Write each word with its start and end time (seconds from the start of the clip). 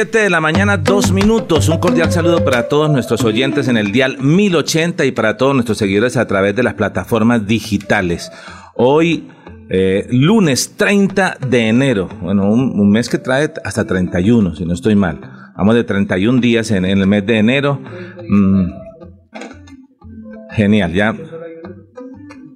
Siete 0.00 0.20
de 0.20 0.30
la 0.30 0.40
mañana, 0.40 0.78
dos 0.78 1.12
minutos. 1.12 1.68
Un 1.68 1.76
cordial 1.76 2.10
saludo 2.10 2.42
para 2.42 2.68
todos 2.68 2.88
nuestros 2.88 3.22
oyentes 3.22 3.68
en 3.68 3.76
el 3.76 3.92
dial 3.92 4.16
1080 4.18 5.04
y 5.04 5.12
para 5.12 5.36
todos 5.36 5.52
nuestros 5.52 5.76
seguidores 5.76 6.16
a 6.16 6.26
través 6.26 6.56
de 6.56 6.62
las 6.62 6.72
plataformas 6.72 7.46
digitales. 7.46 8.32
Hoy, 8.76 9.28
eh, 9.68 10.06
lunes 10.10 10.74
30 10.78 11.36
de 11.46 11.68
enero. 11.68 12.08
Bueno, 12.22 12.50
un, 12.50 12.90
mes 12.90 13.10
que 13.10 13.18
trae 13.18 13.52
hasta 13.62 13.86
31, 13.86 14.54
si 14.54 14.64
no 14.64 14.72
estoy 14.72 14.94
mal. 14.94 15.20
Vamos 15.54 15.74
de 15.74 15.84
31 15.84 16.40
días 16.40 16.70
en, 16.70 16.86
en 16.86 16.98
el 16.98 17.06
mes 17.06 17.26
de 17.26 17.36
enero. 17.36 17.78
Mm, 18.26 18.70
genial, 20.52 20.94
ya. 20.94 21.14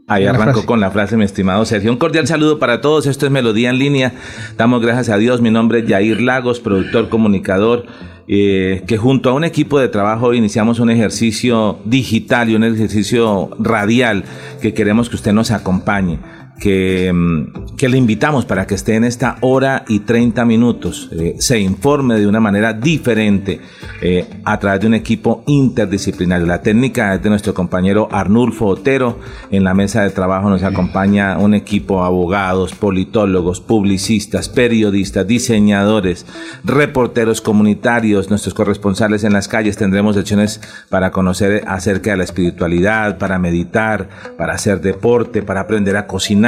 Ahí 0.06 0.26
arrancó 0.26 0.66
con 0.66 0.80
la 0.80 0.90
frase, 0.90 1.16
mi 1.16 1.24
estimado 1.24 1.64
Sergio. 1.64 1.90
Un 1.90 1.96
cordial 1.96 2.26
saludo 2.26 2.58
para 2.58 2.82
todos. 2.82 3.06
Esto 3.06 3.24
es 3.24 3.32
Melodía 3.32 3.70
en 3.70 3.78
línea. 3.78 4.12
Damos 4.58 4.82
gracias 4.82 5.08
a 5.08 5.16
Dios. 5.16 5.40
Mi 5.40 5.50
nombre 5.50 5.78
es 5.78 5.86
Yair 5.86 6.20
Lagos, 6.20 6.60
productor, 6.60 7.08
comunicador, 7.08 7.86
eh, 8.28 8.82
que 8.86 8.98
junto 8.98 9.30
a 9.30 9.32
un 9.32 9.44
equipo 9.44 9.78
de 9.78 9.88
trabajo 9.88 10.34
iniciamos 10.34 10.78
un 10.78 10.90
ejercicio 10.90 11.78
digital 11.86 12.50
y 12.50 12.54
un 12.54 12.64
ejercicio 12.64 13.48
radial 13.58 14.24
que 14.60 14.74
queremos 14.74 15.08
que 15.08 15.16
usted 15.16 15.32
nos 15.32 15.50
acompañe. 15.50 16.18
Que, 16.58 17.12
mm, 17.12 17.76
que 17.76 17.88
le 17.88 17.98
invitamos 17.98 18.44
para 18.44 18.66
que 18.66 18.74
esté 18.74 18.94
en 18.94 19.04
esta 19.04 19.36
hora 19.40 19.84
y 19.88 20.00
30 20.00 20.44
minutos, 20.44 21.10
eh, 21.12 21.36
se 21.38 21.58
informe 21.58 22.18
de 22.18 22.26
una 22.26 22.40
manera 22.40 22.72
diferente 22.72 23.60
eh, 24.00 24.26
a 24.44 24.58
través 24.58 24.80
de 24.80 24.86
un 24.86 24.94
equipo 24.94 25.42
interdisciplinario. 25.46 26.46
La 26.46 26.62
técnica 26.62 27.14
es 27.14 27.22
de 27.22 27.30
nuestro 27.30 27.54
compañero 27.54 28.08
Arnulfo 28.12 28.66
Otero. 28.66 29.18
En 29.50 29.64
la 29.64 29.74
mesa 29.74 30.02
de 30.02 30.10
trabajo 30.10 30.50
nos 30.50 30.62
acompaña 30.62 31.38
un 31.38 31.54
equipo 31.54 32.00
de 32.00 32.06
abogados, 32.06 32.74
politólogos, 32.74 33.60
publicistas, 33.60 34.48
periodistas, 34.48 35.26
diseñadores, 35.26 36.26
reporteros 36.64 37.40
comunitarios, 37.40 38.30
nuestros 38.30 38.54
corresponsales 38.54 39.24
en 39.24 39.32
las 39.32 39.48
calles. 39.48 39.76
Tendremos 39.76 40.16
lecciones 40.16 40.60
para 40.88 41.10
conocer 41.10 41.64
acerca 41.66 42.10
de 42.10 42.18
la 42.18 42.24
espiritualidad, 42.24 43.18
para 43.18 43.38
meditar, 43.38 44.08
para 44.36 44.54
hacer 44.54 44.80
deporte, 44.80 45.42
para 45.42 45.62
aprender 45.62 45.96
a 45.96 46.06
cocinar, 46.06 46.43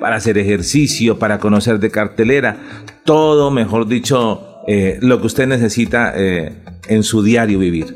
para 0.00 0.16
hacer 0.16 0.38
ejercicio, 0.38 1.18
para 1.18 1.38
conocer 1.38 1.78
de 1.78 1.90
cartelera. 1.90 2.56
Todo, 3.04 3.50
mejor 3.50 3.86
dicho, 3.86 4.62
eh, 4.66 4.98
lo 5.00 5.20
que 5.20 5.26
usted 5.26 5.46
necesita 5.46 6.12
eh, 6.16 6.52
en 6.88 7.02
su 7.02 7.22
diario 7.22 7.58
vivir. 7.58 7.94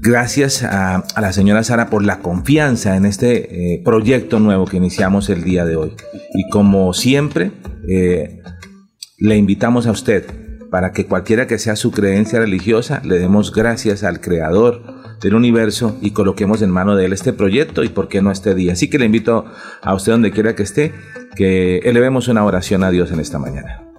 Gracias 0.00 0.62
a, 0.62 1.04
la 1.20 1.32
señora 1.32 1.64
Sara 1.64 1.90
por 1.90 2.04
la 2.04 2.20
confianza 2.20 2.96
en 2.96 3.06
este 3.06 3.74
eh, 3.74 3.82
proyecto 3.84 4.38
nuevo 4.38 4.64
que 4.66 4.76
iniciamos 4.76 5.28
el 5.28 5.42
día 5.42 5.64
de 5.64 5.76
hoy. 5.76 5.92
Y 6.34 6.48
como 6.48 6.94
siempre, 6.94 7.50
le 7.86 9.36
invitamos 9.36 9.86
a 9.86 9.90
usted 9.90 10.24
para 10.70 10.92
que 10.92 11.06
cualquiera 11.06 11.48
que 11.48 11.58
sea 11.58 11.74
su 11.74 11.90
creencia 11.90 12.38
religiosa, 12.38 13.02
le 13.04 13.18
demos 13.18 13.52
gracias 13.52 14.04
al 14.04 14.20
Creador 14.20 14.99
del 15.20 15.34
universo 15.34 15.96
y 16.00 16.12
coloquemos 16.12 16.62
en 16.62 16.70
mano 16.70 16.96
de 16.96 17.04
Él 17.06 17.12
este 17.12 17.32
proyecto 17.32 17.84
y 17.84 17.88
por 17.88 18.08
qué 18.08 18.22
no 18.22 18.30
este 18.30 18.54
día. 18.54 18.72
Así 18.72 18.88
que 18.88 18.98
le 18.98 19.06
invito 19.06 19.46
a 19.82 19.94
usted 19.94 20.12
donde 20.12 20.30
quiera 20.30 20.54
que 20.54 20.62
esté, 20.62 20.94
que 21.36 21.78
elevemos 21.78 22.28
una 22.28 22.44
oración 22.44 22.84
a 22.84 22.90
Dios 22.90 23.12
en 23.12 23.20
esta 23.20 23.38
mañana. 23.38 23.89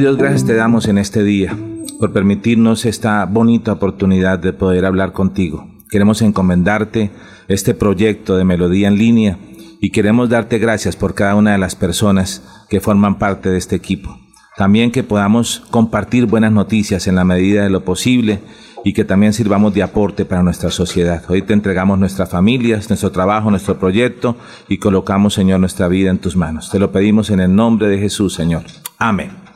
Dios, 0.00 0.16
gracias 0.16 0.46
te 0.46 0.54
damos 0.54 0.88
en 0.88 0.96
este 0.96 1.22
día 1.22 1.54
por 1.98 2.10
permitirnos 2.10 2.86
esta 2.86 3.26
bonita 3.26 3.72
oportunidad 3.72 4.38
de 4.38 4.54
poder 4.54 4.86
hablar 4.86 5.12
contigo. 5.12 5.68
Queremos 5.90 6.22
encomendarte 6.22 7.10
este 7.48 7.74
proyecto 7.74 8.38
de 8.38 8.46
Melodía 8.46 8.88
en 8.88 8.96
línea 8.96 9.36
y 9.78 9.90
queremos 9.90 10.30
darte 10.30 10.58
gracias 10.58 10.96
por 10.96 11.12
cada 11.12 11.34
una 11.34 11.52
de 11.52 11.58
las 11.58 11.76
personas 11.76 12.42
que 12.70 12.80
forman 12.80 13.18
parte 13.18 13.50
de 13.50 13.58
este 13.58 13.76
equipo. 13.76 14.18
También 14.56 14.90
que 14.90 15.02
podamos 15.02 15.64
compartir 15.70 16.24
buenas 16.24 16.52
noticias 16.52 17.06
en 17.06 17.16
la 17.16 17.26
medida 17.26 17.62
de 17.62 17.70
lo 17.70 17.84
posible 17.84 18.40
y 18.82 18.94
que 18.94 19.04
también 19.04 19.34
sirvamos 19.34 19.74
de 19.74 19.82
aporte 19.82 20.24
para 20.24 20.42
nuestra 20.42 20.70
sociedad. 20.70 21.22
Hoy 21.28 21.42
te 21.42 21.52
entregamos 21.52 21.98
nuestras 21.98 22.30
familias, 22.30 22.88
nuestro 22.88 23.12
trabajo, 23.12 23.50
nuestro 23.50 23.78
proyecto 23.78 24.38
y 24.66 24.78
colocamos, 24.78 25.34
Señor, 25.34 25.60
nuestra 25.60 25.88
vida 25.88 26.08
en 26.08 26.20
tus 26.20 26.36
manos. 26.36 26.70
Te 26.70 26.78
lo 26.78 26.90
pedimos 26.90 27.28
en 27.28 27.40
el 27.40 27.54
nombre 27.54 27.88
de 27.88 27.98
Jesús, 27.98 28.32
Señor. 28.32 28.62
Amén. 28.96 29.49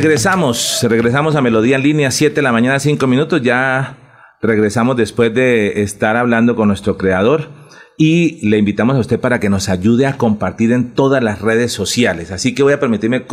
Regresamos, 0.00 0.86
regresamos 0.88 1.34
a 1.34 1.40
Melodía 1.40 1.74
en 1.74 1.82
línea, 1.82 2.12
7 2.12 2.36
de 2.36 2.42
la 2.42 2.52
mañana, 2.52 2.78
5 2.78 3.04
minutos. 3.08 3.42
Ya 3.42 3.96
regresamos 4.40 4.96
después 4.96 5.34
de 5.34 5.82
estar 5.82 6.16
hablando 6.16 6.54
con 6.54 6.68
nuestro 6.68 6.96
creador 6.96 7.48
y 7.96 8.48
le 8.48 8.58
invitamos 8.58 8.94
a 8.94 9.00
usted 9.00 9.18
para 9.18 9.40
que 9.40 9.50
nos 9.50 9.68
ayude 9.68 10.06
a 10.06 10.16
compartir 10.16 10.70
en 10.70 10.94
todas 10.94 11.20
las 11.20 11.40
redes 11.40 11.72
sociales. 11.72 12.30
Así 12.30 12.54
que 12.54 12.62
voy 12.62 12.72
a 12.72 12.78
permitirme 12.78 13.26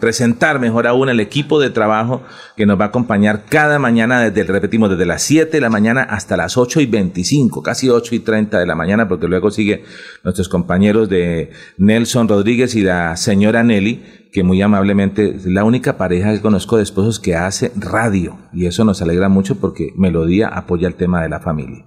presentar 0.00 0.58
mejor 0.58 0.86
aún 0.86 1.10
el 1.10 1.20
equipo 1.20 1.60
de 1.60 1.68
trabajo 1.68 2.22
que 2.56 2.64
nos 2.64 2.80
va 2.80 2.86
a 2.86 2.88
acompañar 2.88 3.44
cada 3.44 3.78
mañana 3.78 4.30
desde, 4.30 4.50
repetimos, 4.50 4.88
desde 4.88 5.04
las 5.04 5.22
7 5.24 5.50
de 5.50 5.60
la 5.60 5.68
mañana 5.68 6.04
hasta 6.04 6.38
las 6.38 6.56
8 6.56 6.80
y 6.80 6.86
25, 6.86 7.62
casi 7.62 7.90
8 7.90 8.14
y 8.14 8.20
30 8.20 8.58
de 8.58 8.66
la 8.66 8.74
mañana, 8.74 9.08
porque 9.08 9.28
luego 9.28 9.50
sigue 9.50 9.84
nuestros 10.24 10.48
compañeros 10.48 11.10
de 11.10 11.50
Nelson 11.76 12.28
Rodríguez 12.28 12.74
y 12.76 12.80
la 12.80 13.14
señora 13.18 13.62
Nelly, 13.62 14.17
que 14.32 14.42
muy 14.42 14.60
amablemente 14.60 15.36
es 15.36 15.46
la 15.46 15.64
única 15.64 15.96
pareja 15.96 16.32
que 16.32 16.40
conozco 16.40 16.76
de 16.76 16.82
esposos 16.82 17.18
que 17.18 17.34
hace 17.34 17.72
radio 17.76 18.38
y 18.52 18.66
eso 18.66 18.84
nos 18.84 19.00
alegra 19.00 19.28
mucho 19.28 19.56
porque 19.56 19.92
Melodía 19.96 20.48
apoya 20.48 20.86
el 20.86 20.94
tema 20.94 21.22
de 21.22 21.28
la 21.28 21.40
familia. 21.40 21.86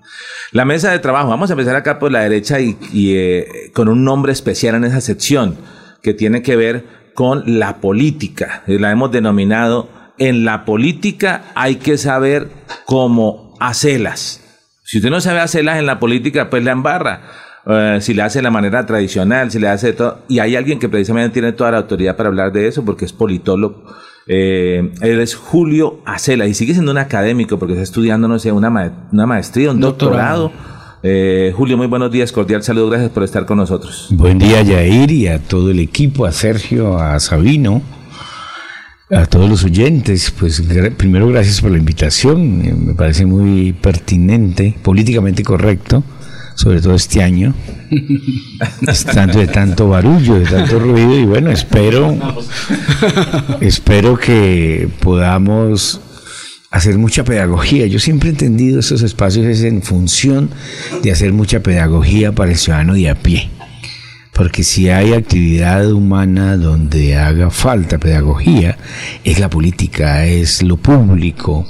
La 0.51 0.65
mesa 0.65 0.91
de 0.91 0.99
trabajo, 0.99 1.29
vamos 1.29 1.49
a 1.49 1.53
empezar 1.53 1.75
acá 1.75 1.99
por 1.99 2.11
la 2.11 2.21
derecha 2.21 2.59
y, 2.59 2.77
eh, 2.93 3.71
con 3.73 3.87
un 3.89 4.03
nombre 4.03 4.31
especial 4.31 4.75
en 4.75 4.85
esa 4.85 5.01
sección 5.01 5.57
que 6.01 6.13
tiene 6.13 6.41
que 6.41 6.55
ver 6.55 6.85
con 7.13 7.59
la 7.59 7.77
política. 7.77 8.63
La 8.67 8.91
hemos 8.91 9.11
denominado 9.11 9.89
en 10.17 10.45
la 10.45 10.65
política 10.65 11.45
hay 11.55 11.77
que 11.77 11.97
saber 11.97 12.49
cómo 12.85 13.55
hacerlas. 13.59 14.41
Si 14.83 14.97
usted 14.97 15.09
no 15.09 15.21
sabe 15.21 15.39
hacerlas 15.39 15.79
en 15.79 15.85
la 15.85 15.99
política, 15.99 16.49
pues 16.49 16.63
la 16.63 16.71
embarra. 16.71 17.21
Eh, 17.67 17.99
si 18.01 18.13
le 18.13 18.21
hace 18.23 18.39
de 18.39 18.43
la 18.43 18.51
manera 18.51 18.85
tradicional, 18.85 19.51
si 19.51 19.59
le 19.59 19.67
hace 19.67 19.87
de 19.87 19.93
todo. 19.93 20.19
Y 20.27 20.39
hay 20.39 20.55
alguien 20.55 20.79
que 20.79 20.89
precisamente 20.89 21.33
tiene 21.33 21.51
toda 21.53 21.71
la 21.71 21.77
autoridad 21.77 22.15
para 22.15 22.29
hablar 22.29 22.51
de 22.51 22.67
eso, 22.67 22.83
porque 22.83 23.05
es 23.05 23.13
politólogo. 23.13 23.83
Eh, 24.27 24.91
él 25.01 25.19
es 25.19 25.35
Julio 25.35 25.99
Acela 26.05 26.45
y 26.47 26.53
sigue 26.53 26.73
siendo 26.73 26.91
un 26.91 26.97
académico 26.97 27.57
porque 27.59 27.73
está 27.73 27.83
estudiando, 27.83 28.27
no 28.27 28.39
sé, 28.39 28.51
una, 28.51 28.69
ma- 28.69 29.07
una 29.11 29.25
maestría, 29.25 29.71
un 29.71 29.79
Doctorado. 29.79 30.43
doctorado. 30.49 30.81
Eh, 31.03 31.51
Julio, 31.55 31.77
muy 31.77 31.87
buenos 31.87 32.11
días, 32.11 32.31
cordial 32.31 32.61
saludo, 32.61 32.89
gracias 32.91 33.09
por 33.11 33.23
estar 33.23 33.45
con 33.47 33.57
nosotros. 33.57 34.07
Buen 34.11 34.37
día, 34.37 34.61
Yair, 34.61 35.09
y 35.11 35.27
a 35.27 35.39
todo 35.39 35.71
el 35.71 35.79
equipo, 35.79 36.25
a 36.27 36.31
Sergio, 36.31 36.99
a 36.99 37.19
Sabino, 37.19 37.81
a 39.09 39.25
todos 39.25 39.49
los 39.49 39.63
oyentes. 39.63 40.31
Pues 40.31 40.63
primero, 40.97 41.27
gracias 41.27 41.59
por 41.61 41.71
la 41.71 41.77
invitación. 41.79 42.61
eh, 42.63 42.73
Me 42.77 42.93
parece 42.93 43.25
muy 43.25 43.73
pertinente, 43.73 44.75
políticamente 44.83 45.43
correcto, 45.43 46.03
sobre 46.55 46.81
todo 46.81 46.95
este 46.95 47.23
año, 47.23 47.53
tanto 49.13 49.39
de 49.39 49.47
tanto 49.47 49.89
barullo, 49.89 50.35
de 50.35 50.45
tanto 50.45 50.79
ruido, 50.79 51.19
y 51.19 51.25
bueno, 51.25 51.51
espero, 51.51 52.15
espero 53.61 54.17
que 54.17 54.89
podamos 54.99 56.01
hacer 56.71 56.97
mucha 56.97 57.23
pedagogía. 57.23 57.85
Yo 57.85 57.99
siempre 57.99 58.29
he 58.29 58.31
entendido 58.31 58.79
esos 58.79 59.01
espacios 59.03 59.45
es 59.45 59.63
en 59.63 59.83
función 59.83 60.49
de 61.03 61.11
hacer 61.11 61.33
mucha 61.33 61.61
pedagogía 61.61 62.31
para 62.31 62.51
el 62.51 62.57
ciudadano 62.57 62.93
de 62.93 63.09
a 63.09 63.15
pie. 63.15 63.49
Porque 64.33 64.63
si 64.63 64.89
hay 64.89 65.13
actividad 65.13 65.91
humana 65.91 66.55
donde 66.55 67.17
haga 67.17 67.49
falta 67.49 67.99
pedagogía, 67.99 68.77
es 69.23 69.39
la 69.39 69.49
política, 69.49 70.25
es 70.25 70.63
lo 70.63 70.77
público, 70.77 71.67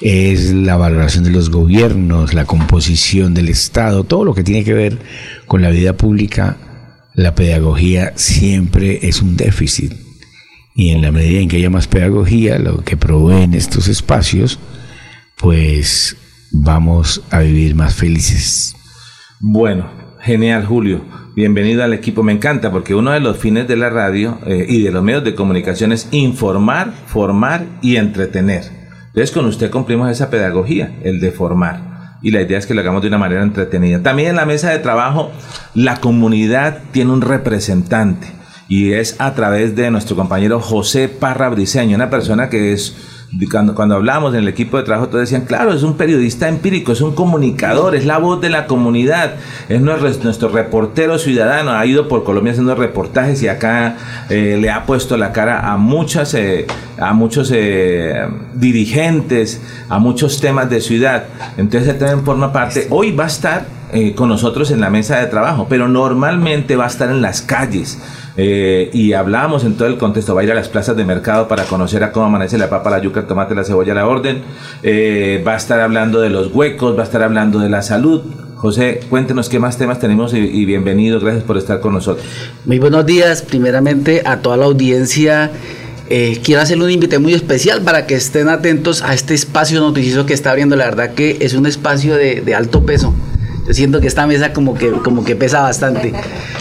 es 0.00 0.52
la 0.52 0.76
valoración 0.76 1.24
de 1.24 1.30
los 1.30 1.50
gobiernos, 1.50 2.32
la 2.32 2.44
composición 2.44 3.34
del 3.34 3.48
Estado, 3.48 4.04
todo 4.04 4.24
lo 4.24 4.34
que 4.34 4.44
tiene 4.44 4.64
que 4.64 4.72
ver 4.72 4.98
con 5.46 5.62
la 5.62 5.70
vida 5.70 5.94
pública, 5.94 6.56
la 7.14 7.34
pedagogía 7.34 8.12
siempre 8.14 9.00
es 9.08 9.20
un 9.20 9.36
déficit. 9.36 9.92
Y 10.74 10.90
en 10.90 11.02
la 11.02 11.10
medida 11.10 11.40
en 11.40 11.48
que 11.48 11.56
haya 11.56 11.70
más 11.70 11.88
pedagogía, 11.88 12.58
lo 12.58 12.84
que 12.84 12.96
proveen 12.96 13.52
estos 13.54 13.88
espacios, 13.88 14.60
pues 15.36 16.16
vamos 16.52 17.22
a 17.30 17.40
vivir 17.40 17.74
más 17.74 17.94
felices. 17.94 18.76
Bueno, 19.40 19.90
genial 20.20 20.64
Julio. 20.64 21.19
Bienvenido 21.36 21.84
al 21.84 21.92
equipo. 21.92 22.24
Me 22.24 22.32
encanta 22.32 22.72
porque 22.72 22.94
uno 22.94 23.12
de 23.12 23.20
los 23.20 23.36
fines 23.36 23.68
de 23.68 23.76
la 23.76 23.88
radio 23.88 24.38
eh, 24.46 24.66
y 24.68 24.82
de 24.82 24.90
los 24.90 25.04
medios 25.04 25.22
de 25.22 25.36
comunicación 25.36 25.92
es 25.92 26.08
informar, 26.10 26.92
formar 27.06 27.66
y 27.82 27.96
entretener. 27.96 28.64
Entonces 29.06 29.30
con 29.30 29.46
usted 29.46 29.70
cumplimos 29.70 30.10
esa 30.10 30.28
pedagogía, 30.28 30.98
el 31.04 31.20
de 31.20 31.30
formar. 31.30 32.18
Y 32.20 32.32
la 32.32 32.42
idea 32.42 32.58
es 32.58 32.66
que 32.66 32.74
lo 32.74 32.80
hagamos 32.80 33.02
de 33.02 33.08
una 33.08 33.18
manera 33.18 33.44
entretenida. 33.44 34.02
También 34.02 34.30
en 34.30 34.36
la 34.36 34.44
mesa 34.44 34.70
de 34.70 34.80
trabajo, 34.80 35.30
la 35.74 35.98
comunidad 36.00 36.82
tiene 36.90 37.12
un 37.12 37.22
representante 37.22 38.26
y 38.68 38.92
es 38.92 39.14
a 39.20 39.34
través 39.34 39.76
de 39.76 39.90
nuestro 39.92 40.16
compañero 40.16 40.60
José 40.60 41.08
Parra 41.08 41.48
Briseño, 41.48 41.94
una 41.94 42.10
persona 42.10 42.48
que 42.48 42.72
es 42.72 43.19
cuando, 43.50 43.74
cuando 43.74 43.94
hablamos 43.94 44.34
en 44.34 44.40
el 44.40 44.48
equipo 44.48 44.76
de 44.76 44.82
trabajo, 44.82 45.08
todos 45.08 45.20
decían, 45.20 45.44
claro, 45.44 45.72
es 45.72 45.82
un 45.82 45.96
periodista 45.96 46.48
empírico, 46.48 46.92
es 46.92 47.00
un 47.00 47.14
comunicador, 47.14 47.94
es 47.94 48.04
la 48.04 48.18
voz 48.18 48.40
de 48.40 48.50
la 48.50 48.66
comunidad, 48.66 49.34
es 49.68 49.80
nuestro, 49.80 50.48
reportero 50.48 51.18
ciudadano, 51.18 51.70
ha 51.70 51.86
ido 51.86 52.08
por 52.08 52.24
Colombia 52.24 52.52
haciendo 52.52 52.74
reportajes 52.74 53.42
y 53.42 53.48
acá 53.48 53.96
eh, 54.30 54.58
le 54.60 54.70
ha 54.70 54.84
puesto 54.84 55.16
la 55.16 55.32
cara 55.32 55.70
a 55.72 55.76
muchas, 55.76 56.34
eh, 56.34 56.66
a 56.98 57.12
muchos 57.12 57.52
eh, 57.54 58.26
dirigentes, 58.54 59.62
a 59.88 59.98
muchos 60.00 60.40
temas 60.40 60.68
de 60.68 60.80
ciudad. 60.80 61.26
Entonces 61.56 61.88
él 61.88 61.98
también 61.98 62.24
forma 62.24 62.52
parte, 62.52 62.88
hoy 62.90 63.12
va 63.12 63.24
a 63.24 63.28
estar 63.28 63.80
con 64.14 64.28
nosotros 64.28 64.70
en 64.70 64.80
la 64.80 64.88
mesa 64.88 65.18
de 65.18 65.26
trabajo, 65.26 65.66
pero 65.68 65.88
normalmente 65.88 66.76
va 66.76 66.84
a 66.84 66.86
estar 66.86 67.10
en 67.10 67.22
las 67.22 67.42
calles 67.42 67.98
eh, 68.36 68.90
y 68.92 69.12
hablamos 69.12 69.64
en 69.64 69.74
todo 69.76 69.88
el 69.88 69.98
contexto, 69.98 70.34
va 70.34 70.42
a 70.42 70.44
ir 70.44 70.52
a 70.52 70.54
las 70.54 70.68
plazas 70.68 70.96
de 70.96 71.04
mercado 71.04 71.48
para 71.48 71.64
conocer 71.64 72.04
a 72.04 72.12
cómo 72.12 72.26
amanece 72.26 72.58
la 72.58 72.68
papa, 72.68 72.90
la 72.90 72.98
yuca, 73.00 73.20
el 73.20 73.26
tomate, 73.26 73.54
la 73.54 73.64
cebolla, 73.64 73.94
la 73.94 74.06
orden, 74.06 74.42
eh, 74.82 75.42
va 75.46 75.54
a 75.54 75.56
estar 75.56 75.80
hablando 75.80 76.20
de 76.20 76.30
los 76.30 76.52
huecos, 76.52 76.96
va 76.96 77.02
a 77.02 77.04
estar 77.04 77.22
hablando 77.22 77.58
de 77.58 77.68
la 77.68 77.82
salud. 77.82 78.22
José, 78.56 79.00
cuéntenos 79.08 79.48
qué 79.48 79.58
más 79.58 79.78
temas 79.78 79.98
tenemos 80.00 80.34
y, 80.34 80.64
bienvenido, 80.66 81.18
gracias 81.18 81.44
por 81.44 81.56
estar 81.56 81.80
con 81.80 81.94
nosotros. 81.94 82.26
Muy 82.66 82.78
buenos 82.78 83.06
días, 83.06 83.40
primeramente 83.40 84.22
a 84.26 84.40
toda 84.40 84.58
la 84.58 84.66
audiencia. 84.66 85.50
Eh, 86.10 86.40
quiero 86.44 86.60
hacerle 86.60 86.84
un 86.84 86.90
invite 86.90 87.18
muy 87.18 87.32
especial 87.32 87.80
para 87.80 88.06
que 88.06 88.16
estén 88.16 88.50
atentos 88.50 89.00
a 89.00 89.14
este 89.14 89.32
espacio 89.32 89.80
noticioso 89.80 90.26
que 90.26 90.34
está 90.34 90.50
abriendo. 90.50 90.76
La 90.76 90.84
verdad 90.84 91.14
que 91.14 91.38
es 91.40 91.54
un 91.54 91.64
espacio 91.64 92.16
de 92.16 92.54
alto 92.54 92.84
peso 92.84 93.14
siento 93.74 94.00
que 94.00 94.06
esta 94.06 94.26
mesa 94.26 94.52
como 94.52 94.74
que, 94.74 94.90
como 94.90 95.24
que 95.24 95.36
pesa 95.36 95.60
bastante. 95.60 96.12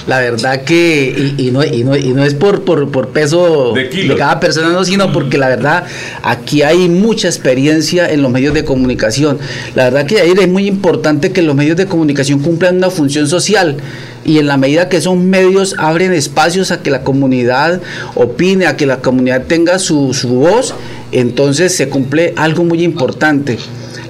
La 0.07 0.19
verdad 0.19 0.63
que, 0.63 1.33
y, 1.37 1.51
no, 1.51 1.63
y, 1.63 1.83
no, 1.83 1.95
y 1.95 2.09
no, 2.09 2.23
es 2.23 2.33
por, 2.33 2.63
por, 2.63 2.89
por 2.89 3.09
peso 3.09 3.73
de, 3.73 4.15
cada 4.17 4.39
persona, 4.39 4.69
no, 4.69 4.83
sino 4.83 5.11
porque 5.11 5.37
la 5.37 5.49
verdad 5.49 5.85
aquí 6.23 6.61
hay 6.61 6.89
mucha 6.89 7.27
experiencia 7.27 8.09
en 8.09 8.21
los 8.21 8.31
medios 8.31 8.53
de 8.53 8.63
comunicación. 8.63 9.39
La 9.75 9.85
verdad 9.85 10.05
que 10.05 10.21
ahí 10.21 10.33
es 10.37 10.47
muy 10.47 10.67
importante 10.67 11.31
que 11.31 11.41
los 11.41 11.55
medios 11.55 11.77
de 11.77 11.85
comunicación 11.85 12.39
cumplan 12.39 12.77
una 12.77 12.89
función 12.89 13.27
social 13.27 13.77
y 14.25 14.37
en 14.37 14.47
la 14.47 14.57
medida 14.57 14.89
que 14.89 14.97
esos 14.97 15.17
medios 15.17 15.75
abren 15.77 16.13
espacios 16.13 16.71
a 16.71 16.81
que 16.81 16.91
la 16.91 17.03
comunidad 17.03 17.81
opine, 18.15 18.67
a 18.67 18.77
que 18.77 18.85
la 18.85 18.97
comunidad 18.97 19.43
tenga 19.47 19.79
su, 19.79 20.13
su 20.13 20.29
voz, 20.29 20.73
entonces 21.11 21.75
se 21.75 21.89
cumple 21.89 22.33
algo 22.35 22.63
muy 22.63 22.83
importante. 22.83 23.57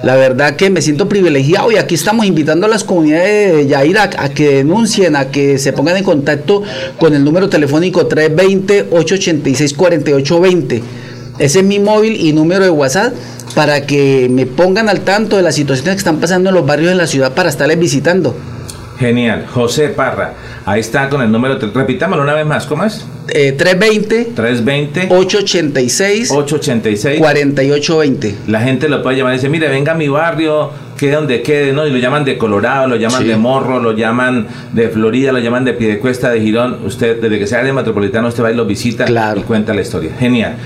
La 0.02 0.16
verdad 0.16 0.56
que 0.56 0.70
me 0.70 0.80
siento 0.80 1.10
privilegiado 1.10 1.70
y 1.70 1.76
aquí 1.76 1.94
estamos 1.94 2.24
invitando 2.24 2.64
a 2.66 2.70
las 2.70 2.84
comunidades 2.84 3.54
de 3.54 3.66
Yair 3.66 3.98
a, 3.98 4.08
que 4.30 4.56
denuncien, 4.56 5.14
a 5.14 5.30
que 5.30 5.58
se 5.58 5.74
pongan 5.74 5.98
en 5.98 6.04
contacto 6.04 6.62
con 6.98 7.12
el 7.14 7.22
número 7.22 7.50
telefónico 7.50 8.08
320-886-4820. 8.08 10.82
Ese 11.38 11.58
es 11.58 11.64
mi 11.64 11.78
móvil 11.78 12.16
y 12.16 12.32
número 12.32 12.64
de 12.64 12.70
WhatsApp 12.70 13.12
para 13.54 13.84
que 13.84 14.28
me 14.30 14.46
pongan 14.46 14.88
al 14.88 15.00
tanto 15.00 15.36
de 15.36 15.42
las 15.42 15.54
situaciones 15.54 15.96
que 15.96 15.98
están 15.98 16.18
pasando 16.18 16.48
en 16.48 16.54
los 16.54 16.64
barrios 16.64 16.88
de 16.90 16.96
la 16.96 17.06
ciudad 17.06 17.34
para 17.34 17.50
estarles 17.50 17.78
visitando. 17.78 18.34
Genial. 19.00 19.46
José 19.46 19.88
Parra, 19.88 20.34
ahí 20.66 20.80
está 20.80 21.08
con 21.08 21.22
el 21.22 21.32
número, 21.32 21.58
repitámoslo 21.58 22.22
una 22.22 22.34
vez 22.34 22.44
más, 22.44 22.66
¿cómo 22.66 22.84
es? 22.84 23.06
320 23.28 24.32
320 24.34 25.08
886 25.08 26.30
886 26.30 27.18
4820. 27.18 28.36
La 28.46 28.60
gente 28.60 28.90
lo 28.90 29.02
puede 29.02 29.16
llamar 29.16 29.32
y 29.32 29.36
dice, 29.36 29.48
mire, 29.48 29.68
venga 29.68 29.92
a 29.92 29.94
mi 29.94 30.08
barrio, 30.08 30.70
quede 30.98 31.12
donde 31.12 31.40
quede, 31.40 31.72
¿no? 31.72 31.86
Y 31.86 31.90
lo 31.90 31.96
llaman 31.96 32.26
de 32.26 32.36
Colorado, 32.36 32.88
lo 32.88 32.96
llaman 32.96 33.26
de 33.26 33.36
Morro, 33.36 33.80
lo 33.80 33.92
llaman 33.92 34.46
de 34.74 34.90
Florida, 34.90 35.32
lo 35.32 35.38
llaman 35.38 35.64
de 35.64 35.72
Piedecuesta, 35.72 36.28
de 36.28 36.42
Girón. 36.42 36.80
Usted, 36.84 37.22
desde 37.22 37.38
que 37.38 37.46
sea 37.46 37.62
de 37.62 37.72
metropolitano, 37.72 38.28
usted 38.28 38.44
va 38.44 38.52
y 38.52 38.54
lo 38.54 38.66
visita 38.66 39.06
y 39.08 39.40
cuenta 39.44 39.72
la 39.72 39.80
historia. 39.80 40.10
Genial. 40.18 40.56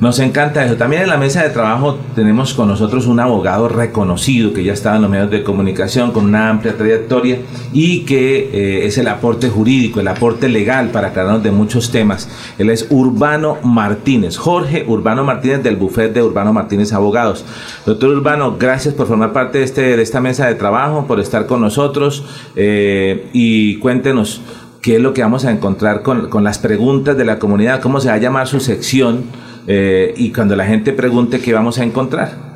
Nos 0.00 0.18
encanta 0.18 0.64
eso. 0.64 0.74
También 0.74 1.02
en 1.02 1.08
la 1.08 1.16
mesa 1.16 1.42
de 1.42 1.50
trabajo 1.50 1.98
tenemos 2.14 2.52
con 2.54 2.68
nosotros 2.68 3.06
un 3.06 3.20
abogado 3.20 3.68
reconocido 3.68 4.52
que 4.52 4.64
ya 4.64 4.72
estaba 4.72 4.96
en 4.96 5.02
los 5.02 5.10
medios 5.10 5.30
de 5.30 5.44
comunicación 5.44 6.10
con 6.10 6.24
una 6.24 6.50
amplia 6.50 6.76
trayectoria 6.76 7.38
y 7.72 8.00
que 8.00 8.50
eh, 8.52 8.86
es 8.86 8.98
el 8.98 9.06
aporte 9.06 9.48
jurídico, 9.48 10.00
el 10.00 10.08
aporte 10.08 10.48
legal 10.48 10.88
para 10.88 11.08
aclararnos 11.08 11.42
de 11.44 11.52
muchos 11.52 11.92
temas. 11.92 12.28
Él 12.58 12.70
es 12.70 12.88
Urbano 12.90 13.58
Martínez, 13.62 14.36
Jorge 14.36 14.84
Urbano 14.86 15.22
Martínez 15.22 15.62
del 15.62 15.76
bufet 15.76 16.12
de 16.12 16.22
Urbano 16.22 16.52
Martínez 16.52 16.92
Abogados. 16.92 17.44
Doctor 17.86 18.10
Urbano, 18.10 18.56
gracias 18.58 18.94
por 18.94 19.06
formar 19.06 19.32
parte 19.32 19.58
de, 19.58 19.64
este, 19.64 19.96
de 19.96 20.02
esta 20.02 20.20
mesa 20.20 20.46
de 20.48 20.56
trabajo, 20.56 21.06
por 21.06 21.20
estar 21.20 21.46
con 21.46 21.60
nosotros 21.60 22.24
eh, 22.56 23.28
y 23.32 23.76
cuéntenos 23.76 24.40
qué 24.82 24.96
es 24.96 25.00
lo 25.00 25.14
que 25.14 25.22
vamos 25.22 25.44
a 25.44 25.52
encontrar 25.52 26.02
con, 26.02 26.28
con 26.28 26.42
las 26.42 26.58
preguntas 26.58 27.16
de 27.16 27.24
la 27.24 27.38
comunidad, 27.38 27.80
cómo 27.80 28.00
se 28.00 28.08
va 28.08 28.14
a 28.14 28.18
llamar 28.18 28.48
su 28.48 28.60
sección 28.60 29.43
eh, 29.66 30.14
y 30.16 30.32
cuando 30.32 30.56
la 30.56 30.66
gente 30.66 30.92
pregunte 30.92 31.40
qué 31.40 31.52
vamos 31.52 31.78
a 31.78 31.84
encontrar. 31.84 32.54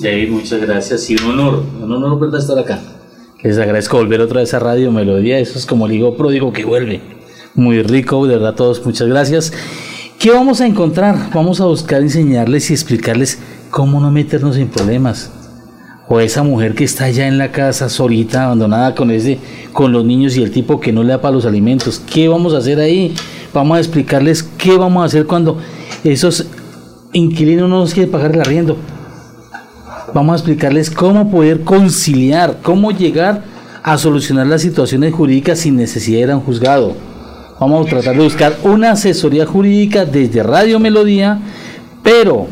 Jair, 0.00 0.30
muchas 0.30 0.60
gracias. 0.60 1.02
Sí, 1.02 1.16
un 1.22 1.32
honor, 1.32 1.64
un 1.82 1.92
honor 1.92 2.18
¿verdad? 2.18 2.40
estar 2.40 2.58
acá. 2.58 2.80
Les 3.42 3.58
agradezco 3.58 3.96
volver 3.96 4.20
otra 4.20 4.40
vez 4.40 4.52
a 4.54 4.58
Radio 4.58 4.92
Melodía. 4.92 5.38
Eso 5.38 5.58
es 5.58 5.66
como 5.66 5.86
el 5.86 5.92
hijo 5.92 6.16
pródigo 6.16 6.52
que 6.52 6.64
vuelve. 6.64 7.00
Muy 7.54 7.82
rico, 7.82 8.26
de 8.26 8.36
verdad, 8.36 8.54
todos 8.54 8.84
muchas 8.84 9.08
gracias. 9.08 9.52
¿Qué 10.18 10.30
vamos 10.30 10.60
a 10.60 10.66
encontrar? 10.66 11.30
Vamos 11.32 11.60
a 11.60 11.64
buscar 11.64 12.02
enseñarles 12.02 12.70
y 12.70 12.74
explicarles 12.74 13.38
cómo 13.70 14.00
no 14.00 14.10
meternos 14.10 14.56
en 14.56 14.68
problemas. 14.68 15.32
O 16.08 16.20
esa 16.20 16.42
mujer 16.42 16.74
que 16.74 16.84
está 16.84 17.04
allá 17.04 17.26
en 17.26 17.38
la 17.38 17.52
casa 17.52 17.88
solita, 17.88 18.44
abandonada 18.44 18.94
con 18.94 19.10
ese, 19.10 19.38
con 19.72 19.92
los 19.92 20.04
niños 20.04 20.36
y 20.36 20.42
el 20.42 20.50
tipo 20.50 20.78
que 20.78 20.92
no 20.92 21.02
le 21.02 21.10
da 21.10 21.20
para 21.20 21.34
los 21.34 21.46
alimentos. 21.46 22.00
¿Qué 22.00 22.28
vamos 22.28 22.52
a 22.52 22.58
hacer 22.58 22.78
ahí? 22.80 23.14
Vamos 23.54 23.76
a 23.76 23.80
explicarles 23.80 24.42
qué 24.42 24.76
vamos 24.76 25.02
a 25.02 25.06
hacer 25.06 25.26
cuando 25.26 25.56
esos 26.04 26.46
inquilinos 27.12 27.68
no 27.68 27.80
nos 27.80 27.94
quieren 27.94 28.10
pagar 28.10 28.32
el 28.34 28.40
arriendo. 28.40 28.76
Vamos 30.14 30.32
a 30.32 30.36
explicarles 30.36 30.90
cómo 30.90 31.30
poder 31.30 31.62
conciliar, 31.62 32.58
cómo 32.62 32.90
llegar 32.90 33.42
a 33.82 33.96
solucionar 33.96 34.46
las 34.46 34.62
situaciones 34.62 35.14
jurídicas 35.14 35.60
sin 35.60 35.76
necesidad 35.76 36.26
de 36.26 36.34
ir 36.34 36.40
juzgado. 36.40 36.94
Vamos 37.58 37.86
a 37.86 37.90
tratar 37.90 38.16
de 38.16 38.24
buscar 38.24 38.56
una 38.64 38.92
asesoría 38.92 39.46
jurídica 39.46 40.04
desde 40.04 40.42
Radio 40.42 40.80
Melodía, 40.80 41.38
pero 42.02 42.46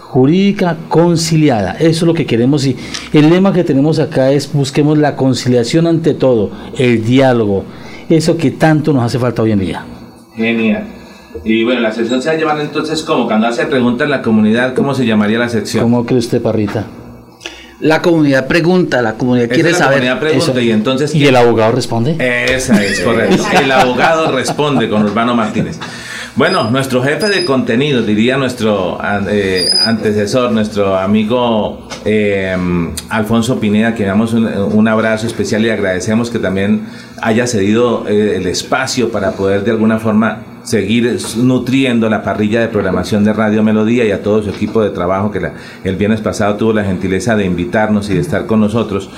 jurídica 0.00 0.76
conciliada. 0.88 1.72
Eso 1.72 1.88
es 1.88 2.02
lo 2.02 2.14
que 2.14 2.26
queremos 2.26 2.66
y 2.66 2.76
el 3.12 3.30
lema 3.30 3.52
que 3.52 3.64
tenemos 3.64 3.98
acá 3.98 4.32
es 4.32 4.52
busquemos 4.52 4.98
la 4.98 5.16
conciliación 5.16 5.86
ante 5.86 6.14
todo, 6.14 6.50
el 6.76 7.04
diálogo, 7.04 7.64
eso 8.08 8.36
que 8.36 8.50
tanto 8.50 8.92
nos 8.92 9.04
hace 9.04 9.18
falta 9.18 9.42
hoy 9.42 9.52
en 9.52 9.60
día. 9.60 9.84
Genial. 10.34 10.99
Y 11.44 11.64
bueno, 11.64 11.80
la 11.80 11.92
sección 11.92 12.20
se 12.20 12.28
va 12.28 12.34
a 12.34 12.38
llamar 12.38 12.60
entonces 12.60 13.02
como 13.02 13.26
cuando 13.26 13.46
hace 13.46 13.66
preguntas 13.66 14.04
en 14.06 14.10
la 14.10 14.22
comunidad, 14.22 14.74
¿cómo 14.74 14.94
se 14.94 15.06
llamaría 15.06 15.38
la 15.38 15.48
sección? 15.48 15.84
¿Cómo 15.84 16.04
cree 16.04 16.18
usted, 16.18 16.42
Parrita? 16.42 16.86
La 17.80 18.02
comunidad 18.02 18.46
pregunta, 18.46 19.00
la 19.00 19.14
comunidad 19.14 19.48
quiere 19.48 19.72
saber. 19.72 20.04
La 20.04 20.14
comunidad 20.14 20.20
pregunta 20.20 20.60
y 20.60 20.70
entonces. 20.70 21.14
¿Y 21.14 21.26
el 21.26 21.36
abogado 21.36 21.72
responde? 21.72 22.16
Esa 22.18 22.84
es 22.84 23.00
correcto. 23.00 23.42
El 23.62 23.72
abogado 23.72 24.32
responde 24.32 24.88
con 24.88 25.02
Urbano 25.02 25.34
Martínez. 25.34 25.78
Bueno, 26.36 26.70
nuestro 26.70 27.02
jefe 27.02 27.28
de 27.28 27.44
contenido, 27.44 28.02
diría 28.02 28.36
nuestro 28.36 28.98
eh, 29.28 29.68
antecesor, 29.84 30.52
nuestro 30.52 30.96
amigo 30.96 31.88
eh, 32.04 32.56
Alfonso 33.08 33.58
Pineda, 33.58 33.94
que 33.94 34.04
damos 34.04 34.32
un, 34.34 34.88
abrazo 34.88 35.26
especial 35.26 35.64
y 35.64 35.70
agradecemos 35.70 36.30
que 36.30 36.38
también 36.38 36.86
haya 37.20 37.46
cedido 37.46 38.06
eh, 38.08 38.36
el 38.36 38.46
espacio 38.46 39.10
para 39.10 39.32
poder 39.32 39.64
de 39.64 39.72
alguna 39.72 39.98
forma 39.98 40.42
seguir 40.62 41.18
nutriendo 41.36 42.08
la 42.08 42.22
parrilla 42.22 42.60
de 42.60 42.68
programación 42.68 43.24
de 43.24 43.32
Radio 43.32 43.62
Melodía 43.62 44.04
y 44.04 44.10
a 44.10 44.22
todo 44.22 44.42
su 44.42 44.50
equipo 44.50 44.82
de 44.82 44.90
trabajo 44.90 45.30
que 45.30 45.40
el 45.84 45.96
viernes 45.96 46.20
pasado 46.20 46.56
tuvo 46.56 46.72
la 46.72 46.84
gentileza 46.84 47.36
de 47.36 47.44
invitarnos 47.44 48.10
y 48.10 48.14
de 48.14 48.20
estar 48.20 48.46
con 48.46 48.60
nosotros 48.60 49.10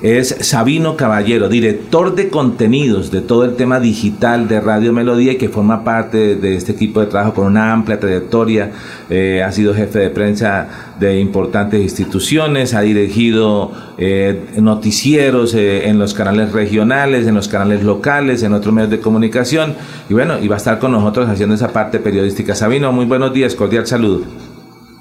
es 0.00 0.28
Sabino 0.42 0.96
Caballero, 0.96 1.48
director 1.48 2.14
de 2.14 2.28
contenidos 2.28 3.10
de 3.10 3.20
todo 3.20 3.44
el 3.44 3.56
tema 3.56 3.80
digital 3.80 4.46
de 4.46 4.60
Radio 4.60 4.92
Melodía 4.92 5.32
y 5.32 5.38
que 5.38 5.48
forma 5.48 5.82
parte 5.82 6.36
de 6.36 6.54
este 6.54 6.72
equipo 6.72 7.00
de 7.00 7.06
trabajo 7.06 7.34
con 7.34 7.46
una 7.46 7.72
amplia 7.72 7.98
trayectoria. 7.98 8.70
Eh, 9.10 9.42
ha 9.42 9.50
sido 9.50 9.74
jefe 9.74 9.98
de 9.98 10.10
prensa 10.10 10.94
de 11.00 11.18
importantes 11.18 11.80
instituciones, 11.80 12.74
ha 12.74 12.82
dirigido 12.82 13.72
eh, 13.98 14.40
noticieros 14.60 15.54
eh, 15.54 15.88
en 15.88 15.98
los 15.98 16.14
canales 16.14 16.52
regionales, 16.52 17.26
en 17.26 17.34
los 17.34 17.48
canales 17.48 17.82
locales, 17.82 18.44
en 18.44 18.52
otros 18.52 18.72
medios 18.72 18.90
de 18.90 19.00
comunicación 19.00 19.74
y 20.08 20.14
bueno, 20.14 20.38
y 20.40 20.46
va 20.46 20.54
a 20.54 20.58
estar 20.58 20.78
con 20.78 20.92
nosotros 20.92 21.28
haciendo 21.28 21.56
esa 21.56 21.72
parte 21.72 21.98
periodística. 21.98 22.54
Sabino, 22.54 22.92
muy 22.92 23.04
buenos 23.04 23.32
días, 23.32 23.56
cordial 23.56 23.86
saludo. 23.86 24.47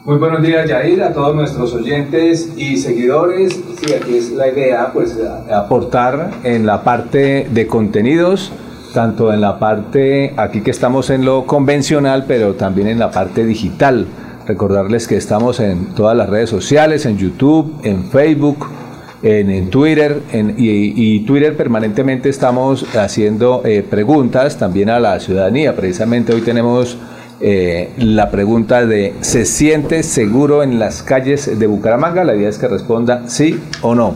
Muy 0.07 0.19
buenos 0.19 0.41
días, 0.41 0.69
Yair, 0.69 1.03
a 1.03 1.11
todos 1.11 1.35
nuestros 1.35 1.73
oyentes 1.73 2.53
y 2.55 2.77
seguidores. 2.77 3.59
Sí, 3.77 3.93
aquí 3.93 4.15
es 4.15 4.31
la 4.31 4.47
idea, 4.47 4.91
pues, 4.93 5.19
aportar 5.53 6.31
en 6.45 6.65
la 6.65 6.81
parte 6.81 7.45
de 7.51 7.67
contenidos, 7.67 8.53
tanto 8.93 9.33
en 9.33 9.41
la 9.41 9.59
parte, 9.59 10.33
aquí 10.37 10.61
que 10.61 10.71
estamos 10.71 11.09
en 11.09 11.25
lo 11.25 11.45
convencional, 11.45 12.23
pero 12.25 12.53
también 12.53 12.87
en 12.87 12.99
la 12.99 13.11
parte 13.11 13.45
digital. 13.45 14.07
Recordarles 14.45 15.09
que 15.09 15.17
estamos 15.17 15.59
en 15.59 15.87
todas 15.87 16.15
las 16.15 16.29
redes 16.29 16.49
sociales, 16.49 17.05
en 17.05 17.17
YouTube, 17.17 17.81
en 17.83 18.05
Facebook, 18.05 18.65
en, 19.23 19.69
Twitter, 19.69 20.21
y, 20.31 21.19
Twitter 21.25 21.57
permanentemente 21.57 22.29
estamos 22.29 22.95
haciendo 22.95 23.61
eh, 23.65 23.83
preguntas 23.83 24.57
también 24.57 24.89
a 24.89 25.01
la 25.01 25.19
ciudadanía. 25.19 25.75
Precisamente 25.75 26.33
hoy 26.33 26.39
tenemos 26.39 26.97
eh, 27.39 27.91
la 27.97 28.31
pregunta 28.31 28.85
de 28.85 29.13
¿se 29.21 29.45
siente 29.45 30.03
seguro 30.03 30.63
en 30.63 30.79
las 30.79 31.03
calles 31.03 31.59
de 31.59 31.67
Bucaramanga? 31.67 32.23
La 32.23 32.35
idea 32.35 32.49
es 32.49 32.57
que 32.57 32.67
responda 32.67 33.27
sí 33.27 33.59
o 33.81 33.93
no. 33.93 34.15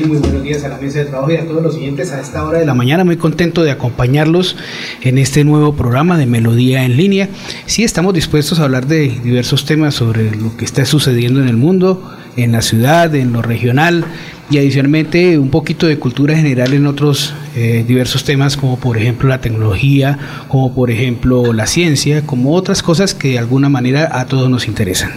muy 0.07 0.19
buenos 0.19 0.43
días 0.43 0.65
a 0.65 0.69
la 0.69 0.79
mesa 0.79 0.99
de 0.99 1.07
trabajo 1.07 1.31
y 1.31 1.37
a 1.37 1.47
todos 1.47 1.63
los 1.63 1.75
siguientes 1.75 2.13
a 2.13 2.21
esta 2.21 2.45
hora 2.45 2.59
de 2.59 2.67
la 2.67 2.75
mañana. 2.75 3.05
Muy 3.05 3.17
contento 3.17 3.63
de 3.63 3.71
acompañarlos 3.71 4.57
en 5.03 5.19
este 5.19 5.45
nuevo 5.45 5.75
programa 5.75 6.19
de 6.19 6.27
Melodía 6.27 6.85
en 6.85 6.97
línea. 6.97 7.29
Sí, 7.67 7.85
estamos 7.85 8.15
dispuestos 8.15 8.61
a 8.61 8.65
hablar 8.65 8.87
de 8.87 9.09
diversos 9.23 9.65
temas 9.65 9.95
sobre 9.95 10.35
lo 10.37 10.57
que 10.57 10.65
está 10.65 10.85
sucediendo 10.85 11.41
en 11.41 11.49
el 11.49 11.57
mundo, 11.57 12.13
en 12.37 12.53
la 12.53 12.63
ciudad, 12.63 13.15
en 13.15 13.33
lo 13.33 13.43
regional 13.43 14.05
y 14.51 14.59
adicionalmente 14.59 15.39
un 15.39 15.51
poquito 15.51 15.87
de 15.87 15.99
cultura 15.99 16.37
general 16.37 16.75
en 16.75 16.87
otros 16.87 17.33
eh, 17.57 17.85
diversos 17.87 18.25
temas 18.25 18.59
como 18.59 18.79
por 18.79 18.99
ejemplo 18.99 19.29
la 19.29 19.41
tecnología, 19.41 20.19
como 20.49 20.75
por 20.75 20.91
ejemplo 20.91 21.53
la 21.53 21.67
ciencia, 21.67 22.27
como 22.27 22.55
otras 22.55 22.83
cosas 22.83 23.15
que 23.15 23.29
de 23.29 23.39
alguna 23.39 23.69
manera 23.69 24.21
a 24.21 24.27
todos 24.27 24.51
nos 24.51 24.69
interesan. 24.69 25.13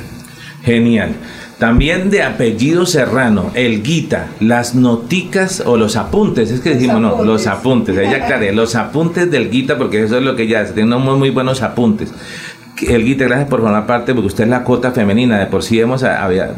Genial. 0.64 1.16
También 1.60 2.12
de 2.12 2.22
apellido 2.22 2.86
Serrano, 2.86 3.50
el 3.56 3.82
Guita, 3.82 4.28
las 4.40 4.76
noticas 4.76 5.64
o 5.66 5.76
los 5.76 5.96
apuntes, 5.96 6.52
es 6.52 6.60
que 6.60 6.76
decimos, 6.76 7.02
no, 7.02 7.24
los 7.24 7.48
apuntes, 7.48 7.98
ella 7.98 8.26
aclaré, 8.26 8.54
los 8.54 8.76
apuntes 8.76 9.32
del 9.32 9.50
Guita, 9.50 9.76
porque 9.76 10.04
eso 10.04 10.18
es 10.18 10.24
lo 10.24 10.36
que 10.36 10.44
ella 10.44 10.62
hace, 10.62 10.74
tiene 10.74 10.96
muy, 10.98 11.18
muy 11.18 11.32
buenos 11.32 11.64
apuntes. 11.64 12.14
El 12.88 13.04
Guita, 13.04 13.26
gracias 13.26 13.50
por 13.50 13.62
formar 13.62 13.88
parte, 13.88 14.14
porque 14.14 14.28
usted 14.28 14.44
es 14.44 14.52
la 14.52 14.64
cuota 14.64 14.92
femenina, 14.92 15.40
de 15.40 15.48
por 15.48 15.64
sí 15.64 15.78
debemos, 15.78 16.02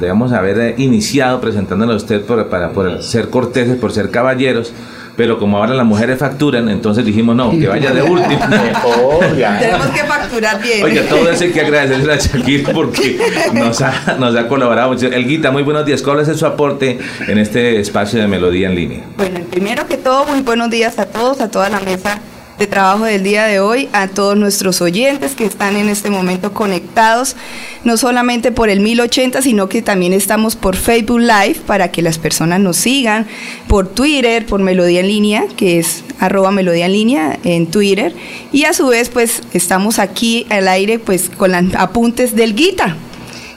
debemos 0.02 0.34
haber 0.34 0.78
iniciado 0.78 1.40
presentándole 1.40 1.94
a 1.94 1.96
usted 1.96 2.22
para 2.26 2.72
por 2.72 3.02
ser 3.02 3.30
corteses, 3.30 3.78
por 3.78 3.94
ser 3.94 4.12
caballeros 4.12 4.74
pero 5.20 5.38
como 5.38 5.58
ahora 5.58 5.74
las 5.74 5.86
mujeres 5.86 6.18
facturan, 6.18 6.70
entonces 6.70 7.04
dijimos 7.04 7.36
no, 7.36 7.52
que 7.52 7.68
vaya 7.68 7.92
de 7.92 8.02
último. 8.02 8.40
Tenemos 9.60 9.88
que 9.88 10.04
facturar 10.06 10.62
bien. 10.62 10.82
Oye, 10.82 11.02
todo 11.02 11.30
eso 11.30 11.44
hay 11.44 11.52
que 11.52 11.60
agradecerle 11.60 12.14
a 12.14 12.16
Shakira 12.16 12.72
porque 12.72 13.20
nos 13.52 13.82
ha, 13.82 14.16
nos 14.18 14.34
ha 14.38 14.48
colaborado 14.48 14.94
mucho. 14.94 15.08
El 15.08 15.28
Guita, 15.28 15.52
muy 15.52 15.64
buenos 15.64 15.86
días. 15.86 16.02
¿Cuál 16.04 16.22
es 16.22 16.40
su 16.40 16.46
aporte 16.46 17.00
en 17.28 17.38
este 17.38 17.82
espacio 17.82 18.22
de 18.22 18.30
Melodía 18.30 18.70
en 18.70 18.76
línea? 18.76 19.02
Bueno, 19.18 19.42
primero 19.52 19.86
que 19.88 19.98
todo, 19.98 20.24
muy 20.24 20.40
buenos 20.40 20.70
días 20.70 20.98
a 21.00 21.06
todos, 21.06 21.42
a 21.42 21.52
toda 21.52 21.68
la 21.68 21.82
mesa 21.82 22.22
de 22.60 22.68
trabajo 22.68 23.06
del 23.06 23.24
día 23.24 23.46
de 23.46 23.62
hoy, 23.62 23.88
a 23.94 24.10
todos 24.10 24.38
nuestros 24.38 24.82
oyentes 24.82 25.34
que 25.34 25.46
están 25.46 25.78
en 25.78 25.88
este 25.88 26.10
momento 26.10 26.54
conectados, 26.54 27.38
no 27.86 27.96
solamente 27.96 28.52
por 28.52 28.70
el 28.70 28.82
1080, 28.82 29.42
sino 29.42 29.70
que 29.70 29.82
también 29.82 30.12
estamos 30.12 30.58
por 30.58 30.76
Facebook 30.76 31.22
Live 31.22 31.62
para 31.66 31.90
que 31.90 32.02
las 32.02 32.18
personas 32.20 32.60
nos 32.60 32.76
sigan, 32.76 33.28
por 33.70 33.88
Twitter, 33.88 34.46
por 34.46 34.62
Melodía 34.62 35.00
en 35.00 35.08
línea, 35.08 35.46
que 35.56 35.80
es 35.80 36.04
arroba 36.20 36.52
Melodía 36.52 36.88
en 36.88 36.92
línea 36.92 37.40
en 37.46 37.68
Twitter, 37.68 38.14
y 38.52 38.66
a 38.66 38.74
su 38.74 38.88
vez 38.88 39.08
pues 39.08 39.42
estamos 39.54 39.98
aquí 39.98 40.46
al 40.50 40.68
aire 40.68 41.00
pues 41.00 41.30
con 41.30 41.54
los 41.54 41.76
apuntes 41.76 42.36
del 42.36 42.56
Guita. 42.56 42.98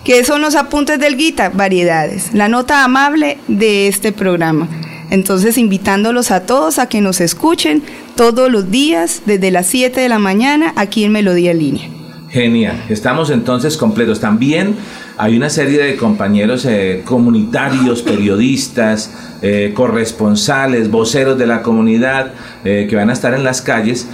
¿Qué 0.04 0.24
son 0.24 0.40
los 0.42 0.54
apuntes 0.54 1.00
del 1.00 1.16
Guita? 1.16 1.48
Variedades. 1.48 2.34
La 2.34 2.48
nota 2.48 2.84
amable 2.84 3.38
de 3.48 3.88
este 3.88 4.12
programa. 4.12 4.68
Entonces, 5.12 5.58
invitándolos 5.58 6.30
a 6.30 6.46
todos 6.46 6.78
a 6.78 6.88
que 6.88 7.02
nos 7.02 7.20
escuchen 7.20 7.82
todos 8.16 8.50
los 8.50 8.70
días 8.70 9.20
desde 9.26 9.50
las 9.50 9.66
7 9.66 10.00
de 10.00 10.08
la 10.08 10.18
mañana 10.18 10.72
aquí 10.74 11.04
en 11.04 11.12
Melodía 11.12 11.50
en 11.50 11.58
Línea. 11.58 12.01
Genial, 12.32 12.84
estamos 12.88 13.28
entonces 13.28 13.76
completos. 13.76 14.18
También 14.18 14.76
hay 15.18 15.36
una 15.36 15.50
serie 15.50 15.78
de 15.78 15.96
compañeros 15.96 16.64
eh, 16.64 17.02
comunitarios, 17.04 18.00
periodistas, 18.10 19.36
eh, 19.42 19.72
corresponsales, 19.74 20.90
voceros 20.90 21.36
de 21.36 21.46
la 21.46 21.60
comunidad 21.60 22.32
eh, 22.64 22.86
que 22.88 22.96
van 22.96 23.10
a 23.10 23.12
estar 23.12 23.34
en 23.34 23.44
las 23.44 23.60
calles 23.60 24.08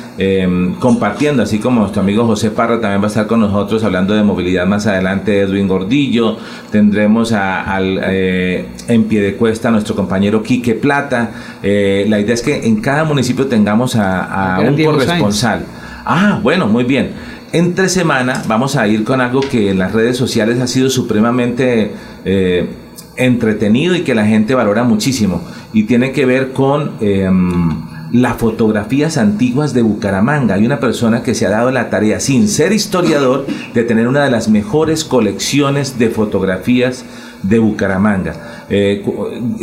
compartiendo, 0.80 1.44
así 1.44 1.60
como 1.60 1.82
nuestro 1.82 2.02
amigo 2.02 2.26
José 2.26 2.50
Parra 2.50 2.80
también 2.80 3.00
va 3.00 3.04
a 3.04 3.08
estar 3.08 3.28
con 3.28 3.38
nosotros 3.38 3.84
hablando 3.84 4.14
de 4.14 4.24
movilidad 4.24 4.66
más 4.66 4.88
adelante, 4.88 5.38
Edwin 5.42 5.68
Gordillo, 5.68 6.38
tendremos 6.72 7.30
al, 7.30 7.98
en 8.02 9.04
pie 9.04 9.20
de 9.20 9.36
cuesta 9.36 9.68
a 9.68 9.70
nuestro 9.70 9.94
compañero 9.94 10.42
Quique 10.42 10.74
Plata. 10.74 11.30
la 11.62 12.18
idea 12.18 12.34
es 12.34 12.42
que 12.42 12.66
en 12.66 12.80
cada 12.80 13.04
municipio 13.04 13.46
tengamos 13.46 13.94
a, 13.94 14.58
un 14.66 14.82
corresponsal. 14.82 15.64
Ah, 16.04 16.40
bueno, 16.42 16.66
muy 16.66 16.82
bien. 16.82 17.12
Entre 17.52 17.88
semana 17.88 18.42
vamos 18.46 18.76
a 18.76 18.86
ir 18.86 19.04
con 19.04 19.20
algo 19.20 19.40
que 19.40 19.70
en 19.70 19.78
las 19.78 19.92
redes 19.92 20.16
sociales 20.16 20.60
ha 20.60 20.66
sido 20.66 20.90
supremamente 20.90 21.92
eh, 22.24 22.68
entretenido 23.16 23.94
y 23.94 24.02
que 24.02 24.14
la 24.14 24.26
gente 24.26 24.54
valora 24.54 24.84
muchísimo. 24.84 25.42
Y 25.72 25.84
tiene 25.84 26.12
que 26.12 26.26
ver 26.26 26.52
con 26.52 26.92
em, 27.00 27.70
las 28.12 28.36
fotografías 28.36 29.16
antiguas 29.16 29.72
de 29.72 29.82
Bucaramanga. 29.82 30.54
Hay 30.54 30.66
una 30.66 30.78
persona 30.78 31.22
que 31.22 31.34
se 31.34 31.46
ha 31.46 31.50
dado 31.50 31.70
la 31.70 31.88
tarea, 31.88 32.20
sin 32.20 32.48
ser 32.48 32.72
historiador, 32.72 33.46
de 33.74 33.82
tener 33.82 34.08
una 34.08 34.24
de 34.24 34.30
las 34.30 34.48
mejores 34.48 35.04
colecciones 35.04 35.98
de 35.98 36.10
fotografías 36.10 37.04
de 37.42 37.58
Bucaramanga. 37.58 38.66
Eh, 38.68 39.02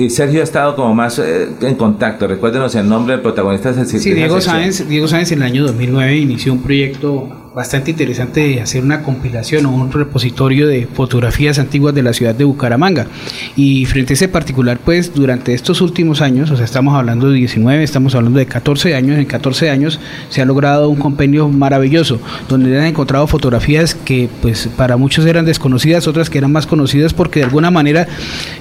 Sergio 0.10 0.42
ha 0.42 0.44
estado 0.44 0.76
como 0.76 0.96
más 0.96 1.20
eh, 1.20 1.50
en 1.62 1.76
contacto. 1.76 2.28
Recuérdenos 2.28 2.74
el 2.74 2.90
nombre 2.90 3.14
del 3.14 3.22
protagonista. 3.22 3.74
sí, 3.86 4.14
Diego 4.14 4.42
Sáenz, 4.42 4.88
Diego 4.88 5.08
Sáenz 5.08 5.32
en 5.32 5.40
el 5.40 5.44
año 5.44 5.64
2009 5.64 6.18
inició 6.18 6.54
un 6.54 6.64
proyecto 6.64 7.45
bastante 7.56 7.92
interesante 7.92 8.62
hacer 8.62 8.84
una 8.84 9.02
compilación 9.02 9.66
o 9.66 9.72
un 9.72 9.90
repositorio 9.90 10.68
de 10.68 10.88
fotografías 10.88 11.58
antiguas 11.58 11.96
de 11.96 12.04
la 12.04 12.12
ciudad 12.12 12.36
de 12.36 12.44
Bucaramanga. 12.44 13.08
Y 13.56 13.86
frente 13.86 14.12
a 14.12 14.16
ese 14.16 14.28
particular, 14.28 14.78
pues 14.84 15.14
durante 15.16 15.54
estos 15.54 15.80
últimos 15.80 16.22
años, 16.22 16.52
o 16.52 16.58
sea, 16.58 16.66
estamos 16.66 16.96
hablando 16.96 17.30
de 17.30 17.38
19, 17.38 17.82
estamos 17.82 18.14
hablando 18.14 18.40
de 18.40 18.46
14 18.46 18.94
años, 18.94 19.18
en 19.18 19.26
14 19.26 19.70
años 19.70 20.02
se 20.28 20.42
ha 20.42 20.46
logrado 20.46 20.90
un 20.90 20.98
compendio 20.98 21.48
maravilloso, 21.48 22.20
donde 22.50 22.78
han 22.78 22.88
encontrado 22.88 23.26
fotografías 23.26 23.96
que 23.96 24.28
pues 24.42 24.68
para 24.76 24.98
muchos 24.98 25.26
eran 25.26 25.46
desconocidas, 25.46 26.10
otras 26.10 26.30
que 26.30 26.40
eran 26.40 26.52
más 26.52 26.68
conocidas 26.68 27.14
porque 27.14 27.40
de 27.40 27.46
alguna 27.46 27.72
manera 27.72 28.06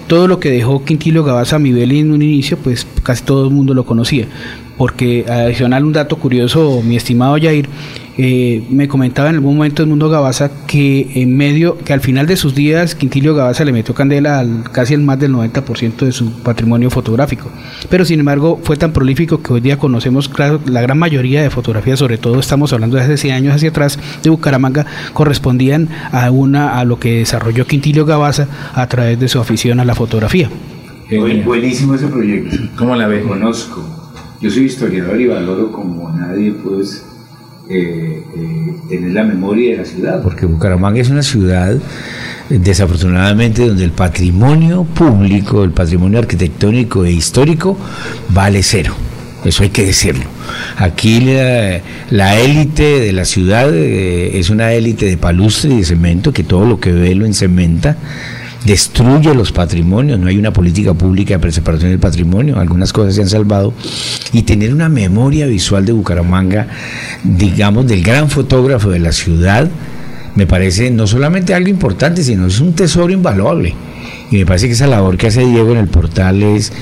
todo 0.07 0.29
lo 0.29 0.39
que 0.39 0.51
dejó 0.51 0.85
Quintilio 0.85 1.25
Gabaza 1.25 1.59
Mibeli 1.59 1.99
en 1.99 2.13
un 2.13 2.23
inicio, 2.23 2.57
pues 2.59 2.87
casi 3.03 3.25
todo 3.25 3.49
el 3.49 3.51
mundo 3.53 3.75
lo 3.75 3.85
conocía 3.85 4.29
porque 4.77 5.25
adicional 5.29 5.85
un 5.85 5.93
dato 5.93 6.17
curioso, 6.17 6.83
mi 6.83 6.97
estimado 6.97 7.37
Jair, 7.41 7.69
eh, 8.17 8.63
me 8.71 8.87
comentaba 8.87 9.29
en 9.29 9.37
algún 9.37 9.57
momento 9.57 9.83
el 9.83 9.89
mundo 9.89 10.09
Gabaza 10.09 10.51
que 10.67 11.11
en 11.15 11.37
medio, 11.37 11.79
que 11.79 11.93
al 11.93 12.01
final 12.01 12.27
de 12.27 12.37
sus 12.37 12.55
días 12.55 12.95
Quintilio 12.95 13.35
Gabaza 13.35 13.65
le 13.65 13.73
metió 13.73 13.95
candela 13.95 14.39
al 14.39 14.71
casi 14.71 14.95
el 14.95 15.01
más 15.01 15.19
del 15.19 15.33
90% 15.33 15.97
de 15.97 16.13
su 16.13 16.33
patrimonio 16.43 16.91
fotográfico. 16.91 17.51
Pero 17.91 18.05
sin 18.05 18.21
embargo 18.21 18.61
fue 18.63 18.77
tan 18.77 18.93
prolífico 18.93 19.43
que 19.43 19.53
hoy 19.53 19.61
día 19.61 19.79
conocemos 19.79 20.29
claro, 20.29 20.61
la 20.67 20.81
gran 20.81 20.99
mayoría 20.99 21.43
de 21.43 21.51
fotografías, 21.51 21.99
sobre 21.99 22.19
todo 22.19 22.39
estamos 22.39 22.73
hablando 22.73 22.97
de 22.97 23.03
hace 23.03 23.17
100 23.17 23.35
años 23.35 23.55
hacia 23.55 23.71
atrás 23.71 23.99
de 24.23 24.31
Bucaramanga, 24.31 24.87
correspondían 25.13 25.89
a 26.13 26.31
una 26.31 26.79
a 26.79 26.85
lo 26.85 27.01
que 27.01 27.19
desarrolló 27.19 27.67
Quintilio 27.67 28.07
Gabaza 28.07 28.47
a 28.75 28.87
través 28.87 29.19
de 29.19 29.29
su 29.29 29.41
afición 29.41 29.81
a 29.81 29.85
la 29.85 29.95
fotografía. 29.95 30.49
Buenísimo 31.45 31.95
ese 31.95 32.07
proyecto. 32.07 32.57
¿Cómo 32.77 32.97
la 32.97 33.07
ves? 33.07 33.25
Conozco. 33.25 33.85
Yo 34.41 34.51
soy 34.51 34.65
historiador 34.65 35.21
y 35.21 35.27
valoro 35.27 35.71
como 35.71 36.11
nadie, 36.11 36.53
pues, 36.53 37.14
eh, 37.69 38.23
eh, 38.37 38.75
tener 38.89 39.13
la 39.13 39.25
memoria 39.25 39.73
de 39.73 39.77
la 39.79 39.85
ciudad. 39.85 40.23
Porque 40.23 40.47
Bucaramanga 40.47 41.01
es 41.01 41.09
una 41.09 41.23
ciudad, 41.23 41.77
desafortunadamente, 42.49 43.67
donde 43.67 43.85
el 43.85 43.93
patrimonio 43.93 44.85
público, 44.85 45.65
el 45.65 45.71
patrimonio 45.71 46.19
arquitectónico 46.19 47.05
e 47.05 47.13
histórico 47.13 47.79
vale 48.31 48.63
cero. 48.63 48.95
Eso 49.45 49.63
hay 49.63 49.71
que 49.71 49.85
decirlo. 49.85 50.25
Aquí 50.79 51.21
la 52.11 52.39
élite 52.39 53.01
de 53.01 53.13
la 53.13 53.25
ciudad 53.25 53.71
eh, 53.75 54.39
es 54.39 54.49
una 54.51 54.73
élite 54.73 55.07
de 55.07 55.17
palustre 55.19 55.75
y 55.75 55.79
de 55.79 55.85
cemento 55.85 56.33
que 56.33 56.45
todo 56.45 56.65
lo 56.65 56.81
que 56.81 56.93
ve 56.93 57.15
lo 57.15 57.27
encementa 57.27 57.97
destruye 58.65 59.35
los 59.35 59.53
patrimonios, 59.53 60.19
no 60.19 60.29
hay 60.29 60.39
una 60.39 60.53
política 60.53 60.95
pública 60.95 61.35
de 61.35 61.41
preservación 61.41 61.91
del 61.91 61.99
patrimonio, 61.99 62.59
algunas 62.59 62.93
cosas 62.93 63.15
se 63.15 63.23
han 63.23 63.29
salvado, 63.29 63.73
y 64.33 64.43
tener 64.43 64.73
una 64.73 64.89
memoria 64.89 65.47
visual 65.47 65.85
de 65.85 65.93
Bucaramanga, 65.93 66.67
digamos, 67.23 67.87
del 67.87 68.03
gran 68.03 68.31
fotógrafo 68.31 68.91
de 68.91 68.99
la 68.99 69.13
ciudad, 69.13 69.71
me 70.35 70.47
parece 70.47 70.91
no 70.91 71.07
solamente 71.07 71.55
algo 71.55 71.69
importante, 71.69 72.25
sino 72.25 72.47
es 72.47 72.61
un 72.61 72.73
tesoro 72.73 73.13
invaluable. 73.13 73.75
Y 74.31 74.39
me 74.39 74.47
parece 74.47 74.67
que 74.67 74.73
esa 74.73 74.87
labor 74.87 75.17
que 75.17 75.29
hace 75.29 75.47
Diego 75.47 75.73
en 75.73 75.79
el 75.79 75.89
portal 75.89 76.43
es 76.43 76.73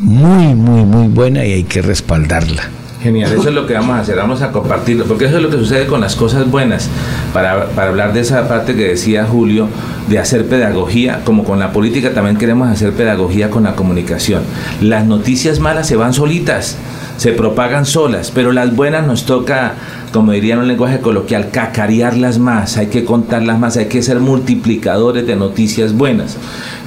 muy, 0.00 0.54
muy, 0.54 0.84
muy 0.84 1.08
buena 1.08 1.44
y 1.44 1.52
hay 1.52 1.64
que 1.64 1.80
respaldarla. 1.80 2.68
Genial, 3.00 3.32
eso 3.32 3.48
es 3.48 3.54
lo 3.54 3.66
que 3.66 3.74
vamos 3.74 3.96
a 3.96 4.00
hacer, 4.00 4.16
vamos 4.16 4.42
a 4.42 4.50
compartirlo, 4.50 5.04
porque 5.04 5.26
eso 5.26 5.36
es 5.36 5.42
lo 5.42 5.50
que 5.50 5.56
sucede 5.56 5.86
con 5.86 6.00
las 6.00 6.16
cosas 6.16 6.50
buenas, 6.50 6.90
para, 7.32 7.66
para, 7.68 7.90
hablar 7.90 8.12
de 8.12 8.20
esa 8.20 8.48
parte 8.48 8.74
que 8.74 8.88
decía 8.88 9.24
Julio, 9.24 9.68
de 10.08 10.18
hacer 10.18 10.46
pedagogía, 10.46 11.20
como 11.24 11.44
con 11.44 11.60
la 11.60 11.72
política 11.72 12.12
también 12.12 12.36
queremos 12.36 12.68
hacer 12.68 12.92
pedagogía 12.92 13.50
con 13.50 13.62
la 13.64 13.76
comunicación. 13.76 14.42
Las 14.80 15.06
noticias 15.06 15.60
malas 15.60 15.86
se 15.86 15.94
van 15.94 16.12
solitas, 16.12 16.76
se 17.18 17.32
propagan 17.32 17.84
solas, 17.84 18.32
pero 18.34 18.52
las 18.52 18.74
buenas 18.74 19.06
nos 19.06 19.26
toca 19.26 19.74
como 20.12 20.32
diría 20.32 20.54
en 20.54 20.60
un 20.60 20.68
lenguaje 20.68 21.00
coloquial, 21.00 21.50
cacarearlas 21.50 22.38
más, 22.38 22.76
hay 22.76 22.86
que 22.86 23.04
contarlas 23.04 23.58
más, 23.58 23.76
hay 23.76 23.86
que 23.86 24.02
ser 24.02 24.20
multiplicadores 24.20 25.26
de 25.26 25.36
noticias 25.36 25.92
buenas. 25.92 26.36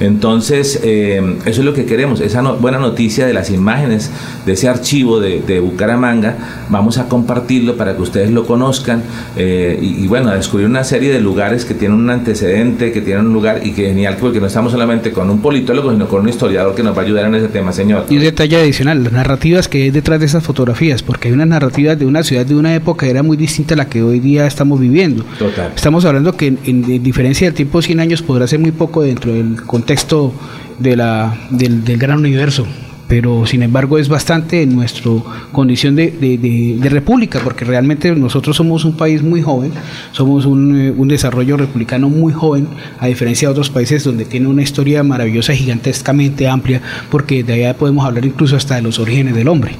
Entonces, 0.00 0.80
eh, 0.82 1.38
eso 1.44 1.60
es 1.60 1.64
lo 1.64 1.74
que 1.74 1.84
queremos, 1.84 2.20
esa 2.20 2.42
buena 2.42 2.78
noticia 2.78 3.26
de 3.26 3.32
las 3.32 3.50
imágenes 3.50 4.10
de 4.46 4.52
ese 4.52 4.68
archivo 4.68 5.20
de, 5.20 5.60
Bucaramanga, 5.62 6.64
vamos 6.70 6.98
a 6.98 7.08
compartirlo 7.08 7.76
para 7.76 7.94
que 7.94 8.02
ustedes 8.02 8.30
lo 8.30 8.46
conozcan 8.46 9.02
eh, 9.36 9.78
y, 9.80 10.06
bueno, 10.08 10.30
a 10.30 10.34
descubrir 10.34 10.66
una 10.66 10.82
serie 10.82 11.12
de 11.12 11.20
lugares 11.20 11.64
que 11.64 11.74
tienen 11.74 11.98
un 11.98 12.10
antecedente, 12.10 12.90
que 12.90 13.00
tienen 13.00 13.26
un 13.26 13.32
lugar 13.32 13.60
y 13.64 13.72
que 13.72 13.86
genial, 13.86 14.16
porque 14.18 14.40
no 14.40 14.46
estamos 14.46 14.72
solamente 14.72 15.12
con 15.12 15.30
un 15.30 15.40
politólogo, 15.40 15.92
sino 15.92 16.08
con 16.08 16.22
un 16.22 16.28
historiador 16.28 16.74
que 16.74 16.82
nos 16.82 16.96
va 16.96 17.02
a 17.02 17.04
ayudar 17.04 17.26
en 17.26 17.34
ese 17.34 17.48
tema, 17.48 17.72
señor. 17.72 18.06
Y 18.08 18.16
un 18.16 18.22
detalle 18.22 18.56
adicional, 18.56 19.04
las 19.04 19.12
narrativas 19.12 19.68
que 19.68 19.84
hay 19.84 19.90
detrás 19.90 20.20
de 20.22 20.26
esas 20.26 20.44
fotografías, 20.44 21.02
porque 21.02 21.28
hay 21.28 21.34
unas 21.34 21.48
narrativas 21.48 21.98
de 21.98 22.06
una 22.06 22.22
ciudad 22.22 22.46
de 22.46 22.54
una 22.54 22.74
época 22.74 23.06
era 23.06 23.22
muy 23.22 23.36
distinta 23.36 23.74
a 23.74 23.76
la 23.76 23.88
que 23.88 24.02
hoy 24.02 24.20
día 24.20 24.46
estamos 24.46 24.80
viviendo. 24.80 25.24
Estamos 25.74 26.04
hablando 26.04 26.36
que 26.36 26.46
en, 26.46 27.02
diferencia 27.02 27.46
del 27.48 27.54
tiempo 27.54 27.82
100 27.82 28.00
años 28.00 28.22
podrá 28.22 28.46
ser 28.46 28.60
muy 28.60 28.70
poco 28.70 29.02
dentro 29.02 29.34
del 29.34 29.62
contexto 29.62 30.32
de 30.78 30.96
la, 30.96 31.36
del, 31.50 31.82
gran 31.98 32.18
universo 32.18 32.66
pero 33.08 33.44
sin 33.44 33.62
embargo 33.62 33.98
es 33.98 34.08
bastante 34.08 34.62
en 34.62 34.74
nuestra 34.74 35.10
condición 35.50 35.94
de, 35.96 36.12
de, 36.12 36.88
república, 36.88 37.40
porque 37.44 37.66
realmente 37.66 38.10
nosotros 38.14 38.56
somos 38.56 38.86
un 38.86 38.96
país 38.96 39.22
muy 39.22 39.42
joven, 39.42 39.70
somos 40.12 40.46
un, 40.46 40.80
eh, 40.80 40.94
un, 40.96 41.08
desarrollo 41.08 41.58
republicano 41.58 42.08
muy 42.08 42.32
joven, 42.32 42.68
a 42.98 43.08
diferencia 43.08 43.48
de 43.48 43.52
otros 43.52 43.68
países 43.68 44.04
donde 44.04 44.24
tiene 44.24 44.46
una 44.46 44.62
historia 44.62 45.02
maravillosa, 45.02 45.52
gigantescamente 45.52 46.48
amplia, 46.48 46.80
porque 47.10 47.44
de 47.44 47.52
allá 47.52 47.76
podemos 47.76 48.06
hablar 48.06 48.24
incluso 48.24 48.56
hasta 48.56 48.76
de 48.76 48.82
los 48.82 48.98
orígenes 48.98 49.34
del 49.34 49.48
hombre. 49.48 49.76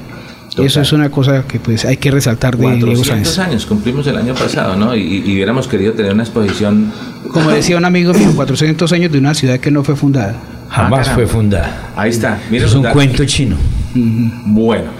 Eso 0.57 0.81
es 0.81 0.93
una 0.93 1.09
cosa 1.09 1.43
que 1.47 1.59
pues 1.59 1.85
hay 1.85 1.97
que 1.97 2.11
resaltar 2.11 2.57
de 2.57 2.75
Diego 2.75 3.03
Sáenz. 3.03 3.39
años 3.39 3.65
cumplimos 3.65 4.05
el 4.07 4.17
año 4.17 4.33
pasado, 4.35 4.75
¿no? 4.75 4.95
Y, 4.95 5.21
hubiéramos 5.23 5.67
querido 5.67 5.93
tener 5.93 6.13
una 6.13 6.23
exposición. 6.23 6.91
Como 7.31 7.49
decía 7.49 7.77
un 7.77 7.85
amigo 7.85 8.13
mío, 8.13 8.31
400 8.35 8.91
años 8.93 9.11
de 9.11 9.17
una 9.17 9.33
ciudad 9.33 9.59
que 9.59 9.71
no 9.71 9.83
fue 9.83 9.95
fundada. 9.95 10.35
Jamás 10.69 11.09
ah, 11.09 11.13
fue 11.15 11.27
fundada. 11.27 11.91
Ahí 11.95 12.09
está. 12.09 12.39
es 12.51 12.73
un 12.73 12.83
cuento 12.83 13.25
chino. 13.25 13.55
Bueno. 13.95 14.91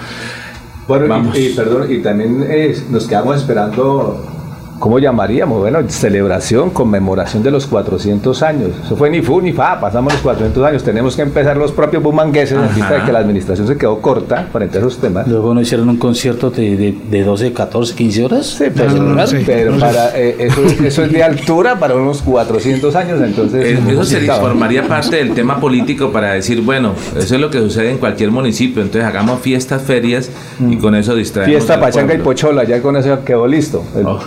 Bueno, 0.88 1.32
Y, 1.34 1.50
perdón, 1.50 1.92
y 1.92 2.00
también 2.00 2.46
eh, 2.48 2.76
nos 2.90 3.08
quedamos 3.08 3.38
esperando 3.38 4.33
¿cómo 4.80 5.00
llamaríamos? 5.00 5.60
Bueno, 5.60 5.80
celebración, 5.88 6.70
conmemoración 6.70 7.44
de 7.44 7.52
los 7.52 7.68
400 7.68 8.44
años. 8.44 8.72
Eso 8.86 8.96
fue 8.96 9.10
ni 9.10 9.22
fu 9.22 9.42
ni 9.42 9.54
fa, 9.54 9.80
pasamos 9.80 10.14
los 10.14 10.22
400 10.22 10.64
años. 10.66 10.84
Tenemos 10.84 11.16
que 11.16 11.22
empezar 11.22 11.58
los 11.58 11.72
propios 11.72 12.04
bumangueses 12.04 12.58
en 12.58 12.76
vista 12.76 12.94
de 12.94 13.04
que 13.04 13.12
la 13.12 13.20
administración 13.20 13.68
se 13.68 13.78
quedó 13.78 14.00
corta 14.00 14.48
frente 14.52 14.78
a 14.78 14.82
esos 14.82 14.98
temas. 14.98 15.28
Luego 15.28 15.54
no 15.54 15.62
hicieron 15.62 15.90
un 15.90 15.98
concierto 15.98 16.50
de, 16.50 16.96
de, 17.10 17.24
12, 17.24 17.54
14, 17.54 17.96
15 17.96 18.26
horas. 18.26 18.46
Sí, 18.46 18.66
pero, 18.76 19.78
para, 19.80 20.18
eh, 20.18 20.50
eso, 20.86 21.04
es 21.04 21.12
de 21.12 21.24
altura 21.24 21.80
para 21.80 21.96
unos 21.96 22.22
400 22.22 22.96
años, 22.96 23.22
entonces... 23.22 23.66
Eh, 23.66 23.80
eso 23.90 24.04
se 24.04 24.22
formaría 24.22 24.88
parte 24.88 25.18
del 25.18 25.34
tema 25.34 25.60
político 25.60 26.12
para 26.12 26.34
decir, 26.34 26.62
bueno, 26.62 26.94
eso 27.18 27.36
es 27.36 27.42
lo 27.42 27.50
que 27.50 27.60
sucede 27.60 27.92
en 27.92 27.98
cualquier 27.98 28.32
municipio, 28.32 28.82
entonces 28.82 29.08
hagamos 29.08 29.42
fiestas, 29.42 29.82
ferias 29.82 30.30
y 30.60 30.78
con 30.78 30.96
eso 30.96 31.16
distraemos. 31.16 31.52
Fiesta, 31.52 31.80
pachanga 31.80 32.14
y 32.14 32.18
pochola, 32.20 32.64
ya 32.64 32.82
con 32.82 32.96
eso 32.96 33.24
quedó 33.24 33.48
listo. 33.48 33.84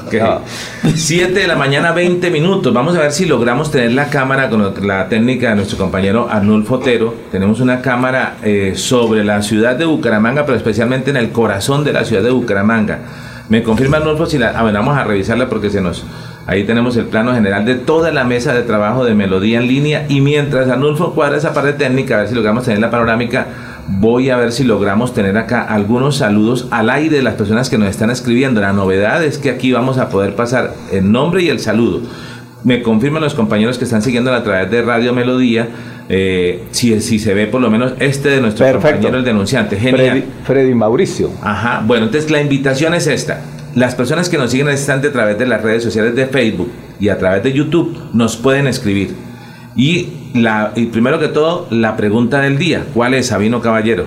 Okay. 0.07 0.21
7 0.95 1.33
de 1.33 1.47
la 1.47 1.57
mañana, 1.57 1.93
20 1.93 2.31
minutos. 2.31 2.73
Vamos 2.73 2.97
a 2.97 3.01
ver 3.01 3.13
si 3.13 3.27
logramos 3.27 3.71
tener 3.71 3.93
la 3.93 4.09
cámara 4.09 4.49
con 4.49 4.75
la 4.87 5.09
técnica 5.09 5.51
de 5.51 5.57
nuestro 5.57 5.79
compañero 5.79 6.29
Arnulfo 6.31 6.77
Otero. 6.77 7.15
Tenemos 7.31 7.61
una 7.61 7.83
cámara 7.83 8.37
eh, 8.43 8.73
sobre 8.77 9.25
la 9.25 9.43
ciudad 9.43 9.77
de 9.77 9.85
Bucaramanga, 9.85 10.47
pero 10.47 10.57
especialmente 10.57 11.11
en 11.11 11.17
el 11.17 11.31
corazón 11.31 11.85
de 11.85 11.93
la 11.93 12.05
ciudad 12.05 12.23
de 12.23 12.31
Bucaramanga. 12.31 13.01
Me 13.49 13.63
confirma 13.63 13.99
Arnulfo 13.99 14.27
si 14.27 14.39
la. 14.39 14.51
A 14.51 14.63
ver, 14.63 14.75
vamos 14.75 14.97
a 14.97 15.05
revisarla 15.05 15.49
porque 15.49 15.71
se 15.71 15.81
nos. 15.81 16.05
Ahí 16.47 16.65
tenemos 16.65 16.97
el 16.97 17.07
plano 17.07 17.35
general 17.35 17.65
de 17.65 17.75
toda 17.75 18.13
la 18.13 18.25
mesa 18.25 18.55
de 18.55 18.63
trabajo 18.63 19.05
de 19.05 19.15
Melodía 19.15 19.59
en 19.59 19.67
línea. 19.67 20.07
Y 20.09 20.21
mientras 20.21 20.69
Arnulfo 20.69 21.13
cuadra 21.15 21.37
esa 21.37 21.53
parte 21.53 21.73
técnica, 21.73 22.15
a 22.15 22.19
ver 22.19 22.29
si 22.29 22.35
logramos 22.35 22.65
tener 22.65 22.81
la 22.81 22.91
panorámica 22.91 23.47
voy 23.89 24.31
a 24.31 24.37
ver 24.37 24.53
si 24.53 24.65
logramos 24.65 25.15
tener 25.15 25.37
acá 25.37 25.63
algunos 25.63 26.17
saludos 26.17 26.69
al 26.71 26.91
aire 26.91 27.17
de 27.17 27.23
las 27.23 27.35
personas 27.35 27.71
que 27.71 27.79
nos 27.79 27.89
están 27.89 28.11
escribiendo. 28.11 28.61
La 28.61 28.73
novedad 28.73 29.23
es 29.25 29.39
que 29.39 29.51
aquí 29.51 29.73
vamos 29.73 29.99
a 29.99 30.09
poder 30.09 30.35
pasar 30.35 30.75
el 30.93 31.11
nombre 31.11 31.43
y 31.43 31.49
el 31.49 31.61
saludo. 31.61 32.03
Me 32.65 32.83
confirman 32.83 33.23
los 33.23 33.35
compañeros 33.35 33.79
que 33.79 33.85
están 33.85 34.03
siguiendo 34.03 34.33
a 34.33 34.43
través 34.43 34.71
de 34.71 34.83
Radio 34.83 35.13
Melodía. 35.13 35.69
Eh, 36.09 36.65
si, 36.71 37.01
si, 37.01 37.19
se 37.19 37.35
ve 37.35 37.47
por 37.47 37.61
lo 37.61 37.71
menos 37.71 37.95
este 37.99 38.29
de 38.29 38.41
nuestros 38.41 38.71
compañeros, 38.73 39.15
el 39.15 39.25
denunciante. 39.25 39.77
Genial. 39.77 40.25
Freddy, 40.45 40.75
Mauricio. 40.75 41.31
Ajá. 41.43 41.83
Bueno, 41.85 42.07
entonces 42.07 42.31
la 42.31 42.41
invitación 42.41 42.95
es 42.95 43.07
esta. 43.07 43.41
Las 43.75 43.95
personas 43.95 44.29
que 44.29 44.39
nos 44.39 44.51
siguen 44.51 44.69
este 44.69 44.91
a 44.91 45.01
través 45.13 45.39
de 45.39 45.47
las 45.47 45.63
redes 45.63 45.83
sociales 45.83 46.15
de 46.17 46.27
Facebook 46.27 46.71
y 46.99 47.09
a 47.09 47.19
través 47.19 47.43
de 47.43 47.53
YouTube 47.53 47.97
nos 48.15 48.37
pueden 48.37 48.67
escribir 48.67 49.26
y, 49.77 50.31
la, 50.35 50.73
y 50.75 50.87
primero 50.87 51.19
que 51.19 51.29
todo, 51.29 51.67
la 51.71 51.97
pregunta 51.97 52.41
del 52.41 52.59
día. 52.59 52.87
¿Cuál 52.95 53.15
es, 53.15 53.27
Sabino 53.27 53.61
Caballero? 53.61 54.05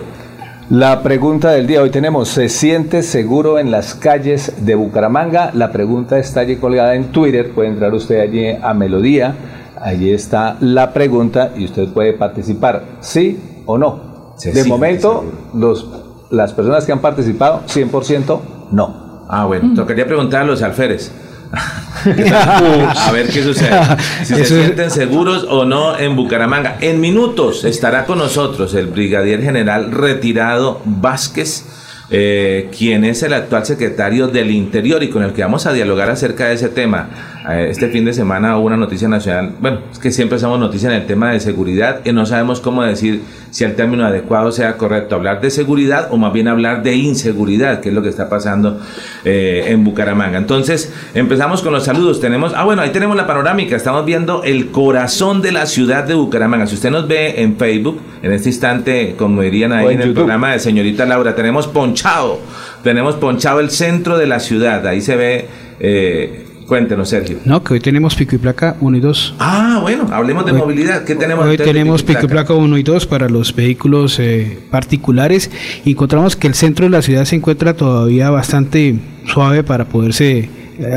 La 0.70 1.02
pregunta 1.02 1.52
del 1.52 1.66
día, 1.66 1.82
hoy 1.82 1.90
tenemos, 1.90 2.30
¿se 2.30 2.48
siente 2.48 3.02
seguro 3.02 3.58
en 3.58 3.72
las 3.72 3.96
calles 3.96 4.66
de 4.66 4.76
Bucaramanga? 4.76 5.52
La 5.54 5.72
pregunta 5.72 6.20
está 6.20 6.42
allí 6.42 6.58
colgada 6.58 6.94
en 6.96 7.06
Twitter, 7.06 7.52
puede 7.52 7.70
entrar 7.70 7.94
usted 7.94 8.20
allí 8.20 8.50
a 8.62 8.74
Melodía, 8.76 9.36
Allí 9.82 10.12
está 10.12 10.58
la 10.60 10.92
pregunta 10.92 11.54
y 11.56 11.66
usted 11.66 11.88
puede 11.90 12.14
participar, 12.14 12.84
sí 13.00 13.62
o 13.66 13.78
no. 13.78 14.36
De 14.44 14.64
momento, 14.66 15.24
los, 15.54 15.88
las 16.32 16.54
personas 16.54 16.86
que 16.86 16.92
han 16.92 17.00
participado, 17.00 17.64
100% 17.66 18.40
no. 18.72 19.26
Ah, 19.30 19.46
bueno, 19.46 19.74
tocaría 19.76 20.06
preguntar 20.06 20.42
a 20.42 20.46
los 20.46 20.62
alférez. 20.62 21.12
a 22.96 23.12
ver 23.12 23.28
qué 23.30 23.44
sucede. 23.44 23.80
Si 24.24 24.36
se 24.36 24.46
sienten 24.46 24.92
seguros 24.92 25.46
o 25.50 25.66
no 25.66 25.98
en 25.98 26.16
Bucaramanga. 26.16 26.78
En 26.82 27.00
minutos 27.00 27.66
estará 27.66 28.06
con 28.06 28.20
nosotros 28.20 28.74
el 28.76 28.88
brigadier 28.88 29.42
general 29.42 29.92
retirado 29.92 30.82
Vázquez, 30.86 31.66
eh, 32.12 32.70
quien 32.78 33.04
es 33.04 33.24
el 33.24 33.34
actual 33.34 33.66
secretario 33.66 34.28
del 34.28 34.52
Interior 34.52 35.02
y 35.04 35.10
con 35.10 35.24
el 35.24 35.34
que 35.34 35.42
vamos 35.42 35.66
a 35.66 35.74
dialogar 35.74 36.10
acerca 36.10 36.48
de 36.48 36.56
ese 36.56 36.70
tema. 36.70 37.10
Eh, 37.48 37.68
este 37.70 37.88
fin 37.88 38.04
de 38.04 38.14
semana 38.14 38.58
hubo 38.58 38.68
una 38.68 38.76
noticia 38.76 39.08
nacional, 39.08 39.54
bueno, 39.62 39.80
es 39.92 40.00
que 40.00 40.12
siempre 40.12 40.36
hacemos 40.36 40.60
noticia 40.60 40.90
en 40.90 41.02
el 41.02 41.06
tema 41.08 41.32
de 41.32 41.40
seguridad 41.40 42.02
y 42.04 42.12
no 42.12 42.26
sabemos 42.26 42.60
cómo 42.60 42.84
decir 42.84 43.22
si 43.50 43.64
el 43.64 43.76
término 43.76 44.06
adecuado 44.06 44.52
sea 44.52 44.76
correcto, 44.78 45.16
hablar 45.16 45.40
de 45.40 45.50
seguridad 45.50 46.10
o 46.12 46.18
más 46.18 46.34
bien 46.34 46.48
hablar 46.48 46.84
de 46.84 46.96
inseguridad, 46.96 47.80
que 47.80 47.90
es 47.90 47.96
lo 47.96 48.02
que 48.02 48.10
está 48.10 48.30
pasando 48.30 48.80
eh, 49.26 49.66
en 49.68 49.84
Bucaramanga. 49.84 50.38
Entonces, 50.38 50.94
empezamos 51.14 51.62
con 51.62 51.74
los 51.74 51.86
saludos. 51.86 52.20
Tenemos, 52.20 52.54
ah, 52.56 52.64
bueno, 52.64 52.82
ahí 52.82 52.92
tenemos 52.92 53.16
la 53.16 53.26
panorámica. 53.26 53.76
Estamos 53.76 54.06
viendo 54.06 54.44
el 54.44 54.70
corazón 54.72 55.42
de 55.42 55.52
la 55.52 55.66
ciudad 55.66 56.04
de 56.04 56.14
Bucaramanga. 56.14 56.68
Si 56.68 56.76
usted 56.76 56.92
nos 56.92 57.08
ve 57.08 57.42
en 57.42 57.58
Facebook, 57.58 58.00
en 58.22 58.34
este 58.34 58.50
instante, 58.50 59.16
como 59.18 59.42
dirían 59.42 59.72
ahí 59.72 59.88
en, 59.88 60.02
en 60.02 60.10
el 60.10 60.14
programa 60.14 60.52
de 60.52 60.60
señorita 60.60 61.06
Laura, 61.06 61.36
tenemos 61.36 61.68
ponchado, 61.68 62.40
tenemos 62.84 63.16
ponchado 63.16 63.60
el 63.62 63.72
centro 63.72 64.18
de 64.18 64.28
la 64.28 64.40
ciudad. 64.40 64.86
Ahí 64.86 65.02
se 65.02 65.16
ve, 65.16 65.48
eh, 65.80 66.46
cuéntenos, 66.70 67.10
Sergio. 67.10 67.40
No, 67.44 67.62
que 67.64 67.74
hoy 67.74 67.80
tenemos 67.82 68.16
pico 68.16 68.36
y 68.36 68.38
placa 68.38 68.78
1 68.80 68.96
y 68.98 69.00
2. 69.02 69.36
Ah, 69.40 69.80
bueno, 69.82 70.08
hablemos 70.12 70.46
de 70.46 70.54
Hoy- 70.54 70.60
movilidad. 70.60 71.04
¿Qué 71.04 71.16
tenemos? 71.16 71.46
Hoy 71.46 71.58
tenemos 71.58 72.04
pico 72.04 72.20
y 72.24 72.28
placa? 72.28 72.46
placa 72.48 72.54
1 72.54 72.78
y 72.78 72.84
2 72.84 73.08
para 73.08 73.28
los 73.28 73.54
vehículos 73.54 74.20
eh, 74.20 74.60
particulares. 74.72 75.52
Encontramos 75.86 76.36
que 76.38 76.48
el 76.48 76.54
centro 76.54 76.86
de 76.86 76.92
la 76.92 77.02
ciudad 77.02 77.26
se 77.26 77.36
encuentra 77.36 77.74
todavía 77.74 78.30
bastante 78.30 78.96
suave 79.26 79.64
para 79.64 79.86
poderse 79.86 80.48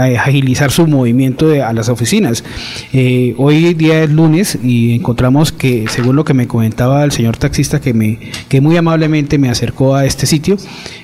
agilizar 0.00 0.70
su 0.70 0.86
movimiento 0.86 1.48
de- 1.48 1.62
a 1.62 1.72
las 1.72 1.88
oficinas. 1.88 2.44
Eh, 2.92 3.34
hoy 3.38 3.74
día 3.74 4.02
es 4.02 4.10
lunes 4.10 4.58
y 4.62 4.94
encontramos 4.94 5.52
que, 5.52 5.86
según 5.88 6.16
lo 6.16 6.24
que 6.24 6.34
me 6.34 6.46
comentaba 6.46 7.04
el 7.04 7.12
señor 7.12 7.36
taxista 7.36 7.80
que, 7.80 7.94
me, 7.94 8.18
que 8.48 8.60
muy 8.60 8.76
amablemente 8.76 9.38
me 9.38 9.48
acercó 9.50 9.94
a 9.94 10.04
este 10.06 10.26
sitio, 10.26 10.56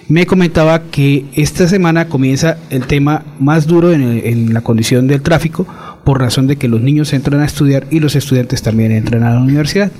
me 0.08 0.26
comentaba 0.26 0.82
que 0.90 1.24
esta 1.34 1.68
semana 1.68 2.08
comienza 2.08 2.58
el 2.70 2.86
tema 2.86 3.24
más 3.38 3.66
duro 3.66 3.92
en, 3.92 4.02
el- 4.02 4.52
la 4.54 4.60
condición 4.62 5.06
del 5.06 5.22
tráfico 5.22 5.66
por 6.04 6.20
razón 6.20 6.46
de 6.46 6.56
que 6.56 6.68
los 6.68 6.80
niños 6.80 7.12
entran 7.12 7.40
a 7.40 7.44
estudiar 7.44 7.86
y 7.90 8.00
los 8.00 8.16
estudiantes 8.16 8.62
también 8.62 8.92
entran 8.92 9.22
a 9.24 9.34
la 9.34 9.40
universidad. 9.40 9.92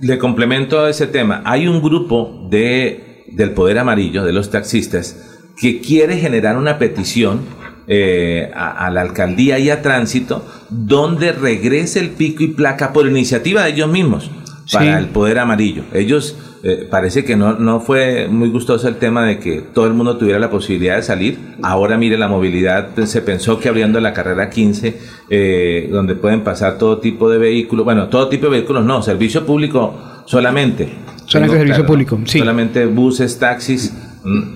Le 0.00 0.18
complemento 0.18 0.80
a 0.80 0.90
ese 0.90 1.06
tema. 1.06 1.40
Hay 1.46 1.66
un 1.66 1.80
grupo 1.80 2.46
de, 2.50 3.24
del 3.32 3.52
Poder 3.52 3.78
Amarillo, 3.78 4.24
de 4.24 4.32
los 4.32 4.50
taxistas, 4.50 5.16
que 5.56 5.80
quiere 5.80 6.18
generar 6.18 6.58
una 6.58 6.78
petición 6.78 7.40
eh, 7.86 8.50
a, 8.54 8.86
a 8.86 8.90
la 8.90 9.00
alcaldía 9.02 9.58
y 9.58 9.70
a 9.70 9.82
tránsito 9.82 10.44
donde 10.70 11.32
regrese 11.32 12.00
el 12.00 12.10
pico 12.10 12.42
y 12.42 12.48
placa 12.48 12.92
por 12.92 13.06
iniciativa 13.06 13.64
de 13.64 13.70
ellos 13.70 13.88
mismos 13.90 14.30
para 14.72 14.84
Sí. 14.84 15.04
el 15.04 15.06
Poder 15.08 15.38
Amarillo. 15.38 15.84
Ellos 15.92 16.36
eh, 16.62 16.88
parece 16.90 17.22
que 17.22 17.36
no, 17.36 17.52
no 17.58 17.80
fue 17.80 18.28
muy 18.28 18.48
gustoso 18.48 18.88
el 18.88 18.96
tema 18.96 19.22
de 19.26 19.38
que 19.38 19.60
todo 19.60 19.86
el 19.86 19.92
mundo 19.92 20.16
tuviera 20.16 20.38
la 20.38 20.48
posibilidad 20.48 20.96
de 20.96 21.02
salir. 21.02 21.38
Ahora 21.62 21.98
mire 21.98 22.16
la 22.16 22.28
movilidad, 22.28 22.88
pues, 22.94 23.10
se 23.10 23.20
pensó 23.20 23.60
que 23.60 23.68
abriendo 23.68 24.00
la 24.00 24.14
carrera 24.14 24.48
15, 24.48 24.98
eh, 25.28 25.88
donde 25.92 26.14
pueden 26.14 26.40
pasar 26.42 26.78
todo 26.78 26.96
tipo 26.98 27.28
de 27.28 27.36
vehículos, 27.36 27.84
bueno, 27.84 28.08
todo 28.08 28.28
tipo 28.30 28.46
de 28.46 28.52
vehículos 28.52 28.86
no, 28.86 29.02
servicio 29.02 29.44
público 29.44 29.94
solamente. 30.24 30.88
Solamente 31.26 31.58
servicio 31.58 31.84
público, 31.86 32.18
sí. 32.24 32.38
Solamente 32.38 32.86
buses, 32.86 33.38
taxis, 33.38 33.92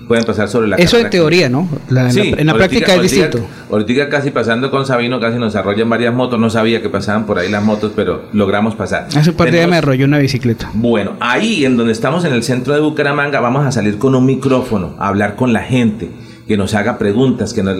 pueden 0.07 0.23
pasar 0.25 0.49
sobre 0.49 0.67
la 0.67 0.77
Eso 0.77 0.97
en 0.97 1.09
teoría, 1.09 1.47
¿no? 1.47 1.69
La- 1.89 2.01
en, 2.01 2.05
la, 2.07 2.11
Sí, 2.11 2.33
en 2.37 2.47
la 2.47 2.53
práctica 2.55 2.95
es 2.95 3.01
distinto. 3.03 3.39
Ahorita 3.71 4.09
casi 4.09 4.31
pasando 4.31 4.71
con 4.71 4.85
Sabino, 4.85 5.19
casi 5.19 5.37
nos 5.37 5.55
arrollan 5.55 5.89
varias 5.89 6.13
motos. 6.13 6.39
No 6.39 6.49
sabía 6.49 6.81
que 6.81 6.89
pasaban 6.89 7.25
por 7.25 7.37
ahí 7.37 7.49
las 7.49 7.63
motos, 7.63 7.91
pero 7.95 8.23
logramos 8.33 8.75
pasar. 8.75 9.07
Hace 9.15 9.29
un 9.29 9.35
par 9.35 9.45
de 9.47 9.51
días 9.51 9.61
Tenemos- 9.65 9.69
me 9.71 9.77
arrolló 9.77 10.05
una 10.05 10.17
bicicleta. 10.19 10.71
bueno, 10.73 11.13
ahí 11.19 11.65
en 11.65 11.77
donde 11.77 11.93
estamos 11.93 12.25
en 12.25 12.33
el 12.33 12.43
centro 12.43 12.73
de 12.73 12.79
Bucaramanga 12.79 13.39
vamos 13.39 13.65
a 13.65 13.71
salir 13.71 13.97
con 13.99 14.15
un 14.15 14.25
micrófono, 14.25 14.95
a 14.97 15.07
hablar 15.09 15.35
con 15.35 15.53
la 15.53 15.61
gente, 15.61 16.09
que 16.49 16.57
nos 16.57 16.73
haga 16.73 16.97
preguntas, 16.97 17.53
que, 17.53 17.61
nos 17.61 17.77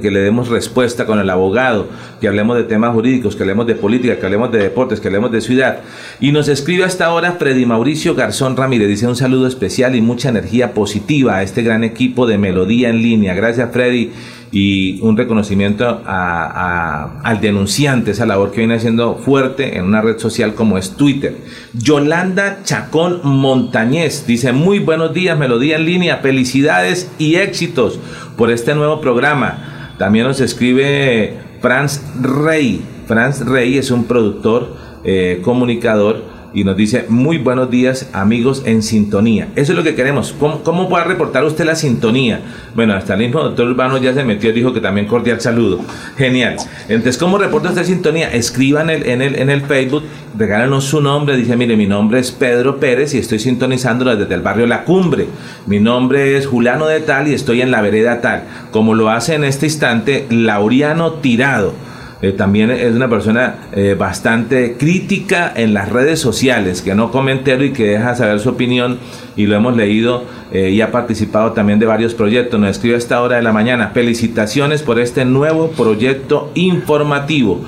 que 0.00 0.10
le 0.10 0.18
demos 0.18 0.48
respuesta 0.48 1.06
con 1.06 1.20
el 1.20 1.30
abogado, 1.30 1.86
que 2.20 2.26
hablemos 2.26 2.56
de 2.56 2.64
temas 2.64 2.92
jurídicos, 2.92 3.36
que 3.36 3.44
hablemos 3.44 3.68
de 3.68 3.76
política, 3.76 4.18
que 4.18 4.26
hablemos 4.26 4.50
de 4.50 4.58
deportes, 4.58 4.98
que 4.98 5.06
hablemos 5.06 5.30
de 5.30 5.40
ciudad. 5.40 5.78
Y 6.18 6.32
nos 6.32 6.48
escribe 6.48 6.82
hasta 6.82 7.06
ahora 7.06 7.36
Freddy 7.38 7.66
Mauricio 7.66 8.16
Garzón 8.16 8.56
Ramírez, 8.56 8.88
dice 8.88 9.06
un 9.06 9.14
saludo 9.14 9.46
especial 9.46 9.94
y 9.94 10.00
mucha 10.00 10.28
energía 10.28 10.74
positiva 10.74 11.36
a 11.36 11.44
este 11.44 11.62
gran 11.62 11.84
equipo 11.84 12.26
de 12.26 12.36
Melodía 12.36 12.88
en 12.88 13.00
línea. 13.00 13.32
Gracias 13.34 13.70
Freddy 13.70 14.10
y 14.52 15.00
un 15.02 15.16
reconocimiento 15.16 16.02
al 16.04 17.40
denunciante, 17.40 18.10
esa 18.10 18.26
labor 18.26 18.50
que 18.50 18.58
viene 18.58 18.74
haciendo 18.74 19.16
fuerte 19.16 19.76
en 19.76 19.84
una 19.84 20.00
red 20.00 20.18
social 20.18 20.54
como 20.54 20.76
es 20.76 20.96
Twitter. 20.96 21.36
Yolanda 21.72 22.60
Chacón 22.64 23.20
Montañez 23.22 24.26
dice, 24.26 24.52
muy 24.52 24.80
buenos 24.80 25.14
días, 25.14 25.38
Melodía 25.38 25.76
en 25.76 25.86
línea, 25.86 26.16
felicidades 26.18 27.10
y 27.18 27.36
éxitos 27.36 28.00
por 28.36 28.50
este 28.50 28.74
nuevo 28.74 29.00
programa. 29.00 29.94
También 29.98 30.26
nos 30.26 30.40
escribe 30.40 31.38
Franz 31.60 32.02
Rey. 32.20 32.82
Franz 33.06 33.44
Rey 33.44 33.78
es 33.78 33.90
un 33.90 34.04
productor, 34.04 34.76
eh, 35.04 35.40
comunicador 35.42 36.29
y 36.52 36.64
nos 36.64 36.76
dice 36.76 37.06
muy 37.08 37.38
buenos 37.38 37.70
días 37.70 38.08
amigos 38.12 38.62
en 38.66 38.82
sintonía. 38.82 39.48
Eso 39.56 39.72
es 39.72 39.78
lo 39.78 39.84
que 39.84 39.94
queremos. 39.94 40.34
¿Cómo, 40.38 40.62
cómo 40.62 40.88
puede 40.88 41.04
reportar 41.04 41.44
usted 41.44 41.64
la 41.64 41.74
sintonía? 41.74 42.40
Bueno, 42.74 42.94
hasta 42.94 43.14
el 43.14 43.20
mismo 43.20 43.42
doctor 43.42 43.68
Urbano 43.68 43.98
ya 43.98 44.12
se 44.14 44.24
metió 44.24 44.50
y 44.50 44.52
dijo 44.52 44.72
que 44.72 44.80
también 44.80 45.06
cordial 45.06 45.40
saludo. 45.40 45.80
Genial. 46.16 46.56
Entonces, 46.88 47.18
¿cómo 47.18 47.38
reporta 47.38 47.70
usted 47.70 47.84
sintonía? 47.84 48.32
Escriba 48.32 48.82
en 48.82 48.90
el, 48.90 49.06
en 49.06 49.22
el, 49.22 49.36
en 49.36 49.50
el 49.50 49.62
Facebook, 49.62 50.02
regálanos 50.36 50.84
su 50.84 51.00
nombre. 51.00 51.36
Dice, 51.36 51.56
mire, 51.56 51.76
mi 51.76 51.86
nombre 51.86 52.20
es 52.20 52.32
Pedro 52.32 52.78
Pérez 52.78 53.14
y 53.14 53.18
estoy 53.18 53.38
sintonizando 53.38 54.04
desde 54.16 54.34
el 54.34 54.42
barrio 54.42 54.66
La 54.66 54.84
Cumbre. 54.84 55.26
Mi 55.66 55.80
nombre 55.80 56.36
es 56.36 56.46
Julano 56.46 56.86
de 56.86 57.00
Tal 57.00 57.28
y 57.28 57.34
estoy 57.34 57.62
en 57.62 57.70
la 57.70 57.80
vereda 57.80 58.20
Tal. 58.20 58.44
Como 58.70 58.94
lo 58.94 59.10
hace 59.10 59.34
en 59.34 59.44
este 59.44 59.66
instante 59.66 60.26
Lauriano 60.30 61.14
Tirado. 61.14 61.89
Eh, 62.22 62.32
también 62.32 62.70
es 62.70 62.94
una 62.94 63.08
persona 63.08 63.68
eh, 63.72 63.96
bastante 63.98 64.76
crítica 64.76 65.52
en 65.54 65.72
las 65.72 65.88
redes 65.88 66.20
sociales, 66.20 66.82
que 66.82 66.94
no 66.94 67.10
come 67.10 67.32
entero 67.32 67.64
y 67.64 67.72
que 67.72 67.84
deja 67.84 68.14
saber 68.14 68.40
su 68.40 68.50
opinión 68.50 68.98
y 69.36 69.46
lo 69.46 69.56
hemos 69.56 69.74
leído 69.74 70.24
eh, 70.52 70.70
y 70.70 70.82
ha 70.82 70.92
participado 70.92 71.52
también 71.52 71.78
de 71.78 71.86
varios 71.86 72.14
proyectos. 72.14 72.60
Nos 72.60 72.70
escribe 72.70 72.96
a 72.96 72.98
esta 72.98 73.22
hora 73.22 73.36
de 73.36 73.42
la 73.42 73.52
mañana. 73.52 73.92
Felicitaciones 73.94 74.82
por 74.82 75.00
este 75.00 75.24
nuevo 75.24 75.70
proyecto 75.70 76.50
informativo. 76.54 77.64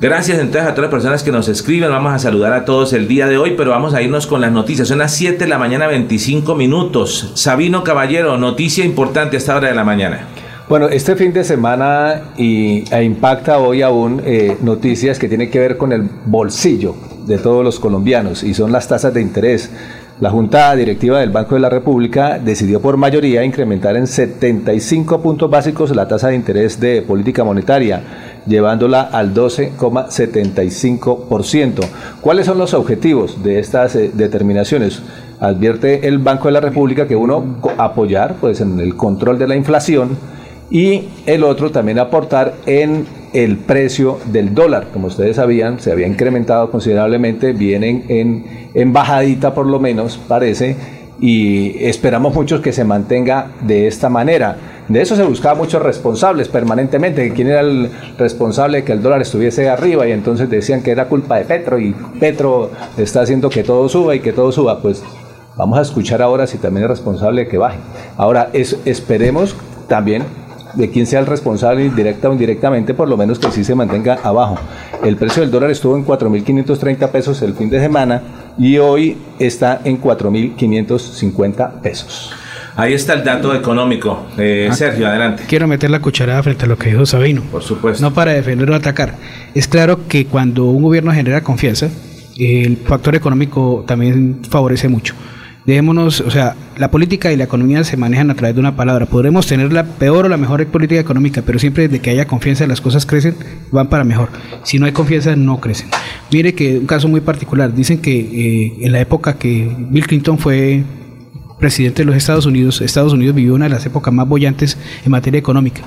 Gracias 0.00 0.38
entonces 0.38 0.68
a 0.68 0.74
todas 0.74 0.90
las 0.90 0.90
personas 0.90 1.22
que 1.22 1.32
nos 1.32 1.48
escriben. 1.48 1.88
Vamos 1.88 2.12
a 2.12 2.18
saludar 2.18 2.52
a 2.52 2.66
todos 2.66 2.92
el 2.92 3.08
día 3.08 3.26
de 3.26 3.38
hoy, 3.38 3.54
pero 3.56 3.70
vamos 3.70 3.94
a 3.94 4.02
irnos 4.02 4.26
con 4.26 4.42
las 4.42 4.52
noticias. 4.52 4.88
Son 4.88 4.98
las 4.98 5.14
7 5.14 5.38
de 5.38 5.46
la 5.46 5.56
mañana, 5.56 5.86
25 5.86 6.54
minutos. 6.54 7.30
Sabino 7.34 7.82
Caballero, 7.82 8.36
noticia 8.36 8.84
importante 8.84 9.36
a 9.36 9.38
esta 9.38 9.56
hora 9.56 9.68
de 9.68 9.74
la 9.74 9.84
mañana. 9.84 10.28
Bueno, 10.66 10.88
este 10.88 11.14
fin 11.14 11.34
de 11.34 11.44
semana 11.44 12.22
y, 12.38 12.84
e 12.90 13.04
impacta 13.04 13.58
hoy 13.58 13.82
aún 13.82 14.22
eh, 14.24 14.56
noticias 14.62 15.18
que 15.18 15.28
tienen 15.28 15.50
que 15.50 15.58
ver 15.58 15.76
con 15.76 15.92
el 15.92 16.08
bolsillo 16.24 16.96
de 17.26 17.36
todos 17.36 17.62
los 17.62 17.78
colombianos 17.78 18.42
y 18.42 18.54
son 18.54 18.72
las 18.72 18.88
tasas 18.88 19.12
de 19.12 19.20
interés. 19.20 19.70
La 20.20 20.30
Junta 20.30 20.74
Directiva 20.74 21.20
del 21.20 21.28
Banco 21.28 21.56
de 21.56 21.60
la 21.60 21.68
República 21.68 22.38
decidió 22.38 22.80
por 22.80 22.96
mayoría 22.96 23.44
incrementar 23.44 23.94
en 23.98 24.06
75 24.06 25.20
puntos 25.20 25.50
básicos 25.50 25.94
la 25.94 26.08
tasa 26.08 26.28
de 26.28 26.36
interés 26.36 26.80
de 26.80 27.02
política 27.02 27.44
monetaria, 27.44 28.00
llevándola 28.46 29.02
al 29.02 29.34
12,75%. 29.34 31.80
¿Cuáles 32.22 32.46
son 32.46 32.56
los 32.56 32.72
objetivos 32.72 33.42
de 33.42 33.58
estas 33.58 33.96
eh, 33.96 34.10
determinaciones? 34.14 35.02
Advierte 35.40 36.08
el 36.08 36.20
Banco 36.20 36.48
de 36.48 36.52
la 36.52 36.60
República 36.60 37.06
que 37.06 37.16
uno 37.16 37.56
apoyar 37.76 38.36
pues 38.40 38.62
en 38.62 38.80
el 38.80 38.96
control 38.96 39.38
de 39.38 39.46
la 39.46 39.56
inflación 39.56 40.16
y 40.74 41.04
el 41.26 41.44
otro 41.44 41.70
también 41.70 42.00
aportar 42.00 42.54
en 42.66 43.06
el 43.32 43.58
precio 43.58 44.18
del 44.32 44.56
dólar. 44.56 44.88
Como 44.92 45.06
ustedes 45.06 45.36
sabían, 45.36 45.78
se 45.78 45.92
había 45.92 46.08
incrementado 46.08 46.68
considerablemente, 46.72 47.52
vienen 47.52 48.04
en, 48.08 48.70
en 48.74 48.92
bajadita 48.92 49.54
por 49.54 49.66
lo 49.66 49.78
menos, 49.78 50.18
parece, 50.26 50.74
y 51.20 51.76
esperamos 51.84 52.34
muchos 52.34 52.60
que 52.60 52.72
se 52.72 52.82
mantenga 52.82 53.52
de 53.60 53.86
esta 53.86 54.08
manera. 54.08 54.56
De 54.88 55.00
eso 55.00 55.14
se 55.14 55.22
buscaba 55.22 55.54
muchos 55.54 55.80
responsables 55.80 56.48
permanentemente, 56.48 57.32
quién 57.32 57.46
era 57.46 57.60
el 57.60 57.88
responsable 58.18 58.78
de 58.78 58.84
que 58.84 58.90
el 58.90 59.00
dólar 59.00 59.22
estuviese 59.22 59.68
arriba 59.68 60.08
y 60.08 60.10
entonces 60.10 60.50
decían 60.50 60.82
que 60.82 60.90
era 60.90 61.04
culpa 61.04 61.36
de 61.36 61.44
Petro 61.44 61.78
y 61.78 61.94
Petro 62.18 62.72
está 62.96 63.20
haciendo 63.20 63.48
que 63.48 63.62
todo 63.62 63.88
suba 63.88 64.16
y 64.16 64.18
que 64.18 64.32
todo 64.32 64.50
suba. 64.50 64.82
Pues 64.82 65.04
vamos 65.56 65.78
a 65.78 65.82
escuchar 65.82 66.20
ahora 66.20 66.48
si 66.48 66.58
también 66.58 66.82
es 66.82 66.90
responsable 66.90 67.44
de 67.44 67.48
que 67.48 67.58
baje. 67.58 67.78
Ahora 68.16 68.50
es, 68.52 68.76
esperemos 68.84 69.54
también 69.86 70.24
de 70.74 70.90
quién 70.90 71.06
sea 71.06 71.20
el 71.20 71.26
responsable, 71.26 71.90
directa 71.90 72.28
o 72.28 72.32
indirectamente, 72.32 72.94
por 72.94 73.08
lo 73.08 73.16
menos 73.16 73.38
que 73.38 73.50
sí 73.50 73.64
se 73.64 73.74
mantenga 73.74 74.18
abajo. 74.22 74.58
El 75.04 75.16
precio 75.16 75.42
del 75.42 75.50
dólar 75.50 75.70
estuvo 75.70 75.96
en 75.96 76.04
4.530 76.04 77.08
pesos 77.10 77.42
el 77.42 77.54
fin 77.54 77.70
de 77.70 77.80
semana 77.80 78.22
y 78.58 78.78
hoy 78.78 79.16
está 79.38 79.80
en 79.84 80.00
4.550 80.00 81.80
pesos. 81.80 82.32
Ahí 82.76 82.92
está 82.92 83.12
el 83.12 83.22
dato 83.22 83.54
económico. 83.54 84.26
Eh, 84.36 84.68
Ah. 84.70 84.74
Sergio, 84.74 85.06
adelante. 85.06 85.44
Quiero 85.46 85.68
meter 85.68 85.90
la 85.90 86.00
cucharada 86.00 86.42
frente 86.42 86.64
a 86.64 86.68
lo 86.68 86.76
que 86.76 86.90
dijo 86.90 87.06
Sabino. 87.06 87.42
Por 87.52 87.62
supuesto. 87.62 88.02
No 88.02 88.12
para 88.12 88.32
defender 88.32 88.68
o 88.70 88.74
atacar. 88.74 89.14
Es 89.54 89.68
claro 89.68 90.08
que 90.08 90.26
cuando 90.26 90.64
un 90.64 90.82
gobierno 90.82 91.12
genera 91.12 91.42
confianza, 91.42 91.88
el 92.36 92.76
factor 92.78 93.14
económico 93.14 93.84
también 93.86 94.38
favorece 94.50 94.88
mucho. 94.88 95.14
Dejémonos, 95.66 96.20
o 96.20 96.30
sea, 96.30 96.56
la 96.76 96.90
política 96.90 97.32
y 97.32 97.36
la 97.36 97.44
economía 97.44 97.84
se 97.84 97.96
manejan 97.96 98.30
a 98.30 98.34
través 98.34 98.54
de 98.54 98.60
una 98.60 98.76
palabra. 98.76 99.06
Podremos 99.06 99.46
tener 99.46 99.72
la 99.72 99.84
peor 99.84 100.26
o 100.26 100.28
la 100.28 100.36
mejor 100.36 100.66
política 100.66 101.00
económica, 101.00 101.42
pero 101.44 101.58
siempre 101.58 101.88
desde 101.88 102.02
que 102.02 102.10
haya 102.10 102.26
confianza 102.26 102.66
las 102.66 102.82
cosas 102.82 103.06
crecen, 103.06 103.34
van 103.70 103.88
para 103.88 104.04
mejor. 104.04 104.28
Si 104.62 104.78
no 104.78 104.84
hay 104.84 104.92
confianza, 104.92 105.36
no 105.36 105.60
crecen. 105.60 105.88
Mire 106.30 106.54
que 106.54 106.78
un 106.78 106.86
caso 106.86 107.08
muy 107.08 107.22
particular, 107.22 107.74
dicen 107.74 107.98
que 107.98 108.12
eh, 108.12 108.72
en 108.80 108.92
la 108.92 109.00
época 109.00 109.38
que 109.38 109.74
Bill 109.90 110.06
Clinton 110.06 110.38
fue 110.38 110.84
presidente 111.58 112.02
de 112.02 112.06
los 112.06 112.16
Estados 112.16 112.44
Unidos, 112.44 112.82
Estados 112.82 113.14
Unidos 113.14 113.34
vivió 113.34 113.54
una 113.54 113.64
de 113.64 113.70
las 113.70 113.86
épocas 113.86 114.12
más 114.12 114.28
bollantes 114.28 114.76
en 115.02 115.10
materia 115.10 115.38
económica. 115.38 115.80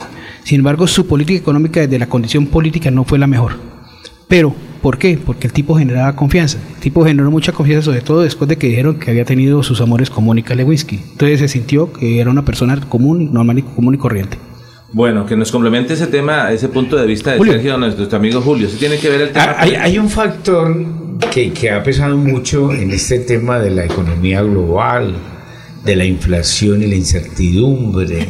Sin 0.43 0.59
embargo, 0.59 0.87
su 0.87 1.05
política 1.05 1.37
económica 1.37 1.81
desde 1.81 1.99
la 1.99 2.07
condición 2.07 2.47
política 2.47 2.89
no 2.89 3.03
fue 3.03 3.19
la 3.19 3.27
mejor. 3.27 3.59
Pero, 4.27 4.55
¿por 4.81 4.97
qué? 4.97 5.19
Porque 5.23 5.47
el 5.47 5.53
tipo 5.53 5.75
generaba 5.77 6.15
confianza. 6.15 6.57
El 6.75 6.81
tipo 6.81 7.03
generó 7.05 7.29
mucha 7.31 7.51
confianza, 7.51 7.85
sobre 7.85 8.01
todo 8.01 8.21
después 8.21 8.47
de 8.47 8.57
que 8.57 8.67
dijeron 8.67 8.99
que 8.99 9.11
había 9.11 9.25
tenido 9.25 9.63
sus 9.63 9.81
amores 9.81 10.09
con 10.09 10.23
Mónica 10.23 10.55
Lewinsky. 10.55 10.99
Entonces 11.11 11.39
se 11.39 11.47
sintió 11.47 11.91
que 11.93 12.19
era 12.19 12.29
una 12.29 12.45
persona 12.45 12.79
común, 12.87 13.33
normal 13.33 13.59
y 13.59 13.61
común 13.63 13.95
y 13.95 13.97
corriente. 13.97 14.37
Bueno, 14.93 15.25
que 15.25 15.35
nos 15.35 15.51
complemente 15.51 15.93
ese 15.93 16.07
tema, 16.07 16.51
ese 16.51 16.69
punto 16.69 16.95
de 16.95 17.05
vista 17.05 17.31
de 17.31 17.37
Julio. 17.37 17.53
Sergio, 17.53 17.77
nuestro 17.77 18.17
amigo 18.17 18.41
Julio. 18.41 18.69
¿Sí 18.69 18.77
tiene 18.77 18.97
que 18.97 19.09
ver 19.09 19.21
el 19.21 19.29
tema? 19.31 19.45
Ah, 19.49 19.55
Hay, 19.59 19.75
hay 19.75 19.99
un 19.99 20.09
factor 20.09 20.85
que, 21.31 21.51
que 21.51 21.71
ha 21.71 21.83
pesado 21.83 22.15
mucho 22.17 22.71
en 22.71 22.91
este 22.91 23.19
tema 23.19 23.59
de 23.59 23.71
la 23.71 23.83
economía 23.83 24.41
global, 24.41 25.13
de 25.83 25.95
la 25.95 26.05
inflación 26.05 26.83
y 26.83 26.87
la 26.87 26.95
incertidumbre. 26.95 28.27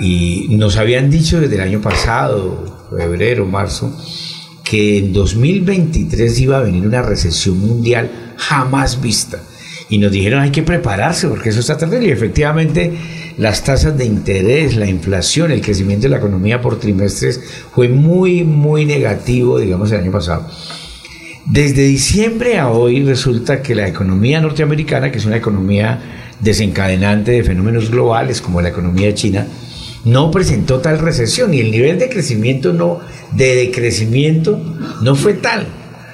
Y 0.00 0.46
nos 0.56 0.76
habían 0.76 1.10
dicho 1.10 1.40
desde 1.40 1.56
el 1.56 1.60
año 1.62 1.80
pasado, 1.80 2.88
febrero, 2.96 3.44
marzo, 3.46 3.92
que 4.72 4.96
en 4.96 5.12
2023 5.12 6.40
iba 6.40 6.56
a 6.56 6.62
venir 6.62 6.86
una 6.86 7.02
recesión 7.02 7.60
mundial 7.60 8.10
jamás 8.38 9.02
vista. 9.02 9.42
Y 9.90 9.98
nos 9.98 10.10
dijeron 10.10 10.40
hay 10.40 10.50
que 10.50 10.62
prepararse 10.62 11.28
porque 11.28 11.50
eso 11.50 11.60
está 11.60 11.76
terrible. 11.76 12.08
Y 12.08 12.12
efectivamente 12.12 12.90
las 13.36 13.64
tasas 13.64 13.98
de 13.98 14.06
interés, 14.06 14.74
la 14.76 14.88
inflación, 14.88 15.50
el 15.50 15.60
crecimiento 15.60 16.04
de 16.04 16.08
la 16.08 16.16
economía 16.16 16.62
por 16.62 16.80
trimestres 16.80 17.38
fue 17.74 17.90
muy, 17.90 18.44
muy 18.44 18.86
negativo, 18.86 19.58
digamos, 19.58 19.92
el 19.92 20.00
año 20.00 20.10
pasado. 20.10 20.48
Desde 21.44 21.82
diciembre 21.82 22.58
a 22.58 22.70
hoy 22.70 23.04
resulta 23.04 23.60
que 23.60 23.74
la 23.74 23.86
economía 23.86 24.40
norteamericana, 24.40 25.12
que 25.12 25.18
es 25.18 25.26
una 25.26 25.36
economía 25.36 26.32
desencadenante 26.40 27.32
de 27.32 27.44
fenómenos 27.44 27.90
globales 27.90 28.40
como 28.40 28.62
la 28.62 28.70
economía 28.70 29.12
china, 29.12 29.46
no 30.04 30.30
presentó 30.30 30.80
tal 30.80 30.98
recesión 30.98 31.54
y 31.54 31.60
el 31.60 31.70
nivel 31.70 31.98
de 31.98 32.08
crecimiento 32.08 32.72
no 32.72 33.00
de 33.32 33.54
decrecimiento 33.54 34.60
no 35.02 35.14
fue 35.14 35.34
tal. 35.34 35.66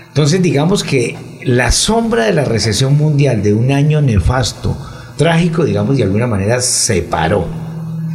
Entonces 0.09 0.42
digamos 0.42 0.85
que 0.85 1.16
la 1.44 1.72
sombra 1.72 2.24
de 2.24 2.33
la 2.33 2.44
recesión 2.44 2.96
mundial 2.96 3.42
de 3.42 3.55
un 3.55 3.72
año 3.72 4.01
nefasto, 4.01 4.77
trágico, 5.16 5.64
digamos 5.64 5.96
de 5.96 6.05
alguna 6.05 6.27
manera 6.27 6.61
se 6.61 7.03
paró. 7.03 7.46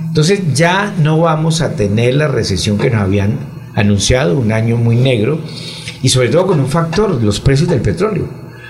Entonces 0.07 0.41
ya 0.53 0.93
no 0.99 1.19
vamos 1.21 1.61
a 1.61 1.75
tener 1.75 2.15
la 2.15 2.27
recesión 2.27 2.77
que 2.77 2.89
nos 2.89 3.01
habían 3.01 3.39
anunciado, 3.73 4.37
un 4.37 4.51
año 4.51 4.77
muy 4.77 4.95
negro, 4.95 5.39
y 6.03 6.09
sobre 6.09 6.29
todo 6.29 6.47
con 6.47 6.59
un 6.59 6.67
factor, 6.67 7.21
los 7.23 7.39
precios 7.39 7.69
del 7.69 7.81
petróleo. 7.81 8.27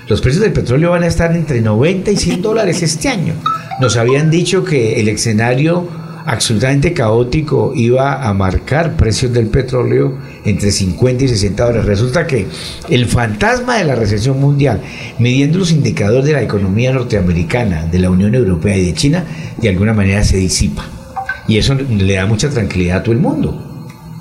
Los 0.08 0.22
precios 0.22 0.44
del 0.44 0.54
petróleo 0.54 0.92
van 0.92 1.04
a 1.04 1.08
estar 1.08 1.36
entre 1.36 1.62
90 1.62 2.12
y 2.12 2.18
100 2.18 2.42
dólares 2.42 2.82
este 2.84 3.10
año. 3.10 3.34
Nos 3.82 3.98
habían 3.98 4.30
dicho 4.30 4.64
que 4.64 5.00
el 5.00 5.08
escenario 5.10 5.88
absolutamente 6.26 6.94
caótico 6.94 7.74
iba 7.76 8.28
a 8.28 8.34
marcar 8.34 8.96
precios 8.96 9.34
del 9.34 9.48
petróleo 9.48 10.18
entre 10.46 10.72
50 10.72 11.24
y 11.24 11.28
60 11.28 11.66
dólares. 11.66 11.86
Resulta 11.86 12.28
que 12.28 12.48
el 12.90 13.06
fantasma 13.06 13.78
de 13.78 13.86
la 13.86 13.96
recesión 13.96 14.40
mundial, 14.40 14.82
midiendo 15.20 15.60
los 15.60 15.72
indicadores 15.72 16.26
de 16.26 16.34
la 16.34 16.42
economía 16.42 16.94
norteamericana, 16.94 17.86
de 17.86 18.00
la 18.00 18.10
Unión 18.10 18.36
Europea 18.36 18.78
y 18.78 18.86
de 18.86 18.94
China, 18.94 19.26
de 19.58 19.70
alguna 19.70 19.94
manera 19.94 20.24
se 20.24 20.38
disipa. 20.38 20.86
Y 21.48 21.58
eso 21.58 21.76
le 21.76 22.14
da 22.14 22.26
mucha 22.26 22.50
tranquilidad 22.50 23.00
a 23.00 23.04
todo 23.04 23.14
el 23.14 23.20
mundo. 23.20 23.70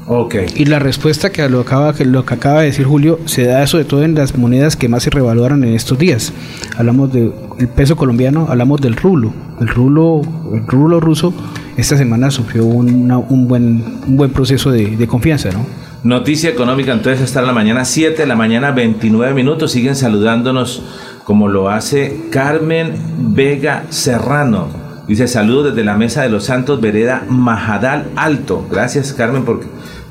Ok. 0.09 0.35
Y 0.57 0.65
la 0.65 0.81
respuesta 0.81 1.31
que 1.31 1.49
lo, 1.49 1.61
acaba, 1.61 1.95
que 1.95 2.05
lo 2.05 2.25
que 2.25 2.35
acaba 2.35 2.61
de 2.61 2.67
decir 2.67 2.85
Julio 2.85 3.21
se 3.27 3.45
da 3.45 3.65
sobre 3.67 3.85
todo 3.85 4.03
en 4.03 4.15
las 4.17 4.37
monedas 4.37 4.77
que 4.77 4.89
más 4.89 5.05
se 5.05 5.11
revaluaron 5.11 5.63
en 5.63 5.75
estos 5.75 5.99
días. 5.99 6.33
Hablamos 6.77 7.13
del 7.13 7.33
peso 7.77 7.97
colombiano, 7.97 8.47
hablamos 8.49 8.81
del 8.81 8.97
rublo. 8.97 9.33
El 9.61 9.69
rublo, 9.69 10.23
el 10.53 10.67
rublo 10.67 10.99
ruso 10.99 11.33
esta 11.77 11.97
semana 11.97 12.31
sufrió 12.31 12.65
una- 12.65 13.19
un, 13.19 13.49
buen, 13.49 14.01
un 14.07 14.17
buen 14.17 14.31
proceso 14.31 14.71
de, 14.71 14.97
de 14.97 15.07
confianza, 15.07 15.51
¿no? 15.51 15.65
Noticia 16.05 16.51
económica, 16.51 16.93
entonces 16.93 17.21
en 17.41 17.47
la 17.47 17.53
mañana 17.53 17.85
7 17.85 18.23
de 18.23 18.27
la 18.27 18.35
mañana 18.35 18.73
29 18.73 19.35
minutos. 19.35 19.71
Siguen 19.73 19.95
saludándonos 19.95 20.83
como 21.25 21.49
lo 21.49 21.71
hace 21.71 22.25
Carmen 22.31 22.93
Vega 23.35 23.85
Serrano. 23.91 24.67
Dice 25.07 25.29
saludos 25.29 25.67
desde 25.75 25.85
la 25.85 25.97
Mesa 25.97 26.23
de 26.23 26.29
los 26.29 26.45
Santos, 26.45 26.81
Vereda 26.81 27.25
Majadal 27.29 28.07
Alto. 28.17 28.67
Gracias 28.71 29.13
Carmen 29.13 29.45
nos- 29.45 29.61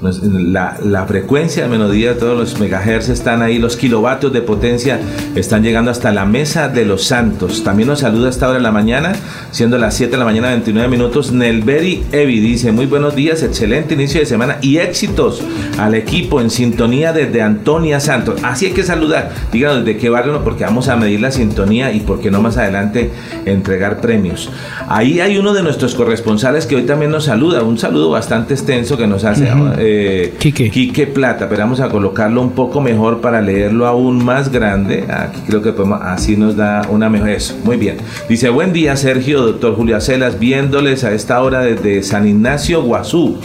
la, 0.02 0.78
la 0.84 1.06
frecuencia 1.06 1.64
de 1.64 1.70
melodía, 1.70 2.18
todos 2.18 2.38
los 2.38 2.60
megahertz 2.60 3.10
están 3.10 3.42
ahí, 3.42 3.60
los 3.60 3.78
kilovatios 3.78 4.34
de 4.34 4.42
potencia 4.42 5.00
están 5.36 5.64
llegando 5.64 5.92
hasta 5.92 6.12
la 6.12 6.26
Mesa 6.26 6.70
de 6.70 6.86
los 6.86 7.04
Santos. 7.04 7.64
También 7.64 7.88
nos 7.88 8.00
saluda 8.00 8.28
a 8.28 8.30
esta 8.32 8.48
hora 8.48 8.58
de 8.58 8.64
la 8.64 8.72
mañana, 8.72 9.14
siendo 9.52 9.78
las 9.78 9.96
7 9.96 10.12
de 10.12 10.18
la 10.18 10.26
mañana 10.26 10.50
29 10.50 10.90
minutos. 10.90 11.32
Nelberi 11.32 12.04
Evi 12.12 12.40
dice 12.40 12.72
muy 12.72 12.88
buenos 12.88 13.16
días, 13.16 13.44
excelente 13.44 13.94
inicio 13.94 14.20
de 14.20 14.26
semana 14.26 14.58
y 14.62 14.78
éxitos 14.78 15.44
al 15.78 15.94
equipo 15.94 16.42
en 16.42 16.50
sintonía 16.50 17.14
desde 17.14 17.42
Antonia 17.42 18.00
Santos. 18.00 18.40
Así 18.44 18.68
hay 18.68 18.72
que 18.72 18.84
saludar. 18.84 19.32
Díganos 19.52 19.86
de 19.86 19.98
qué 19.98 20.10
barrio, 20.10 20.34
no, 20.34 20.44
porque 20.44 20.64
vamos 20.64 20.88
a 20.88 20.96
medir 20.96 21.22
la 21.22 21.32
sintonía 21.32 21.92
y 21.92 22.00
por 22.00 22.20
qué 22.20 22.32
no 22.32 22.42
más 22.42 22.58
adelante 22.58 23.12
entregar 23.46 24.02
premios. 24.02 24.50
Ahí 24.88 25.20
hay 25.20 25.38
uno 25.38 25.54
de 25.54 25.62
nuestros 25.62 25.94
corresponsales 25.94 26.66
que 26.66 26.76
hoy 26.76 26.84
también 26.84 27.12
nos 27.12 27.26
saluda. 27.26 27.62
Un 27.62 27.78
saludo 27.78 28.10
bastante 28.10 28.54
extenso 28.54 28.98
que 28.98 29.08
nos 29.08 29.24
hace 29.24 29.48
eh, 29.78 29.91
Quique. 30.40 30.70
Quique 30.70 31.08
Plata. 31.08 31.48
Pero 31.50 31.62
vamos 31.62 31.80
a 31.80 31.90
colocarlo 31.90 32.42
un 32.42 32.52
poco 32.52 32.82
mejor 32.82 33.22
para 33.22 33.42
leerlo 33.42 33.88
aún 33.88 34.24
más 34.24 34.52
grande. 34.52 35.06
Aquí 35.10 35.42
creo 35.48 35.62
que 35.62 35.72
podemos, 35.72 36.02
así 36.02 36.38
nos 36.38 36.56
da 36.56 36.88
una 36.90 37.10
mejor. 37.10 37.30
Eso, 37.30 37.58
muy 37.64 37.78
bien. 37.78 37.98
Dice, 38.28 38.50
buen 38.50 38.74
día 38.74 38.96
Sergio, 38.96 39.42
doctor 39.42 39.76
Julia 39.76 40.02
Celas, 40.02 40.40
viéndoles 40.40 41.04
a 41.04 41.14
esta 41.14 41.42
hora 41.42 41.62
desde 41.62 42.04
San 42.04 42.28
Ignacio, 42.28 42.82
Guazú, 42.84 43.40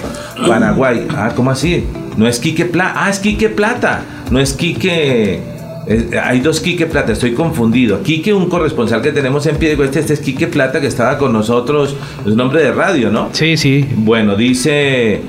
Paraguay. 0.46 1.06
Ah, 1.10 1.32
¿cómo 1.34 1.50
así? 1.50 1.84
No 2.16 2.26
es 2.26 2.38
Quique 2.38 2.64
Plata. 2.64 2.92
Ah, 2.96 3.10
es 3.10 3.18
Quique 3.18 3.48
Plata. 3.48 4.02
No 4.30 4.40
es 4.40 4.54
Quique... 4.54 5.40
hay 6.22 6.40
dos 6.40 6.60
Quique 6.60 6.86
Plata, 6.86 7.12
estoy 7.12 7.32
confundido. 7.32 8.02
Quique, 8.02 8.32
un 8.32 8.48
corresponsal 8.48 9.02
que 9.02 9.12
tenemos 9.12 9.46
en 9.46 9.56
pie, 9.56 9.76
este, 9.80 10.00
este 10.00 10.14
es 10.14 10.20
Quique 10.20 10.48
Plata 10.48 10.80
que 10.80 10.88
estaba 10.88 11.16
con 11.16 11.32
nosotros, 11.32 11.94
es 12.26 12.34
nombre 12.34 12.62
de 12.62 12.72
radio, 12.72 13.10
¿no? 13.10 13.28
Sí, 13.32 13.56
sí. 13.56 13.86
Bueno, 13.96 14.34
dice 14.34 15.20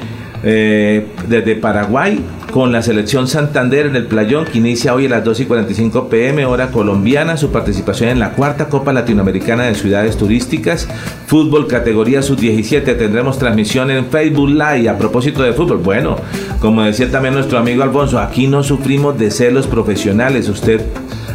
eh, 0.44 1.08
desde 1.28 1.56
Paraguay 1.56 2.24
con 2.52 2.72
la 2.72 2.82
selección 2.82 3.28
Santander 3.28 3.88
en 3.88 3.96
el 3.96 4.06
Playón 4.06 4.46
que 4.46 4.58
inicia 4.58 4.94
hoy 4.94 5.06
a 5.06 5.10
las 5.10 5.24
2 5.24 5.42
y 5.42 5.46
45 5.46 6.10
pm 6.10 6.46
hora 6.46 6.70
colombiana. 6.70 7.38
Su 7.38 7.52
participación 7.52 8.10
en 8.10 8.20
la 8.20 8.32
cuarta 8.32 8.70
Copa 8.70 8.94
Latinoamericana 8.94 9.64
de 9.66 9.76
Ciudades 9.76 10.18
Turísticas 10.18 10.88
fútbol 11.28 11.68
categoría 11.68 12.22
sub-17 12.22 12.84
tendremos 12.98 13.38
transmisión 13.38 13.92
en 13.92 14.06
Facebook 14.06 14.50
Live. 14.50 14.90
A 14.90 14.98
propósito 14.98 15.44
de 15.44 15.54
fútbol 15.54 15.78
bueno 15.78 16.18
como 16.60 16.84
decía 16.84 17.12
también 17.12 17.34
nuestro 17.34 17.60
amigo 17.60 17.84
Alfonso 17.84 18.20
aquí 18.20 18.48
no 18.48 18.64
sufrimos 18.64 19.18
de 19.20 19.30
celos 19.32 19.68
profesionales. 19.68 20.50
Usted 20.50 20.82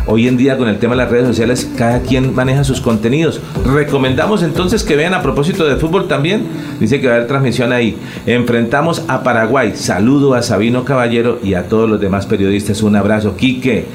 Hoy 0.04 0.26
en 0.26 0.36
día 0.36 0.58
con 0.58 0.68
el 0.68 0.80
tema 0.80 0.94
de 0.94 1.02
las 1.02 1.10
redes 1.10 1.28
sociales, 1.28 1.70
cada 1.78 2.00
quien 2.00 2.34
maneja 2.34 2.64
sus 2.64 2.80
contenidos. 2.80 3.40
Recomendamos 3.64 4.42
entonces 4.42 4.82
que 4.82 4.96
vean 4.96 5.14
a 5.14 5.22
propósito 5.22 5.64
de 5.64 5.76
fútbol 5.76 6.08
también. 6.08 6.42
Dice 6.80 7.00
que 7.00 7.06
va 7.06 7.12
a 7.12 7.16
haber 7.18 7.28
transmisión 7.28 7.72
ahí. 7.72 7.96
Enfrentamos 8.26 9.04
a 9.06 9.22
Paraguay. 9.22 9.74
Saludo 9.76 10.34
a 10.34 10.42
Sabino 10.42 10.84
Caballero 10.84 11.38
y 11.42 11.54
a 11.54 11.68
todos 11.68 11.88
los 11.88 12.00
demás 12.00 12.26
periodistas. 12.26 12.82
Un 12.82 12.96
abrazo. 12.96 13.36
Quique, 13.36 13.86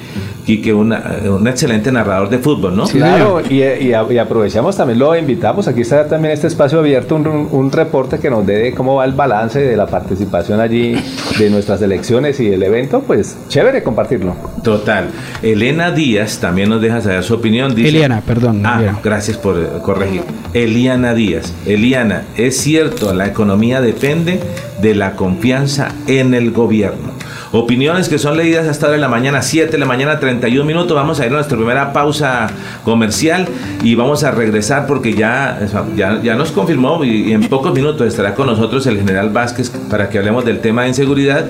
Quique, 0.47 0.73
una- 0.73 1.03
un 1.29 1.45
excelente 1.45 1.91
narrador 1.91 2.29
de 2.29 2.37
fútbol, 2.39 2.73
¿no? 2.73 2.85
Claro, 2.85 3.41
y, 3.49 3.61
y- 3.63 3.91
y 4.11 4.17
aprovechamos 4.17 4.77
también, 4.77 4.97
lo 4.97 5.13
invitamos, 5.13 5.67
aquí 5.67 5.81
está 5.81 6.07
también 6.07 6.33
este 6.33 6.47
espacio 6.47 6.79
abierto, 6.79 7.15
un, 7.17 7.27
un 7.51 7.69
reporte 7.69 8.17
que 8.17 8.29
nos 8.29 8.45
dé 8.45 8.55
de 8.55 8.73
cómo 8.73 8.95
va 8.95 9.03
el 9.03 9.11
balance 9.11 9.59
de 9.59 9.75
la 9.75 9.87
participación 9.87 10.61
allí 10.61 10.95
de 11.37 11.49
nuestras 11.49 11.81
elecciones 11.81 12.39
y 12.39 12.47
el 12.47 12.63
evento, 12.63 13.03
pues 13.05 13.35
chévere 13.49 13.83
compartirlo. 13.83 14.35
Total. 14.63 15.09
Elena 15.43 15.91
Díaz 15.91 16.39
también 16.39 16.69
nos 16.69 16.81
deja 16.81 17.01
saber 17.01 17.23
su 17.23 17.33
opinión. 17.33 17.75
Dice, 17.75 17.89
Eliana, 17.89 18.21
perdón, 18.21 18.65
Ah, 18.65 18.77
Eliana. 18.77 18.99
gracias 19.03 19.35
por 19.37 19.57
eh, 19.59 19.67
corregir. 19.83 20.21
Eliana 20.53 21.13
Díaz. 21.13 21.53
Eliana, 21.65 22.23
es 22.37 22.55
cierto, 22.55 23.13
la 23.13 23.27
economía 23.27 23.81
depende 23.81 24.39
de 24.81 24.95
la 24.95 25.17
confianza 25.17 25.89
en 26.07 26.33
el 26.33 26.51
gobierno. 26.51 27.11
Opiniones 27.51 28.09
que 28.09 28.17
son 28.17 28.35
leídas 28.37 28.67
hasta 28.67 28.87
ahora 28.87 28.95
de 28.97 29.01
la 29.01 29.07
mañana, 29.07 29.41
7 29.41 29.71
de 29.71 29.77
la 29.77 29.85
mañana, 29.85 30.19
31 30.19 30.65
minutos. 30.65 30.95
Vamos 30.95 31.19
a 31.19 31.25
ir 31.25 31.31
a 31.31 31.35
nuestra 31.35 31.57
primera 31.57 31.93
pausa 31.93 32.47
comercial 32.83 33.47
y 33.83 33.95
vamos 33.95 34.23
a 34.23 34.31
regresar 34.31 34.85
porque 34.87 35.13
ya, 35.13 35.59
ya, 35.95 36.21
ya 36.21 36.35
nos 36.35 36.51
confirmó 36.51 37.03
y, 37.03 37.29
y 37.29 37.33
en 37.33 37.47
pocos 37.47 37.73
minutos 37.73 38.05
estará 38.07 38.33
con 38.35 38.47
nosotros 38.47 38.85
el 38.87 38.97
general 38.97 39.29
Vázquez 39.29 39.69
para 39.89 40.09
que 40.09 40.17
hablemos 40.17 40.45
del 40.45 40.59
tema 40.59 40.83
de 40.83 40.89
inseguridad, 40.89 41.45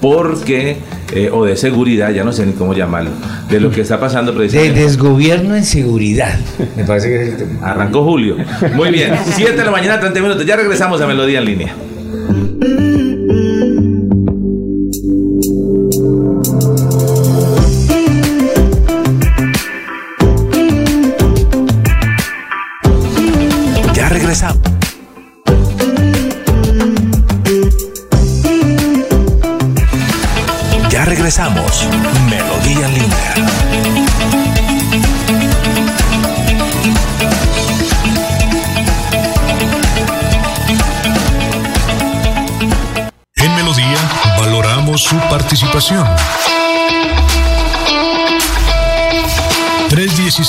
porque, 0.00 0.78
eh, 1.14 1.30
o 1.32 1.44
de 1.44 1.56
seguridad, 1.56 2.10
ya 2.10 2.24
no 2.24 2.32
sé 2.32 2.44
ni 2.46 2.52
cómo 2.52 2.74
llamarlo, 2.74 3.10
de 3.48 3.60
lo 3.60 3.70
que 3.70 3.82
está 3.82 4.00
pasando 4.00 4.32
De 4.32 4.38
precisamente. 4.38 4.80
desgobierno 4.80 5.54
en 5.54 5.64
seguridad. 5.64 6.38
Me 6.76 6.84
parece 6.84 7.08
que 7.08 7.22
es 7.22 7.28
el 7.28 7.36
tema. 7.36 7.70
Arrancó 7.70 8.02
Julio. 8.04 8.36
Muy 8.74 8.90
bien, 8.90 9.14
7 9.34 9.52
de 9.52 9.64
la 9.64 9.70
mañana, 9.70 10.00
30 10.00 10.20
minutos. 10.20 10.44
Ya 10.46 10.56
regresamos 10.56 11.00
a 11.00 11.06
Melodía 11.06 11.38
en 11.38 11.44
línea. 11.44 11.74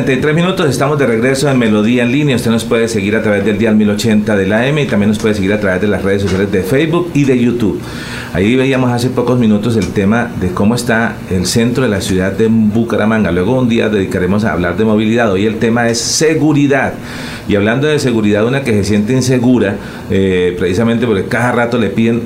43 0.00 0.34
minutos, 0.34 0.70
estamos 0.70 0.98
de 0.98 1.06
regreso 1.06 1.50
en 1.50 1.58
Melodía 1.58 2.04
en 2.04 2.10
Línea. 2.10 2.34
Usted 2.34 2.50
nos 2.50 2.64
puede 2.64 2.88
seguir 2.88 3.16
a 3.16 3.22
través 3.22 3.44
del 3.44 3.58
Dial 3.58 3.76
1080 3.76 4.34
de 4.34 4.46
la 4.46 4.66
M 4.66 4.80
y 4.80 4.86
también 4.86 5.10
nos 5.10 5.18
puede 5.18 5.34
seguir 5.34 5.52
a 5.52 5.60
través 5.60 5.82
de 5.82 5.88
las 5.88 6.02
redes 6.02 6.22
sociales 6.22 6.50
de 6.50 6.62
Facebook 6.62 7.10
y 7.12 7.24
de 7.24 7.38
YouTube. 7.38 7.78
Ahí 8.32 8.56
veíamos 8.56 8.90
hace 8.90 9.10
pocos 9.10 9.38
minutos 9.38 9.76
el 9.76 9.88
tema 9.88 10.30
de 10.40 10.52
cómo 10.52 10.74
está 10.74 11.16
el 11.30 11.44
centro 11.44 11.82
de 11.82 11.90
la 11.90 12.00
ciudad 12.00 12.32
de 12.32 12.46
Bucaramanga. 12.48 13.30
Luego 13.30 13.60
un 13.60 13.68
día 13.68 13.90
dedicaremos 13.90 14.46
a 14.46 14.52
hablar 14.52 14.78
de 14.78 14.86
movilidad. 14.86 15.30
Hoy 15.30 15.44
el 15.44 15.58
tema 15.58 15.86
es 15.90 16.00
seguridad. 16.00 16.94
Y 17.50 17.56
hablando 17.56 17.88
de 17.88 17.98
seguridad, 17.98 18.46
una 18.46 18.62
que 18.62 18.72
se 18.72 18.84
siente 18.84 19.12
insegura, 19.12 19.74
eh, 20.08 20.54
precisamente 20.56 21.04
porque 21.04 21.24
cada 21.24 21.50
rato 21.50 21.78
le 21.78 21.88
piden 21.88 22.22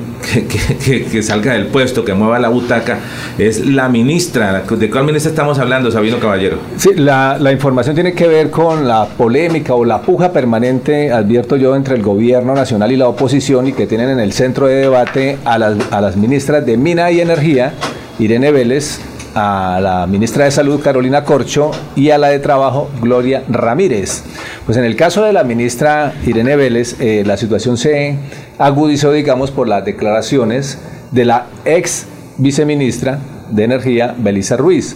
que, 1.11 1.23
salga 1.23 1.53
del 1.53 1.65
puesto, 1.65 2.05
que 2.05 2.13
mueva 2.13 2.37
la 2.37 2.49
butaca, 2.49 2.99
es 3.39 3.65
la 3.65 3.89
ministra. 3.89 4.61
¿De 4.69 4.87
cuál 4.91 5.05
ministra 5.05 5.31
estamos 5.31 5.57
hablando, 5.57 5.89
Sabino 5.89 6.19
Caballero? 6.19 6.59
Sí, 6.77 6.91
la, 6.93 7.39
la 7.39 7.51
información 7.51 7.95
tiene 7.95 8.13
que 8.13 8.27
ver 8.27 8.51
con 8.51 8.87
la 8.87 9.07
polémica 9.07 9.73
o 9.73 9.83
la 9.83 10.03
puja 10.03 10.31
permanente, 10.31 11.11
advierto 11.11 11.55
yo, 11.55 11.75
entre 11.75 11.95
el 11.95 12.03
gobierno 12.03 12.53
nacional 12.53 12.91
y 12.91 12.95
la 12.95 13.07
oposición 13.07 13.65
y 13.65 13.73
que 13.73 13.87
tienen 13.87 14.09
en 14.09 14.19
el 14.19 14.31
centro 14.31 14.67
de 14.67 14.75
debate 14.75 15.39
a 15.43 15.57
las, 15.57 15.75
a 15.91 16.01
las 16.01 16.17
ministras 16.17 16.63
de 16.67 16.77
Mina 16.77 17.09
y 17.09 17.19
Energía, 17.19 17.73
Irene 18.19 18.51
Vélez, 18.51 18.99
a 19.35 19.79
la 19.81 20.07
ministra 20.07 20.45
de 20.45 20.51
Salud, 20.51 20.81
Carolina 20.81 21.23
Corcho, 21.25 21.71
y 21.95 22.09
a 22.09 22.17
la 22.17 22.29
de 22.29 22.39
Trabajo, 22.39 22.89
Gloria 23.01 23.43
Ramírez. 23.49 24.23
Pues 24.65 24.77
en 24.77 24.85
el 24.85 24.95
caso 24.95 25.23
de 25.23 25.33
la 25.33 25.43
ministra 25.43 26.13
Irene 26.25 26.55
Vélez, 26.55 26.95
eh, 26.99 27.23
la 27.25 27.37
situación 27.37 27.77
se 27.77 28.17
agudizó, 28.57 29.11
digamos, 29.11 29.51
por 29.51 29.67
las 29.67 29.83
declaraciones 29.83 30.79
de 31.11 31.25
la 31.25 31.47
ex 31.65 32.07
viceministra 32.37 33.19
de 33.51 33.63
Energía, 33.65 34.15
Belisa 34.17 34.57
Ruiz. 34.57 34.95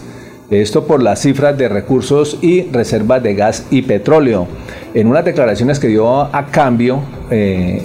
Esto 0.50 0.84
por 0.86 1.02
las 1.02 1.20
cifras 1.20 1.56
de 1.56 1.68
recursos 1.68 2.38
y 2.40 2.62
reservas 2.62 3.22
de 3.22 3.34
gas 3.34 3.66
y 3.70 3.82
petróleo. 3.82 4.48
En 4.94 5.06
unas 5.06 5.24
declaraciones 5.24 5.78
que 5.78 5.86
dio 5.86 6.22
a 6.22 6.46
cambio 6.46 7.00
eh, 7.30 7.82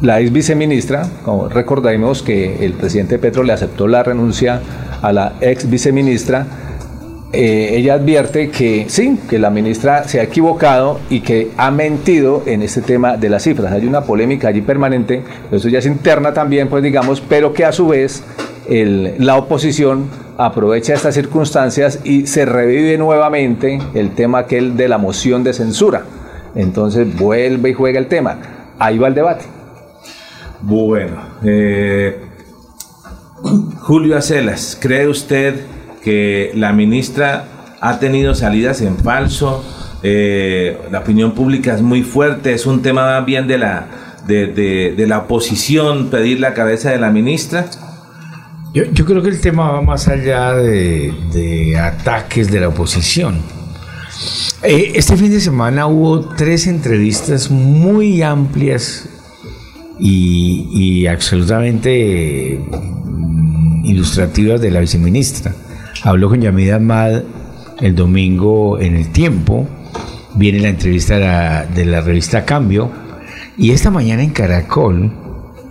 la 0.00 0.20
ex 0.20 0.32
viceministra, 0.32 1.08
recordemos 1.50 2.22
que 2.22 2.64
el 2.64 2.74
presidente 2.74 3.18
Petro 3.18 3.42
le 3.42 3.52
aceptó 3.52 3.88
la 3.88 4.02
renuncia 4.02 4.60
a 5.04 5.12
la 5.12 5.34
ex 5.42 5.68
viceministra, 5.68 6.46
eh, 7.34 7.76
ella 7.76 7.94
advierte 7.94 8.48
que 8.48 8.86
sí, 8.88 9.18
que 9.28 9.38
la 9.38 9.50
ministra 9.50 10.04
se 10.04 10.18
ha 10.18 10.22
equivocado 10.22 10.98
y 11.10 11.20
que 11.20 11.50
ha 11.58 11.70
mentido 11.70 12.42
en 12.46 12.62
este 12.62 12.80
tema 12.80 13.18
de 13.18 13.28
las 13.28 13.42
cifras. 13.42 13.70
Hay 13.72 13.86
una 13.86 14.00
polémica 14.00 14.48
allí 14.48 14.62
permanente, 14.62 15.22
eso 15.52 15.68
ya 15.68 15.80
es 15.80 15.86
interna 15.86 16.32
también, 16.32 16.68
pues 16.68 16.82
digamos, 16.82 17.20
pero 17.20 17.52
que 17.52 17.66
a 17.66 17.72
su 17.72 17.88
vez 17.88 18.22
la 18.66 19.36
oposición 19.36 20.08
aprovecha 20.38 20.94
estas 20.94 21.14
circunstancias 21.14 22.00
y 22.02 22.26
se 22.26 22.46
revive 22.46 22.96
nuevamente 22.96 23.78
el 23.92 24.12
tema 24.12 24.38
aquel 24.38 24.74
de 24.74 24.88
la 24.88 24.96
moción 24.96 25.44
de 25.44 25.52
censura. 25.52 26.04
Entonces 26.54 27.14
vuelve 27.14 27.70
y 27.70 27.74
juega 27.74 27.98
el 27.98 28.06
tema. 28.06 28.38
Ahí 28.78 28.96
va 28.96 29.08
el 29.08 29.14
debate. 29.14 29.44
Bueno, 30.62 31.16
eh, 31.44 32.23
Julio 33.80 34.16
Acelas, 34.16 34.78
¿cree 34.80 35.06
usted 35.06 35.66
que 36.02 36.52
la 36.54 36.72
ministra 36.72 37.76
ha 37.80 37.98
tenido 37.98 38.34
salidas 38.34 38.80
en 38.80 38.96
falso? 38.96 39.62
Eh, 40.02 40.78
la 40.90 41.00
opinión 41.00 41.32
pública 41.32 41.74
es 41.74 41.82
muy 41.82 42.02
fuerte, 42.02 42.54
es 42.54 42.64
un 42.64 42.80
tema 42.80 43.20
bien 43.20 43.46
de 43.46 43.58
la, 43.58 43.86
de, 44.26 45.04
la 45.06 45.18
oposición 45.18 46.08
pedir 46.08 46.40
la 46.40 46.54
cabeza 46.54 46.90
de 46.90 46.98
la 46.98 47.10
ministra. 47.10 47.66
Yo, 48.72 49.04
creo 49.04 49.22
que 49.22 49.28
el 49.28 49.40
tema 49.40 49.70
va 49.70 49.82
más 49.82 50.08
allá 50.08 50.54
de, 50.54 51.78
ataques 51.78 52.50
de 52.50 52.60
la 52.60 52.68
oposición. 52.68 53.36
Eh, 54.62 54.92
este 54.94 55.16
fin 55.16 55.30
de 55.30 55.40
semana 55.40 55.86
hubo 55.86 56.20
tres 56.20 56.66
entrevistas 56.66 57.50
muy 57.50 58.22
amplias 58.22 59.08
y, 59.98 61.06
absolutamente 61.06 62.60
ilustrativas 63.84 64.60
de 64.60 64.70
la 64.70 64.80
viceministra. 64.80 65.54
Habló 66.02 66.28
con 66.28 66.40
Yamida 66.40 66.76
Ahmad 66.76 67.22
el 67.80 67.94
domingo 67.94 68.78
en 68.80 68.96
El 68.96 69.10
Tiempo, 69.10 69.68
viene 70.34 70.60
la 70.60 70.68
entrevista 70.68 71.14
de 71.14 71.20
la, 71.20 71.66
de 71.66 71.84
la 71.84 72.00
revista 72.00 72.44
Cambio, 72.44 72.90
y 73.56 73.70
esta 73.70 73.90
mañana 73.90 74.22
en 74.22 74.30
Caracol, 74.30 75.12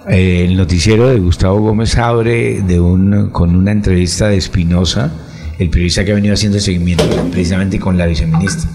eh, 0.10 0.46
el 0.46 0.58
noticiero 0.58 1.08
de 1.08 1.20
Gustavo 1.20 1.60
Gómez 1.60 1.98
abre 1.98 2.62
de 2.62 2.80
un, 2.80 3.30
con 3.30 3.56
una 3.56 3.72
entrevista 3.72 4.28
de 4.28 4.38
Espinosa, 4.38 5.12
el 5.60 5.70
periodista 5.70 6.04
que 6.04 6.12
ha 6.12 6.16
venido 6.16 6.34
haciendo 6.34 6.60
seguimiento 6.60 7.06
precisamente 7.32 7.80
con 7.80 7.98
la 7.98 8.06
viceministra. 8.06 8.70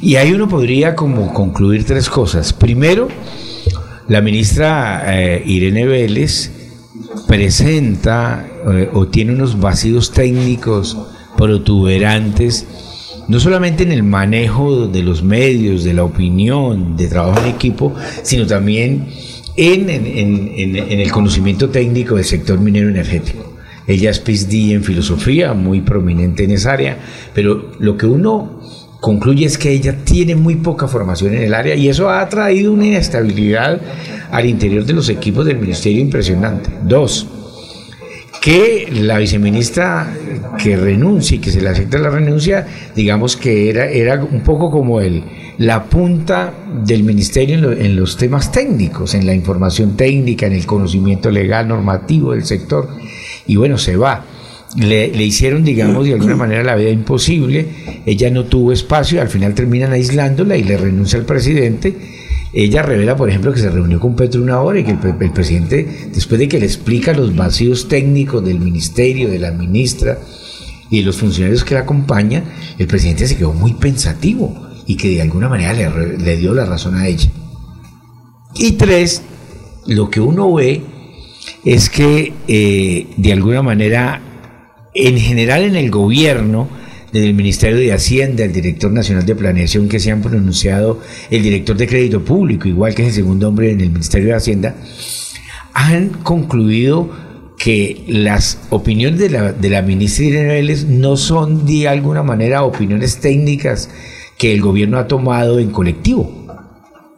Y 0.00 0.16
ahí 0.16 0.32
uno 0.32 0.48
podría 0.48 0.94
como 0.94 1.32
concluir 1.32 1.84
tres 1.84 2.08
cosas. 2.08 2.52
Primero, 2.52 3.08
la 4.08 4.20
ministra 4.20 5.04
eh, 5.06 5.42
Irene 5.46 5.86
Vélez 5.86 6.50
presenta 7.26 8.46
eh, 8.70 8.88
o 8.92 9.06
tiene 9.08 9.32
unos 9.32 9.58
vacíos 9.60 10.12
técnicos 10.12 10.96
protuberantes, 11.36 12.66
no 13.28 13.40
solamente 13.40 13.82
en 13.82 13.92
el 13.92 14.02
manejo 14.02 14.86
de 14.88 15.02
los 15.02 15.22
medios, 15.22 15.84
de 15.84 15.94
la 15.94 16.04
opinión, 16.04 16.96
de 16.96 17.08
trabajo 17.08 17.40
en 17.40 17.50
equipo, 17.54 17.94
sino 18.22 18.46
también 18.46 19.08
en, 19.56 19.88
en- 19.90 20.06
en- 20.06 20.76
en 20.76 21.00
el 21.00 21.10
conocimiento 21.12 21.68
técnico 21.70 22.16
del 22.16 22.24
sector 22.24 22.58
minero 22.60 22.88
energético. 22.88 23.52
Ella 23.86 24.10
es 24.10 24.20
PhD 24.20 24.72
en 24.72 24.84
filosofía, 24.84 25.54
muy 25.54 25.80
prominente 25.80 26.44
en 26.44 26.52
esa 26.52 26.72
área, 26.72 26.98
pero 27.34 27.72
lo 27.80 27.96
que 27.96 28.06
uno 28.06 28.60
concluye 29.00 29.44
es 29.46 29.58
que 29.58 29.70
ella 29.72 30.04
tiene 30.04 30.36
muy 30.36 30.56
poca 30.56 30.86
formación 30.86 31.34
en 31.34 31.42
el 31.42 31.54
área 31.54 31.74
y 31.74 31.88
eso 31.88 32.08
ha 32.08 32.28
traído 32.28 32.72
una 32.72 32.86
inestabilidad 32.86 33.80
al 34.30 34.46
interior 34.46 34.84
de 34.84 34.92
los 34.92 35.08
equipos 35.08 35.44
del 35.44 35.58
ministerio 35.58 36.00
impresionante. 36.00 36.70
Dos, 36.84 37.26
que 38.42 38.88
la 38.92 39.18
viceministra 39.18 40.12
que 40.58 40.76
renuncie, 40.76 41.40
que 41.40 41.50
se 41.52 41.60
le 41.62 41.68
acepte 41.68 41.98
la 41.98 42.10
renuncia, 42.10 42.66
digamos 42.94 43.36
que 43.36 43.70
era, 43.70 43.88
era 43.88 44.22
un 44.22 44.40
poco 44.40 44.68
como 44.70 45.00
el, 45.00 45.22
la 45.58 45.84
punta 45.84 46.52
del 46.84 47.04
ministerio 47.04 47.54
en, 47.54 47.62
lo- 47.62 47.72
en 47.72 47.94
los 47.94 48.16
temas 48.16 48.50
técnicos, 48.50 49.14
en 49.14 49.26
la 49.26 49.32
información 49.34 49.96
técnica, 49.96 50.46
en 50.46 50.54
el 50.54 50.66
conocimiento 50.66 51.30
legal, 51.30 51.68
normativo 51.68 52.32
del 52.32 52.44
sector, 52.44 52.88
y 53.46 53.54
bueno, 53.56 53.78
se 53.78 53.96
va. 53.96 54.24
Le, 54.76 55.08
le 55.08 55.22
hicieron, 55.24 55.62
digamos, 55.64 56.04
de 56.06 56.14
alguna 56.14 56.34
manera 56.34 56.64
la 56.64 56.74
vida 56.76 56.90
imposible, 56.90 57.66
ella 58.06 58.28
no 58.30 58.44
tuvo 58.46 58.72
espacio, 58.72 59.20
al 59.20 59.28
final 59.28 59.54
terminan 59.54 59.92
aislándola 59.92 60.56
y 60.56 60.64
le 60.64 60.76
renuncia 60.78 61.18
al 61.18 61.26
presidente. 61.26 61.94
Ella 62.54 62.82
revela, 62.82 63.16
por 63.16 63.30
ejemplo, 63.30 63.52
que 63.52 63.60
se 63.60 63.70
reunió 63.70 63.98
con 63.98 64.14
Petro 64.14 64.42
una 64.42 64.60
hora 64.60 64.78
y 64.80 64.84
que 64.84 64.90
el, 64.92 64.98
pre- 64.98 65.14
el 65.20 65.32
presidente, 65.32 66.10
después 66.12 66.38
de 66.38 66.48
que 66.48 66.58
le 66.58 66.66
explica 66.66 67.14
los 67.14 67.34
vacíos 67.34 67.88
técnicos 67.88 68.44
del 68.44 68.60
ministerio, 68.60 69.30
de 69.30 69.38
la 69.38 69.52
ministra 69.52 70.18
y 70.90 70.98
de 70.98 71.04
los 71.06 71.16
funcionarios 71.16 71.64
que 71.64 71.74
la 71.74 71.80
acompañan, 71.80 72.44
el 72.78 72.86
presidente 72.86 73.26
se 73.26 73.36
quedó 73.36 73.54
muy 73.54 73.72
pensativo 73.74 74.54
y 74.86 74.96
que 74.96 75.08
de 75.08 75.22
alguna 75.22 75.48
manera 75.48 75.72
le 75.72 76.36
dio 76.36 76.52
la 76.52 76.66
razón 76.66 76.96
a 76.96 77.06
ella. 77.06 77.30
Y 78.54 78.72
tres, 78.72 79.22
lo 79.86 80.10
que 80.10 80.20
uno 80.20 80.52
ve 80.52 80.82
es 81.64 81.88
que 81.88 82.34
eh, 82.48 83.06
de 83.16 83.32
alguna 83.32 83.62
manera, 83.62 84.20
en 84.94 85.18
general 85.18 85.62
en 85.62 85.76
el 85.76 85.90
gobierno, 85.90 86.68
desde 87.12 87.26
el 87.26 87.34
Ministerio 87.34 87.78
de 87.78 87.92
Hacienda, 87.92 88.44
el 88.44 88.52
Director 88.52 88.90
Nacional 88.90 89.26
de 89.26 89.34
Planeación, 89.34 89.88
que 89.88 90.00
se 90.00 90.10
han 90.10 90.22
pronunciado, 90.22 91.00
el 91.30 91.42
Director 91.42 91.76
de 91.76 91.86
Crédito 91.86 92.24
Público, 92.24 92.68
igual 92.68 92.94
que 92.94 93.02
es 93.02 93.08
el 93.08 93.14
segundo 93.14 93.48
hombre 93.48 93.70
en 93.70 93.80
el 93.80 93.90
Ministerio 93.90 94.28
de 94.28 94.34
Hacienda, 94.34 94.76
han 95.74 96.08
concluido 96.08 97.10
que 97.58 98.04
las 98.08 98.58
opiniones 98.70 99.20
de 99.20 99.30
la, 99.30 99.52
de 99.52 99.70
la 99.70 99.82
ministra 99.82 100.24
Irene 100.24 100.54
Vélez 100.54 100.84
no 100.84 101.16
son 101.16 101.66
de 101.66 101.86
alguna 101.86 102.22
manera 102.22 102.64
opiniones 102.64 103.18
técnicas 103.18 103.90
que 104.38 104.52
el 104.52 104.60
gobierno 104.60 104.98
ha 104.98 105.06
tomado 105.06 105.60
en 105.60 105.70
colectivo 105.70 106.42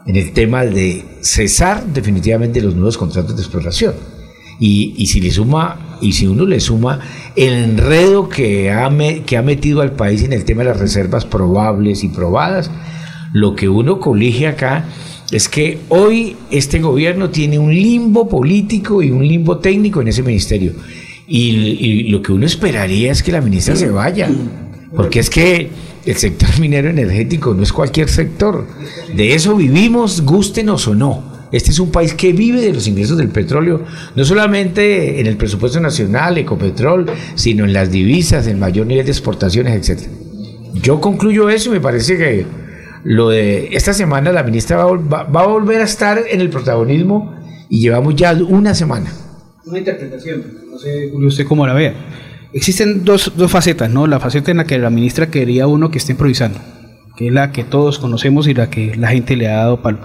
en 0.07 0.16
el 0.16 0.32
tema 0.32 0.64
de 0.64 1.05
cesar 1.20 1.86
definitivamente 1.86 2.61
los 2.61 2.74
nuevos 2.74 2.99
contratos 2.99 3.36
de 3.36 3.42
exploración. 3.42 3.95
Y, 4.61 4.95
y 4.99 5.07
si 5.07 5.20
le 5.20 5.30
suma, 5.30 5.93
y 6.05 6.12
si 6.12 6.26
uno 6.26 6.44
le 6.44 6.61
suma 6.61 7.00
el 7.34 7.55
enredo 7.55 8.28
que 8.28 8.70
ha, 8.70 8.90
que 9.24 9.36
ha 9.38 9.42
metido 9.42 9.80
al 9.80 9.92
país 9.92 10.22
en 10.22 10.34
el 10.34 10.44
tema 10.44 10.62
de 10.62 10.68
las 10.68 10.78
reservas 10.78 11.24
probables 11.24 12.05
y 12.05 12.09
probadas, 12.09 12.70
lo 13.32 13.57
que 13.57 13.68
uno 13.68 13.98
colige 14.00 14.46
acá 14.46 14.84
es 15.30 15.48
que 15.48 15.78
hoy 15.88 16.36
este 16.50 16.78
gobierno 16.78 17.30
tiene 17.30 17.59
un 17.59 17.74
limbo 17.74 18.28
político 18.28 19.02
y 19.02 19.11
un 19.11 19.26
limbo 19.26 19.59
técnico 19.59 20.02
en 20.02 20.09
ese 20.09 20.22
ministerio. 20.22 20.74
Y, 21.26 21.48
y 21.48 22.02
lo 22.11 22.20
que 22.20 22.32
uno 22.32 22.44
esperaría 22.44 23.11
es 23.11 23.22
que 23.22 23.32
la 23.32 23.40
ministra 23.40 23.74
se 23.74 23.90
vaya, 23.90 24.28
porque 24.94 25.20
es 25.20 25.30
que 25.30 25.70
el 26.05 26.16
sector 26.16 26.61
minero 26.61 26.90
energético 26.90 27.55
no 27.55 27.62
es 27.62 27.72
cualquier 27.72 28.11
sector. 28.11 28.66
De 29.16 29.34
eso 29.34 29.57
vivimos, 29.57 30.20
gústenos 30.20 30.86
o 30.86 30.94
no. 30.94 31.34
Este 31.57 31.70
es 31.70 31.78
un 31.78 31.90
país 31.90 32.14
que 32.14 32.32
vive 32.32 32.61
de 32.61 32.72
los 32.72 32.86
ingresos 32.88 33.16
del 33.16 33.28
petróleo, 33.28 33.82
no 34.16 34.24
solamente 34.24 35.20
en 35.20 35.26
el 35.26 35.36
presupuesto 35.36 35.78
nacional, 35.80 36.36
Ecopetrol, 36.38 37.07
sino 37.36 37.64
en 37.64 37.72
las 37.72 37.90
divisas, 37.90 38.46
en 38.48 38.59
mayor 38.59 38.86
nivel 38.86 39.05
de 39.05 39.12
exportaciones, 39.12 39.72
etc. 39.88 40.09
Yo 40.82 41.00
concluyo 41.00 41.48
eso 41.48 41.70
y 41.70 41.74
me 41.74 41.80
parece 41.80 42.16
que 42.18 42.46
lo 43.05 43.28
de 43.28 43.68
esta 43.72 43.92
semana 43.92 44.32
la 44.32 44.42
ministra 44.42 44.76
va 44.78 44.96
va- 44.96 45.22
va 45.24 45.42
a 45.42 45.46
volver 45.46 45.80
a 45.80 45.84
estar 45.84 46.18
en 46.28 46.40
el 46.40 46.50
protagonismo 46.50 47.34
y 47.68 47.80
llevamos 47.80 48.16
ya 48.16 48.32
una 48.32 48.74
semana. 48.74 49.12
Una 49.66 49.78
interpretación, 49.78 50.42
no 50.70 50.78
sé 50.78 51.11
Julio, 51.12 51.28
usted 51.28 51.46
cómo 51.46 51.66
la 51.66 51.74
vea. 51.74 51.94
Existen 52.52 53.05
dos, 53.05 53.32
dos 53.36 53.50
facetas, 53.50 53.90
¿no? 53.90 54.07
La 54.07 54.18
faceta 54.20 54.50
en 54.50 54.57
la 54.59 54.64
que 54.64 54.78
la 54.78 54.90
ministra 54.90 55.28
quería 55.30 55.66
uno 55.66 55.90
que 55.90 55.98
esté 55.98 56.12
improvisando, 56.12 56.59
que 57.16 57.28
es 57.28 57.32
la 57.32 57.52
que 57.52 57.64
todos 57.64 57.98
conocemos 57.98 58.46
y 58.48 58.55
la 58.55 58.70
que 58.70 58.94
la 58.96 59.09
gente 59.09 59.36
le 59.36 59.48
ha 59.48 59.57
dado 59.59 59.82
palo. 59.82 59.98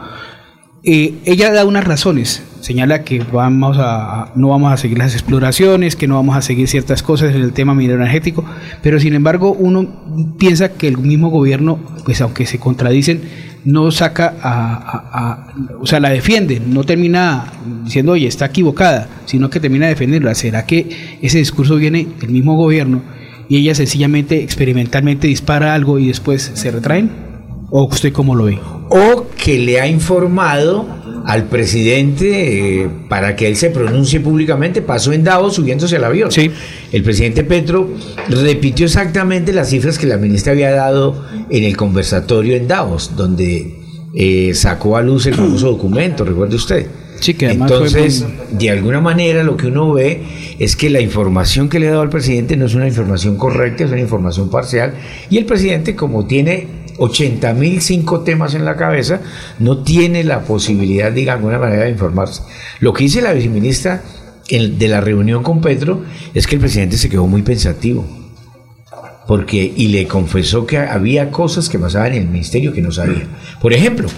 Eh, 0.84 1.16
ella 1.26 1.52
da 1.52 1.66
unas 1.66 1.84
razones, 1.84 2.42
señala 2.62 3.04
que 3.04 3.20
vamos 3.20 3.78
a, 3.80 4.32
no 4.36 4.48
vamos 4.48 4.72
a 4.72 4.78
seguir 4.78 4.98
las 4.98 5.14
exploraciones, 5.14 5.96
que 5.98 6.08
no 6.08 6.16
vamos 6.16 6.38
a 6.38 6.42
seguir 6.42 6.68
ciertas 6.70 7.04
cosas 7.04 7.36
en 7.36 7.42
el 7.42 7.52
tema 7.52 7.76
minero 7.76 7.96
energético, 8.02 8.46
pero 8.82 8.98
sin 9.00 9.14
embargo 9.14 9.52
uno 9.52 10.36
piensa 10.38 10.70
que 10.74 10.88
el 10.88 10.98
mismo 10.98 11.30
gobierno, 11.30 11.80
pues 12.06 12.22
aunque 12.22 12.46
se 12.46 12.60
contradicen, 12.60 13.22
no 13.66 13.92
saca 13.92 14.36
a- 14.42 15.48
o 15.82 15.86
sea, 15.86 16.00
la 16.00 16.10
defiende, 16.12 16.62
no 16.66 16.86
termina 16.86 17.52
diciendo, 17.84 18.14
oye, 18.14 18.28
está 18.28 18.46
equivocada, 18.46 19.10
sino 19.26 19.50
que 19.50 19.60
termina 19.60 19.88
defendiéndola. 19.88 20.34
¿Será 20.34 20.66
que 20.66 21.18
ese 21.22 21.40
discurso 21.40 21.76
viene 21.76 22.08
del 22.22 22.30
mismo 22.30 22.56
gobierno 22.56 23.02
y 23.50 23.58
ella 23.58 23.76
sencillamente 23.76 24.42
experimentalmente 24.44 25.28
dispara 25.28 25.74
algo 25.74 26.00
y 26.00 26.08
después 26.08 26.52
se 26.54 26.72
retraen? 26.72 27.29
¿O 27.72 27.84
usted 27.84 28.12
cómo 28.12 28.36
lo 28.36 28.46
ve? 28.46 28.60
o 28.90 29.28
que 29.38 29.60
le 29.60 29.80
ha 29.80 29.88
informado 29.88 30.86
al 31.26 31.46
presidente 31.46 32.82
eh, 32.82 32.90
para 33.08 33.36
que 33.36 33.48
él 33.48 33.56
se 33.56 33.70
pronuncie 33.70 34.20
públicamente, 34.20 34.82
pasó 34.82 35.14
en 35.14 35.24
Davos 35.24 35.56
subiéndose 35.56 35.98
al 35.98 36.04
avión. 36.06 36.32
Sí. 36.32 36.50
El 36.92 37.04
presidente 37.04 37.44
Petro 37.44 37.90
repitió 38.30 38.88
exactamente 38.88 39.54
las 39.54 39.70
cifras 39.70 40.00
que 40.00 40.08
la 40.08 40.18
ministra 40.18 40.54
había 40.54 40.72
dado 40.72 41.24
en 41.50 41.64
el 41.64 41.78
conversatorio 41.78 42.56
en 42.56 42.68
Davos, 42.68 43.16
donde 43.16 43.76
eh, 44.16 44.54
sacó 44.56 44.98
a 44.98 45.04
luz 45.04 45.28
el 45.28 45.36
famoso 45.36 45.68
documento, 45.68 46.26
recuerde 46.26 46.56
usted. 46.56 46.88
Sí, 47.20 47.34
que 47.34 47.48
fue 47.48 47.56
Entonces, 47.56 48.26
de 48.52 48.70
alguna 48.70 49.02
manera 49.02 49.44
lo 49.44 49.58
que 49.58 49.68
uno 49.68 49.92
ve 49.94 50.24
es 50.58 50.78
que 50.78 50.90
la 50.90 51.02
información 51.02 51.68
que 51.68 51.80
le 51.80 51.88
ha 51.88 51.92
dado 51.92 52.02
al 52.02 52.10
presidente 52.10 52.56
no 52.56 52.66
es 52.66 52.76
una 52.76 52.88
información 52.88 53.36
correcta, 53.36 53.84
es 53.84 53.92
una 53.92 54.00
información 54.00 54.50
parcial. 54.50 54.94
Y 55.30 55.38
el 55.38 55.46
presidente, 55.46 55.96
como 55.96 56.26
tiene 56.26 56.79
80 57.00 57.54
mil 57.54 57.82
cinco 57.82 58.22
temas 58.22 58.54
en 58.56 58.66
la 58.66 58.76
cabeza, 58.76 59.22
no 59.60 59.84
tiene 59.84 60.24
la 60.24 60.42
posibilidad 60.42 61.12
de 61.12 61.30
alguna 61.30 61.58
manera 61.58 61.86
de 61.86 61.92
informarse. 61.92 62.44
Lo 62.80 62.94
que 62.94 63.06
dice 63.06 63.22
la 63.22 63.34
viceministra 63.34 64.04
de 64.50 64.88
la 64.88 65.02
reunión 65.02 65.44
con 65.44 65.62
Petro 65.62 66.04
es 66.34 66.48
que 66.48 66.56
el 66.56 66.62
presidente 66.62 66.98
se 66.98 67.10
quedó 67.10 67.28
muy 67.28 67.42
pensativo. 67.42 68.06
Porque, 69.28 69.72
y 69.76 69.90
le 69.90 70.08
confesó 70.08 70.66
que 70.66 70.80
había 70.80 71.30
cosas 71.30 71.70
que 71.70 71.78
pasaban 71.78 72.14
en 72.14 72.24
el 72.24 72.30
ministerio 72.30 72.74
que 72.74 72.82
no 72.82 72.92
sabía. 72.92 73.28
Por 73.62 73.74
ejemplo, 73.74 74.10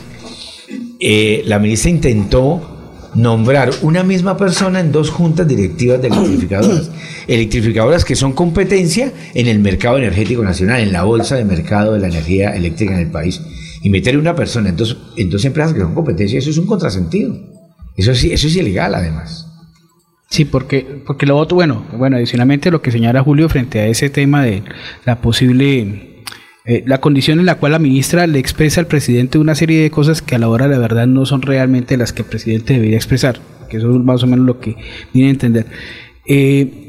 eh, 1.02 1.44
la 1.46 1.60
ministra 1.60 1.92
intentó 1.92 2.81
nombrar 3.16 3.72
una 3.82 4.04
misma 4.04 4.38
persona 4.38 4.80
en 4.80 4.92
dos 4.92 5.10
juntas 5.10 5.48
directivas 5.48 6.02
de 6.02 6.08
electrificadoras. 6.08 6.92
electrificadoras 7.28 8.06
que 8.06 8.16
son 8.16 8.34
competencia 8.34 9.12
en 9.34 9.48
el 9.48 9.60
mercado 9.60 9.98
energético 9.98 10.44
nacional, 10.44 10.82
en 10.82 10.92
la 10.92 11.04
bolsa 11.04 11.36
de 11.36 11.46
mercado 11.46 11.94
de 11.94 12.00
la 12.00 12.08
energía 12.08 12.56
eléctrica 12.56 12.94
en 12.94 13.00
el 13.00 13.12
país. 13.12 13.42
Y 13.84 13.90
meter 13.90 14.18
una 14.18 14.36
persona 14.36 14.70
en 14.70 14.76
dos, 14.76 14.98
en 15.18 15.30
dos 15.30 15.44
empresas 15.46 15.74
que 15.74 15.80
son 15.80 15.94
competencia, 15.94 16.40
eso 16.40 16.50
es 16.50 16.58
un 16.58 16.68
contrasentido. 16.68 17.36
Eso, 17.96 18.16
sí, 18.16 18.32
eso 18.32 18.48
es 18.48 18.56
ilegal 18.56 18.96
además. 18.96 19.48
Sí, 20.30 20.46
porque, 20.46 21.04
porque 21.06 21.26
lo 21.26 21.38
otro, 21.38 21.56
bueno, 21.56 21.86
bueno, 21.98 22.16
adicionalmente 22.16 22.72
lo 22.72 22.82
que 22.82 22.92
señala 22.92 23.22
Julio 23.22 23.50
frente 23.50 23.80
a 23.80 23.88
ese 23.88 24.10
tema 24.10 24.44
de 24.44 24.64
la 25.04 25.20
posible, 25.20 26.11
eh, 26.66 26.84
la 26.86 27.00
condición 27.00 27.40
en 27.40 27.46
la 27.46 27.56
cual 27.56 27.72
la 27.72 27.80
ministra 27.80 28.28
le 28.28 28.40
expresa 28.40 28.82
al 28.82 28.88
presidente 28.88 29.40
una 29.40 29.56
serie 29.56 29.82
de 29.82 29.90
cosas 29.92 30.22
que 30.22 30.36
a 30.36 30.40
la 30.40 30.48
hora 30.48 30.68
de 30.68 30.76
la 30.76 30.82
verdad 30.82 31.08
no 31.08 31.26
son 31.26 31.42
realmente 31.42 31.98
las 31.98 32.14
que 32.14 32.22
el 32.22 32.28
presidente 32.28 32.74
debería 32.74 32.98
expresar, 32.98 33.40
que 33.70 33.78
eso 33.78 33.92
es 33.92 34.04
más 34.04 34.22
o 34.24 34.28
menos 34.28 34.46
lo 34.46 34.60
que 34.60 34.76
viene 35.14 35.30
a 35.30 35.32
entender. 35.32 35.66
Eh, 36.28 36.88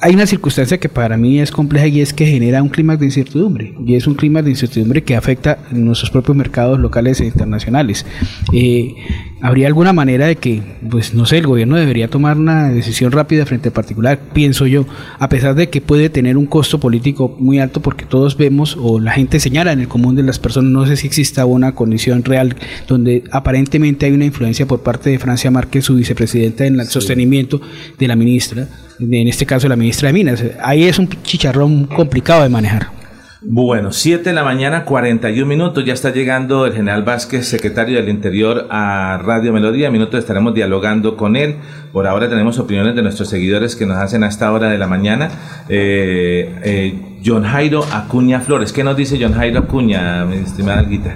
hay 0.00 0.14
una 0.14 0.26
circunstancia 0.26 0.78
que 0.78 0.88
para 0.88 1.16
mí 1.16 1.40
es 1.40 1.50
compleja 1.50 1.86
y 1.86 2.00
es 2.00 2.14
que 2.14 2.26
genera 2.26 2.62
un 2.62 2.68
clima 2.68 2.96
de 2.96 3.06
incertidumbre 3.06 3.74
y 3.84 3.94
es 3.94 4.06
un 4.06 4.14
clima 4.14 4.40
de 4.40 4.50
incertidumbre 4.50 5.02
que 5.02 5.16
afecta 5.16 5.58
nuestros 5.70 6.10
propios 6.10 6.36
mercados 6.36 6.78
locales 6.78 7.20
e 7.20 7.26
internacionales. 7.26 8.06
Eh, 8.52 8.94
¿Habría 9.42 9.66
alguna 9.66 9.92
manera 9.92 10.26
de 10.26 10.36
que, 10.36 10.62
pues 10.88 11.12
no 11.12 11.26
sé, 11.26 11.38
el 11.38 11.46
gobierno 11.46 11.76
debería 11.76 12.08
tomar 12.08 12.38
una 12.38 12.70
decisión 12.70 13.12
rápida 13.12 13.44
frente 13.44 13.68
a 13.68 13.72
particular? 13.72 14.18
Pienso 14.32 14.66
yo, 14.66 14.86
a 15.18 15.28
pesar 15.28 15.54
de 15.54 15.68
que 15.68 15.82
puede 15.82 16.08
tener 16.08 16.38
un 16.38 16.46
costo 16.46 16.80
político 16.80 17.36
muy 17.38 17.58
alto 17.58 17.82
porque 17.82 18.06
todos 18.06 18.38
vemos 18.38 18.78
o 18.80 18.98
la 18.98 19.12
gente 19.12 19.38
señala 19.38 19.72
en 19.72 19.80
el 19.80 19.88
común 19.88 20.16
de 20.16 20.22
las 20.22 20.38
personas, 20.38 20.70
no 20.72 20.86
sé 20.86 20.96
si 20.96 21.06
exista 21.06 21.44
una 21.44 21.74
condición 21.74 22.24
real 22.24 22.56
donde 22.88 23.24
aparentemente 23.30 24.06
hay 24.06 24.12
una 24.12 24.24
influencia 24.24 24.66
por 24.66 24.82
parte 24.82 25.10
de 25.10 25.18
Francia 25.18 25.50
Márquez, 25.50 25.84
su 25.84 25.94
vicepresidenta, 25.94 26.64
en 26.64 26.80
el 26.80 26.86
sostenimiento 26.86 27.60
de 27.98 28.08
la 28.08 28.16
ministra, 28.16 28.68
en 28.98 29.28
este 29.28 29.44
caso 29.44 29.68
la 29.68 29.76
ministra 29.76 30.08
de 30.08 30.14
Minas. 30.14 30.42
Ahí 30.62 30.84
es 30.84 30.98
un 30.98 31.08
chicharrón 31.24 31.84
complicado 31.84 32.42
de 32.42 32.48
manejar. 32.48 32.95
Bueno, 33.42 33.92
7 33.92 34.30
de 34.30 34.34
la 34.34 34.44
mañana, 34.44 34.84
41 34.86 35.46
minutos. 35.46 35.84
Ya 35.84 35.92
está 35.92 36.10
llegando 36.10 36.64
el 36.64 36.72
general 36.72 37.02
Vázquez, 37.02 37.46
secretario 37.46 37.96
del 37.96 38.08
Interior, 38.08 38.66
a 38.70 39.20
Radio 39.22 39.52
Melodía. 39.52 39.90
Minutos 39.90 40.20
estaremos 40.20 40.54
dialogando 40.54 41.18
con 41.18 41.36
él. 41.36 41.56
Por 41.92 42.06
ahora 42.06 42.30
tenemos 42.30 42.58
opiniones 42.58 42.96
de 42.96 43.02
nuestros 43.02 43.28
seguidores 43.28 43.76
que 43.76 43.84
nos 43.84 43.98
hacen 43.98 44.24
a 44.24 44.28
esta 44.28 44.50
hora 44.52 44.70
de 44.70 44.78
la 44.78 44.86
mañana. 44.86 45.30
Eh, 45.68 46.60
eh, 46.64 47.18
John 47.24 47.44
Jairo 47.44 47.84
Acuña 47.92 48.40
Flores. 48.40 48.72
¿Qué 48.72 48.82
nos 48.82 48.96
dice 48.96 49.18
John 49.20 49.34
Jairo 49.34 49.60
Acuña, 49.60 50.24
mi 50.24 50.36
estimada 50.36 50.78
Alguita? 50.78 51.14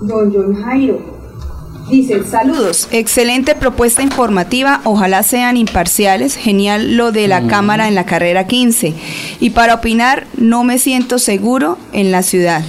Don 0.00 0.32
John 0.34 0.60
Jairo, 0.60 1.13
Dice, 1.90 2.24
saludos, 2.24 2.88
excelente 2.92 3.54
propuesta 3.54 4.02
informativa, 4.02 4.80
ojalá 4.84 5.22
sean 5.22 5.56
imparciales, 5.56 6.34
genial 6.34 6.96
lo 6.96 7.12
de 7.12 7.28
la 7.28 7.46
cámara 7.46 7.88
en 7.88 7.94
la 7.94 8.06
carrera 8.06 8.46
15. 8.46 8.94
Y 9.40 9.50
para 9.50 9.74
opinar, 9.74 10.26
no 10.36 10.64
me 10.64 10.78
siento 10.78 11.18
seguro 11.18 11.78
en 11.92 12.10
la 12.10 12.22
ciudad. 12.22 12.62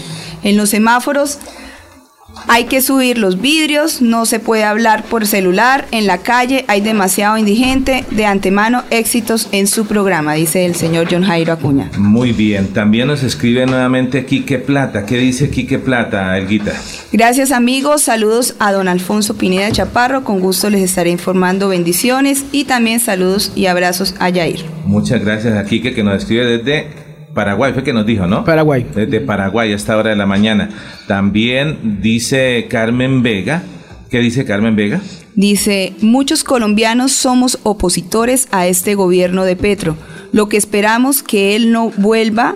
En 0.44 0.58
los 0.58 0.70
semáforos 0.70 1.40
hay 2.48 2.66
que 2.66 2.82
subir 2.82 3.18
los 3.18 3.42
vidrios, 3.42 4.02
no 4.02 4.26
se 4.26 4.40
puede 4.40 4.64
hablar 4.64 5.04
por 5.04 5.26
celular, 5.26 5.88
en 5.92 6.08
la 6.08 6.20
calle 6.20 6.66
hay 6.68 6.82
demasiado 6.82 7.38
indigente, 7.38 8.06
de 8.12 8.26
antemano 8.26 8.84
éxitos 8.90 9.50
en 9.52 9.68
su 9.68 9.86
programa, 9.86 10.34
dice 10.34 10.66
el 10.66 10.76
señor 10.76 11.08
John 11.10 11.24
Jairo 11.24 11.54
Acuña. 11.54 11.90
Muy 11.98 12.32
bien, 12.32 12.68
también 12.74 13.08
nos 13.08 13.24
escribe 13.24 13.66
nuevamente 13.66 14.26
Quique 14.26 14.60
Plata. 14.60 15.06
¿Qué 15.06 15.18
dice 15.18 15.50
Quique 15.50 15.80
Plata, 15.80 16.38
Elguita? 16.38 16.74
Gracias 17.12 17.52
amigos, 17.52 18.04
saludos 18.04 18.56
a 18.60 18.72
don 18.72 18.88
Alfonso 18.88 19.36
Pineda 19.36 19.72
Chaparro, 19.72 20.24
con 20.24 20.40
gusto 20.40 20.70
les 20.70 20.82
estaré 20.82 21.10
informando 21.10 21.70
bendiciones 21.70 22.46
y 22.52 22.66
también 22.66 23.00
saludos 23.00 23.52
y 23.56 23.66
abrazos 23.68 24.16
a 24.20 24.30
Yair. 24.30 24.66
Muchas 24.86 25.24
gracias 25.24 25.58
a 25.58 25.66
Quique 25.66 25.94
que 25.94 26.04
nos 26.04 26.18
escribe 26.18 26.58
desde 26.58 27.05
Paraguay 27.36 27.74
fue 27.74 27.84
que 27.84 27.94
nos 27.94 28.06
dijo, 28.06 28.26
¿no? 28.26 28.46
Paraguay. 28.46 28.88
Desde 28.96 29.20
Paraguay 29.20 29.74
a 29.74 29.76
esta 29.76 29.98
hora 29.98 30.10
de 30.10 30.16
la 30.16 30.26
mañana. 30.26 30.70
También 31.06 32.00
dice 32.02 32.66
Carmen 32.70 33.22
Vega. 33.22 33.62
¿Qué 34.10 34.20
dice 34.20 34.46
Carmen 34.46 34.78
Vega? 34.78 35.02
Dice, 35.36 35.94
muchos 36.02 36.46
colombianos 36.46 37.12
somos 37.12 37.60
opositores 37.64 38.48
a 38.52 38.68
este 38.68 38.96
gobierno 38.96 39.44
de 39.44 39.58
Petro. 39.58 39.98
Lo 40.32 40.48
que 40.48 40.56
esperamos 40.56 41.24
que 41.24 41.58
él 41.58 41.74
no 41.74 41.92
vuelva 41.98 42.56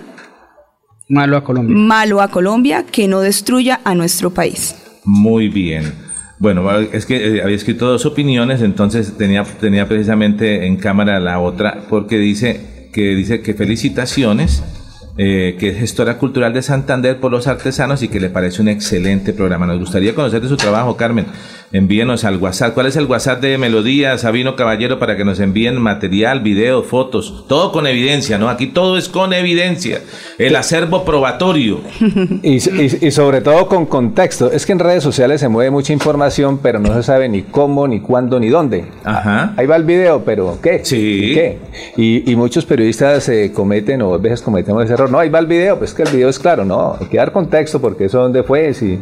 malo 1.08 1.36
a 1.36 1.44
Colombia. 1.44 1.76
Malo 1.76 2.22
a 2.22 2.28
Colombia, 2.28 2.86
que 2.90 3.06
no 3.06 3.20
destruya 3.20 3.80
a 3.84 3.94
nuestro 3.94 4.30
país. 4.30 4.76
Muy 5.04 5.48
bien. 5.48 5.92
Bueno, 6.38 6.70
es 6.70 7.04
que 7.04 7.16
eh, 7.16 7.42
había 7.42 7.56
escrito 7.56 7.86
dos 7.86 8.06
opiniones, 8.06 8.62
entonces 8.62 9.18
tenía, 9.18 9.44
tenía 9.44 9.86
precisamente 9.86 10.66
en 10.66 10.76
cámara 10.76 11.20
la 11.20 11.38
otra, 11.38 11.82
porque 11.90 12.16
dice 12.16 12.79
que 12.92 13.14
dice 13.14 13.40
que 13.40 13.54
felicitaciones, 13.54 14.62
eh, 15.16 15.56
que 15.58 15.70
es 15.70 15.78
gestora 15.78 16.18
cultural 16.18 16.52
de 16.52 16.62
Santander 16.62 17.18
por 17.18 17.30
los 17.30 17.46
artesanos 17.46 18.02
y 18.02 18.08
que 18.08 18.20
le 18.20 18.30
parece 18.30 18.62
un 18.62 18.68
excelente 18.68 19.32
programa. 19.32 19.66
Nos 19.66 19.78
gustaría 19.78 20.14
conocer 20.14 20.40
de 20.40 20.48
su 20.48 20.56
trabajo, 20.56 20.96
Carmen 20.96 21.26
envíenos 21.72 22.24
al 22.24 22.36
WhatsApp. 22.38 22.74
¿Cuál 22.74 22.86
es 22.86 22.96
el 22.96 23.06
WhatsApp 23.06 23.40
de 23.40 23.58
Melodía, 23.58 24.18
Sabino 24.18 24.56
Caballero, 24.56 24.98
para 24.98 25.16
que 25.16 25.24
nos 25.24 25.38
envíen 25.40 25.80
material, 25.80 26.40
video, 26.40 26.82
fotos? 26.82 27.44
Todo 27.48 27.70
con 27.72 27.86
evidencia, 27.86 28.38
¿no? 28.38 28.48
Aquí 28.48 28.66
todo 28.66 28.98
es 28.98 29.08
con 29.08 29.32
evidencia. 29.32 30.00
El 30.38 30.56
acervo 30.56 31.04
probatorio. 31.04 31.80
Y, 32.42 32.60
sobre 33.10 33.40
todo 33.40 33.66
con 33.66 33.86
contexto. 33.86 34.50
Es 34.50 34.66
que 34.66 34.72
en 34.72 34.78
redes 34.78 35.02
sociales 35.02 35.40
se 35.40 35.48
mueve 35.48 35.70
mucha 35.70 35.92
información, 35.92 36.58
pero 36.58 36.78
no 36.78 36.92
se 36.94 37.02
sabe 37.02 37.28
ni 37.28 37.42
cómo, 37.42 37.86
ni 37.86 38.00
cuándo, 38.00 38.40
ni 38.40 38.48
dónde. 38.48 38.86
Ajá. 39.04 39.54
Ahí 39.56 39.66
va 39.66 39.76
el 39.76 39.84
video, 39.84 40.24
pero 40.24 40.58
¿qué? 40.62 40.84
Sí. 40.84 41.32
¿Qué? 41.34 41.58
Y, 41.96 42.34
muchos 42.40 42.64
periodistas 42.64 43.24
se 43.24 43.52
cometen, 43.52 44.00
o 44.02 44.14
a 44.14 44.18
veces 44.18 44.40
cometemos 44.40 44.84
ese 44.84 44.94
error. 44.94 45.10
No, 45.10 45.18
ahí 45.18 45.28
va 45.28 45.38
el 45.38 45.46
video, 45.46 45.78
pues 45.78 45.92
que 45.92 46.02
el 46.02 46.10
video 46.10 46.28
es 46.28 46.38
claro, 46.38 46.64
no. 46.64 46.96
Hay 46.98 47.06
que 47.06 47.18
dar 47.18 47.32
contexto 47.32 47.80
porque 47.80 48.06
eso 48.06 48.18
dónde 48.18 48.42
fue, 48.42 48.72
si 48.72 48.98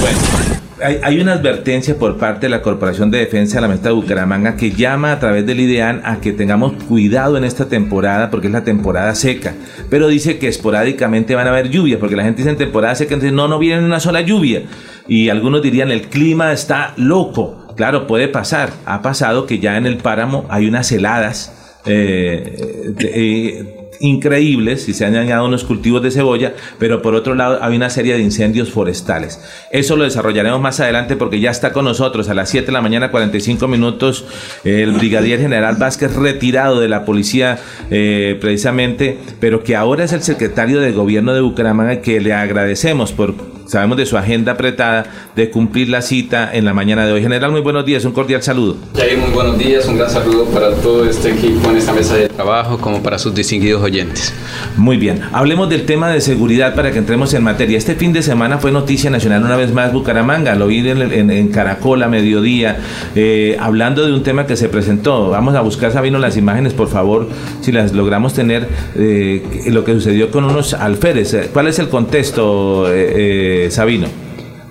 Bueno 0.00 0.41
hay, 0.82 1.20
una 1.20 1.34
advertencia 1.34 1.96
por 1.96 2.18
parte 2.18 2.46
de 2.46 2.50
la 2.50 2.62
Corporación 2.62 3.10
de 3.10 3.18
Defensa 3.18 3.56
de 3.56 3.62
la 3.62 3.68
Mesta 3.68 3.88
de 3.88 3.94
Bucaramanga 3.94 4.56
que 4.56 4.70
llama 4.70 5.12
a 5.12 5.20
través 5.20 5.46
del 5.46 5.60
IDEAN 5.60 6.02
a 6.04 6.20
que 6.20 6.32
tengamos 6.32 6.72
cuidado 6.84 7.36
en 7.36 7.44
esta 7.44 7.68
temporada 7.68 8.30
porque 8.30 8.48
es 8.48 8.52
la 8.52 8.64
temporada 8.64 9.14
seca. 9.14 9.54
Pero 9.90 10.08
dice 10.08 10.38
que 10.38 10.48
esporádicamente 10.48 11.34
van 11.34 11.46
a 11.46 11.50
haber 11.50 11.70
lluvias 11.70 11.98
porque 11.98 12.16
la 12.16 12.24
gente 12.24 12.38
dice 12.38 12.50
en 12.50 12.56
temporada 12.56 12.94
seca, 12.94 13.14
entonces 13.14 13.34
no, 13.34 13.48
no 13.48 13.58
viene 13.58 13.84
una 13.84 14.00
sola 14.00 14.20
lluvia. 14.20 14.62
Y 15.08 15.28
algunos 15.28 15.62
dirían 15.62 15.90
el 15.90 16.02
clima 16.02 16.52
está 16.52 16.94
loco. 16.96 17.74
Claro, 17.76 18.06
puede 18.06 18.28
pasar. 18.28 18.70
Ha 18.84 19.02
pasado 19.02 19.46
que 19.46 19.58
ya 19.58 19.76
en 19.76 19.86
el 19.86 19.96
páramo 19.96 20.46
hay 20.48 20.68
unas 20.68 20.90
heladas. 20.92 21.80
Eh, 21.84 22.94
eh, 22.98 23.81
increíbles 24.02 24.88
y 24.88 24.94
se 24.94 25.06
han 25.06 25.16
añadido 25.16 25.46
unos 25.46 25.64
cultivos 25.64 26.02
de 26.02 26.10
cebolla, 26.10 26.54
pero 26.78 27.00
por 27.00 27.14
otro 27.14 27.34
lado 27.34 27.58
hay 27.62 27.76
una 27.76 27.88
serie 27.88 28.14
de 28.14 28.20
incendios 28.20 28.70
forestales. 28.70 29.40
Eso 29.70 29.96
lo 29.96 30.04
desarrollaremos 30.04 30.60
más 30.60 30.80
adelante 30.80 31.16
porque 31.16 31.40
ya 31.40 31.50
está 31.50 31.72
con 31.72 31.84
nosotros 31.84 32.28
a 32.28 32.34
las 32.34 32.50
7 32.50 32.66
de 32.66 32.72
la 32.72 32.82
mañana 32.82 33.10
45 33.10 33.68
minutos 33.68 34.26
el 34.64 34.92
brigadier 34.92 35.40
general 35.40 35.76
Vázquez 35.76 36.14
retirado 36.14 36.80
de 36.80 36.88
la 36.88 37.04
policía 37.04 37.58
eh, 37.90 38.36
precisamente, 38.40 39.18
pero 39.40 39.62
que 39.62 39.76
ahora 39.76 40.04
es 40.04 40.12
el 40.12 40.22
secretario 40.22 40.80
de 40.80 40.92
gobierno 40.92 41.32
de 41.32 41.40
Bucaramanga 41.40 42.00
que 42.00 42.20
le 42.20 42.32
agradecemos 42.32 43.12
por 43.12 43.51
sabemos 43.72 43.96
de 43.96 44.04
su 44.04 44.18
agenda 44.18 44.52
apretada 44.52 45.06
de 45.34 45.48
cumplir 45.50 45.88
la 45.88 46.02
cita 46.02 46.50
en 46.52 46.66
la 46.66 46.74
mañana 46.74 47.06
de 47.06 47.12
hoy. 47.12 47.22
General, 47.22 47.50
muy 47.50 47.62
buenos 47.62 47.86
días, 47.86 48.04
un 48.04 48.12
cordial 48.12 48.42
saludo. 48.42 48.76
Jair, 48.94 49.16
muy 49.16 49.30
buenos 49.30 49.56
días, 49.58 49.86
un 49.86 49.96
gran 49.96 50.10
saludo 50.10 50.44
para 50.44 50.74
todo 50.74 51.08
este 51.08 51.30
equipo 51.30 51.70
en 51.70 51.78
esta 51.78 51.94
mesa 51.94 52.16
de 52.16 52.28
trabajo, 52.28 52.76
como 52.76 53.02
para 53.02 53.18
sus 53.18 53.34
distinguidos 53.34 53.82
oyentes. 53.82 54.34
Muy 54.76 54.98
bien, 54.98 55.22
hablemos 55.32 55.70
del 55.70 55.86
tema 55.86 56.10
de 56.10 56.20
seguridad 56.20 56.74
para 56.74 56.92
que 56.92 56.98
entremos 56.98 57.32
en 57.32 57.44
materia. 57.44 57.78
Este 57.78 57.94
fin 57.94 58.12
de 58.12 58.22
semana 58.22 58.58
fue 58.58 58.72
noticia 58.72 59.08
nacional 59.08 59.42
una 59.42 59.56
vez 59.56 59.72
más 59.72 59.90
Bucaramanga, 59.90 60.54
lo 60.54 60.66
vi 60.66 60.86
en, 60.86 61.30
en, 61.30 61.48
Caracol 61.48 62.02
a 62.02 62.08
mediodía, 62.08 62.76
eh, 63.14 63.56
hablando 63.58 64.04
de 64.04 64.12
un 64.12 64.22
tema 64.22 64.46
que 64.46 64.56
se 64.56 64.68
presentó. 64.68 65.30
Vamos 65.30 65.54
a 65.54 65.62
buscar, 65.62 65.92
Sabino, 65.92 66.18
las 66.18 66.36
imágenes, 66.36 66.74
por 66.74 66.88
favor, 66.88 67.28
si 67.62 67.72
las 67.72 67.94
logramos 67.94 68.34
tener, 68.34 68.68
eh, 68.96 69.42
lo 69.68 69.82
que 69.82 69.94
sucedió 69.94 70.30
con 70.30 70.44
unos 70.44 70.74
alférez. 70.74 71.48
¿Cuál 71.54 71.68
es 71.68 71.78
el 71.78 71.88
contexto, 71.88 72.92
eh, 72.92 73.61
Sabino? 73.70 74.08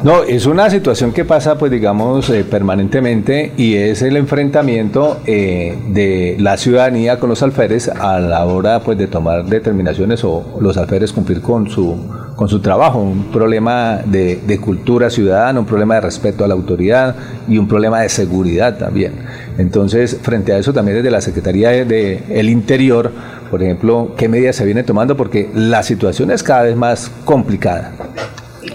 No, 0.04 0.24
es 0.24 0.48
una 0.48 0.68
situación 0.72 1.12
que 1.12 1.26
pasa, 1.26 1.60
pues 1.60 1.72
digamos, 1.72 2.28
eh, 2.32 2.44
permanentemente 2.44 3.52
y 3.56 3.76
es 3.76 4.02
el 4.02 4.18
enfrentamiento 4.18 5.22
eh, 5.28 5.78
de 5.90 6.38
la 6.40 6.58
ciudadanía 6.58 7.20
con 7.20 7.30
los 7.30 7.44
alférez 7.44 7.88
a 7.88 8.20
la 8.20 8.44
hora, 8.46 8.80
pues, 8.80 8.98
de 8.98 9.06
tomar 9.06 9.46
determinaciones 9.46 10.24
o 10.24 10.58
los 10.60 10.76
alférez 10.78 11.12
cumplir 11.12 11.42
con 11.42 11.70
su 11.70 11.96
con 12.42 12.50
su 12.50 12.60
trabajo, 12.60 12.98
un 12.98 13.26
problema 13.26 14.00
de, 14.04 14.60
cultura 14.60 15.12
ciudadana, 15.12 15.60
un 15.60 15.68
problema 15.68 15.94
de 15.94 16.02
respeto 16.02 16.44
a 16.44 16.48
la 16.48 16.56
autoridad 16.56 17.16
y 17.48 17.60
un 17.60 17.68
problema 17.68 18.02
de 18.02 18.10
seguridad 18.10 18.80
también. 18.80 19.14
Entonces, 19.60 20.18
frente 20.24 20.52
a 20.52 20.58
eso 20.58 20.74
también 20.74 20.98
desde 20.98 21.12
la 21.12 21.22
Secretaría 21.22 21.70
del 21.70 21.88
de, 21.88 22.44
Interior, 22.44 23.12
por 23.52 23.62
ejemplo, 23.62 24.16
qué 24.18 24.28
medidas 24.28 24.56
se 24.56 24.66
vienen 24.66 24.88
tomando 24.88 25.16
porque 25.16 25.52
la 25.54 25.84
situación 25.84 26.32
es 26.32 26.42
cada 26.42 26.64
vez 26.64 26.76
más 26.76 27.12
complicada. 27.26 27.92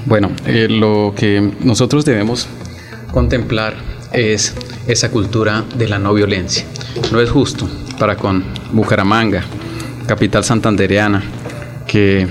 Bueno, 0.05 0.30
eh, 0.47 0.68
lo 0.68 1.14
que 1.16 1.53
nosotros 1.61 2.05
debemos 2.05 2.49
contemplar 3.12 3.74
es 4.12 4.55
esa 4.87 5.11
cultura 5.11 5.64
de 5.76 5.89
la 5.89 5.99
no 5.99 6.14
violencia. 6.14 6.64
No 7.12 7.20
es 7.20 7.30
justo 7.30 7.68
para 7.99 8.16
con 8.16 8.45
Bucaramanga, 8.72 9.43
capital 10.07 10.45
santandereana, 10.45 11.22
que 11.87 12.26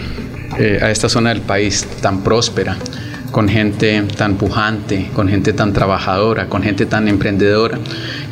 eh, 0.58 0.80
a 0.82 0.92
esta 0.92 1.10
zona 1.10 1.30
del 1.30 1.42
país 1.42 1.86
tan 2.02 2.24
próspera, 2.24 2.78
con 3.32 3.50
gente 3.50 4.02
tan 4.16 4.36
pujante, 4.36 5.10
con 5.14 5.28
gente 5.28 5.52
tan 5.54 5.74
trabajadora, 5.74 6.48
con 6.48 6.64
gente 6.64 6.86
tan 6.86 7.08
emprendedora, 7.08 7.78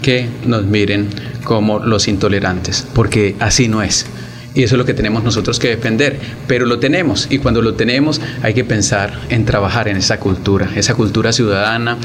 que 0.02 0.30
nos 0.46 0.64
miren 0.66 1.10
como 1.44 1.80
los 1.80 2.08
intolerantes, 2.08 2.88
porque 2.94 3.36
así 3.40 3.68
no 3.68 3.82
es. 3.82 4.06
Y 4.56 4.64
eso 4.64 4.76
es 4.76 4.78
lo 4.80 4.86
que 4.86 4.94
tenemos 4.94 5.24
nosotros 5.24 5.58
que 5.58 5.70
defender, 5.70 6.20
pero 6.48 6.66
lo 6.66 6.80
tenemos 6.80 7.28
y 7.30 7.40
cuando 7.40 7.62
lo 7.62 7.74
tenemos 7.74 8.22
hay 8.44 8.54
que 8.54 8.64
pensar 8.64 9.20
en 9.30 9.46
trabajar 9.46 9.88
en 9.88 9.98
esa 9.98 10.20
cultura, 10.20 10.70
esa 10.76 10.94
cultura 10.94 11.34
ciudadana, 11.34 11.98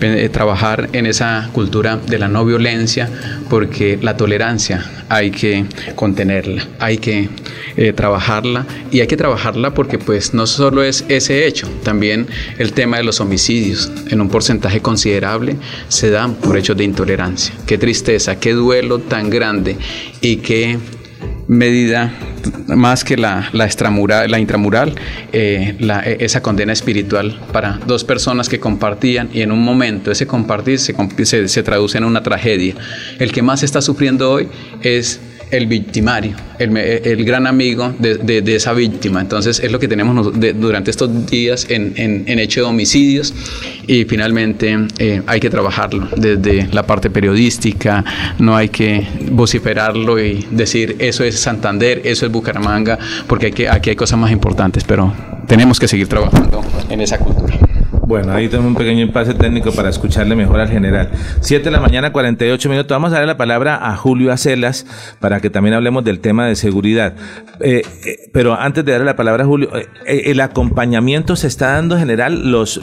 eh, 0.00 0.28
trabajar 0.32 0.88
en 0.94 1.06
esa 1.06 1.48
cultura 1.52 1.96
de 1.96 2.18
la 2.18 2.26
no 2.26 2.44
violencia, 2.44 3.08
porque 3.48 3.98
la 4.02 4.16
tolerancia 4.16 4.84
hay 5.08 5.30
que 5.30 5.64
contenerla, 5.94 6.66
hay 6.80 6.98
que 6.98 7.28
eh, 7.76 7.92
trabajarla 7.92 8.66
y 8.90 9.00
hay 9.00 9.06
que 9.06 9.16
trabajarla 9.16 9.72
porque 9.72 9.98
pues 9.98 10.34
no 10.34 10.48
solo 10.48 10.82
es 10.82 11.04
ese 11.08 11.46
hecho, 11.46 11.68
también 11.84 12.26
el 12.58 12.72
tema 12.72 12.96
de 12.96 13.04
los 13.04 13.20
homicidios 13.20 13.92
en 14.08 14.20
un 14.20 14.28
porcentaje 14.28 14.80
considerable 14.80 15.56
se 15.86 16.10
dan 16.10 16.34
por 16.34 16.56
hechos 16.56 16.76
de 16.76 16.84
intolerancia. 16.84 17.54
Qué 17.64 17.78
tristeza, 17.78 18.40
qué 18.40 18.54
duelo 18.54 18.98
tan 18.98 19.30
grande 19.30 19.76
y 20.20 20.36
qué 20.36 20.78
medida 21.52 22.12
más 22.66 23.04
que 23.04 23.16
la, 23.16 23.48
la, 23.52 23.64
extramural, 23.64 24.30
la 24.30 24.38
intramural, 24.38 24.94
eh, 25.32 25.76
e, 25.78 26.16
esa 26.20 26.42
condena 26.42 26.72
espiritual 26.72 27.38
para 27.52 27.78
dos 27.86 28.04
personas 28.04 28.48
que 28.48 28.58
compartían 28.58 29.28
y 29.32 29.42
en 29.42 29.52
un 29.52 29.62
momento 29.62 30.10
ese 30.10 30.26
compartir 30.26 30.78
se, 30.78 30.94
se, 31.24 31.48
se 31.48 31.62
traduce 31.62 31.98
en 31.98 32.04
una 32.04 32.22
tragedia. 32.22 32.74
El 33.18 33.32
que 33.32 33.42
más 33.42 33.62
está 33.62 33.80
sufriendo 33.80 34.30
hoy 34.30 34.48
es 34.82 35.20
el 35.52 35.66
victimario, 35.66 36.34
el, 36.58 37.24
gran 37.24 37.46
amigo 37.46 37.94
de, 37.98 38.42
esa 38.56 38.72
víctima. 38.72 39.20
Entonces 39.20 39.60
es 39.60 39.70
lo 39.70 39.78
que 39.78 39.86
tenemos 39.86 40.32
durante 40.58 40.90
estos 40.90 41.26
días 41.26 41.66
en, 41.68 41.92
hecho 42.26 42.60
de 42.60 42.66
homicidios 42.66 43.34
y 43.86 44.04
finalmente 44.06 44.76
eh, 44.98 45.22
hay 45.26 45.40
que 45.40 45.50
trabajarlo 45.50 46.08
desde 46.16 46.68
la 46.72 46.84
parte 46.84 47.10
periodística, 47.10 48.02
no 48.38 48.56
hay 48.56 48.70
que 48.70 49.06
vociferarlo 49.30 50.18
y 50.18 50.46
decir 50.50 50.96
eso 50.98 51.22
es 51.22 51.38
Santander, 51.38 52.00
eso 52.04 52.24
es 52.24 52.32
Bucaramanga, 52.32 52.98
porque 53.26 53.48
aquí 53.70 53.90
hay 53.90 53.96
cosas 53.96 54.18
más 54.18 54.32
importantes, 54.32 54.84
pero 54.84 55.12
tenemos 55.46 55.78
que 55.78 55.86
seguir 55.86 56.08
trabajando 56.08 56.62
en 56.88 57.02
esa 57.02 57.18
cultura. 57.18 57.71
Bueno, 58.12 58.34
ahí 58.34 58.46
tengo 58.46 58.66
un 58.66 58.74
pequeño 58.74 59.00
impasse 59.00 59.32
técnico 59.32 59.72
para 59.72 59.88
escucharle 59.88 60.36
mejor 60.36 60.60
al 60.60 60.68
general. 60.68 61.08
Siete 61.40 61.64
de 61.64 61.70
la 61.70 61.80
mañana, 61.80 62.12
48 62.12 62.68
minutos. 62.68 62.90
Vamos 62.90 63.08
a 63.08 63.14
darle 63.14 63.28
la 63.28 63.38
palabra 63.38 63.88
a 63.90 63.96
Julio 63.96 64.30
Acelas 64.32 64.84
para 65.18 65.40
que 65.40 65.48
también 65.48 65.72
hablemos 65.72 66.04
del 66.04 66.20
tema 66.20 66.46
de 66.46 66.54
seguridad. 66.54 67.14
Eh, 67.60 67.80
eh, 68.04 68.28
pero 68.30 68.52
antes 68.52 68.84
de 68.84 68.92
darle 68.92 69.06
la 69.06 69.16
palabra 69.16 69.44
a 69.44 69.46
Julio, 69.46 69.70
eh, 69.74 70.24
el 70.26 70.40
acompañamiento 70.40 71.36
se 71.36 71.46
está 71.46 71.72
dando 71.72 71.94
en 71.94 72.00
general 72.00 72.50
los, 72.50 72.76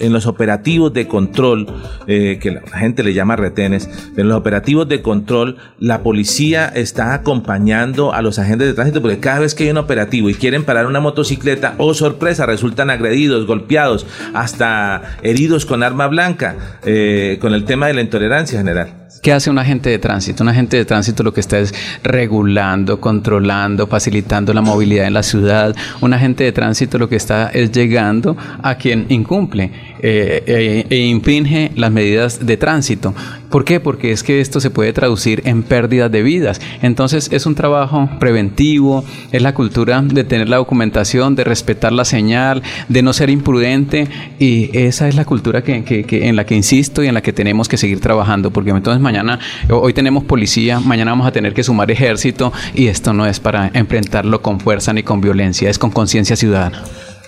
en 0.00 0.12
los 0.12 0.26
operativos 0.26 0.92
de 0.92 1.08
control, 1.08 1.66
que 2.06 2.60
la 2.70 2.78
gente 2.78 3.02
le 3.02 3.14
llama 3.14 3.36
retenes, 3.36 3.88
en 4.18 4.28
los 4.28 4.36
operativos 4.36 4.86
de 4.86 5.00
control, 5.00 5.56
la 5.78 6.02
policía 6.02 6.66
está 6.66 7.14
acompañando 7.14 8.12
a 8.12 8.20
los 8.20 8.38
agentes 8.38 8.68
de 8.68 8.74
tránsito 8.74 9.00
porque 9.00 9.18
cada 9.18 9.38
vez 9.38 9.54
que 9.54 9.64
hay 9.64 9.70
un 9.70 9.78
operativo 9.78 10.28
y 10.28 10.34
quieren 10.34 10.64
parar 10.64 10.84
una 10.86 11.00
motocicleta, 11.00 11.74
oh 11.78 11.94
sorpresa, 11.94 12.44
resultan 12.44 12.90
agredidos, 12.90 13.46
golpeados, 13.46 14.06
hasta 14.34 14.73
heridos 15.22 15.66
con 15.66 15.82
arma 15.82 16.06
blanca, 16.06 16.56
eh, 16.84 17.38
con 17.40 17.54
el 17.54 17.64
tema 17.64 17.86
de 17.86 17.94
la 17.94 18.00
intolerancia 18.00 18.58
general. 18.58 19.04
¿Qué 19.24 19.32
hace 19.32 19.48
un 19.48 19.58
agente 19.58 19.88
de 19.88 19.98
tránsito? 19.98 20.42
Un 20.42 20.50
agente 20.50 20.76
de 20.76 20.84
tránsito 20.84 21.22
lo 21.22 21.32
que 21.32 21.40
está 21.40 21.58
es 21.58 21.74
regulando, 22.02 23.00
controlando, 23.00 23.86
facilitando 23.86 24.52
la 24.52 24.60
movilidad 24.60 25.06
en 25.06 25.14
la 25.14 25.22
ciudad. 25.22 25.74
Un 26.02 26.12
agente 26.12 26.44
de 26.44 26.52
tránsito 26.52 26.98
lo 26.98 27.08
que 27.08 27.16
está 27.16 27.48
es 27.48 27.72
llegando 27.72 28.36
a 28.62 28.74
quien 28.74 29.06
incumple 29.08 29.93
eh, 30.06 30.42
eh, 30.46 30.86
e 30.90 30.98
infringe 30.98 31.70
las 31.76 31.90
medidas 31.90 32.44
de 32.44 32.58
tránsito. 32.58 33.14
¿Por 33.48 33.64
qué? 33.64 33.80
Porque 33.80 34.12
es 34.12 34.22
que 34.22 34.42
esto 34.42 34.60
se 34.60 34.68
puede 34.68 34.92
traducir 34.92 35.40
en 35.46 35.62
pérdidas 35.62 36.12
de 36.12 36.22
vidas. 36.22 36.60
Entonces 36.82 37.30
es 37.32 37.46
un 37.46 37.54
trabajo 37.54 38.10
preventivo, 38.20 39.02
es 39.32 39.40
la 39.40 39.54
cultura 39.54 40.02
de 40.02 40.24
tener 40.24 40.50
la 40.50 40.58
documentación, 40.58 41.36
de 41.36 41.44
respetar 41.44 41.94
la 41.94 42.04
señal, 42.04 42.62
de 42.90 43.00
no 43.00 43.14
ser 43.14 43.30
imprudente 43.30 44.06
y 44.38 44.76
esa 44.76 45.08
es 45.08 45.14
la 45.14 45.24
cultura 45.24 45.64
que, 45.64 45.84
que, 45.84 46.28
en 46.28 46.36
la 46.36 46.44
que 46.44 46.54
insisto 46.54 47.02
y 47.02 47.06
en 47.06 47.14
la 47.14 47.22
que 47.22 47.32
tenemos 47.32 47.66
que 47.66 47.78
seguir 47.78 48.00
trabajando 48.00 48.50
porque 48.50 48.72
entonces 48.72 49.00
mañana, 49.00 49.38
hoy 49.70 49.94
tenemos 49.94 50.24
policía, 50.24 50.80
mañana 50.80 51.12
vamos 51.12 51.26
a 51.26 51.32
tener 51.32 51.54
que 51.54 51.62
sumar 51.62 51.90
ejército 51.90 52.52
y 52.74 52.88
esto 52.88 53.14
no 53.14 53.24
es 53.24 53.40
para 53.40 53.70
enfrentarlo 53.72 54.42
con 54.42 54.60
fuerza 54.60 54.92
ni 54.92 55.02
con 55.02 55.22
violencia, 55.22 55.70
es 55.70 55.78
con 55.78 55.90
conciencia 55.90 56.36
ciudadana. 56.36 56.82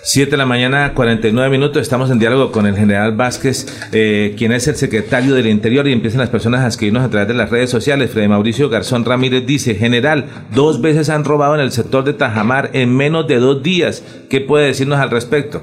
7 0.07 0.31
de 0.31 0.37
la 0.37 0.45
mañana, 0.45 0.93
49 0.93 1.49
minutos. 1.49 1.81
Estamos 1.81 2.09
en 2.09 2.17
diálogo 2.17 2.53
con 2.53 2.65
el 2.65 2.77
general 2.77 3.17
Vázquez, 3.17 3.67
eh, 3.91 4.35
quien 4.37 4.53
es 4.53 4.65
el 4.69 4.77
secretario 4.77 5.35
del 5.35 5.47
Interior, 5.47 5.85
y 5.85 5.91
empiezan 5.91 6.21
las 6.21 6.29
personas 6.29 6.61
a 6.61 6.67
escribirnos 6.67 7.03
a 7.03 7.09
través 7.09 7.27
de 7.27 7.33
las 7.33 7.49
redes 7.49 7.69
sociales. 7.69 8.11
Freddy 8.11 8.29
Mauricio 8.29 8.69
Garzón 8.69 9.03
Ramírez 9.03 9.45
dice: 9.45 9.75
General, 9.75 10.45
dos 10.55 10.79
veces 10.79 11.09
han 11.09 11.25
robado 11.25 11.55
en 11.55 11.59
el 11.59 11.73
sector 11.73 12.05
de 12.05 12.13
Tajamar 12.13 12.69
en 12.71 12.95
menos 12.95 13.27
de 13.27 13.35
dos 13.35 13.61
días. 13.61 14.01
¿Qué 14.29 14.39
puede 14.39 14.67
decirnos 14.67 14.99
al 14.99 15.09
respecto? 15.09 15.61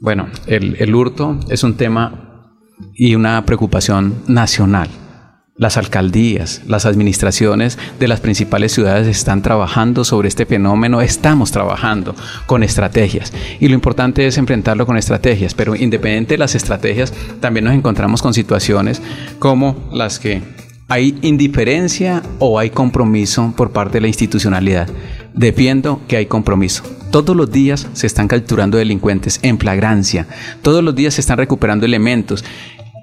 Bueno, 0.00 0.28
el, 0.46 0.76
el 0.78 0.94
hurto 0.94 1.38
es 1.50 1.62
un 1.62 1.76
tema 1.76 2.54
y 2.94 3.14
una 3.14 3.44
preocupación 3.44 4.22
nacional. 4.26 4.88
Las 5.58 5.78
alcaldías, 5.78 6.60
las 6.66 6.84
administraciones 6.84 7.78
de 7.98 8.08
las 8.08 8.20
principales 8.20 8.72
ciudades 8.72 9.06
están 9.06 9.40
trabajando 9.40 10.04
sobre 10.04 10.28
este 10.28 10.44
fenómeno, 10.44 11.00
estamos 11.00 11.50
trabajando 11.50 12.14
con 12.44 12.62
estrategias 12.62 13.32
y 13.58 13.68
lo 13.68 13.74
importante 13.74 14.26
es 14.26 14.36
enfrentarlo 14.36 14.84
con 14.84 14.98
estrategias, 14.98 15.54
pero 15.54 15.74
independiente 15.74 16.34
de 16.34 16.38
las 16.38 16.54
estrategias, 16.54 17.14
también 17.40 17.64
nos 17.64 17.74
encontramos 17.74 18.20
con 18.20 18.34
situaciones 18.34 19.00
como 19.38 19.88
las 19.94 20.18
que 20.18 20.42
hay 20.88 21.18
indiferencia 21.22 22.22
o 22.38 22.58
hay 22.58 22.68
compromiso 22.68 23.54
por 23.56 23.72
parte 23.72 23.94
de 23.94 24.02
la 24.02 24.08
institucionalidad. 24.08 24.88
Defiendo 25.32 26.00
que 26.06 26.16
hay 26.16 26.26
compromiso. 26.26 26.82
Todos 27.10 27.34
los 27.36 27.50
días 27.50 27.88
se 27.92 28.06
están 28.06 28.28
capturando 28.28 28.78
delincuentes 28.78 29.40
en 29.42 29.58
flagrancia. 29.58 30.26
Todos 30.62 30.84
los 30.84 30.94
días 30.94 31.14
se 31.14 31.20
están 31.20 31.38
recuperando 31.38 31.86
elementos. 31.86 32.44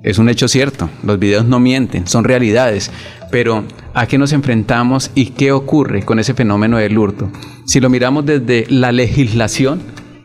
Es 0.04 0.18
un 0.18 0.28
hecho 0.28 0.50
cierto, 0.50 0.90
los 1.02 1.18
videos 1.18 1.46
no 1.46 1.62
mienten, 1.62 2.08
son 2.08 2.26
realidades, 2.26 2.92
pero 3.32 3.64
¿a 3.94 4.06
qué 4.06 4.18
nos 4.18 4.34
enfrentamos 4.34 5.12
y 5.16 5.28
qué 5.28 5.54
ocurre 5.54 6.04
con 6.04 6.20
ese 6.20 6.34
fenómeno 6.34 6.78
del 6.78 6.98
hurto? 6.98 7.32
Si 7.66 7.80
lo 7.80 7.90
miramos 7.90 8.26
desde 8.26 8.66
la 8.70 8.92
legislación, 8.92 9.82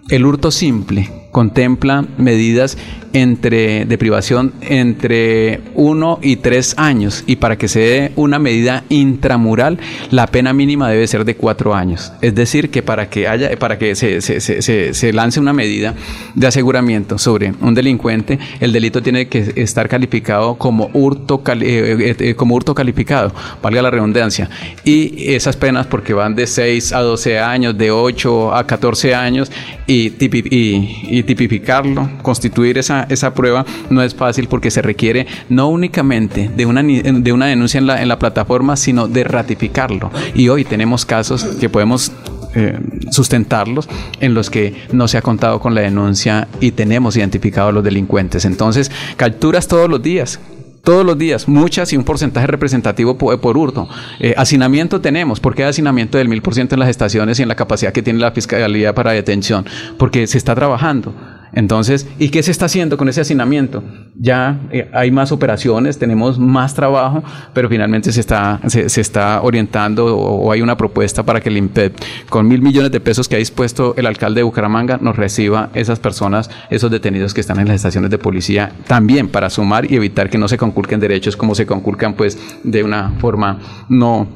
el 0.09 0.27
hurto 0.27 0.51
simple 0.51 1.09
contempla 1.31 2.05
medidas 2.17 2.77
entre, 3.13 3.85
de 3.85 3.99
privación 3.99 4.53
entre 4.61 5.61
1 5.75 6.19
y 6.23 6.37
3 6.37 6.75
años 6.79 7.25
y 7.27 7.37
para 7.37 7.57
que 7.57 7.69
se 7.69 7.81
dé 7.81 8.13
una 8.17 8.39
medida 8.39 8.85
intramural, 8.89 9.79
la 10.11 10.27
pena 10.27 10.53
mínima 10.53 10.91
debe 10.91 11.07
ser 11.07 11.25
de 11.25 11.37
4 11.37 11.75
años. 11.75 12.13
Es 12.21 12.35
decir, 12.35 12.71
que 12.71 12.83
para 12.83 13.09
que, 13.09 13.29
haya, 13.29 13.57
para 13.59 13.79
que 13.79 13.95
se, 13.95 14.21
se, 14.21 14.41
se, 14.41 14.95
se 14.95 15.13
lance 15.13 15.41
una 15.41 15.53
medida 15.53 15.95
de 16.35 16.47
aseguramiento 16.47 17.19
sobre 17.19 17.53
un 17.61 17.75
delincuente, 17.75 18.39
el 18.61 18.73
delito 18.73 19.03
tiene 19.03 19.29
que 19.29 19.53
estar 19.57 19.89
calificado 19.89 20.57
como 20.57 20.91
hurto, 20.93 21.43
eh, 21.47 21.57
eh, 21.63 22.17
eh, 22.19 22.35
como 22.35 22.55
hurto 22.55 22.75
calificado, 22.75 23.33
valga 23.63 23.83
la 23.83 23.91
redundancia. 23.91 24.49
Y 24.85 25.33
esas 25.33 25.57
penas, 25.57 25.87
porque 25.87 26.13
van 26.13 26.35
de 26.35 26.47
6 26.47 26.93
a 26.93 27.01
12 27.01 27.39
años, 27.39 27.77
de 27.77 27.91
8 27.91 28.55
a 28.55 28.67
14 28.67 29.15
años, 29.15 29.51
y, 29.87 30.13
y, 30.25 31.19
y 31.19 31.23
tipificarlo, 31.23 32.11
constituir 32.23 32.79
esa, 32.79 32.98
esa 33.09 33.35
prueba, 33.35 33.65
no 33.91 34.03
es 34.03 34.15
fácil 34.15 34.49
porque 34.49 34.71
se 34.71 34.83
requiere 34.83 35.27
no 35.49 35.69
únicamente 35.69 36.51
de 36.55 36.67
una, 36.67 36.83
de 36.83 37.33
una 37.33 37.47
denuncia 37.47 37.79
en 37.79 37.87
la, 37.87 38.03
en 38.03 38.09
la 38.09 38.19
plataforma, 38.19 38.77
sino 38.77 39.09
de 39.09 39.25
ratificarlo. 39.25 40.11
Y 40.35 40.49
hoy 40.49 40.65
tenemos 40.65 41.05
casos 41.05 41.45
que 41.45 41.69
podemos 41.69 42.13
eh, 42.55 42.79
sustentarlos 43.11 43.89
en 44.21 44.35
los 44.35 44.51
que 44.51 44.75
no 44.93 45.07
se 45.07 45.19
ha 45.19 45.23
contado 45.23 45.61
con 45.61 45.75
la 45.75 45.83
denuncia 45.83 46.49
y 46.61 46.73
tenemos 46.73 47.17
identificado 47.17 47.69
a 47.69 47.73
los 47.73 47.85
delincuentes. 47.85 48.45
Entonces, 48.45 48.91
capturas 49.17 49.69
todos 49.69 49.89
los 49.89 50.03
días, 50.03 50.41
todos 50.83 51.05
los 51.05 51.19
días, 51.19 51.47
muchas 51.47 51.93
y 51.93 51.97
un 51.97 52.05
porcentaje 52.05 52.47
representativo 52.47 53.19
por, 53.19 53.39
por 53.41 53.59
hurto. 53.59 53.89
Eh, 54.19 54.35
hacinamiento 54.37 55.01
tenemos. 55.01 55.41
¿Por 55.41 55.55
qué 55.55 55.65
hacinamiento 55.65 56.17
del 56.17 56.29
mil 56.29 56.41
por 56.41 56.55
ciento 56.55 56.75
en 56.75 56.81
las 56.81 56.89
estaciones 56.89 57.39
y 57.39 57.43
en 57.43 57.49
la 57.49 57.55
capacidad 57.55 57.93
que 57.93 58.03
tiene 58.03 58.19
la 58.19 58.33
Fiscalía 58.33 58.95
para 58.95 59.13
detención? 59.13 59.67
Porque 59.99 60.27
se 60.27 60.39
está 60.39 60.55
trabajando. 60.55 61.15
Entonces, 61.53 62.07
¿y 62.19 62.29
qué 62.29 62.43
se 62.43 62.51
está 62.51 62.67
haciendo 62.67 62.97
con 62.97 63.09
ese 63.09 63.21
hacinamiento? 63.21 63.83
Ya 64.17 64.61
eh, 64.71 64.91
hay 64.93 65.11
más 65.11 65.33
operaciones, 65.33 65.99
tenemos 65.99 66.39
más 66.39 66.75
trabajo, 66.75 67.23
pero 67.55 67.69
finalmente 67.69 68.13
se 68.13 68.21
está, 68.21 68.61
se, 68.67 69.01
está 69.01 69.41
orientando 69.43 70.17
o, 70.17 70.53
hay 70.53 70.61
una 70.61 70.77
propuesta 70.77 71.23
para 71.23 71.41
que 71.41 71.49
el 71.49 71.57
INPEP, 71.57 71.97
con 72.29 72.47
mil 72.47 72.63
millones 72.63 72.93
de 72.93 73.01
pesos 73.01 73.29
que 73.29 73.37
ha 73.37 73.39
dispuesto 73.39 73.95
el 73.97 74.07
alcalde 74.07 74.41
de 74.41 74.45
Bucaramanga, 74.45 74.99
nos 75.01 75.17
reciba 75.17 75.71
esas 75.75 75.99
personas, 75.99 76.51
esos 76.71 76.91
detenidos 76.91 77.35
que 77.35 77.41
están 77.41 77.59
en 77.61 77.69
las 77.69 77.77
estaciones 77.77 78.11
de 78.11 78.19
policía, 78.19 78.73
también 78.87 79.29
para 79.29 79.51
sumar 79.51 79.91
y 79.91 79.97
evitar 79.97 80.31
que 80.31 80.39
no 80.39 80.49
se 80.49 80.59
conculquen 80.59 81.01
derechos 81.01 81.37
como 81.37 81.55
se 81.55 81.67
conculcan 81.67 82.15
pues 82.15 82.39
de 82.65 82.83
una 82.83 83.11
forma 83.19 83.59
no 83.89 84.29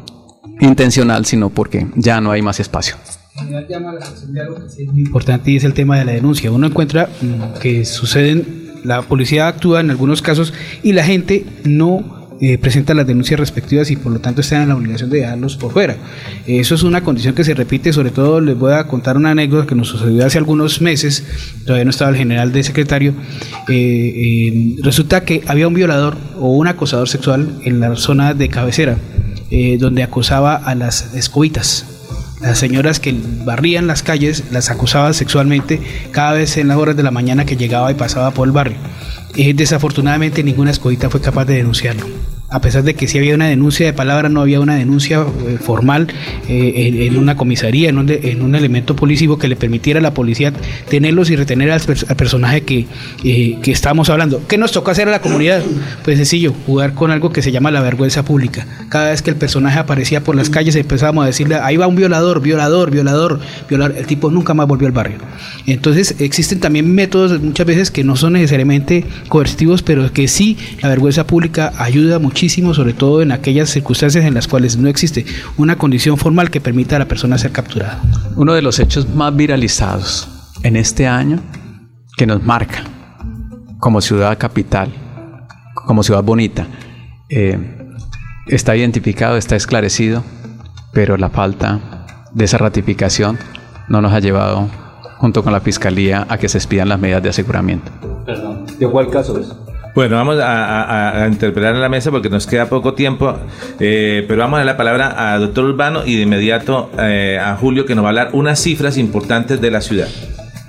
intencional, 0.60 1.24
sino 1.24 1.50
porque 1.50 1.86
ya 1.96 2.20
no 2.20 2.30
hay 2.30 2.42
más 2.42 2.60
espacio 2.60 2.96
llama 3.68 3.93
la 3.93 4.05
atención 4.05 4.33
de 4.33 4.41
algo 4.41 4.57
que 4.57 4.83
es 4.83 4.93
muy 4.93 5.03
importante 5.03 5.51
y 5.51 5.57
es 5.57 5.64
el 5.64 5.74
tema 5.74 5.99
de 5.99 6.05
la 6.05 6.12
denuncia. 6.12 6.51
Uno 6.51 6.66
encuentra 6.66 7.09
mm, 7.20 7.59
que 7.61 7.85
suceden, 7.85 8.72
la 8.85 9.03
policía 9.03 9.49
actúa 9.49 9.80
en 9.80 9.91
algunos 9.91 10.22
casos 10.22 10.53
y 10.83 10.93
la 10.93 11.05
gente 11.05 11.47
no 11.64 12.22
eh, 12.41 12.59
presenta 12.59 12.93
las 12.93 13.07
denuncias 13.07 13.39
respectivas 13.39 13.91
y 13.93 13.97
por 13.97 14.11
lo 14.11 14.18
tanto 14.18 14.41
están 14.41 14.62
en 14.62 14.68
la 14.68 14.74
obligación 14.74 15.09
de 15.11 15.18
dejarlos 15.20 15.57
por 15.57 15.72
fuera. 15.72 15.97
Eso 16.47 16.74
es 16.74 16.83
una 16.83 17.03
condición 17.05 17.35
que 17.35 17.45
se 17.45 17.55
repite, 17.55 17.93
sobre 17.93 18.11
todo 18.11 18.41
les 18.41 18.59
voy 18.59 18.72
a 18.72 18.89
contar 18.89 19.16
una 19.16 19.30
anécdota 19.30 19.66
que 19.66 19.76
nos 19.76 19.89
sucedió 19.89 20.26
hace 20.26 20.39
algunos 20.39 20.80
meses, 20.80 21.24
todavía 21.64 21.85
no 21.85 21.91
estaba 21.91 22.11
el 22.11 22.16
general 22.16 22.53
de 22.53 22.64
secretario, 22.64 23.14
eh, 23.68 24.74
resulta 24.83 25.24
que 25.24 25.43
había 25.47 25.68
un 25.68 25.74
violador 25.74 26.16
o 26.37 26.49
un 26.49 26.66
acosador 26.66 27.09
sexual 27.09 27.61
en 27.64 27.78
la 27.78 27.95
zona 27.95 28.35
de 28.35 28.49
cabecera, 28.49 28.99
eh, 29.53 29.78
donde 29.78 30.03
acosaba 30.03 30.57
a 30.57 30.74
las 30.74 31.14
escobitas 31.14 31.91
las 32.43 32.59
señoras 32.59 33.01
que 33.01 33.14
barrían 33.45 33.86
las 33.86 34.03
calles 34.03 34.45
las 34.51 34.70
acusaban 34.70 35.14
sexualmente 35.14 35.80
cada 36.11 36.32
vez 36.32 36.57
en 36.57 36.68
las 36.68 36.76
horas 36.76 36.97
de 36.97 37.03
la 37.03 37.11
mañana 37.11 37.45
que 37.45 37.57
llegaba 37.57 37.90
y 37.90 37.95
pasaba 37.95 38.32
por 38.32 38.49
el 38.49 38.53
barrio. 38.53 38.76
Eh, 39.36 39.55
desafortunadamente 39.55 40.43
ninguna 40.43 40.70
escogita 40.70 41.09
fue 41.09 41.20
capaz 41.20 41.47
de 41.47 41.55
denunciarlo 41.55 42.32
a 42.53 42.61
pesar 42.61 42.82
de 42.82 42.94
que 42.94 43.09
sí 43.09 43.16
había 43.16 43.34
una 43.34 43.46
denuncia 43.46 43.86
de 43.86 43.92
palabra, 43.94 44.28
no 44.28 44.42
había 44.42 44.61
una 44.61 44.76
denuncia 44.76 45.24
eh, 45.46 45.59
formal 45.59 46.09
eh, 46.48 47.07
en, 47.07 47.16
una 47.16 47.34
comisaría, 47.36 47.88
en 47.88 47.96
un, 47.96 48.11
en 48.11 48.42
un, 48.42 48.55
elemento 48.55 48.94
policivo 48.94 49.38
que 49.38 49.48
le 49.48 49.57
permitiera 49.57 50.00
a 50.00 50.03
la 50.03 50.12
policía 50.12 50.53
tenerlos 50.88 51.30
y 51.30 51.36
retener 51.36 51.70
al, 51.70 51.80
personaje 51.80 52.61
que, 52.61 52.86
eh, 53.24 53.59
que 53.62 53.72
estábamos 53.72 54.11
hablando. 54.11 54.46
¿Qué 54.46 54.59
nos 54.59 54.70
tocó 54.70 54.90
hacer 54.90 55.09
a 55.09 55.11
la 55.11 55.20
comunidad? 55.20 55.62
Pues 56.05 56.18
sencillo, 56.18 56.55
jugar 56.66 56.92
con 56.92 57.11
algo 57.11 57.32
que 57.32 57.40
se 57.40 57.53
llama 57.53 57.70
la 57.70 57.80
vergüenza 57.80 58.22
pública. 58.22 58.66
Cada 58.90 59.11
vez 59.11 59.22
que 59.22 59.30
el 59.30 59.36
personaje 59.36 59.78
aparecía 59.78 60.22
por 60.22 60.36
las 60.36 60.50
calles 60.50 60.76
empezábamos 60.76 61.24
a 61.24 61.28
decirle, 61.28 61.55
ahí 61.55 61.78
va 61.78 61.86
un 61.86 61.96
violador, 61.96 62.42
violador, 62.42 62.90
violador, 62.90 63.40
violador. 63.68 63.96
El 63.96 64.07
tipo 64.07 64.30
nunca 64.30 64.53
más 64.53 64.68
volvió 64.68 64.86
al 64.86 64.92
barrio. 64.92 65.18
Entonces 65.66 66.16
existen 66.18 66.61
también 66.61 66.94
métodos 66.94 67.40
muchas 67.40 67.66
veces 67.66 67.90
que 67.90 68.05
no 68.05 68.16
son 68.16 68.34
necesariamente 68.34 69.07
coercitivos, 69.28 69.82
pero 69.82 70.12
que 70.12 70.28
sí 70.28 70.59
la 70.82 70.90
vergüenza 70.90 71.26
pública 71.26 71.72
ayuda 71.78 72.18
muchísimo 72.18 72.41
sobre 72.49 72.93
todo 72.93 73.22
en 73.22 73.30
aquellas 73.30 73.70
circunstancias 73.70 74.24
en 74.24 74.34
las 74.34 74.49
cuales 74.49 74.76
no 74.76 74.88
existe 74.88 75.24
una 75.57 75.76
condición 75.76 76.16
formal 76.16 76.51
que 76.51 76.61
permita 76.61 76.97
a 76.97 76.99
la 76.99 77.07
persona 77.07 77.38
ser 77.38 77.53
capturada. 77.53 78.03
Uno 78.34 78.53
de 78.53 78.62
los 78.62 78.80
hechos 78.80 79.09
más 79.09 79.34
viralizados 79.34 80.28
en 80.64 80.76
este 80.76 81.07
año 81.07 81.38
que 82.16 82.26
nos 82.26 82.43
marca 82.43 82.82
como 83.78 84.01
ciudad 84.01 84.38
capital, 84.38 84.93
como 85.86 86.03
ciudad 86.03 86.22
bonita, 86.24 86.66
eh, 87.28 87.59
está 88.49 88.76
identificado, 88.76 89.36
está 89.36 89.55
esclarecido, 89.55 90.24
pero 90.93 91.16
la 91.16 91.30
falta 91.30 92.07
de 92.32 92.45
esa 92.45 92.59
ratificación 92.59 93.38
no 93.88 94.01
nos 94.01 94.12
ha 94.12 94.18
llevado 94.18 94.68
junto 95.18 95.45
con 95.45 95.53
la 95.53 95.61
Fiscalía 95.61 96.26
a 96.28 96.38
que 96.38 96.49
se 96.49 96.59
expidan 96.59 96.88
las 96.88 96.99
medidas 96.99 97.22
de 97.22 97.28
aseguramiento. 97.28 97.93
Perdón. 98.26 98.66
¿De 98.78 98.88
cuál 98.88 99.11
caso 99.11 99.38
es? 99.38 99.53
Bueno, 99.95 100.16
vamos 100.16 100.38
a, 100.40 101.28
interpretar 101.30 101.74
en 101.74 101.80
la 101.82 101.88
mesa 101.90 102.11
porque 102.11 102.30
nos 102.30 102.47
queda 102.47 102.66
poco 102.66 102.95
tiempo, 102.95 103.34
eh, 103.78 104.24
pero 104.26 104.40
vamos 104.40 104.57
a 104.57 104.59
dar 104.61 104.66
la 104.66 104.76
palabra 104.78 105.34
a 105.34 105.38
doctor 105.38 105.66
Urbano 105.66 106.07
y 106.07 106.16
de 106.16 106.22
inmediato 106.22 106.90
eh, 106.99 107.38
a 107.38 107.57
Julio 107.57 107.84
que 107.84 107.95
nos 107.95 108.03
va 108.03 108.09
a 108.09 108.11
hablar 108.11 108.30
unas 108.32 108.59
cifras 108.59 108.97
importantes 108.97 109.61
de 109.61 109.70
la 109.70 109.82
ciudad. 109.82 110.09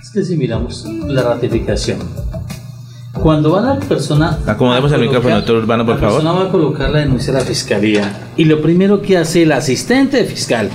Es 0.02 0.10
que 0.10 0.24
si 0.24 0.36
miramos 0.36 0.86
la 1.08 1.24
ratificación, 1.24 2.00
cuando 3.14 3.52
va 3.52 3.62
la 3.62 3.80
persona... 3.80 4.40
Acomodemos 4.46 4.92
el 4.92 5.00
micrófono, 5.00 5.36
doctor 5.36 5.56
Urbano, 5.56 5.86
por 5.86 6.00
favor. 6.00 6.22
La 6.22 6.30
persona 6.30 6.44
va 6.44 6.50
a 6.50 6.52
colocar 6.52 6.90
la 6.90 7.00
denuncia 7.00 7.34
a 7.34 7.40
la 7.40 7.46
fiscalía 7.46 8.32
y 8.36 8.44
lo 8.44 8.62
primero 8.62 9.02
que 9.02 9.18
hace 9.18 9.44
el 9.44 9.54
asistente 9.54 10.26
fiscal, 10.26 10.70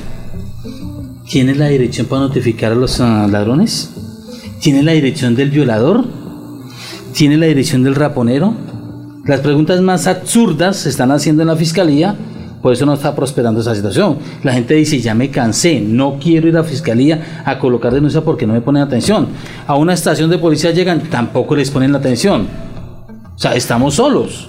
¿tiene 1.29 1.55
la 1.55 1.67
dirección 1.67 2.07
para 2.07 2.23
notificar 2.23 2.73
a 2.73 2.77
los 2.77 2.99
ah, 3.03 3.27
ladrones? 3.31 3.91
¿Tiene 4.63 4.83
la 4.83 4.93
dirección 4.93 5.37
del 5.37 5.51
violador? 5.51 6.18
¿Tiene 7.19 7.37
la 7.37 7.47
dirección 7.47 7.83
del 7.83 7.97
raponero? 7.97 8.55
Las 9.25 9.41
preguntas 9.41 9.81
más 9.81 10.07
absurdas 10.07 10.77
se 10.77 10.89
están 10.89 11.11
haciendo 11.11 11.43
en 11.43 11.49
la 11.49 11.57
fiscalía, 11.57 12.15
por 12.63 12.73
eso 12.73 12.87
no 12.87 12.95
está 12.95 13.17
prosperando 13.17 13.61
esa 13.61 13.75
situación. 13.75 14.19
La 14.45 14.53
gente 14.53 14.75
dice, 14.75 15.01
ya 15.01 15.17
me 15.17 15.29
cansé, 15.29 15.81
no 15.81 16.21
quiero 16.21 16.47
ir 16.47 16.57
a 16.57 16.61
la 16.61 16.65
fiscalía 16.65 17.43
a 17.45 17.59
colocar 17.59 17.93
denuncia 17.93 18.21
porque 18.21 18.47
no 18.47 18.53
me 18.53 18.61
ponen 18.61 18.85
atención. 18.85 19.27
A 19.67 19.75
una 19.75 19.95
estación 19.95 20.31
de 20.31 20.39
policía 20.39 20.71
llegan, 20.71 21.01
tampoco 21.11 21.57
les 21.57 21.73
ponen 21.73 21.91
la 21.91 21.99
atención. 21.99 22.47
O 23.35 23.39
sea, 23.39 23.57
estamos 23.57 23.95
solos. 23.95 24.49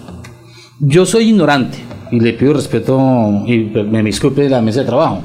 Yo 0.80 1.08
soy 1.08 1.30
ignorante 1.30 1.80
y 2.12 2.20
le 2.20 2.34
pido 2.34 2.54
respeto 2.54 3.00
y 3.48 3.62
me 3.90 4.04
disculpe 4.04 4.44
de 4.44 4.50
la 4.50 4.62
mesa 4.62 4.82
de 4.82 4.86
trabajo. 4.86 5.22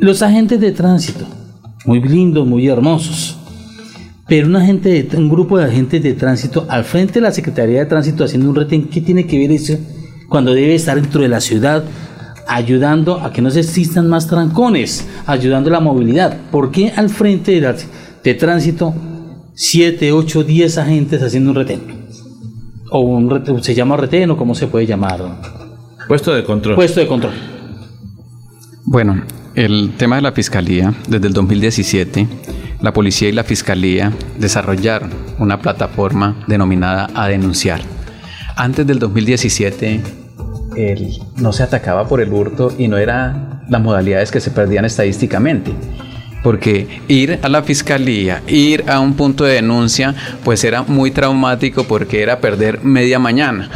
Los 0.00 0.20
agentes 0.20 0.60
de 0.60 0.72
tránsito, 0.72 1.26
muy 1.84 2.02
lindos, 2.02 2.44
muy 2.44 2.66
hermosos 2.66 3.38
pero 4.26 4.46
una 4.46 4.64
gente 4.64 5.08
un 5.16 5.28
grupo 5.28 5.58
de 5.58 5.64
agentes 5.64 6.02
de 6.02 6.14
tránsito 6.14 6.66
al 6.68 6.84
frente 6.84 7.14
de 7.14 7.20
la 7.20 7.32
Secretaría 7.32 7.80
de 7.80 7.86
Tránsito 7.86 8.24
haciendo 8.24 8.48
un 8.48 8.56
retén, 8.56 8.88
¿qué 8.88 9.00
tiene 9.00 9.26
que 9.26 9.38
ver 9.38 9.52
eso 9.52 9.76
cuando 10.28 10.54
debe 10.54 10.74
estar 10.74 11.00
dentro 11.00 11.22
de 11.22 11.28
la 11.28 11.40
ciudad 11.40 11.84
ayudando 12.46 13.20
a 13.20 13.32
que 13.32 13.42
no 13.42 13.50
se 13.50 13.60
existan 13.60 14.08
más 14.08 14.26
trancones, 14.26 15.06
ayudando 15.26 15.68
a 15.68 15.74
la 15.74 15.80
movilidad? 15.80 16.36
¿Por 16.50 16.70
qué 16.70 16.92
al 16.96 17.10
frente 17.10 17.60
de, 17.60 17.74
de 18.22 18.34
tránsito 18.34 18.94
7, 19.54 20.12
8, 20.12 20.44
10 20.44 20.78
agentes 20.78 21.22
haciendo 21.22 21.50
un 21.50 21.56
retén? 21.56 21.82
O 22.90 23.00
un 23.00 23.62
se 23.62 23.74
llama 23.74 23.96
retén 23.96 24.30
o 24.30 24.36
cómo 24.36 24.54
se 24.54 24.68
puede 24.68 24.86
llamar? 24.86 25.40
Puesto 26.08 26.34
de 26.34 26.44
control. 26.44 26.76
Puesto 26.76 27.00
de 27.00 27.06
control. 27.06 27.32
Bueno, 28.84 29.22
el 29.54 29.92
tema 29.96 30.16
de 30.16 30.22
la 30.22 30.32
fiscalía 30.32 30.94
desde 31.08 31.26
el 31.26 31.32
2017 31.32 32.28
la 32.80 32.92
policía 32.92 33.28
y 33.28 33.32
la 33.32 33.44
fiscalía 33.44 34.12
desarrollaron 34.38 35.10
una 35.38 35.60
plataforma 35.60 36.44
denominada 36.46 37.08
A 37.14 37.28
Denunciar. 37.28 37.80
Antes 38.56 38.86
del 38.86 38.98
2017 38.98 40.00
no 41.36 41.52
se 41.52 41.62
atacaba 41.62 42.08
por 42.08 42.20
el 42.20 42.32
hurto 42.32 42.72
y 42.76 42.88
no 42.88 42.96
eran 42.96 43.62
las 43.68 43.80
modalidades 43.80 44.30
que 44.30 44.40
se 44.40 44.50
perdían 44.50 44.84
estadísticamente. 44.84 45.72
Porque 46.42 47.00
ir 47.08 47.38
a 47.42 47.48
la 47.48 47.62
fiscalía, 47.62 48.42
ir 48.46 48.84
a 48.88 49.00
un 49.00 49.14
punto 49.14 49.44
de 49.44 49.54
denuncia, 49.54 50.14
pues 50.44 50.62
era 50.64 50.82
muy 50.82 51.10
traumático 51.10 51.84
porque 51.84 52.22
era 52.22 52.40
perder 52.40 52.84
media 52.84 53.18
mañana 53.18 53.70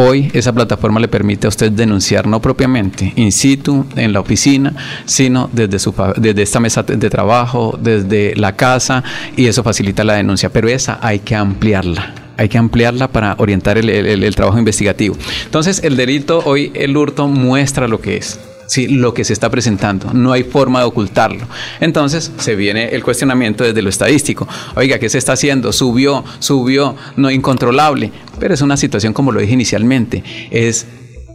Hoy 0.00 0.30
esa 0.32 0.52
plataforma 0.52 1.00
le 1.00 1.08
permite 1.08 1.48
a 1.48 1.50
usted 1.50 1.72
denunciar 1.72 2.28
no 2.28 2.40
propiamente 2.40 3.12
in 3.16 3.32
situ 3.32 3.84
en 3.96 4.12
la 4.12 4.20
oficina, 4.20 4.72
sino 5.06 5.50
desde, 5.52 5.80
su, 5.80 5.92
desde 6.16 6.40
esta 6.40 6.60
mesa 6.60 6.84
de 6.84 7.10
trabajo, 7.10 7.76
desde 7.82 8.36
la 8.36 8.54
casa, 8.54 9.02
y 9.36 9.46
eso 9.46 9.64
facilita 9.64 10.04
la 10.04 10.14
denuncia. 10.14 10.50
Pero 10.50 10.68
esa 10.68 11.00
hay 11.02 11.18
que 11.18 11.34
ampliarla 11.34 12.14
hay 12.36 12.48
que 12.48 12.58
ampliarla 12.58 13.08
para 13.08 13.34
orientar 13.38 13.76
el, 13.78 13.88
el, 13.90 14.34
trabajo 14.36 14.60
investigativo. 14.60 15.16
Entonces, 15.46 15.82
el 15.82 15.96
delito 15.96 16.40
hoy, 16.44 16.70
el 16.76 16.96
hurto, 16.96 17.26
muestra 17.26 17.88
lo 17.88 18.00
que 18.00 18.18
es. 18.18 18.38
¿Sí? 18.68 18.86
lo 18.86 19.12
que 19.12 19.24
se 19.24 19.32
está 19.32 19.50
presentando. 19.50 20.12
No 20.12 20.32
hay 20.32 20.44
forma 20.44 20.80
de 20.80 20.86
ocultarlo. 20.86 21.46
Entonces 21.80 22.30
se 22.38 22.54
viene 22.54 22.90
el 22.90 23.02
cuestionamiento 23.02 23.64
desde 23.64 23.82
lo 23.82 23.88
estadístico. 23.88 24.46
Oiga, 24.76 24.98
¿qué 24.98 25.08
se 25.08 25.18
está 25.18 25.32
haciendo? 25.32 25.72
Subió, 25.72 26.24
subió, 26.38 26.94
no 27.16 27.30
incontrolable. 27.30 28.12
Pero 28.38 28.54
es 28.54 28.62
una 28.62 28.76
situación, 28.76 29.12
como 29.12 29.32
lo 29.32 29.40
dije 29.40 29.54
inicialmente, 29.54 30.22
es 30.50 30.86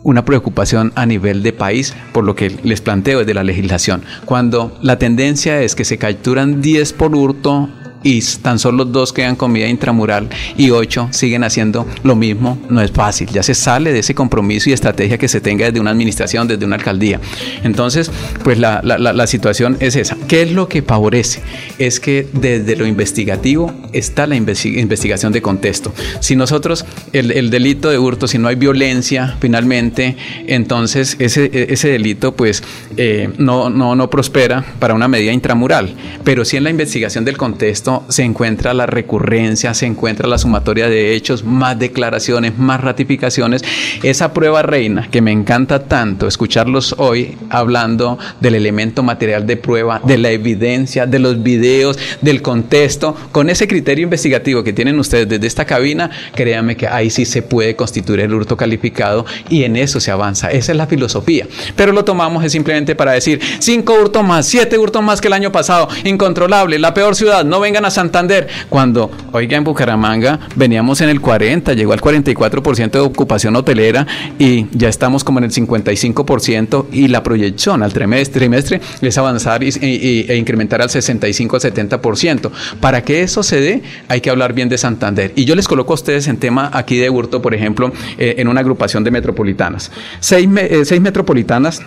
una 0.04 0.26
preocupación 0.26 0.92
a 0.96 1.06
nivel 1.06 1.44
de 1.44 1.54
país, 1.54 1.94
por 2.12 2.24
lo 2.24 2.36
que 2.36 2.52
les 2.64 2.82
planteo 2.82 3.20
desde 3.20 3.34
la 3.34 3.44
legislación. 3.44 4.04
Cuando 4.26 4.78
la 4.82 5.00
tendencia 5.00 5.62
es 5.62 5.76
que 5.76 5.86
se 5.86 5.98
capturan 5.98 6.62
10 6.62 6.94
por 6.94 7.16
hurto 7.16 7.70
y 8.04 8.22
tan 8.42 8.60
solo 8.60 8.86
dos 8.86 9.14
quedan 9.14 9.36
con 9.36 9.54
vida 9.54 9.68
intramural 9.68 10.30
y 10.58 10.70
ocho 10.72 11.08
siguen 11.12 11.44
haciendo 11.44 11.88
lo 12.04 12.16
mismo, 12.16 12.58
no 12.70 12.82
es 12.82 12.92
fácil. 12.92 13.30
Ya 13.30 13.44
se 13.44 13.56
sale 13.56 13.94
de 13.94 14.00
ese 14.00 14.14
compromiso 14.14 14.70
y 14.70 14.74
estrategia 14.74 15.18
que 15.18 15.28
se 15.28 15.42
tenga 15.42 15.66
desde 15.66 15.80
una 15.80 15.92
administración, 15.92 16.48
desde 16.48 16.66
una 16.66 16.76
alcaldía. 16.76 17.20
Entonces, 17.64 18.12
pues 18.44 18.60
la, 18.60 18.82
la, 18.84 19.28
situación 19.28 19.78
es 19.80 19.96
esa. 19.96 20.18
¿Qué 20.28 20.42
es 20.42 20.52
lo 20.52 20.68
que 20.68 20.82
favorece? 20.82 21.42
Es 21.80 22.00
que 22.00 22.28
desde 22.34 22.76
lo 22.76 22.86
investigativo 22.86 23.74
está 23.94 24.28
la 24.28 24.36
investigación 24.36 25.32
de 25.32 25.42
contexto. 25.42 25.94
Si 26.20 26.36
nosotros, 26.36 26.86
el, 27.14 27.32
el, 27.32 27.50
delito 27.50 27.90
de 27.90 27.98
hurto, 27.98 28.28
si 28.28 28.38
no 28.38 28.48
hay 28.48 28.56
violencia, 28.56 29.38
finalmente, 29.40 30.18
entonces 30.48 31.16
ese, 31.20 31.50
ese 31.72 31.90
delito 31.90 32.36
pues 32.36 32.64
eh, 32.98 33.30
no, 33.38 33.70
no, 33.70 33.96
no 33.96 34.10
prospera 34.10 34.64
para 34.80 34.94
una 34.94 35.08
medida 35.08 35.32
intramural. 35.32 35.96
Pero 36.24 36.44
si 36.46 36.58
en 36.58 36.66
la 36.66 36.70
investigación 36.70 37.26
del 37.26 37.38
contexto 37.38 37.93
se 38.10 38.24
encuentra 38.24 38.74
la 38.74 38.86
recurrencia, 38.86 39.74
se 39.74 39.86
encuentra 39.86 40.28
la 40.28 40.38
sumatoria 40.38 40.90
de 40.90 41.14
hechos, 41.14 41.44
más 41.44 41.78
declaraciones, 41.78 42.58
más 42.58 42.82
ratificaciones. 42.82 43.64
Esa 44.02 44.34
prueba 44.34 44.62
reina 44.62 45.08
que 45.10 45.22
me 45.22 45.32
encanta 45.32 45.84
tanto 45.86 46.28
escucharlos 46.28 46.96
hoy 46.98 47.38
hablando 47.50 48.18
del 48.40 48.56
elemento 48.56 49.04
material 49.04 49.46
de 49.46 49.58
prueba, 49.58 50.02
de 50.04 50.18
la 50.18 50.32
evidencia, 50.32 51.06
de 51.06 51.20
los 51.20 51.42
videos, 51.44 51.98
del 52.22 52.42
contexto, 52.42 53.16
con 53.32 53.50
ese 53.50 53.68
criterio 53.68 54.04
investigativo 54.04 54.64
que 54.64 54.74
tienen 54.74 55.00
ustedes 55.00 55.28
desde 55.30 55.48
esta 55.48 55.66
cabina, 55.66 56.10
créanme 56.36 56.76
que 56.76 56.88
ahí 56.88 57.10
sí 57.10 57.26
se 57.26 57.42
puede 57.42 57.76
constituir 57.76 58.22
el 58.22 58.34
hurto 58.34 58.58
calificado 58.58 59.26
y 59.50 59.64
en 59.64 59.76
eso 59.76 60.00
se 60.00 60.12
avanza. 60.12 60.52
Esa 60.52 60.72
es 60.72 60.78
la 60.78 60.88
filosofía. 60.88 61.48
Pero 61.76 61.92
lo 61.92 62.06
tomamos 62.06 62.44
es 62.44 62.52
simplemente 62.52 62.96
para 62.96 63.14
decir 63.14 63.40
cinco 63.60 63.94
hurtos 63.94 64.24
más, 64.24 64.46
siete 64.46 64.78
hurtos 64.78 65.04
más 65.04 65.22
que 65.22 65.28
el 65.28 65.34
año 65.34 65.52
pasado, 65.52 65.88
incontrolable, 66.04 66.80
la 66.80 66.94
peor 66.94 67.16
ciudad, 67.16 67.44
no 67.44 67.60
vengan 67.60 67.83
a 67.86 67.92
Santander. 67.92 68.48
Cuando, 68.70 69.12
oiga, 69.32 69.58
en 69.58 69.64
Bucaramanga 69.64 70.40
veníamos 70.56 71.02
en 71.02 71.10
el 71.10 71.22
40, 71.22 71.74
llegó 71.74 71.94
al 71.94 72.02
44% 72.02 72.92
de 72.92 73.00
ocupación 73.00 73.56
hotelera 73.56 74.06
y 74.40 74.68
ya 74.72 74.90
estamos 74.90 75.24
como 75.24 75.40
en 75.40 75.46
el 75.46 75.52
55% 75.52 76.86
y 76.92 77.08
la 77.08 77.24
proyección 77.24 77.84
al 77.84 77.94
trimestre, 77.94 78.40
trimestre 78.40 78.82
es 79.02 79.18
avanzar 79.18 79.64
y, 79.64 80.26
e 80.30 80.36
incrementar 80.36 80.82
al 80.82 80.90
65 80.90 81.56
al 81.56 81.62
70%. 81.62 82.52
Para 82.80 83.04
que 83.04 83.24
eso 83.24 83.44
se 83.44 83.60
dé, 83.60 83.84
hay 84.08 84.22
que 84.22 84.30
hablar 84.30 84.54
bien 84.54 84.70
de 84.70 84.78
Santander. 84.78 85.34
Y 85.36 85.46
yo 85.46 85.56
les 85.56 85.68
coloco 85.68 85.94
a 85.94 85.96
ustedes 85.96 86.28
en 86.28 86.38
tema 86.38 86.70
aquí 86.74 86.98
de 86.98 87.10
hurto, 87.10 87.42
por 87.42 87.54
ejemplo, 87.54 87.92
eh, 88.18 88.36
en 88.38 88.48
una 88.48 88.62
agrupación 88.62 89.04
de 89.04 89.12
metropolitanas. 89.12 89.92
Seis, 90.20 90.48
eh, 90.58 90.84
seis 90.86 91.02
metropolitanas 91.02 91.82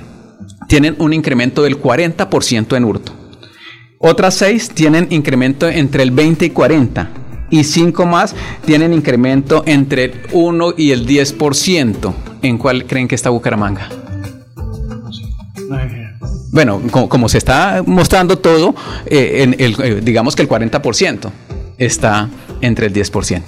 tienen 0.68 0.96
un 0.98 1.12
incremento 1.12 1.62
del 1.62 1.80
40% 1.80 2.76
en 2.76 2.84
hurto. 2.84 3.25
Otras 3.98 4.34
seis 4.34 4.70
tienen 4.70 5.08
incremento 5.10 5.68
entre 5.68 6.02
el 6.02 6.10
20 6.10 6.46
y 6.46 6.50
40 6.50 7.10
y 7.50 7.64
cinco 7.64 8.06
más 8.06 8.34
tienen 8.64 8.92
incremento 8.92 9.62
entre 9.66 10.04
el 10.04 10.12
1 10.32 10.74
y 10.76 10.90
el 10.90 11.06
10%. 11.06 12.14
¿En 12.42 12.58
cuál 12.58 12.86
creen 12.86 13.08
que 13.08 13.14
está 13.14 13.30
Bucaramanga? 13.30 13.88
Bueno, 16.52 16.80
como, 16.90 17.28
se 17.28 17.38
está 17.38 17.82
mostrando 17.84 18.38
todo, 18.38 18.74
eh, 19.06 19.54
eh, 19.58 20.00
digamos 20.02 20.34
que 20.34 20.42
el 20.42 20.48
40% 20.48 21.30
está 21.76 22.30
entre 22.60 22.86
el 22.86 22.94
10%. 22.94 23.42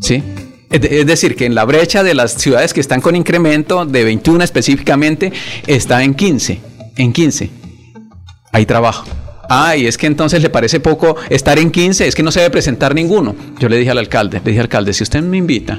¿Sí? 0.00 0.22
Es 0.70 1.06
decir, 1.06 1.36
que 1.36 1.46
en 1.46 1.54
la 1.54 1.64
brecha 1.64 2.02
de 2.02 2.14
las 2.14 2.34
ciudades 2.34 2.72
que 2.72 2.80
están 2.80 3.00
con 3.00 3.14
incremento 3.14 3.86
de 3.86 4.04
21 4.04 4.42
específicamente 4.42 5.32
está 5.66 6.02
en 6.02 6.14
15. 6.14 6.60
En 6.96 7.12
15. 7.12 7.50
Hay 8.52 8.66
trabajo. 8.66 9.04
Ay, 9.48 9.86
es 9.86 9.98
que 9.98 10.06
entonces 10.06 10.42
le 10.42 10.50
parece 10.50 10.80
poco 10.80 11.16
estar 11.28 11.58
en 11.58 11.70
15, 11.70 12.06
es 12.06 12.14
que 12.14 12.22
no 12.22 12.30
se 12.30 12.40
debe 12.40 12.50
presentar 12.50 12.94
ninguno. 12.94 13.34
Yo 13.58 13.68
le 13.68 13.76
dije 13.76 13.90
al 13.90 13.98
alcalde, 13.98 14.40
le 14.44 14.50
dije 14.50 14.60
al 14.60 14.66
alcalde, 14.66 14.92
si 14.92 15.02
usted 15.02 15.22
me 15.22 15.36
invita, 15.36 15.78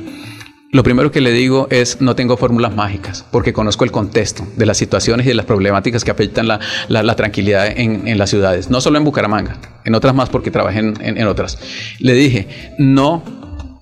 lo 0.72 0.84
primero 0.84 1.10
que 1.10 1.22
le 1.22 1.32
digo 1.32 1.68
es, 1.70 2.02
no 2.02 2.16
tengo 2.16 2.36
fórmulas 2.36 2.76
mágicas, 2.76 3.26
porque 3.32 3.54
conozco 3.54 3.86
el 3.86 3.92
contexto 3.92 4.46
de 4.58 4.66
las 4.66 4.78
situaciones 4.78 5.26
y 5.26 5.30
de 5.30 5.36
las 5.36 5.46
problemáticas 5.46 6.04
que 6.04 6.12
afectan 6.12 6.48
la, 6.48 7.16
tranquilidad 7.16 7.68
en, 7.68 8.18
las 8.18 8.30
ciudades, 8.30 8.70
no 8.70 8.82
solo 8.82 8.98
en 8.98 9.06
Bucaramanga, 9.06 9.58
en 9.86 9.96
otras 9.96 10.14
más 10.14 10.30
porque 10.30 10.52
trabajé 10.52 10.80
en, 10.80 10.96
en 11.02 11.28
otras. 11.28 11.58
Le 12.00 12.14
dije, 12.14 12.74
no 12.78 13.24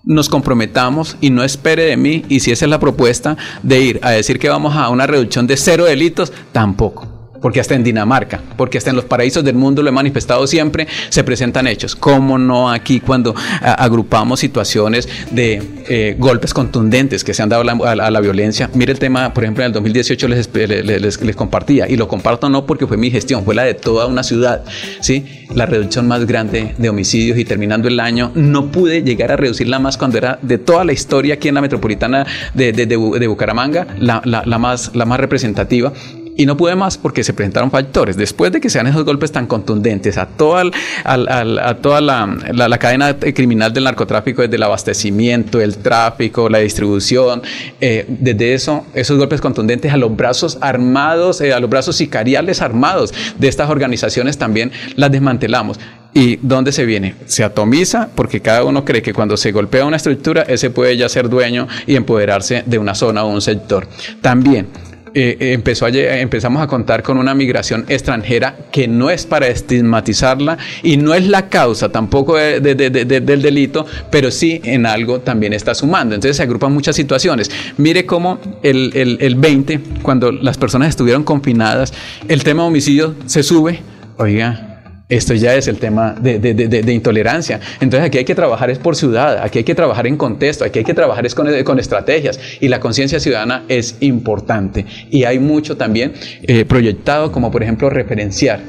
nos 0.03 0.29
comprometamos 0.29 1.17
y 1.19 1.29
no 1.29 1.43
espere 1.43 1.85
de 1.85 1.97
mí, 1.97 2.25
y 2.29 2.41
si 2.41 2.51
esa 2.51 2.65
es 2.65 2.69
la 2.69 2.79
propuesta, 2.79 3.37
de 3.63 3.81
ir 3.81 3.99
a 4.03 4.11
decir 4.11 4.37
que 4.37 4.49
vamos 4.49 4.75
a 4.75 4.89
una 4.89 5.07
reducción 5.07 5.47
de 5.47 5.57
cero 5.57 5.85
delitos, 5.85 6.31
tampoco 6.51 7.12
porque 7.43 7.59
hasta 7.59 7.75
en 7.75 7.83
Dinamarca, 7.83 8.39
porque 8.55 8.77
hasta 8.77 8.89
en 8.89 8.95
los 8.95 9.03
paraísos 9.03 9.43
del 9.43 9.55
mundo 9.55 9.83
lo 9.83 9.89
he 9.89 9.91
manifestado 9.91 10.47
siempre, 10.47 10.87
se 11.09 11.25
presentan 11.25 11.67
hechos. 11.67 11.93
¿Cómo 11.93 12.37
no 12.37 12.71
aquí 12.71 13.01
cuando 13.01 13.35
agrupamos 13.61 14.39
situaciones 14.39 15.09
de 15.29 15.61
eh, 15.89 16.15
golpes 16.17 16.53
contundentes 16.53 17.21
que 17.21 17.33
se 17.33 17.43
han 17.43 17.49
dado 17.49 17.69
a 17.83 17.95
la, 17.95 18.21
violencia? 18.21 18.69
Mire 18.73 18.93
el 18.93 18.99
tema, 18.99 19.33
por 19.33 19.43
ejemplo, 19.43 19.61
en 19.65 19.67
el 19.67 19.73
2018 19.73 20.27
les, 20.29 20.49
les, 20.55 21.21
les, 21.21 21.35
compartía, 21.35 21.89
y 21.89 21.97
lo 21.97 22.07
comparto 22.07 22.49
no 22.49 22.65
porque 22.65 22.87
fue 22.87 22.95
mi 22.95 23.11
gestión, 23.11 23.43
fue 23.43 23.55
la 23.55 23.63
de 23.63 23.73
toda 23.73 24.05
una 24.05 24.23
ciudad, 24.23 24.63
¿sí? 25.01 25.45
La 25.53 25.65
reducción 25.65 26.07
más 26.07 26.25
grande 26.25 26.75
de 26.77 26.87
homicidios 26.87 27.37
y 27.37 27.43
terminando 27.43 27.89
el 27.89 27.99
año, 27.99 28.31
no 28.35 28.71
pude 28.71 29.03
llegar 29.03 29.33
a 29.33 29.35
reducirla 29.35 29.79
más 29.79 29.97
cuando 29.97 30.17
era 30.17 30.39
de 30.41 30.59
toda 30.59 30.85
la 30.85 30.93
historia 30.93 31.33
aquí 31.33 31.49
en 31.49 31.55
la 31.55 31.61
metropolitana 31.61 32.25
de, 32.53 32.71
de, 32.71 33.27
Bucaramanga, 33.27 33.85
la, 33.99 34.21
la, 34.23 34.57
más, 34.57 34.95
la 34.95 35.03
más 35.03 35.19
representativa 35.19 35.91
y 36.35 36.45
no 36.45 36.57
pude 36.57 36.75
más 36.75 36.97
porque 36.97 37.23
se 37.23 37.33
presentaron 37.33 37.71
factores. 37.71 38.17
Después 38.17 38.51
de 38.51 38.61
que 38.61 38.69
sean 38.69 38.87
esos 38.87 39.05
golpes 39.05 39.31
tan 39.31 39.47
contundentes 39.47 40.17
a 40.17 40.27
toda, 40.27 40.63
la, 40.63 42.77
cadena 42.79 43.17
criminal 43.17 43.73
del 43.73 43.83
narcotráfico, 43.83 44.41
desde 44.41 44.55
el 44.55 44.63
abastecimiento, 44.63 45.61
el 45.61 45.77
tráfico, 45.77 46.49
la 46.49 46.59
distribución, 46.59 47.41
eh, 47.81 48.05
desde 48.07 48.53
eso, 48.53 48.85
esos 48.93 49.17
golpes 49.17 49.41
contundentes 49.41 49.91
a 49.91 49.97
los 49.97 50.15
brazos 50.15 50.57
armados, 50.61 51.41
eh, 51.41 51.53
a 51.53 51.59
los 51.59 51.69
brazos 51.69 51.95
sicariales 51.95 52.61
armados 52.61 53.13
de 53.37 53.47
estas 53.47 53.69
organizaciones 53.69 54.37
también 54.37 54.71
las 54.95 55.11
desmantelamos. 55.11 55.79
¿Y 56.15 56.37
dónde 56.43 56.71
se 56.71 56.85
viene? 56.85 57.15
Se 57.25 57.43
atomiza 57.43 58.09
porque 58.13 58.39
cada 58.39 58.63
uno 58.63 58.85
cree 58.85 59.01
que 59.01 59.13
cuando 59.13 59.35
se 59.35 59.51
golpea 59.51 59.85
una 59.85 59.97
estructura, 59.97 60.43
ese 60.43 60.69
puede 60.69 60.95
ya 60.95 61.09
ser 61.09 61.27
dueño 61.27 61.67
y 61.87 61.95
empoderarse 61.95 62.61
de 62.67 62.77
una 62.77 62.93
zona 62.93 63.23
o 63.23 63.29
un 63.29 63.41
sector. 63.41 63.87
También 64.21 64.67
eh, 65.15 65.37
eh, 65.39 65.53
empezó 65.53 65.85
a, 65.85 65.89
empezamos 65.89 66.61
a 66.61 66.67
contar 66.67 67.03
con 67.03 67.17
una 67.17 67.35
migración 67.35 67.85
extranjera 67.87 68.55
que 68.71 68.87
no 68.87 69.09
es 69.09 69.25
para 69.25 69.47
estigmatizarla 69.47 70.57
y 70.81 70.97
no 70.97 71.13
es 71.13 71.27
la 71.27 71.49
causa 71.49 71.89
tampoco 71.89 72.35
del 72.35 73.41
delito, 73.41 73.85
pero 74.09 74.31
sí 74.31 74.59
en 74.63 74.85
algo 74.85 75.19
también 75.19 75.53
está 75.53 75.75
sumando. 75.75 76.15
Entonces 76.15 76.37
se 76.37 76.43
agrupan 76.43 76.73
muchas 76.73 76.95
situaciones. 76.95 77.51
Mire 77.77 78.05
cómo 78.05 78.39
el, 78.63 78.91
el, 78.95 79.17
el 79.21 79.35
20, 79.35 79.79
cuando 80.01 80.31
las 80.31 80.57
personas 80.57 80.89
estuvieron 80.89 81.23
confinadas, 81.23 81.93
el 82.27 82.43
tema 82.43 82.63
de 82.63 82.69
homicidio 82.69 83.15
se 83.27 83.43
sube. 83.43 83.81
Oiga, 84.17 84.72
esto 85.15 85.33
ya 85.33 85.55
es 85.55 85.67
el 85.67 85.77
tema 85.77 86.15
de, 86.19 86.83
intolerancia. 86.93 87.59
Entonces 87.79 88.07
aquí 88.07 88.17
hay 88.17 88.25
que 88.25 88.35
trabajar 88.35 88.69
es 88.69 88.79
por 88.79 88.95
ciudad, 88.95 89.39
aquí 89.41 89.59
hay 89.59 89.63
que 89.63 89.75
trabajar 89.75 90.07
en 90.07 90.17
contexto, 90.17 90.65
aquí 90.65 90.79
hay 90.79 90.85
que 90.85 90.93
trabajar 90.93 91.25
es 91.25 91.35
con, 91.35 91.79
estrategias 91.79 92.39
y 92.59 92.67
la 92.67 92.79
conciencia 92.79 93.19
ciudadana 93.19 93.63
es 93.67 93.97
importante. 93.99 94.85
Y 95.09 95.23
hay 95.23 95.39
mucho 95.39 95.77
también 95.77 96.13
eh, 96.43 96.65
proyectado 96.65 97.31
como 97.31 97.51
por 97.51 97.63
ejemplo 97.63 97.89
referenciar 97.89 98.61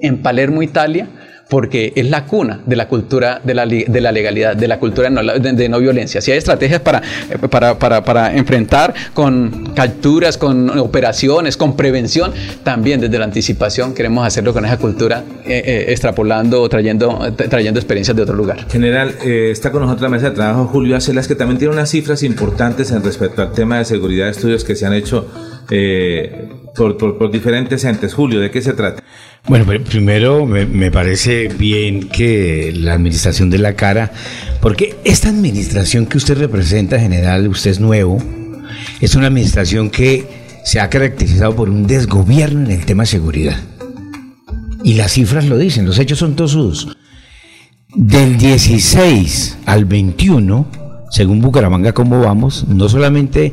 en 0.00 0.22
Palermo, 0.22 0.62
Italia, 0.62 1.08
porque 1.48 1.92
es 1.94 2.08
la 2.08 2.24
cuna 2.24 2.60
de 2.64 2.76
la 2.76 2.88
cultura 2.88 3.40
de 3.42 3.54
la, 3.54 3.66
de 3.66 4.00
la 4.00 4.12
legalidad, 4.12 4.56
de 4.56 4.68
la 4.68 4.78
cultura 4.78 5.10
de 5.10 5.68
no, 5.68 5.78
violencia. 5.78 6.20
Si 6.20 6.30
hay 6.30 6.38
estrategias 6.38 6.80
para, 6.80 7.02
para, 7.50 7.78
para, 7.78 8.04
para, 8.04 8.34
enfrentar 8.34 8.94
con 9.12 9.72
capturas, 9.74 10.38
con 10.38 10.70
operaciones, 10.78 11.56
con 11.56 11.76
prevención, 11.76 12.32
también 12.62 13.00
desde 13.00 13.18
la 13.18 13.24
anticipación 13.24 13.94
queremos 13.94 14.26
hacerlo 14.26 14.52
con 14.52 14.64
esa 14.64 14.78
cultura, 14.78 15.24
eh, 15.44 15.62
eh, 15.64 15.84
extrapolando 15.88 16.62
o 16.62 16.68
trayendo, 16.68 17.32
trayendo 17.32 17.78
experiencias 17.78 18.16
de 18.16 18.22
otro 18.22 18.34
lugar. 18.34 18.66
General, 18.70 19.14
eh, 19.24 19.50
está 19.50 19.70
con 19.70 19.82
nosotros 19.82 20.02
la 20.02 20.08
mesa 20.08 20.30
de 20.30 20.36
trabajo 20.36 20.66
Julio 20.66 20.96
Acelas, 20.96 21.28
que 21.28 21.34
también 21.34 21.58
tiene 21.58 21.74
unas 21.74 21.90
cifras 21.90 22.22
importantes 22.22 22.90
en 22.90 23.02
respecto 23.02 23.42
al 23.42 23.52
tema 23.52 23.78
de 23.78 23.84
seguridad 23.84 24.26
de 24.26 24.30
estudios 24.32 24.64
que 24.64 24.74
se 24.74 24.86
han 24.86 24.94
hecho 24.94 25.26
por, 26.74 26.96
por 26.96 27.30
diferentes 27.30 27.84
entes. 27.84 28.14
Julio, 28.14 28.40
¿de 28.40 28.50
qué 28.50 28.60
se 28.60 28.72
trata? 28.72 29.02
Bueno, 29.46 29.66
primero 29.84 30.46
me, 30.46 30.90
parece 30.90 31.48
bien 31.48 32.08
que 32.08 32.72
la 32.74 32.94
administración 32.94 33.50
de 33.50 33.58
la 33.58 33.76
cara, 33.76 34.10
porque 34.62 34.96
esta 35.04 35.28
administración 35.28 36.06
que 36.06 36.16
usted 36.16 36.38
representa, 36.38 36.98
general, 36.98 37.46
usted 37.48 37.72
es 37.72 37.78
nuevo, 37.78 38.22
es 39.02 39.14
una 39.14 39.26
administración 39.26 39.90
que 39.90 40.26
se 40.64 40.80
ha 40.80 40.88
caracterizado 40.88 41.54
por 41.54 41.68
un 41.68 41.86
desgobierno 41.86 42.64
en 42.64 42.70
el 42.70 42.86
tema 42.86 43.02
de 43.02 43.08
seguridad. 43.08 43.58
Y 44.82 44.94
las 44.94 45.12
cifras 45.12 45.44
lo 45.44 45.58
dicen, 45.58 45.84
los 45.84 45.98
hechos 45.98 46.20
son 46.20 46.36
tosudos. 46.36 46.96
Del 47.94 48.38
16 48.38 49.58
al 49.66 49.84
21, 49.84 50.66
según 51.10 51.42
Bucaramanga, 51.42 51.92
¿cómo 51.92 52.18
vamos? 52.18 52.66
No 52.66 52.88
solamente 52.88 53.52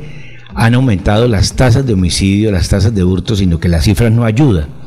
han 0.55 0.73
aumentado 0.73 1.27
las 1.27 1.53
tasas 1.53 1.85
de 1.85 1.93
homicidio, 1.93 2.49
las 2.49 2.69
tasas 2.69 2.95
de 2.95 3.03
hurto, 3.03 3.35
sino 3.35 3.59
que 3.59 3.67
las 3.67 3.83
cifras 3.83 4.13
no 4.13 4.23
ayudan 4.23 4.80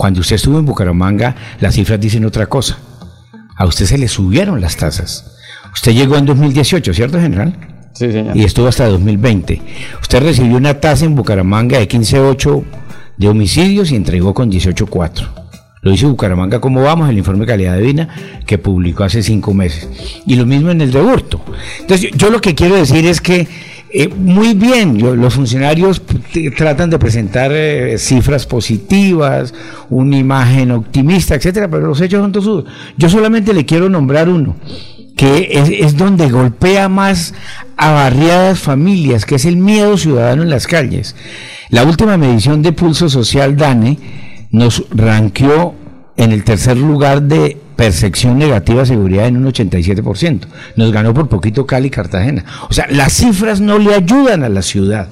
cuando 0.00 0.20
usted 0.20 0.36
estuvo 0.36 0.58
en 0.58 0.64
Bucaramanga, 0.64 1.36
las 1.60 1.74
cifras 1.74 2.00
dicen 2.00 2.24
otra 2.24 2.46
cosa. 2.46 2.78
A 3.54 3.66
usted 3.66 3.84
se 3.84 3.98
le 3.98 4.08
subieron 4.08 4.58
las 4.58 4.78
tasas. 4.78 5.36
Usted 5.74 5.92
llegó 5.92 6.16
en 6.16 6.24
2018, 6.24 6.94
¿cierto, 6.94 7.20
general? 7.20 7.54
Sí, 7.92 8.10
señor. 8.10 8.34
Y 8.34 8.44
estuvo 8.44 8.66
hasta 8.66 8.86
2020. 8.86 9.60
Usted 10.00 10.22
recibió 10.22 10.56
una 10.56 10.80
tasa 10.80 11.04
en 11.04 11.14
Bucaramanga 11.14 11.78
de 11.78 11.86
15.8 11.86 12.64
de 13.18 13.28
homicidios 13.28 13.92
y 13.92 13.96
entregó 13.96 14.32
con 14.32 14.50
18.4. 14.50 15.28
Lo 15.82 15.90
dice 15.90 16.06
Bucaramanga, 16.06 16.62
¿cómo 16.62 16.80
vamos? 16.80 17.10
El 17.10 17.18
informe 17.18 17.40
de 17.40 17.48
calidad 17.48 17.76
de 17.76 17.82
vida 17.82 18.08
que 18.46 18.56
publicó 18.56 19.04
hace 19.04 19.22
cinco 19.22 19.52
meses. 19.52 19.86
Y 20.24 20.36
lo 20.36 20.46
mismo 20.46 20.70
en 20.70 20.80
el 20.80 20.92
de 20.92 21.02
hurto. 21.02 21.42
Entonces, 21.78 22.10
yo 22.12 22.30
lo 22.30 22.40
que 22.40 22.54
quiero 22.54 22.76
decir 22.76 23.04
es 23.04 23.20
que 23.20 23.46
eh, 23.92 24.08
muy 24.08 24.54
bien, 24.54 24.98
los 25.20 25.34
funcionarios 25.34 26.00
tratan 26.56 26.90
de 26.90 26.98
presentar 26.98 27.50
eh, 27.52 27.98
cifras 27.98 28.46
positivas, 28.46 29.52
una 29.88 30.16
imagen 30.16 30.70
optimista, 30.70 31.34
etcétera, 31.34 31.68
pero 31.68 31.88
los 31.88 32.00
hechos 32.00 32.20
son 32.20 32.30
todos. 32.30 32.64
Yo 32.96 33.08
solamente 33.08 33.52
le 33.52 33.66
quiero 33.66 33.88
nombrar 33.88 34.28
uno, 34.28 34.54
que 35.16 35.50
es, 35.80 35.96
donde 35.96 36.30
golpea 36.30 36.88
más 36.88 37.34
a 37.76 37.90
barriadas 37.90 38.60
familias, 38.60 39.24
que 39.24 39.34
es 39.34 39.44
el 39.44 39.56
miedo 39.56 39.98
ciudadano 39.98 40.42
en 40.42 40.50
las 40.50 40.68
calles. 40.68 41.16
La 41.68 41.82
última 41.82 42.16
medición 42.16 42.62
de 42.62 42.72
Pulso 42.72 43.08
Social 43.08 43.56
DANE 43.56 43.98
nos 44.52 44.84
ranqueó 44.90 45.74
en 46.16 46.32
el 46.32 46.44
tercer 46.44 46.76
lugar 46.76 47.22
de 47.22 47.56
percepción 47.76 48.38
negativa 48.38 48.80
de 48.80 48.86
seguridad 48.86 49.26
en 49.26 49.38
un 49.38 49.46
87%. 49.52 50.40
Nos 50.76 50.92
ganó 50.92 51.14
por 51.14 51.28
poquito 51.28 51.66
Cali 51.66 51.88
y 51.88 51.90
Cartagena. 51.90 52.44
O 52.68 52.72
sea, 52.72 52.86
las 52.90 53.12
cifras 53.14 53.60
no 53.60 53.78
le 53.78 53.94
ayudan 53.94 54.44
a 54.44 54.48
la 54.48 54.62
ciudad. 54.62 55.08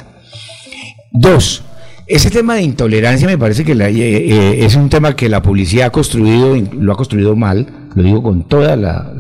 Dos, 1.11 1.63
ese 2.07 2.31
tema 2.31 2.55
de 2.55 2.63
intolerancia 2.63 3.27
me 3.27 3.39
parece 3.39 3.65
que 3.65 3.73
eh, 3.73 3.89
eh, 3.89 4.65
es 4.65 4.77
un 4.77 4.91
tema 4.91 5.17
que 5.17 5.29
la 5.29 5.43
policía 5.43 5.87
ha 5.87 5.91
construido, 5.91 6.57
lo 6.73 6.93
ha 6.93 6.97
construido 6.97 7.37
mal, 7.37 7.67
lo 7.95 8.03
digo 8.03 8.23
con 8.23 8.47
toda 8.47 8.77
la, 8.77 9.13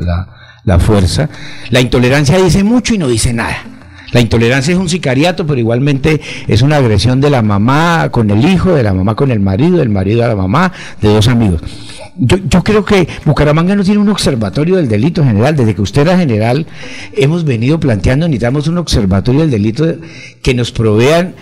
la 0.64 0.78
fuerza. 0.78 1.30
La 1.70 1.80
intolerancia 1.80 2.38
dice 2.38 2.62
mucho 2.62 2.94
y 2.94 2.98
no 2.98 3.08
dice 3.08 3.32
nada. 3.32 3.77
La 4.12 4.20
intolerancia 4.20 4.72
es 4.72 4.78
un 4.78 4.88
sicariato, 4.88 5.46
pero 5.46 5.60
igualmente 5.60 6.20
es 6.46 6.62
una 6.62 6.76
agresión 6.76 7.20
de 7.20 7.30
la 7.30 7.42
mamá 7.42 8.08
con 8.10 8.30
el 8.30 8.44
hijo, 8.44 8.74
de 8.74 8.82
la 8.82 8.94
mamá 8.94 9.14
con 9.14 9.30
el 9.30 9.40
marido, 9.40 9.78
del 9.78 9.90
marido 9.90 10.24
a 10.24 10.28
la 10.28 10.36
mamá, 10.36 10.72
de 11.02 11.08
dos 11.08 11.28
amigos. 11.28 11.60
Yo, 12.16 12.64
creo 12.64 12.84
que 12.84 13.06
Bucaramanga 13.24 13.76
no 13.76 13.84
tiene 13.84 14.00
un 14.00 14.08
observatorio 14.08 14.76
del 14.76 14.88
delito 14.88 15.22
general. 15.22 15.54
Desde 15.54 15.74
que 15.74 15.82
usted 15.82 16.02
era 16.02 16.18
general, 16.18 16.66
hemos 17.12 17.44
venido 17.44 17.78
planteando, 17.78 18.26
necesitamos 18.26 18.66
un 18.66 18.78
observatorio 18.78 19.42
del 19.42 19.50
delito 19.50 19.84
que 20.42 20.54
nos 20.54 20.72
provean 20.72 21.34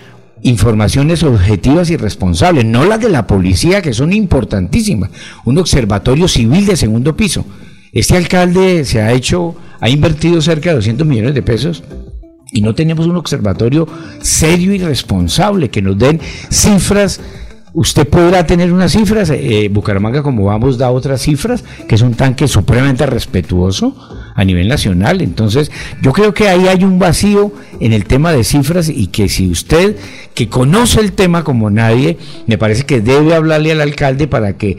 informaciones 0.42 1.22
objetivas 1.22 1.88
y 1.88 1.96
responsables, 1.96 2.64
no 2.66 2.84
las 2.84 3.00
de 3.00 3.08
la 3.08 3.26
policía, 3.26 3.80
que 3.80 3.94
son 3.94 4.12
importantísimas. 4.12 5.10
Un 5.44 5.56
observatorio 5.58 6.28
civil 6.28 6.66
de 6.66 6.76
segundo 6.76 7.16
piso. 7.16 7.46
Este 7.92 8.16
alcalde 8.16 8.84
se 8.84 9.00
ha 9.00 9.12
hecho, 9.12 9.54
ha 9.80 9.88
invertido 9.88 10.42
cerca 10.42 10.70
de 10.70 10.76
200 10.76 11.06
millones 11.06 11.34
de 11.34 11.42
pesos 11.42 11.82
y 12.52 12.62
no 12.62 12.74
tenemos 12.74 13.06
un 13.06 13.16
observatorio 13.16 13.86
serio 14.20 14.72
y 14.72 14.78
responsable 14.78 15.70
que 15.70 15.82
nos 15.82 15.98
den 15.98 16.20
cifras 16.50 17.20
Usted 17.76 18.08
podrá 18.08 18.46
tener 18.46 18.72
unas 18.72 18.92
cifras, 18.92 19.28
eh, 19.28 19.68
Bucaramanga 19.70 20.22
como 20.22 20.44
vamos 20.44 20.78
da 20.78 20.90
otras 20.90 21.20
cifras, 21.20 21.62
que 21.86 21.96
es 21.96 22.00
un 22.00 22.14
tanque 22.14 22.48
supremamente 22.48 23.04
respetuoso 23.04 23.94
a 24.34 24.44
nivel 24.44 24.66
nacional. 24.66 25.20
Entonces, 25.20 25.70
yo 26.00 26.14
creo 26.14 26.32
que 26.32 26.48
ahí 26.48 26.68
hay 26.68 26.84
un 26.84 26.98
vacío 26.98 27.52
en 27.78 27.92
el 27.92 28.06
tema 28.06 28.32
de 28.32 28.44
cifras 28.44 28.88
y 28.88 29.08
que 29.08 29.28
si 29.28 29.50
usted, 29.50 29.94
que 30.32 30.48
conoce 30.48 31.00
el 31.00 31.12
tema 31.12 31.44
como 31.44 31.68
nadie, 31.68 32.16
me 32.46 32.56
parece 32.56 32.84
que 32.84 33.02
debe 33.02 33.34
hablarle 33.34 33.72
al 33.72 33.82
alcalde 33.82 34.26
para 34.26 34.56
que 34.56 34.78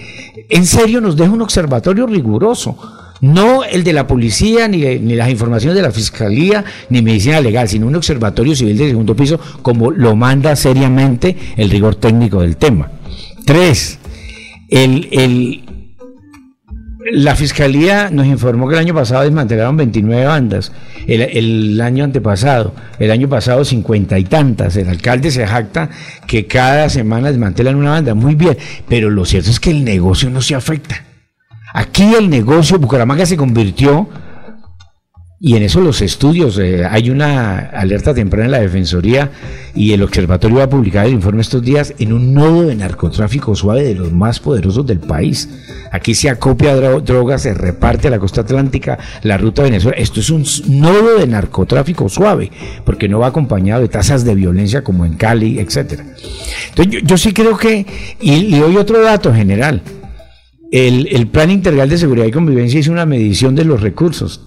en 0.49 0.65
serio 0.65 0.99
nos 0.99 1.15
deje 1.18 1.30
un 1.30 1.43
observatorio 1.43 2.07
riguroso 2.07 2.80
no 3.22 3.63
el 3.63 3.84
de 3.84 3.93
la 3.93 4.07
policía, 4.07 4.68
ni, 4.68 4.78
ni, 4.99 5.15
las 5.15 5.30
informaciones 5.30 5.76
de 5.76 5.82
la 5.82 5.91
fiscalía, 5.91 6.63
ni 6.89 7.01
medicina 7.01 7.41
legal, 7.41 7.68
sino 7.68 7.88
un 7.88 7.95
observatorio 7.95 8.55
civil 8.55 8.78
de 8.78 8.89
segundo 8.89 9.15
piso, 9.15 9.39
como 9.61 9.91
lo 9.91 10.15
manda 10.15 10.55
seriamente 10.55 11.36
el 11.55 11.70
rigor 11.70 11.95
técnico 11.95 12.41
del 12.41 12.57
tema. 12.57 12.91
Tres, 13.45 13.99
el, 14.70 15.63
la 17.11 17.36
fiscalía 17.36 18.09
nos 18.11 18.28
informó 18.28 18.68
que 18.68 18.76
el 18.76 18.82
año 18.82 18.93
pasado 18.93 19.24
desmantelaron 19.24 19.78
29 19.78 20.26
bandas, 20.26 20.74
el, 21.07 21.22
el, 21.22 21.82
año 21.82 22.03
antepasado, 22.03 22.74
el 22.99 23.11
año 23.11 23.30
pasado 23.30 23.63
50 23.63 24.20
y 24.20 24.26
tantas. 24.26 24.76
El 24.76 24.89
alcalde 24.89 25.32
se 25.32 25.47
jacta 25.47 25.89
que 26.28 26.45
cada 26.47 26.89
semana 26.89 27.30
desmantelan 27.30 27.76
una 27.76 27.91
banda, 27.91 28.13
muy 28.13 28.36
bien, 28.36 28.57
pero 28.89 29.09
lo 29.09 29.26
cierto 29.26 29.49
es 29.49 29.59
que 29.59 29.72
el 29.72 29.86
negocio 29.86 30.30
no 30.30 30.41
se 30.41 30.55
afecta. 30.55 31.06
Aquí 31.78 32.15
el 32.15 32.28
negocio, 32.28 32.80
Bucaramanga 32.80 33.28
se 33.28 33.38
convirtió, 33.38 34.09
y 35.39 35.55
en 35.55 35.61
eso 35.61 35.80
los 35.80 36.01
estudios, 36.01 36.57
eh, 36.57 36.84
hay 36.89 37.11
una 37.11 37.59
alerta 37.69 38.15
temprana 38.15 38.45
en 38.45 38.51
la 38.51 38.59
Defensoría 38.61 39.30
y 39.75 39.91
el 39.91 40.01
Observatorio 40.01 40.57
va 40.57 40.63
a 40.63 40.69
publicar 40.69 41.05
el 41.05 41.13
informe 41.13 41.41
estos 41.41 41.61
días 41.61 41.93
en 41.99 42.13
un 42.13 42.34
nodo 42.34 42.63
de 42.63 42.73
narcotráfico 42.73 43.55
suave 43.55 43.84
de 43.84 43.93
los 43.93 44.11
más 44.11 44.39
poderosos 44.39 44.88
del 44.88 44.99
país. 44.99 45.47
Aquí 45.91 46.15
se 46.15 46.32
acopia 46.32 46.75
drogas, 46.75 47.43
se 47.43 47.53
reparte 47.53 48.07
a 48.07 48.11
la 48.11 48.17
costa 48.17 48.41
atlántica, 48.41 48.97
la 49.21 49.38
ruta 49.38 49.61
Venezuela. 49.61 49.95
Esto 49.99 50.19
es 50.19 50.32
un 50.32 50.43
nodo 50.69 51.19
de 51.19 51.28
narcotráfico 51.28 52.09
suave, 52.09 52.51
porque 52.86 53.07
no 53.07 53.19
va 53.19 53.28
acompañado 53.28 53.84
de 53.84 53.89
tasas 53.89 54.25
de 54.25 54.34
violencia 54.34 54.84
como 54.84 55.05
en 55.05 55.13
Cali, 55.13 55.59
etcétera. 55.59 56.05
Entonces 56.69 57.03
yo, 57.05 57.17
sí 57.19 57.34
creo 57.34 57.55
que, 57.55 57.86
y 58.19 58.47
le 58.47 58.61
doy 58.61 58.78
otro 58.78 58.99
dato 59.03 59.32
general, 59.32 59.84
el, 60.72 61.28
Plan 61.28 61.51
Integral 61.51 61.89
de 61.89 61.97
Seguridad 61.97 62.26
y 62.28 62.32
Convivencia 62.32 62.80
hizo 62.80 62.91
una 62.91 63.05
medición 63.05 63.55
de 63.55 63.65
los 63.65 63.82
recursos. 63.82 64.41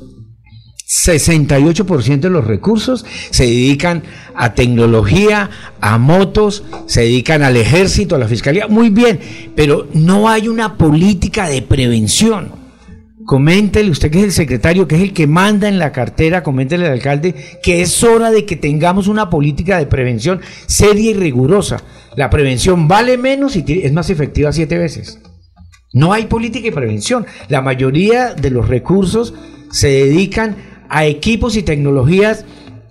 68% 0.87 2.21
de 2.21 2.31
los 2.31 2.45
recursos 2.45 3.07
se 3.31 3.45
dedican 3.45 4.03
a 4.35 4.55
tecnología, 4.55 5.49
a 5.81 5.99
motos, 5.99 6.65
se 6.87 7.03
dedican 7.03 7.43
al 7.43 7.57
ejército, 7.57 8.17
a 8.17 8.19
la 8.19 8.27
fiscalía. 8.27 8.67
Muy 8.67 8.91
bien, 8.91 9.21
pero 9.55 9.87
no 9.95 10.29
hay 10.29 10.49
una 10.49 10.77
política 10.77 11.49
de 11.49 11.63
prevención. 11.63 12.59
Coméntele, 13.25 13.91
usted 13.91 14.11
que 14.11 14.19
es 14.19 14.25
el 14.25 14.33
secretario, 14.33 14.89
que 14.89 14.97
es 14.97 15.03
el 15.03 15.13
que 15.13 15.29
manda 15.29 15.69
en 15.69 15.79
la 15.79 15.93
cartera, 15.93 16.43
coméntele 16.43 16.87
al 16.87 16.95
alcalde 16.95 17.37
que 17.63 17.83
es 17.83 18.03
hora 18.03 18.33
de 18.33 18.45
que 18.45 18.57
tengamos 18.57 19.07
una 19.07 19.31
política 19.31 19.79
de 19.79 19.87
prevención 19.87 20.41
seria 20.67 21.13
y 21.13 21.15
rigurosa. 21.15 21.81
La 22.17 22.29
prevención 22.31 22.89
vale 22.89 23.17
menos 23.17 23.55
y 23.55 23.65
es 23.85 23.93
más 23.93 24.11
efectiva 24.11 24.53
siete 24.53 24.77
veces. 24.79 25.21
No 25.93 26.13
hay 26.13 26.27
política 26.27 26.67
de 26.67 26.73
prevención. 26.73 27.27
La 27.49 27.63
mayoría 27.63 28.35
de 28.35 28.51
los 28.51 28.69
recursos 28.69 29.35
se 29.71 29.89
dedican 29.89 30.57
a 30.89 31.07
equipos 31.07 31.57
y 31.57 31.63
tecnologías 31.63 32.45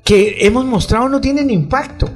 que 0.03 0.37
hemos 0.45 0.65
mostrado 0.65 1.07
no 1.07 1.21
tienen 1.21 1.49
impacto. 1.49 2.09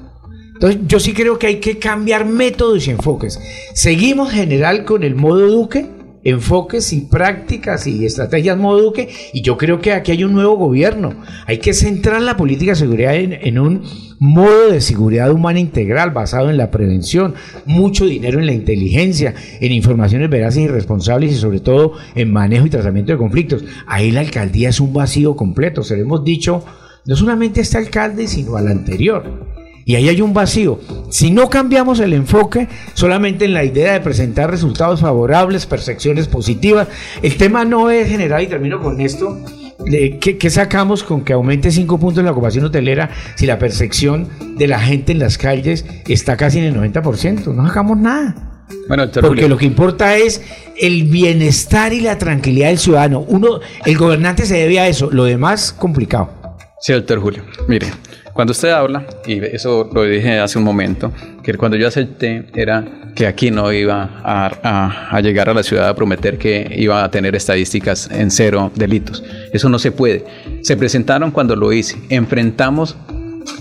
Entonces 0.53 0.81
yo 0.87 0.99
sí 0.99 1.13
creo 1.13 1.39
que 1.39 1.47
hay 1.47 1.59
que 1.59 1.79
cambiar 1.79 2.25
métodos 2.25 2.87
y 2.87 2.91
enfoques. 2.91 3.39
Seguimos 3.73 4.31
general 4.31 4.85
con 4.85 5.03
el 5.03 5.15
modo 5.15 5.47
Duque, 5.47 5.89
enfoques 6.23 6.93
y 6.93 7.01
prácticas 7.01 7.87
y 7.87 8.05
estrategias 8.05 8.57
modo 8.57 8.81
Duque 8.81 9.09
y 9.33 9.41
yo 9.41 9.57
creo 9.57 9.79
que 9.79 9.93
aquí 9.93 10.11
hay 10.11 10.23
un 10.23 10.33
nuevo 10.33 10.55
gobierno. 10.55 11.15
Hay 11.45 11.57
que 11.57 11.73
centrar 11.73 12.21
la 12.21 12.37
política 12.37 12.71
de 12.71 12.77
seguridad 12.77 13.15
en, 13.15 13.33
en, 13.33 13.59
un 13.59 13.83
modo 14.19 14.71
de 14.71 14.81
seguridad 14.81 15.31
humana 15.31 15.59
integral 15.59 16.11
basado 16.11 16.49
en 16.49 16.57
la 16.57 16.71
prevención, 16.71 17.35
mucho 17.65 18.05
dinero 18.05 18.39
en 18.39 18.45
la 18.45 18.53
inteligencia, 18.53 19.33
en 19.59 19.71
informaciones 19.71 20.29
veraces 20.29 20.63
y 20.63 20.67
responsables 20.67 21.31
y 21.33 21.35
sobre 21.35 21.59
todo 21.59 21.93
en 22.15 22.31
manejo 22.31 22.65
y 22.65 22.69
tratamiento 22.69 23.11
de 23.11 23.17
conflictos. 23.17 23.63
Ahí 23.85 24.11
la 24.11 24.21
alcaldía 24.21 24.69
es 24.69 24.79
un 24.79 24.93
vacío 24.93 25.35
completo, 25.35 25.83
se 25.83 25.95
lo 25.95 26.03
hemos 26.03 26.23
dicho 26.23 26.63
no 27.05 27.15
solamente 27.15 27.59
a 27.59 27.63
este 27.63 27.77
alcalde, 27.77 28.27
sino 28.27 28.55
al 28.55 28.67
anterior. 28.69 29.62
Y 29.85 29.95
ahí 29.95 30.09
hay 30.09 30.21
un 30.21 30.33
vacío. 30.33 30.79
Si 31.09 31.31
no 31.31 31.49
cambiamos 31.49 31.99
el 31.99 32.13
enfoque 32.13 32.67
solamente 32.93 33.45
en 33.45 33.53
la 33.53 33.63
idea 33.63 33.93
de 33.93 34.01
presentar 34.01 34.49
resultados 34.49 35.01
favorables, 35.01 35.65
percepciones 35.65 36.27
positivas, 36.27 36.87
el 37.21 37.37
tema 37.37 37.65
no 37.65 37.89
es 37.89 38.07
general, 38.07 38.43
y 38.43 38.47
termino 38.47 38.79
con 38.81 39.01
esto, 39.01 39.39
¿qué, 39.85 40.37
qué 40.37 40.49
sacamos 40.49 41.03
con 41.03 41.23
que 41.23 41.33
aumente 41.33 41.71
5 41.71 41.99
puntos 41.99 42.23
la 42.23 42.31
ocupación 42.31 42.65
hotelera 42.65 43.09
si 43.35 43.45
la 43.45 43.59
percepción 43.59 44.29
de 44.57 44.67
la 44.67 44.79
gente 44.79 45.11
en 45.11 45.19
las 45.19 45.37
calles 45.37 45.85
está 46.07 46.37
casi 46.37 46.59
en 46.59 46.65
el 46.65 46.75
90%? 46.75 47.53
No 47.53 47.67
sacamos 47.67 47.97
nada. 47.97 48.49
Bueno, 48.87 49.09
Porque 49.21 49.47
lo 49.47 49.57
que 49.57 49.65
importa 49.65 50.17
es 50.17 50.41
el 50.79 51.03
bienestar 51.03 51.93
y 51.93 52.01
la 52.01 52.17
tranquilidad 52.17 52.69
del 52.69 52.79
ciudadano. 52.79 53.19
Uno, 53.19 53.59
el 53.85 53.97
gobernante 53.97 54.45
se 54.45 54.55
debe 54.55 54.79
a 54.79 54.87
eso, 54.87 55.09
lo 55.11 55.25
demás 55.25 55.73
complicado. 55.73 56.31
Sí, 56.79 56.91
doctor 56.93 57.19
Julio. 57.19 57.43
Mire, 57.67 57.87
cuando 58.33 58.51
usted 58.51 58.69
habla, 58.69 59.05
y 59.27 59.43
eso 59.43 59.89
lo 59.93 60.03
dije 60.03 60.39
hace 60.39 60.57
un 60.57 60.63
momento, 60.63 61.11
que 61.43 61.53
cuando 61.53 61.77
yo 61.77 61.87
acepté 61.87 62.45
era 62.55 62.83
que 63.15 63.27
aquí 63.27 63.51
no 63.51 63.71
iba 63.71 64.09
a, 64.23 65.19
llegar 65.21 65.49
a 65.49 65.53
la 65.53 65.61
ciudad 65.61 65.87
a 65.87 65.95
prometer 65.95 66.37
que 66.37 66.73
iba 66.77 67.03
a 67.03 67.11
tener 67.11 67.35
estadísticas 67.35 68.09
en 68.11 68.31
cero 68.31 68.71
delitos. 68.75 69.23
Eso 69.51 69.69
no 69.69 69.77
se 69.77 69.91
puede. 69.91 70.25
Se 70.61 70.75
presentaron 70.75 71.31
cuando 71.31 71.55
lo 71.55 71.71
hice. 71.71 71.97
Enfrentamos 72.09 72.95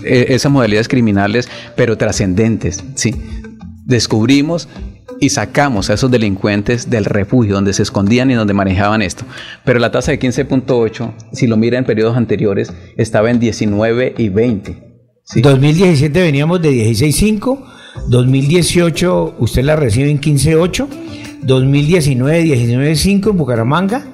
eh, 0.03 0.25
esas 0.29 0.51
modalidades 0.51 0.87
criminales, 0.87 1.47
pero 1.75 1.97
trascendentes. 1.97 2.83
¿sí? 2.95 3.13
Descubrimos 3.85 4.67
y 5.19 5.29
sacamos 5.29 5.89
a 5.89 5.93
esos 5.93 6.11
delincuentes 6.11 6.89
del 6.89 7.05
refugio 7.05 7.55
donde 7.55 7.73
se 7.73 7.83
escondían 7.83 8.31
y 8.31 8.33
donde 8.33 8.53
manejaban 8.53 9.01
esto. 9.01 9.25
Pero 9.63 9.79
la 9.79 9.91
tasa 9.91 10.11
de 10.11 10.19
15.8, 10.19 11.13
si 11.31 11.47
lo 11.47 11.57
mira 11.57 11.77
en 11.77 11.85
periodos 11.85 12.17
anteriores, 12.17 12.73
estaba 12.97 13.29
en 13.31 13.39
19 13.39 14.15
y 14.17 14.29
20. 14.29 14.77
¿sí? 15.23 15.41
2017 15.41 16.21
veníamos 16.21 16.61
de 16.61 16.71
16.5, 16.71 17.63
2018 18.09 19.35
usted 19.39 19.63
la 19.63 19.75
recibe 19.75 20.09
en 20.09 20.19
15.8, 20.19 20.87
2019 21.43 22.43
19.5 22.45 23.29
en 23.29 23.37
Bucaramanga. 23.37 24.12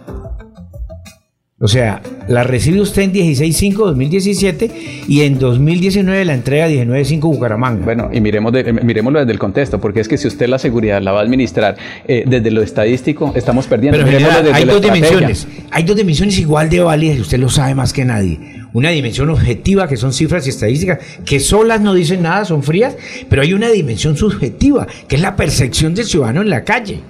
O 1.61 1.67
sea, 1.67 2.01
la 2.29 2.43
recibe 2.43 2.79
usted 2.79 3.01
en 3.01 3.11
16.5 3.11 3.73
2017 3.73 4.71
y 5.09 5.21
en 5.23 5.37
2019 5.39 6.23
la 6.23 6.33
entrega 6.33 6.69
19.5 6.69 7.19
Bucaramanga. 7.19 7.83
Bueno, 7.83 8.09
y 8.13 8.21
miremos 8.21 8.53
de, 8.53 8.71
miremoslo 8.71 9.19
desde 9.19 9.33
el 9.33 9.39
contexto, 9.39 9.77
porque 9.81 9.99
es 9.99 10.07
que 10.07 10.17
si 10.17 10.29
usted 10.29 10.47
la 10.47 10.57
seguridad 10.57 11.01
la 11.01 11.11
va 11.11 11.19
a 11.19 11.23
administrar 11.23 11.75
eh, 12.07 12.23
desde 12.25 12.49
lo 12.51 12.61
estadístico, 12.61 13.33
estamos 13.35 13.67
perdiendo. 13.67 13.97
Pero 13.97 14.09
general, 14.09 14.49
hay 14.53 14.63
dos 14.63 14.81
dimensiones, 14.81 15.47
hay 15.69 15.83
dos 15.83 15.97
dimensiones 15.97 16.39
igual 16.39 16.69
de 16.69 16.79
válidas 16.79 17.17
y 17.17 17.21
usted 17.21 17.39
lo 17.39 17.49
sabe 17.49 17.75
más 17.75 17.91
que 17.91 18.05
nadie. 18.05 18.39
Una 18.71 18.91
dimensión 18.91 19.29
objetiva, 19.29 19.89
que 19.89 19.97
son 19.97 20.13
cifras 20.13 20.47
y 20.47 20.51
estadísticas, 20.51 20.99
que 21.25 21.41
solas 21.41 21.81
no 21.81 21.93
dicen 21.93 22.21
nada, 22.21 22.45
son 22.45 22.63
frías, 22.63 22.95
pero 23.29 23.41
hay 23.41 23.51
una 23.51 23.67
dimensión 23.67 24.15
subjetiva, 24.15 24.87
que 25.09 25.17
es 25.17 25.21
la 25.21 25.35
percepción 25.35 25.93
del 25.93 26.05
ciudadano 26.05 26.41
en 26.41 26.51
la 26.51 26.63
calle. 26.63 27.01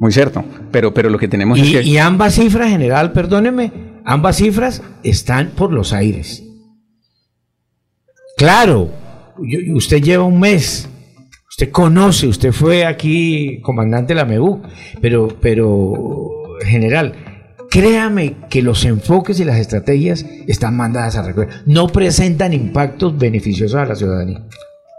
Muy 0.00 0.12
cierto, 0.12 0.42
pero, 0.72 0.94
pero 0.94 1.10
lo 1.10 1.18
que 1.18 1.28
tenemos 1.28 1.58
y, 1.58 1.60
es 1.60 1.68
que... 1.72 1.82
Y 1.82 1.98
ambas 1.98 2.34
cifras, 2.34 2.70
general, 2.70 3.12
perdóneme, 3.12 3.70
ambas 4.06 4.36
cifras 4.36 4.82
están 5.02 5.50
por 5.50 5.74
los 5.74 5.92
aires. 5.92 6.42
Claro, 8.38 8.90
usted 9.74 10.02
lleva 10.02 10.24
un 10.24 10.40
mes, 10.40 10.88
usted 11.50 11.70
conoce, 11.70 12.28
usted 12.28 12.50
fue 12.52 12.86
aquí 12.86 13.60
comandante 13.60 14.14
de 14.14 14.20
la 14.20 14.24
MEU, 14.24 14.62
pero, 15.02 15.28
pero, 15.38 16.30
general, 16.64 17.12
créame 17.70 18.36
que 18.48 18.62
los 18.62 18.86
enfoques 18.86 19.38
y 19.38 19.44
las 19.44 19.58
estrategias 19.58 20.24
están 20.46 20.78
mandadas 20.78 21.16
a 21.16 21.26
recoger, 21.26 21.50
no 21.66 21.88
presentan 21.88 22.54
impactos 22.54 23.18
beneficiosos 23.18 23.78
a 23.78 23.84
la 23.84 23.94
ciudadanía. 23.94 24.46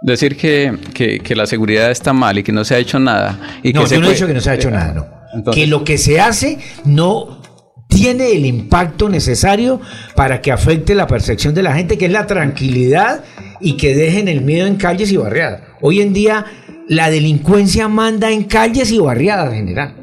Decir 0.02 0.36
que, 0.36 0.78
que, 0.94 1.20
que, 1.20 1.36
la 1.36 1.46
seguridad 1.46 1.92
está 1.92 2.12
mal 2.12 2.38
y 2.40 2.44
que 2.44 2.52
no 2.52 2.64
se 2.66 2.76
ha 2.76 2.80
hecho 2.80 3.00
nada. 3.00 3.40
Y 3.62 3.72
no, 3.72 3.84
que 3.84 3.96
yo 3.96 4.02
no 4.02 4.08
he 4.08 4.14
dicho 4.14 4.26
que 4.26 4.34
no 4.34 4.42
se 4.42 4.50
ha 4.50 4.56
hecho 4.56 4.72
nada, 4.72 4.94
no. 4.94 5.06
Entonces, 5.34 5.64
que 5.64 5.68
lo 5.68 5.84
que 5.84 5.98
se 5.98 6.20
hace 6.20 6.58
no 6.86 7.42
tiene 7.88 8.32
el 8.32 8.46
impacto 8.46 9.10
necesario 9.10 9.80
para 10.16 10.42
que 10.42 10.52
afecte 10.52 10.96
la 10.96 11.08
percepción 11.08 11.54
de 11.54 11.62
la 11.62 11.76
gente, 11.76 11.98
que 11.98 12.06
es 12.06 12.12
la 12.12 12.26
tranquilidad 12.26 13.24
y 13.60 13.78
que 13.78 13.94
dejen 13.94 14.28
el 14.28 14.42
miedo 14.42 14.66
en 14.66 14.76
calles 14.76 15.12
y 15.12 15.18
barriadas. 15.18 15.62
Hoy 15.82 16.02
en 16.02 16.14
día 16.14 16.46
la 16.88 17.10
delincuencia 17.10 17.88
manda 17.88 18.32
en 18.32 18.46
calles 18.46 18.92
y 18.92 18.98
barriadas 18.98 19.54
en 19.54 19.60
general. 19.60 19.96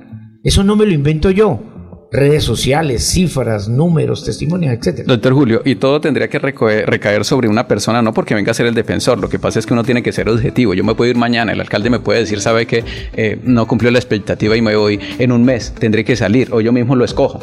Eso 0.45 0.63
no 0.63 0.77
me 0.77 0.87
lo 0.87 0.93
invento 0.93 1.31
yo 1.31 1.68
redes 2.11 2.43
sociales, 2.43 3.05
cifras, 3.05 3.69
números, 3.69 4.25
testimonios, 4.25 4.73
etcétera. 4.73 5.05
Doctor 5.07 5.35
Julio, 5.35 5.63
y 5.65 5.75
todo 5.75 6.01
tendría 6.01 6.29
que 6.29 6.39
recaer 6.39 7.25
sobre 7.25 7.49
una 7.49 7.69
persona, 7.69 8.01
no 8.01 8.15
porque 8.15 8.35
venga 8.35 8.53
a 8.53 8.55
ser 8.55 8.67
el 8.67 8.75
defensor, 8.75 9.19
lo 9.19 9.29
que 9.29 9.39
pasa 9.39 9.59
es 9.59 9.67
que 9.67 9.75
uno 9.75 9.85
tiene 9.85 10.03
que 10.03 10.13
ser 10.13 10.29
objetivo. 10.29 10.73
Yo 10.73 10.85
me 10.85 10.95
puedo 10.95 11.11
ir 11.11 11.17
mañana, 11.17 11.53
el 11.53 11.61
alcalde 11.61 11.91
me 11.91 12.01
puede 12.01 12.21
decir, 12.21 12.41
sabe 12.41 12.67
que 12.67 12.85
eh, 13.15 13.39
no 13.45 13.67
cumplió 13.67 13.91
la 13.91 13.99
expectativa 13.99 14.57
y 14.57 14.63
me 14.63 14.75
voy 14.75 14.99
en 15.19 15.33
un 15.33 15.45
mes, 15.45 15.75
tendré 15.79 16.05
que 16.05 16.17
salir, 16.17 16.49
o 16.53 16.61
yo 16.63 16.73
mismo 16.73 16.97
lo 16.97 17.05
escojo. 17.05 17.41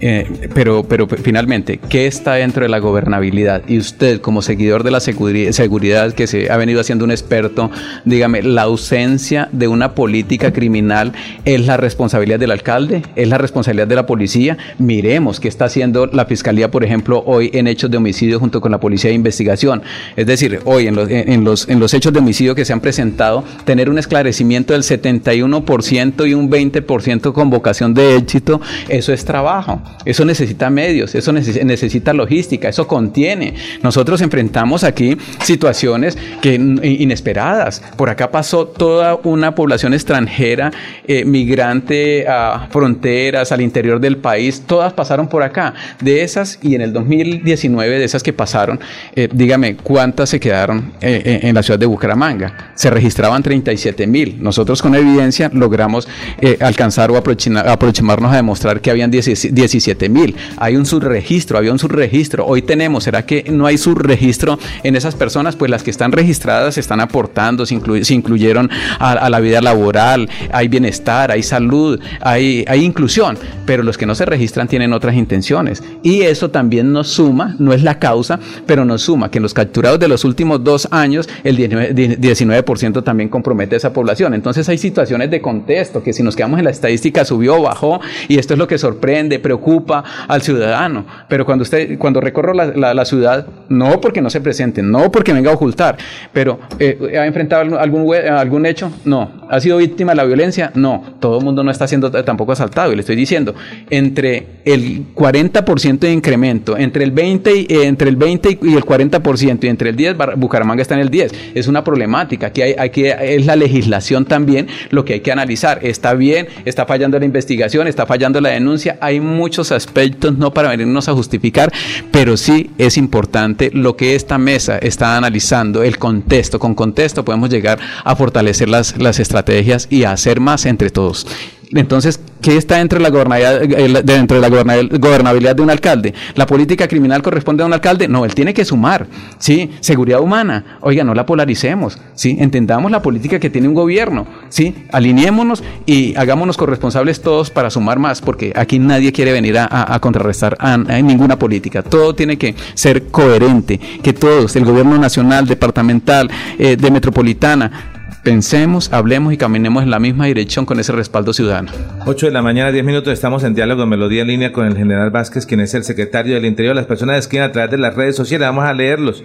Eh, 0.00 0.48
pero, 0.52 0.82
pero 0.82 1.06
finalmente, 1.06 1.78
¿qué 1.88 2.06
está 2.06 2.34
dentro 2.34 2.64
de 2.64 2.68
la 2.68 2.80
gobernabilidad? 2.80 3.62
Y 3.68 3.78
usted, 3.78 4.20
como 4.20 4.42
seguidor 4.42 4.82
de 4.82 4.90
la 4.90 5.00
seguridad 5.00 6.12
que 6.12 6.26
se 6.26 6.50
ha 6.50 6.56
venido 6.56 6.80
haciendo 6.80 7.04
un 7.04 7.12
experto, 7.12 7.70
dígame, 8.04 8.42
¿la 8.42 8.62
ausencia 8.62 9.48
de 9.52 9.68
una 9.68 9.94
política 9.94 10.52
criminal 10.52 11.12
es 11.44 11.64
la 11.66 11.76
responsabilidad 11.76 12.40
del 12.40 12.50
alcalde? 12.50 13.02
¿Es 13.14 13.28
la 13.28 13.38
responsabilidad 13.38 13.86
de 13.86 13.94
la 13.94 14.07
policía, 14.08 14.58
miremos 14.78 15.38
qué 15.38 15.46
está 15.46 15.66
haciendo 15.66 16.06
la 16.06 16.24
fiscalía, 16.24 16.70
por 16.72 16.82
ejemplo, 16.82 17.22
hoy 17.24 17.50
en 17.54 17.68
hechos 17.68 17.90
de 17.90 17.98
homicidio 17.98 18.40
junto 18.40 18.60
con 18.60 18.72
la 18.72 18.80
policía 18.80 19.10
de 19.10 19.14
investigación. 19.14 19.82
Es 20.16 20.26
decir, 20.26 20.60
hoy 20.64 20.88
en 20.88 20.96
los, 20.96 21.08
en 21.08 21.44
los, 21.44 21.68
en 21.68 21.78
los 21.78 21.94
hechos 21.94 22.12
de 22.12 22.18
homicidio 22.18 22.56
que 22.56 22.64
se 22.64 22.72
han 22.72 22.80
presentado, 22.80 23.44
tener 23.64 23.88
un 23.88 23.98
esclarecimiento 23.98 24.72
del 24.72 24.82
71% 24.82 26.28
y 26.28 26.34
un 26.34 26.50
20% 26.50 27.32
con 27.32 27.50
vocación 27.50 27.94
de 27.94 28.16
éxito, 28.16 28.60
eso 28.88 29.12
es 29.12 29.24
trabajo, 29.24 29.80
eso 30.04 30.24
necesita 30.24 30.70
medios, 30.70 31.14
eso 31.14 31.32
necesita 31.32 32.12
logística, 32.12 32.68
eso 32.68 32.88
contiene. 32.88 33.54
Nosotros 33.82 34.22
enfrentamos 34.22 34.84
aquí 34.84 35.16
situaciones 35.42 36.16
que 36.40 36.54
inesperadas. 36.54 37.82
Por 37.96 38.08
acá 38.08 38.30
pasó 38.30 38.66
toda 38.66 39.16
una 39.22 39.54
población 39.54 39.92
extranjera, 39.92 40.70
eh, 41.06 41.24
migrante 41.24 42.26
a 42.26 42.68
fronteras, 42.70 43.52
al 43.52 43.60
interior 43.60 43.97
del 43.98 44.16
país, 44.16 44.62
todas 44.66 44.92
pasaron 44.92 45.28
por 45.28 45.42
acá. 45.42 45.74
De 46.00 46.22
esas, 46.22 46.58
y 46.62 46.74
en 46.74 46.80
el 46.80 46.92
2019, 46.92 47.98
de 47.98 48.04
esas 48.04 48.22
que 48.22 48.32
pasaron, 48.32 48.80
eh, 49.14 49.28
dígame, 49.32 49.76
¿cuántas 49.76 50.30
se 50.30 50.40
quedaron 50.40 50.92
eh, 51.00 51.40
en 51.42 51.54
la 51.54 51.62
ciudad 51.62 51.78
de 51.78 51.86
Bucaramanga? 51.86 52.72
Se 52.74 52.90
registraban 52.90 53.42
37 53.42 54.06
mil. 54.06 54.36
Nosotros 54.40 54.82
con 54.82 54.94
evidencia 54.94 55.50
logramos 55.52 56.08
eh, 56.40 56.58
alcanzar 56.60 57.10
o 57.10 57.16
aproximarnos 57.16 58.32
a 58.32 58.36
demostrar 58.36 58.80
que 58.80 58.90
habían 58.90 59.10
17 59.10 60.08
mil. 60.08 60.36
Hay 60.56 60.76
un 60.76 60.86
subregistro, 60.86 61.58
había 61.58 61.72
un 61.72 61.78
subregistro. 61.78 62.46
Hoy 62.46 62.62
tenemos, 62.62 63.04
¿será 63.04 63.24
que 63.24 63.44
no 63.50 63.66
hay 63.66 63.78
subregistro 63.78 64.58
en 64.82 64.96
esas 64.96 65.14
personas? 65.14 65.56
Pues 65.56 65.70
las 65.70 65.82
que 65.82 65.90
están 65.90 66.12
registradas 66.12 66.78
están 66.78 67.00
aportando, 67.00 67.66
se, 67.66 67.78
se 68.04 68.14
incluyeron 68.14 68.70
a, 68.98 69.12
a, 69.12 69.30
la 69.30 69.40
vida 69.40 69.60
laboral, 69.60 70.28
hay 70.52 70.68
bienestar, 70.68 71.30
hay 71.30 71.42
salud, 71.42 72.00
hay, 72.20 72.64
hay 72.68 72.84
inclusión, 72.84 73.38
pero 73.66 73.82
los 73.88 73.98
que 73.98 74.06
no 74.06 74.14
se 74.14 74.24
registran 74.24 74.68
tienen 74.68 74.92
otras 74.92 75.16
intenciones. 75.16 75.82
Y 76.02 76.22
eso 76.22 76.50
también 76.50 76.92
nos 76.92 77.08
suma, 77.08 77.56
no 77.58 77.72
es 77.72 77.82
la 77.82 77.98
causa, 77.98 78.38
pero 78.66 78.84
nos 78.84 79.02
suma 79.02 79.30
que 79.30 79.38
en 79.38 79.42
los 79.42 79.54
capturados 79.54 79.98
de 79.98 80.06
los 80.06 80.24
últimos 80.24 80.62
dos 80.62 80.86
años, 80.92 81.28
el 81.42 81.56
19%, 81.58 83.02
también 83.02 83.28
compromete 83.28 83.74
a 83.74 83.78
esa 83.78 83.92
población. 83.92 84.34
Entonces 84.34 84.68
hay 84.68 84.78
situaciones 84.78 85.30
de 85.30 85.40
contexto 85.40 86.02
que 86.02 86.12
si 86.12 86.22
nos 86.22 86.36
quedamos 86.36 86.58
en 86.58 86.64
la 86.64 86.70
estadística 86.70 87.24
subió, 87.24 87.60
bajó, 87.60 88.00
y 88.28 88.38
esto 88.38 88.54
es 88.54 88.58
lo 88.58 88.68
que 88.68 88.78
sorprende, 88.78 89.40
preocupa 89.40 90.04
al 90.28 90.42
ciudadano. 90.42 91.04
Pero 91.28 91.44
cuando 91.44 91.62
usted, 91.62 91.98
cuando 91.98 92.20
recorro 92.20 92.54
la 92.54 93.04
ciudad, 93.04 93.46
no 93.68 94.00
porque 94.00 94.20
no 94.20 94.30
se 94.30 94.40
presente, 94.40 94.82
no 94.82 95.10
porque 95.10 95.32
venga 95.32 95.50
a 95.50 95.54
ocultar, 95.54 95.96
pero 96.32 96.58
eh, 96.78 97.16
¿ha 97.18 97.26
enfrentado 97.26 97.78
algún, 97.78 98.14
algún 98.14 98.66
hecho? 98.66 98.90
No. 99.04 99.30
¿Ha 99.50 99.60
sido 99.60 99.78
víctima 99.78 100.12
de 100.12 100.16
la 100.16 100.24
violencia? 100.24 100.70
No. 100.74 101.02
Todo 101.20 101.38
el 101.38 101.44
mundo 101.44 101.62
no 101.64 101.70
está 101.70 101.86
siendo 101.86 102.10
tampoco 102.10 102.52
asaltado. 102.52 102.92
Y 102.92 102.96
le 102.96 103.00
estoy 103.00 103.16
diciendo, 103.16 103.54
entre 103.90 104.58
el 104.64 105.14
40% 105.14 106.00
de 106.00 106.12
incremento, 106.12 106.76
entre 106.76 107.04
el 107.04 107.10
20 107.10 107.56
y, 107.56 107.66
eh, 107.68 107.86
entre 107.86 108.10
el 108.10 108.16
20 108.16 108.58
y 108.62 108.74
el 108.74 108.84
40% 108.84 109.64
y 109.64 109.68
entre 109.68 109.90
el 109.90 109.96
10, 109.96 110.16
Bucaramanga 110.36 110.82
está 110.82 110.94
en 110.94 111.00
el 111.00 111.10
10. 111.10 111.32
Es 111.54 111.68
una 111.68 111.84
problemática. 111.84 112.48
Aquí 112.48 112.62
hay, 112.62 112.74
aquí 112.78 113.06
es 113.06 113.46
la 113.46 113.56
legislación 113.56 114.24
también 114.24 114.68
lo 114.90 115.04
que 115.04 115.14
hay 115.14 115.20
que 115.20 115.32
analizar. 115.32 115.80
Está 115.82 116.14
bien, 116.14 116.48
está 116.64 116.86
fallando 116.86 117.18
la 117.18 117.24
investigación, 117.24 117.86
está 117.86 118.06
fallando 118.06 118.40
la 118.40 118.50
denuncia. 118.50 118.98
Hay 119.00 119.20
muchos 119.20 119.72
aspectos 119.72 120.36
no 120.36 120.52
para 120.52 120.70
venirnos 120.70 121.08
a 121.08 121.14
justificar, 121.14 121.72
pero 122.10 122.36
sí 122.36 122.70
es 122.78 122.96
importante 122.96 123.70
lo 123.72 123.96
que 123.96 124.14
esta 124.14 124.38
mesa 124.38 124.78
está 124.78 125.16
analizando, 125.16 125.82
el 125.82 125.98
contexto. 125.98 126.58
Con 126.58 126.74
contexto 126.74 127.24
podemos 127.24 127.50
llegar 127.50 127.78
a 128.04 128.16
fortalecer 128.16 128.68
las, 128.68 128.98
las 128.98 129.18
estrategias 129.18 129.86
y 129.90 130.04
a 130.04 130.12
hacer 130.12 130.40
más 130.40 130.66
entre 130.66 130.90
todos. 130.90 131.26
Entonces, 131.72 132.20
¿qué 132.40 132.56
está 132.56 132.76
dentro 132.76 132.98
de 132.98 133.02
la 133.02 133.10
gobernabilidad, 133.10 135.56
de 135.56 135.62
un 135.62 135.70
alcalde? 135.70 136.14
¿La 136.34 136.46
política 136.46 136.88
criminal 136.88 137.22
corresponde 137.22 137.62
a 137.62 137.66
un 137.66 137.74
alcalde? 137.74 138.08
No, 138.08 138.24
él 138.24 138.34
tiene 138.34 138.54
que 138.54 138.64
sumar, 138.64 139.06
¿sí? 139.38 139.70
Seguridad 139.80 140.20
humana, 140.20 140.78
oiga, 140.80 141.04
no 141.04 141.12
la 141.14 141.26
polaricemos, 141.26 141.98
¿sí? 142.14 142.38
Entendamos 142.40 142.90
la 142.90 143.02
política 143.02 143.38
que 143.38 143.50
tiene 143.50 143.68
un 143.68 143.74
gobierno, 143.74 144.26
¿sí? 144.48 144.74
Alineémonos 144.92 145.62
y 145.84 146.16
hagámonos 146.16 146.56
corresponsables 146.56 147.20
todos 147.20 147.50
para 147.50 147.68
sumar 147.68 147.98
más, 147.98 148.22
porque 148.22 148.54
aquí 148.56 148.78
nadie 148.78 149.12
quiere 149.12 149.32
venir 149.32 149.58
a, 149.58 149.98
contrarrestar 150.00 150.56
a, 150.60 150.78
ninguna 150.78 151.38
política. 151.38 151.82
Todo 151.82 152.14
tiene 152.14 152.38
que 152.38 152.54
ser 152.74 153.08
coherente, 153.08 153.78
que 154.02 154.14
todos, 154.14 154.56
el 154.56 154.64
gobierno 154.64 154.96
nacional, 154.96 155.46
departamental, 155.46 156.30
eh, 156.58 156.76
de 156.76 156.90
metropolitana, 156.90 157.97
pensemos, 158.22 158.92
hablemos 158.92 159.32
y 159.32 159.36
caminemos 159.36 159.82
en 159.82 159.90
la 159.90 159.98
misma 159.98 160.26
dirección 160.26 160.66
con 160.66 160.78
ese 160.80 160.92
respaldo 160.92 161.32
ciudadano. 161.32 161.70
8 162.06 162.26
de 162.26 162.32
la 162.32 162.42
mañana, 162.42 162.72
10 162.72 162.84
minutos, 162.84 163.12
estamos 163.12 163.44
en 163.44 163.54
diálogo 163.54 163.82
en 163.82 163.88
Melodía 163.88 164.22
en 164.22 164.28
línea 164.28 164.52
con 164.52 164.66
el 164.66 164.76
general 164.76 165.10
Vázquez, 165.10 165.46
quien 165.46 165.60
es 165.60 165.74
el 165.74 165.84
secretario 165.84 166.34
del 166.34 166.44
Interior. 166.44 166.74
Las 166.74 166.86
personas 166.86 167.18
escriben 167.18 167.48
a 167.48 167.52
través 167.52 167.70
de 167.70 167.78
las 167.78 167.94
redes 167.94 168.16
sociales, 168.16 168.48
vamos 168.48 168.64
a 168.64 168.74
leerlos. 168.74 169.22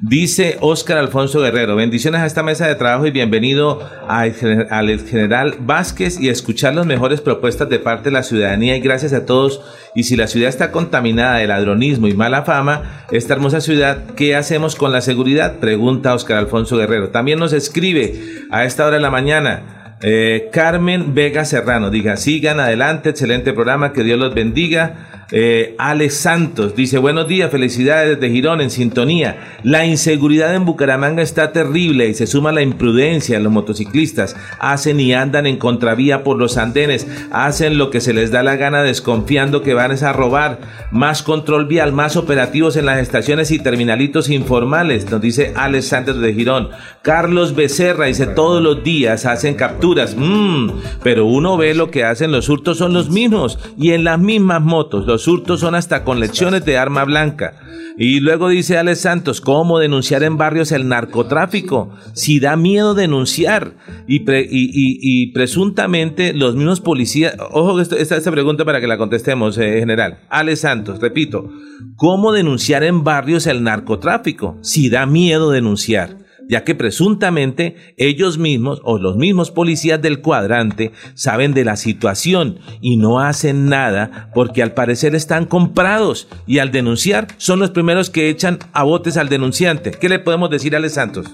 Dice 0.00 0.56
Óscar 0.60 0.98
Alfonso 0.98 1.40
Guerrero, 1.40 1.76
bendiciones 1.76 2.20
a 2.20 2.26
esta 2.26 2.42
mesa 2.42 2.66
de 2.66 2.74
trabajo 2.74 3.06
y 3.06 3.10
bienvenido 3.10 3.80
al 4.08 4.34
general 4.34 5.56
Vázquez 5.60 6.20
y 6.20 6.28
escuchar 6.28 6.74
las 6.74 6.86
mejores 6.86 7.20
propuestas 7.20 7.68
de 7.68 7.78
parte 7.78 8.04
de 8.04 8.12
la 8.12 8.22
ciudadanía 8.22 8.76
y 8.76 8.80
gracias 8.80 9.12
a 9.12 9.24
todos. 9.24 9.60
Y 9.94 10.04
si 10.04 10.16
la 10.16 10.26
ciudad 10.26 10.48
está 10.48 10.72
contaminada 10.72 11.38
de 11.38 11.46
ladronismo 11.46 12.08
y 12.08 12.14
mala 12.14 12.42
fama, 12.42 13.04
esta 13.12 13.34
hermosa 13.34 13.60
ciudad, 13.60 14.04
¿qué 14.16 14.34
hacemos 14.34 14.74
con 14.74 14.92
la 14.92 15.00
seguridad? 15.00 15.58
Pregunta 15.58 16.14
Óscar 16.14 16.38
Alfonso 16.38 16.76
Guerrero. 16.76 17.10
También 17.10 17.38
nos 17.38 17.52
escribe 17.52 18.46
a 18.50 18.64
esta 18.64 18.86
hora 18.86 18.96
de 18.96 19.02
la 19.02 19.10
mañana. 19.10 19.96
Eh, 20.02 20.50
Carmen 20.52 21.14
Vega 21.14 21.44
Serrano, 21.44 21.90
diga, 21.90 22.16
sigan 22.16 22.60
adelante, 22.60 23.10
excelente 23.10 23.52
programa, 23.52 23.92
que 23.92 24.02
Dios 24.02 24.18
los 24.18 24.34
bendiga. 24.34 25.13
Eh, 25.32 25.74
Alex 25.78 26.14
Santos 26.14 26.76
dice, 26.76 26.98
buenos 26.98 27.26
días, 27.28 27.50
felicidades 27.50 28.20
desde 28.20 28.32
Girón 28.32 28.60
en 28.60 28.70
sintonía. 28.70 29.58
La 29.62 29.86
inseguridad 29.86 30.54
en 30.54 30.64
Bucaramanga 30.64 31.22
está 31.22 31.52
terrible 31.52 32.08
y 32.08 32.14
se 32.14 32.26
suma 32.26 32.52
la 32.52 32.62
imprudencia. 32.62 33.40
Los 33.40 33.52
motociclistas 33.52 34.36
hacen 34.58 35.00
y 35.00 35.14
andan 35.14 35.46
en 35.46 35.56
contravía 35.56 36.24
por 36.24 36.38
los 36.38 36.56
andenes, 36.56 37.06
hacen 37.30 37.78
lo 37.78 37.90
que 37.90 38.00
se 38.00 38.12
les 38.12 38.30
da 38.30 38.42
la 38.42 38.56
gana 38.56 38.82
desconfiando 38.82 39.62
que 39.62 39.74
van 39.74 39.84
a 39.92 40.12
robar. 40.12 40.58
Más 40.90 41.22
control 41.22 41.66
vial, 41.66 41.92
más 41.92 42.16
operativos 42.16 42.76
en 42.76 42.86
las 42.86 42.98
estaciones 42.98 43.50
y 43.50 43.58
terminalitos 43.58 44.30
informales, 44.30 45.10
nos 45.10 45.20
dice 45.20 45.52
Alex 45.54 45.86
Santos 45.86 46.20
de 46.20 46.34
Girón. 46.34 46.70
Carlos 47.02 47.54
Becerra 47.54 48.06
dice, 48.06 48.26
todos 48.26 48.62
los 48.62 48.82
días 48.82 49.26
hacen 49.26 49.54
capturas, 49.54 50.16
mm, 50.16 50.70
pero 51.02 51.26
uno 51.26 51.56
ve 51.56 51.74
lo 51.74 51.90
que 51.90 52.04
hacen 52.04 52.32
los 52.32 52.48
hurtos 52.48 52.78
son 52.78 52.92
los 52.92 53.10
mismos 53.10 53.58
y 53.76 53.92
en 53.92 54.04
las 54.04 54.18
mismas 54.18 54.62
motos 54.62 55.06
los 55.14 55.28
hurtos 55.28 55.60
son 55.60 55.76
hasta 55.76 56.02
con 56.02 56.18
lecciones 56.18 56.64
de 56.64 56.76
arma 56.76 57.04
blanca. 57.04 57.54
Y 57.96 58.18
luego 58.18 58.48
dice 58.48 58.78
Alex 58.78 59.02
Santos, 59.02 59.40
¿cómo 59.40 59.78
denunciar 59.78 60.24
en 60.24 60.36
barrios 60.36 60.72
el 60.72 60.88
narcotráfico? 60.88 61.90
Si 62.14 62.40
da 62.40 62.56
miedo 62.56 62.94
denunciar. 62.94 63.74
Y, 64.08 65.26
presuntamente 65.32 66.34
los 66.34 66.56
mismos 66.56 66.80
policías, 66.80 67.36
ojo 67.52 67.80
esta, 67.80 67.96
esta 67.96 68.30
pregunta 68.32 68.64
para 68.64 68.80
que 68.80 68.88
la 68.88 68.98
contestemos, 68.98 69.56
eh, 69.56 69.78
general. 69.78 70.18
Alex 70.30 70.60
Santos, 70.62 70.98
repito, 71.00 71.48
¿cómo 71.94 72.32
denunciar 72.32 72.82
en 72.82 73.04
barrios 73.04 73.46
el 73.46 73.62
narcotráfico? 73.62 74.58
Si 74.62 74.90
da 74.90 75.06
miedo 75.06 75.52
denunciar 75.52 76.23
ya 76.48 76.64
que 76.64 76.74
presuntamente 76.74 77.76
ellos 77.96 78.38
mismos 78.38 78.80
o 78.84 78.98
los 78.98 79.16
mismos 79.16 79.50
policías 79.50 80.00
del 80.00 80.20
cuadrante 80.20 80.92
saben 81.14 81.54
de 81.54 81.64
la 81.64 81.76
situación 81.76 82.58
y 82.80 82.96
no 82.96 83.20
hacen 83.20 83.66
nada 83.68 84.30
porque 84.34 84.62
al 84.62 84.72
parecer 84.72 85.14
están 85.14 85.46
comprados 85.46 86.28
y 86.46 86.58
al 86.58 86.72
denunciar 86.72 87.28
son 87.36 87.60
los 87.60 87.70
primeros 87.70 88.10
que 88.10 88.28
echan 88.28 88.58
a 88.72 88.82
botes 88.82 89.16
al 89.16 89.28
denunciante. 89.28 89.92
¿Qué 89.92 90.08
le 90.08 90.18
podemos 90.18 90.50
decir 90.50 90.74
a 90.74 90.78
Ale 90.78 90.90
Santos? 90.90 91.26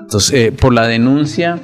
Entonces, 0.00 0.32
eh, 0.32 0.52
por 0.52 0.72
la 0.72 0.86
denuncia 0.86 1.60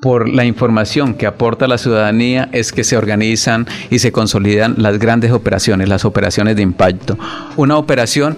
por 0.00 0.28
la 0.28 0.46
información 0.46 1.14
que 1.14 1.26
aporta 1.26 1.68
la 1.68 1.76
ciudadanía 1.76 2.48
es 2.52 2.72
que 2.72 2.84
se 2.84 2.96
organizan 2.96 3.66
y 3.90 3.98
se 3.98 4.12
consolidan 4.12 4.76
las 4.78 4.98
grandes 4.98 5.30
operaciones, 5.30 5.88
las 5.88 6.06
operaciones 6.06 6.56
de 6.56 6.62
impacto. 6.62 7.18
Una 7.56 7.76
operación 7.76 8.36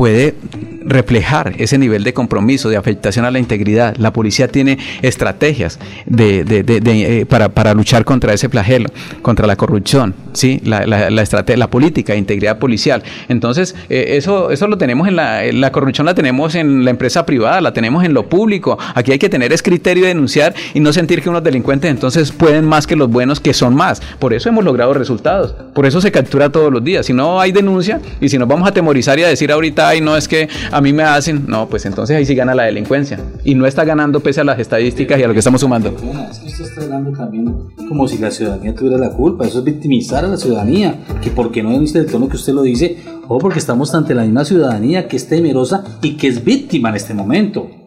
puede 0.00 0.34
reflejar 0.82 1.52
ese 1.58 1.76
nivel 1.76 2.04
de 2.04 2.14
compromiso, 2.14 2.70
de 2.70 2.78
afectación 2.78 3.26
a 3.26 3.30
la 3.30 3.38
integridad. 3.38 3.96
La 3.98 4.14
policía 4.14 4.48
tiene 4.48 4.78
estrategias 5.02 5.78
de, 6.06 6.42
eh, 6.48 7.26
para, 7.26 7.74
luchar 7.74 8.06
contra 8.06 8.32
ese 8.32 8.48
flagelo, 8.48 8.88
contra 9.20 9.46
la 9.46 9.56
corrupción, 9.56 10.14
¿sí? 10.32 10.58
la, 10.64 10.86
la, 10.86 11.10
la 11.10 11.70
política 11.70 12.14
de 12.14 12.18
integridad 12.18 12.58
policial. 12.58 13.02
Entonces, 13.28 13.74
eh, 13.90 14.16
eso, 14.16 14.50
eso 14.50 14.68
lo 14.68 14.78
tenemos 14.78 15.06
en 15.06 15.16
la, 15.16 15.42
la 15.52 15.70
corrupción, 15.70 16.06
la 16.06 16.14
tenemos 16.14 16.54
en 16.54 16.82
la 16.86 16.90
empresa 16.90 17.26
privada, 17.26 17.60
la 17.60 17.74
tenemos 17.74 18.02
en 18.02 18.14
lo 18.14 18.26
público. 18.26 18.78
Aquí 18.94 19.12
hay 19.12 19.18
que 19.18 19.28
tener 19.28 19.52
ese 19.52 19.62
criterio 19.62 20.04
de 20.04 20.08
denunciar 20.08 20.54
y 20.72 20.80
no 20.80 20.94
sentir 20.94 21.20
que 21.20 21.28
unos 21.28 21.44
delincuentes 21.44 21.90
entonces 21.90 22.32
pueden 22.32 22.64
más 22.64 22.86
que 22.86 22.96
los 22.96 23.10
buenos 23.10 23.38
que 23.38 23.52
son 23.52 23.74
más. 23.74 24.00
Por 24.18 24.32
eso 24.32 24.48
hemos 24.48 24.64
logrado 24.64 24.94
resultados. 24.94 25.54
Por 25.74 25.84
eso 25.84 26.00
se 26.00 26.10
captura 26.10 26.48
todos 26.48 26.72
los 26.72 26.82
días. 26.82 27.04
Si 27.04 27.12
no 27.12 27.38
hay 27.38 27.52
denuncia 27.52 28.00
y 28.18 28.30
si 28.30 28.38
nos 28.38 28.48
vamos 28.48 28.66
a 28.66 28.72
temorizar 28.72 29.18
y 29.18 29.24
a 29.24 29.28
decir 29.28 29.52
ahorita 29.52 29.89
y 29.94 30.00
no 30.00 30.16
es 30.16 30.28
que 30.28 30.48
a 30.70 30.80
mí 30.80 30.92
me 30.92 31.02
hacen, 31.02 31.44
no, 31.46 31.68
pues 31.68 31.86
entonces 31.86 32.16
ahí 32.16 32.26
sí 32.26 32.34
gana 32.34 32.54
la 32.54 32.64
delincuencia. 32.64 33.18
Y 33.44 33.54
no 33.54 33.66
está 33.66 33.84
ganando 33.84 34.20
pese 34.20 34.40
a 34.40 34.44
las 34.44 34.58
estadísticas 34.58 35.18
y 35.18 35.22
a 35.22 35.28
lo 35.28 35.32
que 35.32 35.40
estamos 35.40 35.60
sumando. 35.60 35.94
Es 36.30 36.38
que 36.38 36.46
usted 36.46 36.64
está 36.64 36.82
hablando 36.82 37.12
también 37.12 37.54
como 37.88 38.06
si 38.08 38.18
la 38.18 38.30
ciudadanía 38.30 38.74
tuviera 38.74 38.98
la 38.98 39.10
culpa. 39.10 39.46
Eso 39.46 39.58
es 39.58 39.64
victimizar 39.64 40.24
a 40.24 40.28
la 40.28 40.36
ciudadanía. 40.36 40.98
Que 41.22 41.30
porque 41.30 41.62
no 41.62 41.70
denuncia 41.70 42.00
el 42.00 42.06
tono 42.06 42.28
que 42.28 42.36
usted 42.36 42.52
lo 42.52 42.62
dice, 42.62 42.98
o 43.28 43.38
porque 43.38 43.58
estamos 43.58 43.94
ante 43.94 44.14
la 44.14 44.22
misma 44.22 44.44
ciudadanía 44.44 45.08
que 45.08 45.16
es 45.16 45.28
temerosa 45.28 45.84
y 46.02 46.16
que 46.16 46.28
es 46.28 46.44
víctima 46.44 46.90
en 46.90 46.96
este 46.96 47.14
momento. 47.14 47.79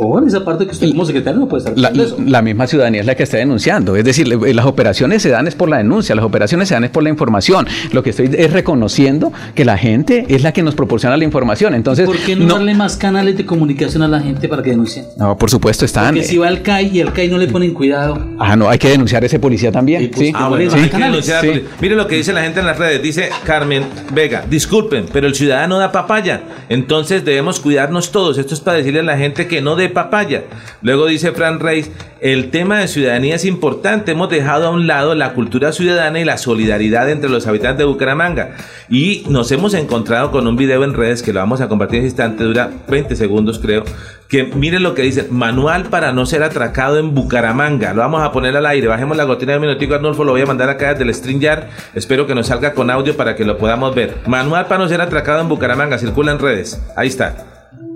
O 0.00 0.16
en 0.16 0.28
esa 0.28 0.44
parte 0.44 0.64
que 0.64 0.70
usted 0.70 0.90
como 0.90 1.04
secretario 1.04 1.40
no 1.40 1.48
puede 1.48 1.68
estar 1.68 1.76
la, 1.76 1.90
la 2.24 2.40
misma 2.40 2.68
ciudadanía 2.68 3.00
es 3.00 3.06
la 3.06 3.16
que 3.16 3.24
está 3.24 3.38
denunciando. 3.38 3.96
Es 3.96 4.04
decir, 4.04 4.28
las 4.28 4.64
operaciones 4.64 5.22
se 5.22 5.28
dan 5.28 5.48
es 5.48 5.56
por 5.56 5.68
la 5.68 5.78
denuncia, 5.78 6.14
las 6.14 6.24
operaciones 6.24 6.68
se 6.68 6.74
dan 6.74 6.84
es 6.84 6.90
por 6.90 7.02
la 7.02 7.08
información. 7.08 7.66
Lo 7.90 8.04
que 8.04 8.10
estoy 8.10 8.30
es 8.32 8.52
reconociendo 8.52 9.32
que 9.56 9.64
la 9.64 9.76
gente 9.76 10.24
es 10.28 10.44
la 10.44 10.52
que 10.52 10.62
nos 10.62 10.76
proporciona 10.76 11.16
la 11.16 11.24
información. 11.24 11.74
Entonces, 11.74 12.06
¿por 12.06 12.16
qué 12.16 12.36
no, 12.36 12.46
darle 12.46 12.76
más 12.76 12.96
canales 12.96 13.36
de 13.36 13.44
comunicación 13.44 14.04
a 14.04 14.08
la 14.08 14.20
gente 14.20 14.48
para 14.48 14.62
que 14.62 14.70
denuncie? 14.70 15.02
No, 15.16 15.36
por 15.36 15.50
supuesto 15.50 15.84
están. 15.84 16.14
Porque 16.14 16.22
si 16.22 16.38
va 16.38 16.46
al 16.46 16.62
CAI 16.62 16.96
y 16.96 17.00
al 17.00 17.12
CAI 17.12 17.26
no 17.26 17.38
le 17.38 17.48
ponen 17.48 17.74
cuidado. 17.74 18.24
Ah, 18.38 18.54
no, 18.54 18.68
hay 18.68 18.78
que 18.78 18.90
denunciar 18.90 19.24
a 19.24 19.26
ese 19.26 19.40
policía 19.40 19.72
también. 19.72 20.10
Pues, 20.14 20.28
sí, 20.28 20.32
ah, 20.32 20.48
bueno, 20.48 20.70
sí. 20.70 21.64
Mire 21.80 21.96
lo 21.96 22.06
que 22.06 22.14
dice 22.14 22.32
la 22.32 22.42
gente 22.42 22.60
en 22.60 22.66
las 22.66 22.78
redes. 22.78 23.02
Dice 23.02 23.30
Carmen 23.42 23.82
Vega, 24.14 24.44
disculpen, 24.48 25.06
pero 25.12 25.26
el 25.26 25.34
ciudadano 25.34 25.76
da 25.76 25.90
papaya. 25.90 26.42
Entonces 26.68 27.24
debemos 27.24 27.58
cuidarnos 27.58 28.12
todos. 28.12 28.38
Esto 28.38 28.54
es 28.54 28.60
para 28.60 28.76
decirle 28.76 29.00
a 29.00 29.02
la 29.02 29.18
gente 29.18 29.48
que 29.48 29.60
no 29.60 29.74
papaya. 29.90 30.44
Luego 30.82 31.06
dice 31.06 31.32
Fran 31.32 31.60
Reis, 31.60 31.90
el 32.20 32.50
tema 32.50 32.78
de 32.78 32.88
ciudadanía 32.88 33.36
es 33.36 33.44
importante. 33.44 34.12
Hemos 34.12 34.28
dejado 34.28 34.66
a 34.66 34.70
un 34.70 34.86
lado 34.86 35.14
la 35.14 35.34
cultura 35.34 35.72
ciudadana 35.72 36.18
y 36.18 36.24
la 36.24 36.36
solidaridad 36.36 37.08
entre 37.10 37.30
los 37.30 37.46
habitantes 37.46 37.78
de 37.78 37.84
Bucaramanga. 37.84 38.56
Y 38.88 39.24
nos 39.28 39.52
hemos 39.52 39.74
encontrado 39.74 40.30
con 40.30 40.46
un 40.46 40.56
video 40.56 40.82
en 40.84 40.94
redes 40.94 41.22
que 41.22 41.32
lo 41.32 41.40
vamos 41.40 41.60
a 41.60 41.68
compartir 41.68 42.00
en 42.00 42.06
este 42.06 42.22
instante, 42.22 42.44
dura 42.44 42.70
20 42.88 43.14
segundos 43.14 43.58
creo, 43.58 43.84
que 44.28 44.44
miren 44.44 44.82
lo 44.82 44.94
que 44.94 45.02
dice, 45.02 45.28
manual 45.30 45.84
para 45.84 46.12
no 46.12 46.26
ser 46.26 46.42
atracado 46.42 46.98
en 46.98 47.14
Bucaramanga. 47.14 47.94
Lo 47.94 48.00
vamos 48.02 48.22
a 48.22 48.32
poner 48.32 48.56
al 48.56 48.66
aire, 48.66 48.88
bajemos 48.88 49.16
la 49.16 49.24
gotina 49.24 49.52
de 49.52 49.60
minutico, 49.60 49.94
Arnulfo, 49.94 50.24
lo 50.24 50.32
voy 50.32 50.42
a 50.42 50.46
mandar 50.46 50.68
acá 50.68 50.90
desde 50.90 51.04
el 51.04 51.14
StreamYard. 51.14 51.64
Espero 51.94 52.26
que 52.26 52.34
nos 52.34 52.48
salga 52.48 52.74
con 52.74 52.90
audio 52.90 53.16
para 53.16 53.36
que 53.36 53.44
lo 53.44 53.56
podamos 53.58 53.94
ver. 53.94 54.16
Manual 54.26 54.66
para 54.66 54.82
no 54.82 54.88
ser 54.88 55.00
atracado 55.00 55.40
en 55.40 55.48
Bucaramanga, 55.48 55.98
circula 55.98 56.32
en 56.32 56.38
redes. 56.38 56.80
Ahí 56.96 57.08
está. 57.08 57.36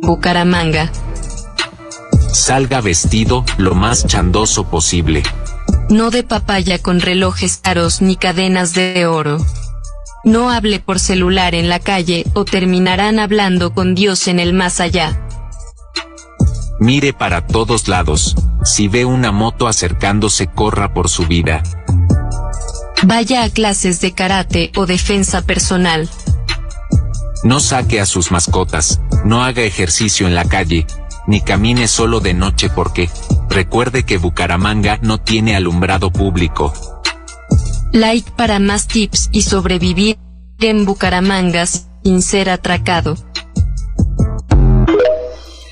Bucaramanga 0.00 0.90
salga 2.32 2.80
vestido 2.80 3.44
lo 3.58 3.74
más 3.74 4.06
chandoso 4.06 4.64
posible. 4.64 5.22
No 5.88 6.10
de 6.10 6.22
papaya 6.22 6.78
con 6.78 7.00
relojes 7.00 7.58
caros 7.58 8.02
ni 8.02 8.16
cadenas 8.16 8.74
de 8.74 9.06
oro. 9.06 9.38
No 10.24 10.50
hable 10.50 10.80
por 10.80 10.98
celular 10.98 11.54
en 11.54 11.68
la 11.68 11.78
calle 11.78 12.24
o 12.34 12.44
terminarán 12.44 13.18
hablando 13.18 13.74
con 13.74 13.94
Dios 13.94 14.28
en 14.28 14.40
el 14.40 14.52
más 14.52 14.80
allá. 14.80 15.20
Mire 16.80 17.12
para 17.12 17.46
todos 17.46 17.88
lados. 17.88 18.34
Si 18.64 18.88
ve 18.88 19.04
una 19.04 19.32
moto 19.32 19.66
acercándose, 19.66 20.46
corra 20.46 20.94
por 20.94 21.08
su 21.08 21.26
vida. 21.26 21.62
Vaya 23.04 23.42
a 23.42 23.50
clases 23.50 24.00
de 24.00 24.12
karate 24.12 24.70
o 24.76 24.86
defensa 24.86 25.42
personal. 25.42 26.08
No 27.42 27.58
saque 27.58 28.00
a 28.00 28.06
sus 28.06 28.30
mascotas, 28.30 29.00
no 29.24 29.42
haga 29.42 29.62
ejercicio 29.62 30.28
en 30.28 30.36
la 30.36 30.44
calle, 30.44 30.86
ni 31.26 31.40
camine 31.40 31.88
solo 31.88 32.20
de 32.20 32.34
noche 32.34 32.68
porque, 32.74 33.08
recuerde 33.48 34.04
que 34.04 34.18
Bucaramanga 34.18 34.98
no 35.02 35.18
tiene 35.18 35.54
alumbrado 35.56 36.10
público. 36.10 36.72
Like 37.92 38.30
para 38.36 38.58
más 38.58 38.86
tips 38.88 39.28
y 39.32 39.42
sobrevivir 39.42 40.18
en 40.60 40.84
Bucaramanga 40.84 41.66
sin 41.66 42.22
ser 42.22 42.48
atracado. 42.50 43.16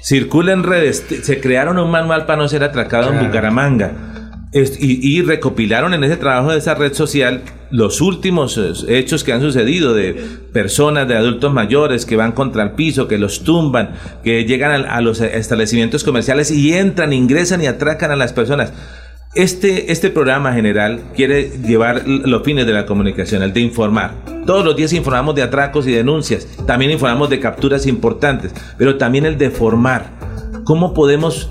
Circula 0.02 0.52
en 0.52 0.62
redes, 0.62 1.05
se 1.22 1.40
crearon 1.40 1.78
un 1.78 1.90
manual 1.90 2.27
para 2.27 2.40
no 2.43 2.48
ser 2.48 2.64
atracado 2.64 3.12
en 3.12 3.27
Bucaramanga. 3.27 3.93
Es- 4.52 4.78
y, 4.81 4.98
y 5.02 5.22
recopilaron 5.22 5.94
en 5.94 6.02
ese 6.05 6.16
trabajo 6.16 6.51
de 6.52 6.59
esa 6.59 6.74
red 6.74 6.93
social 6.94 7.43
los 7.70 8.01
últimos 8.01 8.59
eh, 8.59 8.98
hechos 8.98 9.24
que 9.24 9.32
han 9.32 9.40
sucedido 9.40 9.94
de 9.94 10.14
personas, 10.52 11.09
de 11.09 11.16
adultos 11.16 11.52
mayores 11.52 12.05
que 12.06 12.16
van 12.16 12.32
contra 12.32 12.62
el 12.62 12.72
piso, 12.72 13.09
que 13.09 13.18
los 13.18 13.44
tumban, 13.44 13.90
que 14.24 14.44
llegan 14.44 14.86
a, 14.86 14.97
a 14.97 15.01
los 15.01 15.20
establecimientos 15.20 16.05
comerciales 16.05 16.51
y 16.51 16.74
entran, 16.74 17.12
ingresan 17.12 17.62
y 17.62 17.66
atracan 17.66 18.10
a 18.10 18.16
las 18.16 18.32
personas. 18.32 18.72
Este, 19.36 19.92
este 19.92 20.10
programa 20.10 20.52
general 20.52 21.02
quiere 21.14 21.52
llevar 21.64 22.02
los 22.05 22.42
fines 22.42 22.66
de 22.66 22.72
la 22.72 22.84
comunicación, 22.84 23.44
el 23.44 23.52
de 23.52 23.60
informar. 23.60 24.14
Todos 24.44 24.64
los 24.64 24.74
días 24.74 24.92
informamos 24.92 25.36
de 25.36 25.42
atracos 25.42 25.86
y 25.86 25.92
denuncias, 25.92 26.48
también 26.66 26.90
informamos 26.90 27.30
de 27.30 27.38
capturas 27.38 27.86
importantes, 27.86 28.52
pero 28.76 28.97
también 28.97 29.26
el 29.26 29.38
de 29.38 29.51
formar. 29.51 30.10
¿Cómo 30.64 30.94
podemos 30.94 31.48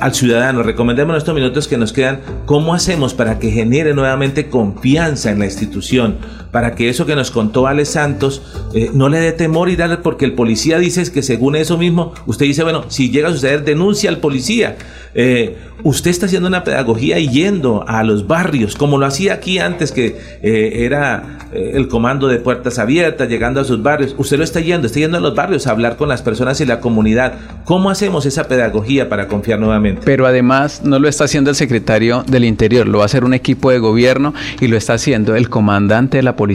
al 0.00 0.14
ciudadano, 0.14 0.62
recomendemos 0.62 1.14
en 1.14 1.18
estos 1.18 1.34
minutos 1.34 1.68
que 1.68 1.76
nos 1.76 1.92
quedan, 1.92 2.20
cómo 2.46 2.74
hacemos 2.74 3.14
para 3.14 3.38
que 3.38 3.50
genere 3.50 3.94
nuevamente 3.94 4.48
confianza 4.48 5.30
en 5.30 5.38
la 5.38 5.44
institución, 5.46 6.16
para 6.58 6.74
que 6.74 6.88
eso 6.88 7.06
que 7.06 7.14
nos 7.14 7.30
contó 7.30 7.68
Ale 7.68 7.84
Santos 7.84 8.42
eh, 8.74 8.90
no 8.92 9.08
le 9.08 9.20
dé 9.20 9.30
temor 9.30 9.68
y 9.68 9.76
darle, 9.76 9.98
porque 9.98 10.24
el 10.24 10.32
policía 10.32 10.80
dice 10.80 11.08
que 11.12 11.22
según 11.22 11.54
eso 11.54 11.78
mismo, 11.78 12.14
usted 12.26 12.46
dice, 12.46 12.64
bueno, 12.64 12.86
si 12.88 13.10
llega 13.10 13.28
a 13.28 13.32
suceder, 13.32 13.62
denuncia 13.62 14.10
al 14.10 14.18
policía. 14.18 14.76
Eh, 15.14 15.56
usted 15.84 16.10
está 16.10 16.26
haciendo 16.26 16.48
una 16.48 16.64
pedagogía 16.64 17.20
y 17.20 17.28
yendo 17.28 17.84
a 17.86 18.02
los 18.02 18.26
barrios, 18.26 18.74
como 18.74 18.98
lo 18.98 19.06
hacía 19.06 19.34
aquí 19.34 19.60
antes, 19.60 19.92
que 19.92 20.18
eh, 20.42 20.84
era 20.84 21.38
el 21.52 21.88
comando 21.88 22.28
de 22.28 22.38
puertas 22.38 22.78
abiertas, 22.78 23.28
llegando 23.28 23.60
a 23.60 23.64
sus 23.64 23.80
barrios. 23.80 24.14
Usted 24.18 24.36
lo 24.36 24.44
está 24.44 24.60
yendo, 24.60 24.86
está 24.88 24.98
yendo 24.98 25.16
a 25.16 25.20
los 25.20 25.34
barrios 25.34 25.66
a 25.66 25.70
hablar 25.70 25.96
con 25.96 26.08
las 26.08 26.22
personas 26.22 26.60
y 26.60 26.66
la 26.66 26.80
comunidad. 26.80 27.34
¿Cómo 27.64 27.88
hacemos 27.88 28.26
esa 28.26 28.48
pedagogía 28.48 29.08
para 29.08 29.28
confiar 29.28 29.60
nuevamente? 29.60 30.02
Pero 30.04 30.26
además 30.26 30.82
no 30.84 30.98
lo 30.98 31.08
está 31.08 31.24
haciendo 31.24 31.50
el 31.50 31.56
secretario 31.56 32.24
del 32.26 32.44
Interior, 32.44 32.86
lo 32.86 32.98
va 32.98 33.04
a 33.04 33.06
hacer 33.06 33.24
un 33.24 33.32
equipo 33.32 33.70
de 33.70 33.78
gobierno 33.78 34.34
y 34.60 34.66
lo 34.66 34.76
está 34.76 34.94
haciendo 34.94 35.36
el 35.36 35.48
comandante 35.48 36.18
de 36.18 36.22
la 36.22 36.36
policía. 36.36 36.47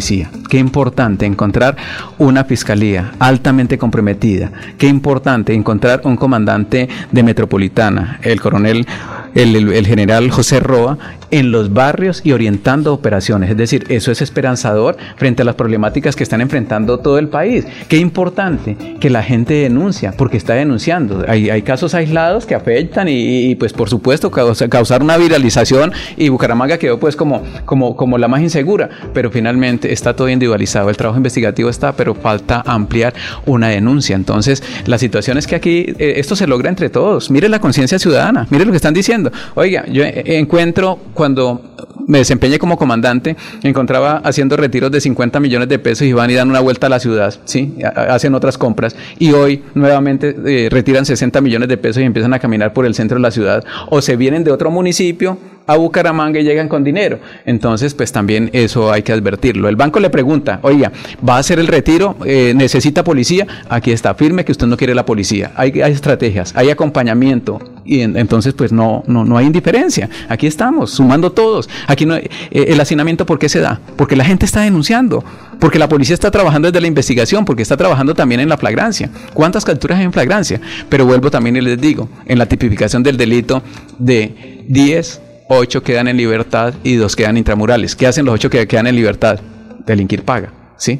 Qué 0.49 0.57
importante 0.57 1.25
encontrar 1.25 1.75
una 2.17 2.43
fiscalía 2.43 3.13
altamente 3.19 3.77
comprometida. 3.77 4.51
Qué 4.77 4.87
importante 4.87 5.53
encontrar 5.53 6.01
un 6.03 6.15
comandante 6.15 6.89
de 7.11 7.23
Metropolitana, 7.23 8.19
el 8.23 8.41
coronel, 8.41 8.87
el, 9.35 9.85
general 9.85 10.29
José 10.29 10.59
Roa, 10.59 10.97
en 11.31 11.51
los 11.51 11.73
barrios 11.73 12.21
y 12.23 12.31
orientando 12.31 12.93
operaciones. 12.93 13.49
Es 13.49 13.57
decir, 13.57 13.85
eso 13.89 14.11
es 14.11 14.21
esperanzador 14.21 14.97
frente 15.17 15.41
a 15.41 15.45
las 15.45 15.55
problemáticas 15.55 16.15
que 16.15 16.23
están 16.23 16.41
enfrentando 16.41 16.99
todo 16.99 17.17
el 17.17 17.27
país. 17.27 17.65
Qué 17.87 17.97
importante 17.97 18.77
que 18.99 19.09
la 19.09 19.23
gente 19.23 19.53
denuncia, 19.55 20.13
porque 20.15 20.37
está 20.37 20.53
denunciando. 20.53 21.25
Hay, 21.27 21.49
hay 21.49 21.63
casos 21.63 21.95
aislados 21.95 22.45
que 22.45 22.53
afectan 22.53 23.07
y, 23.07 23.49
y, 23.49 23.55
pues 23.55 23.73
por 23.73 23.89
supuesto 23.89 24.29
causa- 24.29 24.69
causar 24.69 25.01
una 25.01 25.17
viralización 25.17 25.91
y 26.17 26.29
Bucaramanga 26.29 26.77
quedó 26.77 26.99
pues 26.99 27.15
como, 27.15 27.41
como, 27.65 27.95
como 27.95 28.17
la 28.19 28.27
más 28.27 28.41
insegura, 28.41 28.89
pero 29.13 29.31
finalmente 29.31 29.91
está 29.91 30.15
todo 30.15 30.29
individualizado. 30.29 30.89
El 30.89 30.97
trabajo 30.97 31.17
investigativo 31.17 31.69
está, 31.69 31.93
pero 31.93 32.13
falta 32.13 32.61
ampliar 32.65 33.13
una 33.47 33.69
denuncia. 33.69 34.15
Entonces, 34.15 34.61
la 34.85 34.99
situación 34.99 35.37
es 35.39 35.47
que 35.47 35.55
aquí 35.55 35.85
eh, 35.97 36.13
esto 36.17 36.35
se 36.35 36.45
logra 36.45 36.69
entre 36.69 36.89
todos. 36.89 37.31
Mire 37.31 37.49
la 37.49 37.59
conciencia 37.59 37.97
ciudadana, 37.97 38.45
mire 38.51 38.65
lo 38.65 38.71
que 38.71 38.77
están 38.77 38.93
diciendo. 38.93 39.22
Oiga, 39.55 39.85
yo 39.87 40.03
eh, 40.03 40.23
encuentro 40.39 40.99
cuando 41.13 41.61
me 42.07 42.17
desempeñé 42.17 42.59
como 42.59 42.77
comandante, 42.77 43.35
encontraba 43.63 44.17
haciendo 44.25 44.57
retiros 44.57 44.91
de 44.91 44.99
50 44.99 45.39
millones 45.39 45.69
de 45.69 45.79
pesos 45.79 46.05
y 46.05 46.11
van 46.13 46.29
y 46.29 46.33
dan 46.33 46.49
una 46.49 46.59
vuelta 46.59 46.87
a 46.87 46.89
la 46.89 46.99
ciudad, 46.99 47.33
¿sí? 47.45 47.75
Ha- 47.83 48.13
Hacen 48.13 48.35
otras 48.35 48.57
compras 48.57 48.95
y 49.19 49.31
hoy 49.31 49.63
nuevamente 49.73 50.35
eh, 50.45 50.67
retiran 50.69 51.05
60 51.05 51.39
millones 51.41 51.69
de 51.69 51.77
pesos 51.77 52.01
y 52.01 52.05
empiezan 52.05 52.33
a 52.33 52.39
caminar 52.39 52.73
por 52.73 52.85
el 52.85 52.93
centro 52.95 53.15
de 53.17 53.21
la 53.21 53.31
ciudad 53.31 53.63
o 53.89 54.01
se 54.01 54.15
vienen 54.17 54.43
de 54.43 54.51
otro 54.51 54.69
municipio 54.71 55.37
a 55.65 55.75
Bucaramanga 55.77 56.39
y 56.39 56.43
llegan 56.43 56.67
con 56.67 56.83
dinero. 56.83 57.19
Entonces, 57.45 57.93
pues 57.93 58.11
también 58.11 58.49
eso 58.53 58.91
hay 58.91 59.01
que 59.01 59.11
advertirlo. 59.13 59.69
El 59.69 59.75
banco 59.75 59.99
le 59.99 60.09
pregunta, 60.09 60.59
oiga, 60.61 60.91
¿va 61.27 61.35
a 61.35 61.39
hacer 61.39 61.59
el 61.59 61.67
retiro? 61.67 62.15
Eh, 62.25 62.53
¿Necesita 62.55 63.03
policía? 63.03 63.47
Aquí 63.69 63.91
está, 63.91 64.13
firme 64.15 64.43
que 64.45 64.51
usted 64.51 64.67
no 64.67 64.75
quiere 64.77 64.93
la 64.95 65.05
policía. 65.05 65.51
Hay, 65.55 65.71
estrategias, 65.81 66.53
hay 66.55 66.69
acompañamiento 66.69 67.59
y 67.85 68.01
en- 68.01 68.17
entonces 68.17 68.53
pues 68.53 68.71
no, 68.71 69.03
no, 69.07 69.23
no 69.25 69.37
hay 69.37 69.45
indiferencia. 69.45 70.09
Aquí 70.29 70.47
estamos, 70.47 70.91
sumando 70.91 71.31
todos. 71.31 71.69
Aquí 71.87 72.05
no, 72.05 72.15
eh, 72.15 72.29
el 72.51 72.79
hacinamiento, 72.81 73.25
¿por 73.25 73.39
qué 73.39 73.47
se 73.49 73.59
da? 73.59 73.79
Porque 73.95 74.15
la 74.15 74.25
gente 74.25 74.45
está 74.45 74.61
denunciando, 74.61 75.23
porque 75.59 75.79
la 75.79 75.87
policía 75.87 76.13
está 76.13 76.29
trabajando 76.31 76.69
desde 76.69 76.81
la 76.81 76.87
investigación, 76.87 77.45
porque 77.45 77.61
está 77.61 77.77
trabajando 77.77 78.13
también 78.15 78.41
en 78.41 78.49
la 78.49 78.57
flagrancia. 78.57 79.09
¿Cuántas 79.33 79.63
capturas 79.63 79.97
hay 79.99 80.05
en 80.05 80.13
flagrancia? 80.13 80.59
Pero 80.89 81.05
vuelvo 81.05 81.31
también 81.31 81.55
y 81.55 81.61
les 81.61 81.79
digo, 81.79 82.09
en 82.25 82.37
la 82.37 82.45
tipificación 82.47 83.01
del 83.03 83.15
delito 83.17 83.63
de 83.97 84.63
10, 84.67 85.21
8 85.49 85.83
quedan 85.83 86.07
en 86.07 86.17
libertad 86.17 86.73
y 86.83 86.95
2 86.95 87.15
quedan 87.15 87.37
intramurales. 87.37 87.95
¿Qué 87.95 88.07
hacen 88.07 88.25
los 88.25 88.35
8 88.35 88.49
que 88.49 88.67
quedan 88.67 88.87
en 88.87 88.95
libertad? 88.95 89.39
Delinquir 89.85 90.23
paga, 90.23 90.53
¿sí? 90.77 90.99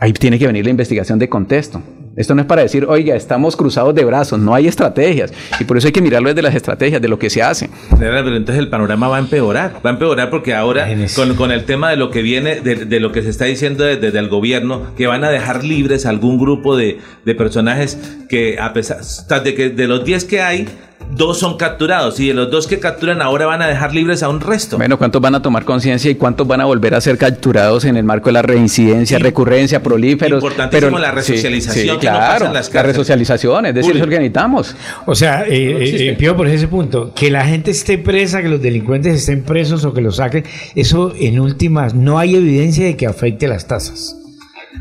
Ahí 0.00 0.12
tiene 0.12 0.38
que 0.38 0.46
venir 0.46 0.64
la 0.64 0.70
investigación 0.70 1.18
de 1.18 1.28
contexto. 1.28 1.82
Esto 2.14 2.34
no 2.34 2.42
es 2.42 2.46
para 2.46 2.60
decir, 2.60 2.84
oiga, 2.88 3.16
estamos 3.16 3.56
cruzados 3.56 3.94
de 3.94 4.04
brazos, 4.04 4.38
no 4.38 4.54
hay 4.54 4.66
estrategias. 4.66 5.32
Y 5.58 5.64
por 5.64 5.78
eso 5.78 5.86
hay 5.86 5.92
que 5.92 6.02
mirarlo 6.02 6.28
desde 6.28 6.42
las 6.42 6.54
estrategias, 6.54 7.00
de 7.00 7.08
lo 7.08 7.18
que 7.18 7.30
se 7.30 7.42
hace. 7.42 7.70
Pero 7.98 8.36
entonces 8.36 8.58
el 8.58 8.68
panorama 8.68 9.08
va 9.08 9.16
a 9.16 9.20
empeorar, 9.20 9.76
va 9.84 9.90
a 9.90 9.92
empeorar 9.94 10.28
porque 10.28 10.54
ahora 10.54 10.88
con, 11.16 11.34
con 11.34 11.52
el 11.52 11.64
tema 11.64 11.90
de 11.90 11.96
lo 11.96 12.10
que 12.10 12.20
viene, 12.20 12.60
de, 12.60 12.84
de 12.84 13.00
lo 13.00 13.12
que 13.12 13.22
se 13.22 13.30
está 13.30 13.46
diciendo 13.46 13.84
desde, 13.84 14.00
desde 14.00 14.18
el 14.18 14.28
gobierno, 14.28 14.94
que 14.94 15.06
van 15.06 15.24
a 15.24 15.30
dejar 15.30 15.64
libres 15.64 16.04
algún 16.04 16.38
grupo 16.38 16.76
de, 16.76 16.98
de 17.24 17.34
personajes 17.34 17.98
que 18.28 18.58
a 18.58 18.74
pesar 18.74 19.00
de 19.42 19.54
que 19.54 19.70
de 19.70 19.88
los 19.88 20.04
10 20.04 20.24
que 20.24 20.42
hay, 20.42 20.68
dos 21.10 21.38
son 21.38 21.56
capturados 21.56 22.18
y 22.20 22.28
de 22.28 22.34
los 22.34 22.50
dos 22.50 22.66
que 22.66 22.78
capturan 22.78 23.22
ahora 23.22 23.46
van 23.46 23.62
a 23.62 23.66
dejar 23.66 23.94
libres 23.94 24.22
a 24.22 24.28
un 24.28 24.40
resto. 24.40 24.76
Bueno, 24.76 24.98
¿cuántos 24.98 25.20
van 25.20 25.34
a 25.34 25.42
tomar 25.42 25.64
conciencia 25.64 26.10
y 26.10 26.14
cuántos 26.14 26.46
van 26.46 26.60
a 26.60 26.64
volver 26.64 26.94
a 26.94 27.00
ser 27.00 27.18
capturados 27.18 27.84
en 27.84 27.96
el 27.96 28.04
marco 28.04 28.28
de 28.28 28.34
la 28.34 28.42
reincidencia, 28.42 29.18
recurrencia, 29.18 29.82
prolíferos? 29.82 30.42
Importantísimo 30.42 30.98
la 30.98 31.10
resocialización 31.10 31.98
que 31.98 32.06
no 32.06 32.12
pasa 32.14 32.26
claro, 32.28 32.46
en 32.46 32.54
las 32.54 32.72
la 32.72 32.82
resocialización, 32.82 33.66
es 33.66 33.74
decir, 33.74 33.96
eso 33.96 34.06
necesitamos. 34.06 34.76
O 35.06 35.14
sea, 35.14 35.44
eh, 35.46 35.72
No 35.72 35.78
eh, 35.78 36.08
empiezo 36.08 36.36
por 36.36 36.48
ese 36.48 36.68
punto. 36.68 37.12
Que 37.14 37.30
la 37.30 37.44
gente 37.44 37.70
esté 37.70 37.98
presa, 37.98 38.42
que 38.42 38.48
los 38.48 38.62
delincuentes 38.62 39.14
estén 39.14 39.42
presos 39.42 39.84
o 39.84 39.92
que 39.92 40.00
los 40.00 40.16
saquen, 40.16 40.44
eso 40.74 41.12
en 41.18 41.40
últimas 41.40 41.94
no 41.94 42.18
hay 42.18 42.36
evidencia 42.36 42.86
de 42.86 42.96
que 42.96 43.06
afecte 43.06 43.48
las 43.48 43.66
tasas. 43.66 44.16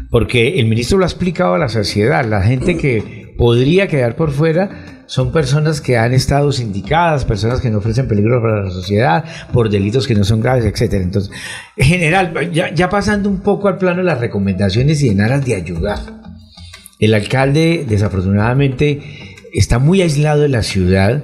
Porque 0.09 0.59
el 0.59 0.67
ministro 0.67 0.97
lo 0.97 1.05
ha 1.05 1.07
explicado 1.07 1.55
a 1.55 1.57
la 1.57 1.69
sociedad. 1.69 2.25
La 2.25 2.41
gente 2.41 2.77
que 2.77 3.20
podría 3.41 3.87
quedar 3.87 4.15
por 4.15 4.29
fuera 4.29 5.03
son 5.07 5.31
personas 5.31 5.81
que 5.81 5.97
han 5.97 6.13
estado 6.13 6.51
sindicadas, 6.51 7.25
personas 7.25 7.59
que 7.59 7.71
no 7.71 7.79
ofrecen 7.79 8.07
peligro 8.07 8.39
para 8.39 8.65
la 8.65 8.69
sociedad, 8.69 9.25
por 9.51 9.71
delitos 9.71 10.05
que 10.05 10.13
no 10.13 10.23
son 10.23 10.41
graves, 10.41 10.63
etcétera. 10.63 11.03
Entonces, 11.03 11.33
en 11.75 11.87
general, 11.87 12.51
ya, 12.53 12.71
ya 12.71 12.87
pasando 12.87 13.29
un 13.29 13.39
poco 13.39 13.67
al 13.67 13.79
plano 13.79 13.97
de 13.97 14.03
las 14.03 14.19
recomendaciones 14.19 15.01
y 15.01 15.09
en 15.09 15.21
aras 15.21 15.43
de 15.43 15.55
ayudar. 15.55 15.97
El 16.99 17.15
alcalde, 17.15 17.83
desafortunadamente, 17.89 19.01
está 19.51 19.79
muy 19.79 20.03
aislado 20.03 20.43
de 20.43 20.49
la 20.49 20.61
ciudad 20.61 21.23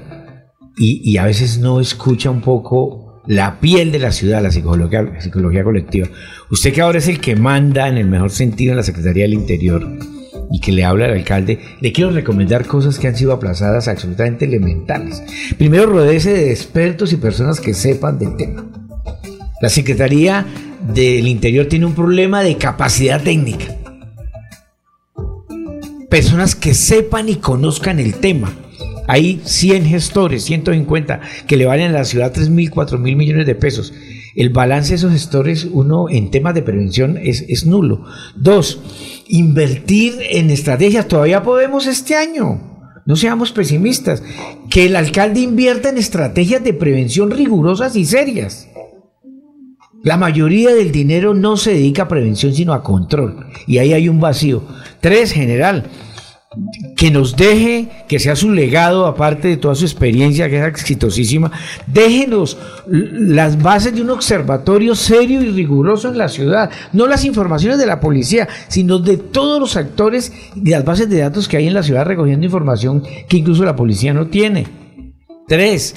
y, 0.75 1.07
y 1.07 1.17
a 1.17 1.25
veces 1.25 1.59
no 1.59 1.79
escucha 1.79 2.31
un 2.31 2.41
poco 2.41 3.21
la 3.27 3.59
piel 3.59 3.91
de 3.91 3.99
la 3.99 4.11
ciudad, 4.11 4.41
la 4.41 4.49
psicología, 4.49 5.21
psicología 5.21 5.63
colectiva. 5.63 6.07
Usted 6.49 6.73
que 6.73 6.81
ahora 6.81 6.97
es 6.97 7.07
el 7.09 7.19
que 7.21 7.35
manda 7.35 7.87
en 7.87 7.99
el 7.99 8.07
mejor 8.07 8.31
sentido 8.31 8.71
en 8.71 8.77
la 8.77 8.83
Secretaría 8.83 9.25
del 9.25 9.35
Interior 9.35 10.16
y 10.51 10.59
que 10.59 10.71
le 10.71 10.85
habla 10.85 11.05
al 11.05 11.13
alcalde, 11.13 11.59
le 11.81 11.91
quiero 11.91 12.11
recomendar 12.11 12.65
cosas 12.65 12.99
que 12.99 13.07
han 13.07 13.15
sido 13.15 13.33
aplazadas 13.33 13.87
absolutamente 13.87 14.45
elementales. 14.45 15.21
Primero, 15.57 15.87
rodece 15.87 16.33
de 16.33 16.51
expertos 16.51 17.13
y 17.13 17.17
personas 17.17 17.59
que 17.59 17.73
sepan 17.73 18.17
del 18.19 18.35
tema. 18.37 18.65
La 19.61 19.69
Secretaría 19.69 20.45
del 20.93 21.27
Interior 21.27 21.65
tiene 21.65 21.85
un 21.85 21.95
problema 21.95 22.43
de 22.43 22.57
capacidad 22.57 23.21
técnica. 23.21 23.75
Personas 26.09 26.55
que 26.55 26.73
sepan 26.73 27.27
y 27.27 27.35
conozcan 27.35 27.99
el 27.99 28.15
tema. 28.15 28.53
Hay 29.07 29.41
100 29.43 29.85
gestores, 29.85 30.43
150, 30.43 31.21
que 31.47 31.57
le 31.57 31.65
valen 31.65 31.89
a 31.91 31.99
la 31.99 32.05
ciudad 32.05 32.31
3 32.33 32.49
mil, 32.49 32.69
4 32.69 32.97
mil 32.97 33.15
millones 33.15 33.45
de 33.45 33.55
pesos. 33.55 33.93
El 34.35 34.49
balance 34.49 34.89
de 34.89 34.95
esos 34.97 35.13
gestores, 35.13 35.65
uno, 35.65 36.09
en 36.09 36.29
temas 36.29 36.53
de 36.53 36.61
prevención 36.61 37.17
es, 37.17 37.45
es 37.47 37.65
nulo. 37.65 38.05
Dos, 38.35 38.79
invertir 39.27 40.15
en 40.31 40.49
estrategias. 40.49 41.07
Todavía 41.07 41.43
podemos 41.43 41.87
este 41.87 42.15
año. 42.15 42.59
No 43.05 43.15
seamos 43.15 43.51
pesimistas. 43.51 44.21
Que 44.69 44.85
el 44.85 44.95
alcalde 44.95 45.39
invierta 45.39 45.89
en 45.89 45.97
estrategias 45.97 46.63
de 46.63 46.73
prevención 46.73 47.31
rigurosas 47.31 47.95
y 47.95 48.05
serias. 48.05 48.67
La 50.03 50.17
mayoría 50.17 50.73
del 50.73 50.91
dinero 50.91 51.33
no 51.33 51.57
se 51.57 51.73
dedica 51.73 52.03
a 52.03 52.07
prevención, 52.07 52.53
sino 52.53 52.73
a 52.73 52.83
control. 52.83 53.47
Y 53.65 53.79
ahí 53.79 53.93
hay 53.93 54.07
un 54.07 54.19
vacío. 54.19 54.63
Tres, 55.01 55.31
general, 55.31 55.85
que 56.97 57.11
nos 57.11 57.35
deje, 57.37 57.87
que 58.07 58.17
sea 58.17 58.35
su 58.35 58.51
legado, 58.51 59.05
aparte 59.05 59.47
de 59.47 59.57
toda 59.57 59.75
su 59.75 59.85
experiencia, 59.85 60.49
que 60.49 60.59
es 60.59 60.65
exitosísima, 60.65 61.51
déjenos 61.85 62.57
las 62.87 63.61
bases 63.61 63.93
de 63.93 64.01
un 64.01 64.09
observatorio 64.09 64.95
serio 64.95 65.43
y 65.43 65.51
riguroso 65.51 66.09
en 66.09 66.17
la 66.17 66.27
ciudad, 66.27 66.71
no 66.93 67.05
las 67.05 67.23
informaciones 67.23 67.77
de 67.77 67.85
la 67.85 67.99
policía, 67.99 68.47
sino 68.67 68.97
de 68.97 69.17
todos 69.17 69.59
los 69.59 69.77
actores 69.77 70.33
y 70.55 70.71
las 70.71 70.83
bases 70.83 71.07
de 71.07 71.19
datos 71.19 71.47
que 71.47 71.57
hay 71.57 71.67
en 71.67 71.75
la 71.75 71.83
ciudad 71.83 72.03
recogiendo 72.03 72.47
información 72.47 73.03
que 73.29 73.37
incluso 73.37 73.63
la 73.63 73.75
policía 73.75 74.11
no 74.13 74.25
tiene. 74.27 74.65
Tres, 75.47 75.95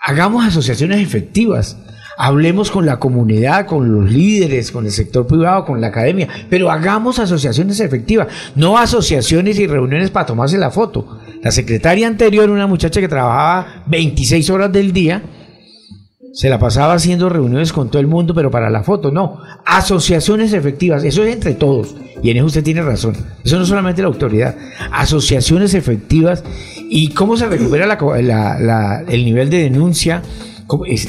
hagamos 0.00 0.44
asociaciones 0.44 1.00
efectivas. 1.00 1.76
Hablemos 2.16 2.70
con 2.70 2.86
la 2.86 2.98
comunidad, 2.98 3.66
con 3.66 3.92
los 3.92 4.10
líderes, 4.10 4.70
con 4.70 4.84
el 4.84 4.92
sector 4.92 5.26
privado, 5.26 5.64
con 5.64 5.80
la 5.80 5.88
academia, 5.88 6.28
pero 6.50 6.70
hagamos 6.70 7.18
asociaciones 7.18 7.80
efectivas, 7.80 8.28
no 8.54 8.78
asociaciones 8.78 9.58
y 9.58 9.66
reuniones 9.66 10.10
para 10.10 10.26
tomarse 10.26 10.58
la 10.58 10.70
foto. 10.70 11.18
La 11.42 11.50
secretaria 11.50 12.06
anterior, 12.06 12.50
una 12.50 12.66
muchacha 12.66 13.00
que 13.00 13.08
trabajaba 13.08 13.84
26 13.86 14.50
horas 14.50 14.72
del 14.72 14.92
día, 14.92 15.22
se 16.32 16.48
la 16.48 16.58
pasaba 16.58 16.94
haciendo 16.94 17.28
reuniones 17.28 17.72
con 17.72 17.90
todo 17.90 18.00
el 18.00 18.06
mundo, 18.06 18.34
pero 18.34 18.50
para 18.50 18.70
la 18.70 18.82
foto, 18.82 19.10
no. 19.10 19.38
Asociaciones 19.66 20.54
efectivas, 20.54 21.04
eso 21.04 21.22
es 21.24 21.34
entre 21.34 21.54
todos. 21.54 21.94
Y 22.22 22.30
en 22.30 22.38
eso 22.38 22.46
usted 22.46 22.62
tiene 22.62 22.80
razón. 22.80 23.14
Eso 23.44 23.56
no 23.56 23.62
es 23.62 23.68
solamente 23.68 24.00
la 24.00 24.08
autoridad. 24.08 24.56
Asociaciones 24.92 25.74
efectivas. 25.74 26.42
¿Y 26.88 27.08
cómo 27.10 27.36
se 27.36 27.48
recupera 27.48 27.98
el 29.08 29.24
nivel 29.24 29.50
de 29.50 29.58
denuncia? 29.58 30.22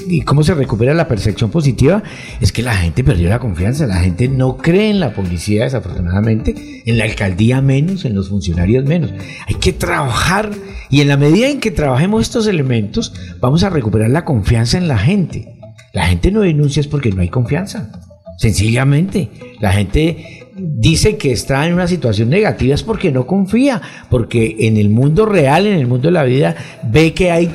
¿Y 0.08 0.22
cómo 0.22 0.44
se 0.44 0.54
recupera 0.54 0.94
la 0.94 1.08
percepción 1.08 1.50
positiva? 1.50 2.04
Es 2.42 2.52
que 2.52 2.62
la 2.62 2.76
gente 2.76 3.04
perdió 3.04 3.30
la 3.30 3.40
confianza, 3.40 3.86
la 3.88 4.02
gente 4.02 4.28
no 4.28 4.58
cree 4.58 4.90
en 4.90 5.00
la 5.00 5.14
policía 5.14 5.64
desafortunadamente, 5.64 6.84
en 6.86 6.98
la 6.98 7.06
alcaldía 7.06 7.62
menos, 7.62 8.06
en 8.06 8.16
los 8.16 8.30
funcionarios 8.30 8.86
menos. 8.86 9.12
Hay 9.48 9.56
que 9.56 9.74
trabajar 9.74 10.52
y 10.90 11.02
en 11.02 11.08
la 11.08 11.18
medida 11.18 11.50
en 11.50 11.60
que 11.60 11.72
trabajemos 11.72 12.22
estos 12.22 12.48
elementos, 12.48 13.14
vamos 13.40 13.64
a 13.64 13.70
recuperar 13.70 14.10
la 14.10 14.26
confianza 14.26 14.78
en 14.78 14.88
la 14.88 14.98
gente. 14.98 15.60
La 15.94 16.08
gente 16.08 16.32
no 16.32 16.42
denuncia 16.42 16.82
es 16.82 16.88
porque 16.88 17.12
no 17.12 17.22
hay 17.22 17.30
confianza. 17.30 17.92
Sencillamente, 18.38 19.30
la 19.60 19.72
gente 19.72 20.44
dice 20.56 21.18
que 21.18 21.32
está 21.32 21.66
en 21.68 21.74
una 21.74 21.88
situación 21.88 22.30
negativa 22.30 22.76
es 22.76 22.84
porque 22.84 23.12
no 23.12 23.26
confía, 23.26 23.82
porque 24.10 24.56
en 24.60 24.78
el 24.78 24.90
mundo 24.90 25.26
real, 25.26 25.66
en 25.66 25.78
el 25.78 25.88
mundo 25.88 26.08
de 26.08 26.14
la 26.14 26.24
vida, 26.24 26.56
ve 26.84 27.14
que 27.14 27.32
hay 27.32 27.52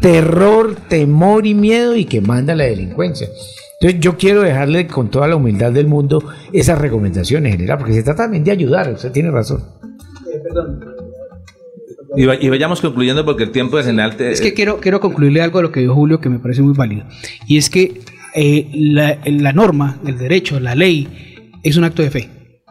terror, 0.00 0.76
temor 0.88 1.46
y 1.46 1.54
miedo 1.54 1.96
y 1.96 2.04
que 2.04 2.20
manda 2.20 2.54
la 2.54 2.64
delincuencia. 2.64 3.28
Entonces 3.80 4.00
yo 4.00 4.16
quiero 4.16 4.42
dejarle 4.42 4.86
con 4.86 5.08
toda 5.08 5.28
la 5.28 5.36
humildad 5.36 5.72
del 5.72 5.86
mundo 5.86 6.22
esas 6.52 6.78
recomendaciones 6.78 7.52
general, 7.52 7.78
porque 7.78 7.94
se 7.94 8.02
trata 8.02 8.24
también 8.24 8.42
de 8.44 8.50
ayudar, 8.50 8.90
usted 8.90 9.12
tiene 9.12 9.30
razón. 9.30 9.62
Eh, 10.32 10.40
perdón. 10.42 10.80
Y, 12.16 12.48
vayamos 12.48 12.80
concluyendo 12.80 13.24
porque 13.24 13.44
el 13.44 13.50
tiempo 13.50 13.76
de 13.76 13.84
general... 13.84 14.16
Es 14.18 14.40
que 14.40 14.54
quiero, 14.54 14.80
quiero 14.80 14.98
concluirle 14.98 15.42
algo 15.42 15.58
a 15.60 15.62
lo 15.62 15.70
que 15.70 15.80
dijo 15.80 15.94
Julio 15.94 16.20
que 16.20 16.28
me 16.28 16.38
parece 16.38 16.62
muy 16.62 16.74
válido. 16.74 17.04
Y 17.46 17.58
es 17.58 17.70
que 17.70 18.00
eh, 18.34 18.68
la, 18.74 19.18
la 19.26 19.52
norma, 19.52 19.98
el 20.06 20.18
derecho, 20.18 20.58
la 20.58 20.74
ley, 20.74 21.06
es 21.62 21.76
un 21.76 21.84
acto 21.84 22.02
de 22.02 22.10
fe. 22.10 22.28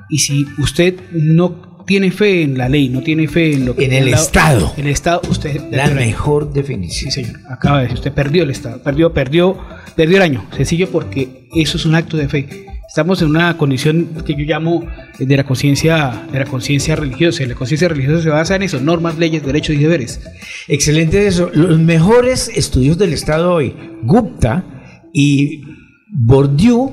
Y 0.10 0.18
si 0.18 0.46
usted 0.58 0.96
no 1.12 1.67
tiene 1.88 2.12
fe 2.12 2.44
en 2.44 2.58
la 2.58 2.68
ley, 2.68 2.90
no 2.90 3.02
tiene 3.02 3.30
fe 3.30 3.54
en 3.54 3.66
lo 3.66 3.76
que... 3.76 3.86
En 3.86 3.94
el 3.94 4.10
Estado. 4.10 4.74
En 4.76 4.86
el 4.86 4.92
Estado, 4.92 5.22
usted... 5.30 5.62
La 5.72 5.88
mejor 5.90 6.52
definición. 6.52 7.10
Sí, 7.12 7.24
señor. 7.24 7.40
Acaba 7.50 7.78
de 7.78 7.84
decir, 7.84 7.98
usted 7.98 8.12
perdió 8.12 8.44
el 8.44 8.50
Estado, 8.52 8.84
perdió, 8.84 9.14
perdió, 9.14 9.58
perdió 9.96 10.18
el 10.18 10.24
año. 10.24 10.46
Sencillo 10.56 10.90
porque 10.92 11.48
eso 11.56 11.78
es 11.78 11.86
un 11.86 11.96
acto 11.96 12.18
de 12.18 12.28
fe. 12.28 12.66
Estamos 12.90 13.22
en 13.22 13.30
una 13.30 13.58
condición 13.58 14.10
que 14.26 14.34
yo 14.34 14.44
llamo 14.44 14.86
de 15.18 15.38
la 15.38 15.46
conciencia 15.46 16.28
de 16.30 16.40
la 16.40 16.46
conciencia 16.46 16.98
religiosa. 16.98 17.46
La 17.46 17.56
conciencia 17.56 17.88
religiosa 17.88 18.22
se 18.22 18.30
basa 18.30 18.56
en 18.58 18.64
eso, 18.64 18.82
normas, 18.82 19.18
leyes, 19.18 19.46
derechos 19.46 19.76
y 19.76 19.80
deberes. 19.80 20.20
Excelente 20.68 21.26
eso. 21.26 21.50
Los 21.54 21.80
mejores 21.80 22.52
estudios 22.54 22.98
del 22.98 23.14
Estado 23.14 23.54
hoy, 23.54 23.74
Gupta 24.04 24.66
y 25.14 25.62
Bourdieu, 26.10 26.92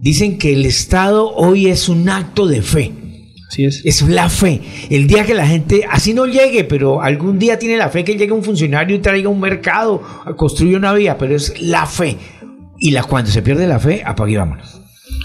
dicen 0.00 0.36
que 0.36 0.52
el 0.52 0.66
Estado 0.66 1.30
hoy 1.30 1.68
es 1.68 1.88
un 1.88 2.08
acto 2.08 2.48
de 2.48 2.62
fe 2.62 3.01
es. 3.58 4.02
la 4.02 4.28
fe. 4.28 4.60
El 4.90 5.06
día 5.06 5.24
que 5.24 5.34
la 5.34 5.46
gente, 5.46 5.82
así 5.88 6.14
no 6.14 6.26
llegue, 6.26 6.64
pero 6.64 7.02
algún 7.02 7.38
día 7.38 7.58
tiene 7.58 7.76
la 7.76 7.88
fe 7.88 8.04
que 8.04 8.16
llegue 8.16 8.32
un 8.32 8.42
funcionario 8.42 8.96
y 8.96 9.00
traiga 9.00 9.28
un 9.28 9.40
mercado, 9.40 10.02
construya 10.36 10.76
una 10.76 10.92
vía, 10.92 11.18
pero 11.18 11.36
es 11.36 11.60
la 11.60 11.86
fe. 11.86 12.16
Y 12.78 12.90
la, 12.90 13.04
cuando 13.04 13.30
se 13.30 13.42
pierde 13.42 13.66
la 13.66 13.78
fe, 13.78 14.02
apague 14.04 14.36
vámonos. 14.36 14.80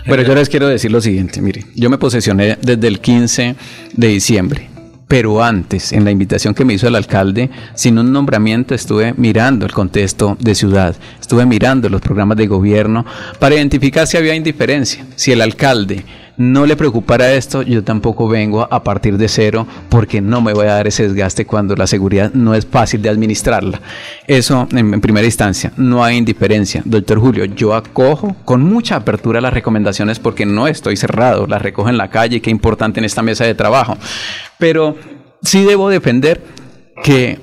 Pero 0.06 0.24
yo 0.24 0.36
les 0.36 0.50
quiero 0.50 0.68
decir 0.68 0.92
lo 0.92 1.02
siguiente, 1.02 1.42
mire, 1.42 1.66
yo 1.76 1.90
me 1.90 1.98
posesioné 1.98 2.58
desde 2.62 2.88
el 2.88 3.00
15 3.00 3.56
de 3.94 4.08
diciembre 4.08 4.77
pero 5.08 5.42
antes, 5.44 5.94
en 5.94 6.04
la 6.04 6.12
invitación 6.12 6.54
que 6.54 6.66
me 6.66 6.74
hizo 6.74 6.88
el 6.88 6.96
alcalde, 6.96 7.50
sin 7.76 7.98
un 7.98 8.12
nombramiento 8.12 8.76
estuve 8.76 9.14
mirando 9.16 9.66
el 9.66 9.72
contexto 9.72 10.38
de 10.40 10.54
ciudad, 10.54 10.96
estuve 11.20 11.46
mirando 11.46 11.90
los 11.90 12.02
programas 12.02 12.38
de 12.38 12.48
gobierno 12.48 13.06
para 13.40 13.56
identificar 13.56 14.06
si 14.06 14.18
había 14.18 14.36
indiferencia, 14.36 15.06
si 15.16 15.32
el 15.32 15.42
alcalde 15.42 16.04
no 16.38 16.68
le 16.68 16.76
preocupara 16.76 17.34
esto, 17.34 17.64
yo 17.64 17.84
tampoco 17.84 18.28
vengo 18.28 18.68
a 18.72 18.84
partir 18.84 19.18
de 19.18 19.28
cero 19.28 19.66
porque 19.90 20.22
no 20.22 20.40
me 20.40 20.54
voy 20.54 20.68
a 20.68 20.74
dar 20.74 20.88
ese 20.88 21.04
desgaste 21.04 21.46
cuando 21.46 21.76
la 21.76 21.88
seguridad 21.88 22.32
no 22.34 22.54
es 22.54 22.66
fácil 22.66 23.02
de 23.02 23.10
administrarla. 23.10 23.82
Eso 24.28 24.68
en, 24.72 25.02
primera 25.02 25.26
instancia, 25.26 25.74
no 25.78 26.04
hay 26.04 26.18
indiferencia. 26.18 26.84
Doctor 26.86 27.20
Julio, 27.20 27.46
yo 27.46 27.74
acojo 27.74 28.36
con 28.46 28.62
mucha 28.62 28.98
apertura 28.98 29.42
las 29.42 29.54
recomendaciones 29.54 30.20
porque 30.20 30.46
no 30.46 30.68
estoy 30.68 30.96
cerrado, 30.96 31.48
las 31.48 31.62
recojo 31.62 31.90
en 31.90 31.98
la 31.98 32.10
calle, 32.10 32.40
qué 32.40 32.52
importante 32.52 33.00
en 33.00 33.06
esta 33.06 33.24
mesa 33.24 33.44
de 33.44 33.56
trabajo. 33.56 33.98
Pero 34.60 34.96
sí 35.42 35.64
debo 35.64 35.90
defender 35.90 36.42
que 37.04 37.40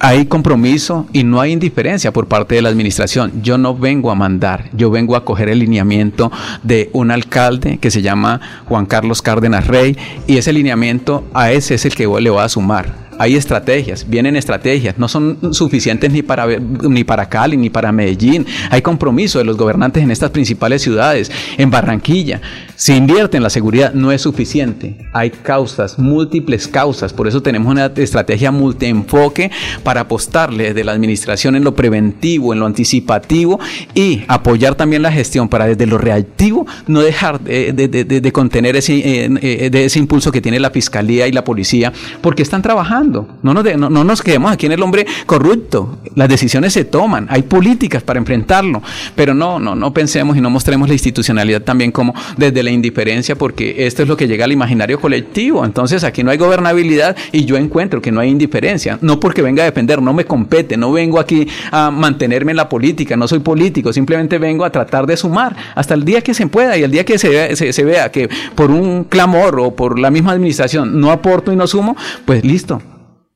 hay 0.00 0.26
compromiso 0.26 1.06
y 1.12 1.24
no 1.24 1.40
hay 1.40 1.52
indiferencia 1.52 2.12
por 2.12 2.26
parte 2.26 2.56
de 2.56 2.62
la 2.62 2.68
administración. 2.68 3.42
Yo 3.42 3.56
no 3.56 3.74
vengo 3.74 4.10
a 4.10 4.14
mandar, 4.14 4.68
yo 4.72 4.90
vengo 4.90 5.16
a 5.16 5.24
coger 5.24 5.48
el 5.48 5.60
lineamiento 5.60 6.30
de 6.62 6.90
un 6.92 7.10
alcalde 7.10 7.78
que 7.78 7.90
se 7.90 8.02
llama 8.02 8.40
Juan 8.66 8.86
Carlos 8.86 9.22
Cárdenas 9.22 9.66
Rey 9.66 9.96
y 10.26 10.36
ese 10.36 10.52
lineamiento 10.52 11.24
a 11.32 11.52
ese 11.52 11.74
es 11.76 11.86
el 11.86 11.94
que 11.94 12.02
le 12.02 12.30
voy 12.30 12.42
a 12.42 12.48
sumar 12.48 13.04
hay 13.18 13.36
estrategias, 13.36 14.08
vienen 14.08 14.36
estrategias, 14.36 14.98
no 14.98 15.08
son 15.08 15.54
suficientes 15.54 16.10
ni 16.10 16.22
para, 16.22 16.46
ni 16.46 17.04
para 17.04 17.28
Cali 17.28 17.56
ni 17.56 17.70
para 17.70 17.92
Medellín. 17.92 18.46
Hay 18.70 18.82
compromiso 18.82 19.38
de 19.38 19.44
los 19.44 19.56
gobernantes 19.56 20.02
en 20.02 20.10
estas 20.10 20.30
principales 20.30 20.82
ciudades, 20.82 21.30
en 21.58 21.70
Barranquilla. 21.70 22.40
Se 22.76 22.96
invierte 22.96 23.36
en 23.36 23.42
la 23.42 23.50
seguridad, 23.50 23.94
no 23.94 24.12
es 24.12 24.22
suficiente. 24.22 24.96
Hay 25.12 25.30
causas, 25.30 25.98
múltiples 25.98 26.68
causas. 26.68 27.12
Por 27.12 27.28
eso 27.28 27.42
tenemos 27.42 27.70
una 27.70 27.86
estrategia 27.96 28.50
multienfoque 28.50 29.50
para 29.82 30.02
apostarle 30.02 30.74
de 30.74 30.84
la 30.84 30.92
administración 30.92 31.56
en 31.56 31.64
lo 31.64 31.74
preventivo, 31.74 32.52
en 32.52 32.60
lo 32.60 32.66
anticipativo 32.66 33.60
y 33.94 34.24
apoyar 34.28 34.74
también 34.74 35.02
la 35.02 35.12
gestión 35.12 35.48
para 35.48 35.66
desde 35.66 35.86
lo 35.86 35.98
reactivo 35.98 36.66
no 36.86 37.00
dejar 37.00 37.40
de, 37.40 38.30
contener 38.32 38.76
ese, 38.76 38.94
eh, 38.96 39.30
eh, 39.42 39.70
de 39.70 39.84
ese 39.84 39.98
impulso 39.98 40.32
que 40.32 40.40
tiene 40.40 40.58
la 40.60 40.70
fiscalía 40.70 41.26
y 41.26 41.32
la 41.32 41.44
policía 41.44 41.92
porque 42.20 42.42
están 42.42 42.62
trabajando 42.62 43.03
no 43.04 43.54
nos, 43.54 43.64
no, 43.76 44.04
nos 44.04 44.22
quedemos 44.22 44.52
aquí 44.52 44.66
en 44.66 44.72
el 44.72 44.82
hombre 44.82 45.06
corrupto. 45.26 45.98
Las 46.14 46.28
decisiones 46.28 46.72
se 46.72 46.84
toman. 46.84 47.26
Hay 47.30 47.42
políticas 47.42 48.02
para 48.02 48.18
enfrentarlo. 48.18 48.82
Pero 49.14 49.34
no, 49.34 49.58
no, 49.58 49.74
no 49.74 49.92
pensemos 49.92 50.36
y 50.36 50.40
no 50.40 50.50
mostremos 50.50 50.88
la 50.88 50.94
institucionalidad 50.94 51.62
también 51.62 51.92
como 51.92 52.14
desde 52.36 52.62
la 52.62 52.70
indiferencia, 52.70 53.36
porque 53.36 53.86
esto 53.86 54.02
es 54.02 54.08
lo 54.08 54.16
que 54.16 54.28
llega 54.28 54.44
al 54.44 54.52
imaginario 54.52 55.00
colectivo. 55.00 55.64
Entonces 55.64 56.04
aquí 56.04 56.22
no 56.22 56.30
hay 56.30 56.38
gobernabilidad 56.38 57.16
y 57.32 57.44
yo 57.44 57.56
encuentro 57.56 58.00
que 58.00 58.12
no 58.12 58.20
hay 58.20 58.30
indiferencia. 58.30 58.98
No 59.00 59.20
porque 59.20 59.42
venga 59.42 59.62
a 59.62 59.66
defender, 59.66 60.00
no 60.02 60.12
me 60.12 60.24
compete, 60.24 60.76
no 60.76 60.92
vengo 60.92 61.18
aquí 61.18 61.46
a 61.70 61.90
mantenerme 61.90 62.52
en 62.52 62.56
la 62.56 62.68
política, 62.68 63.16
no 63.16 63.28
soy 63.28 63.40
político, 63.40 63.92
simplemente 63.92 64.38
vengo 64.38 64.64
a 64.64 64.70
tratar 64.70 65.06
de 65.06 65.16
sumar 65.16 65.56
hasta 65.74 65.94
el 65.94 66.04
día 66.04 66.20
que 66.20 66.34
se 66.34 66.46
pueda 66.46 66.76
y 66.76 66.82
el 66.82 66.90
día 66.90 67.04
que 67.04 67.18
se 67.18 67.54
se 67.54 67.84
vea 67.84 68.10
que 68.10 68.28
por 68.54 68.70
un 68.70 69.04
clamor 69.04 69.58
o 69.60 69.74
por 69.74 69.98
la 69.98 70.10
misma 70.10 70.32
administración 70.32 71.00
no 71.00 71.10
aporto 71.10 71.52
y 71.52 71.56
no 71.56 71.66
sumo, 71.66 71.96
pues 72.24 72.44
listo, 72.44 72.80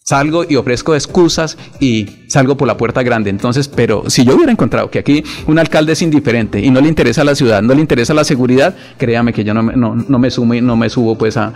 salgo 0.08 0.46
y 0.48 0.56
ofrezco 0.56 0.94
excusas 0.94 1.58
y 1.80 2.06
salgo 2.28 2.56
por 2.56 2.66
la 2.66 2.78
puerta 2.78 3.02
grande. 3.02 3.28
Entonces, 3.28 3.68
pero 3.68 4.08
si 4.08 4.24
yo 4.24 4.36
hubiera 4.36 4.50
encontrado 4.50 4.90
que 4.90 4.98
aquí 4.98 5.22
un 5.46 5.58
alcalde 5.58 5.92
es 5.92 6.00
indiferente 6.00 6.60
y 6.60 6.70
no 6.70 6.80
le 6.80 6.88
interesa 6.88 7.24
la 7.24 7.34
ciudad, 7.34 7.60
no 7.60 7.74
le 7.74 7.82
interesa 7.82 8.14
la 8.14 8.24
seguridad, 8.24 8.74
créame 8.96 9.34
que 9.34 9.44
yo 9.44 9.52
no, 9.52 9.62
no, 9.62 10.18
me 10.18 10.30
sumo 10.30 10.54
y 10.54 10.62
no 10.62 10.76
me 10.76 10.88
subo 10.88 11.18
pues 11.18 11.36
a, 11.36 11.52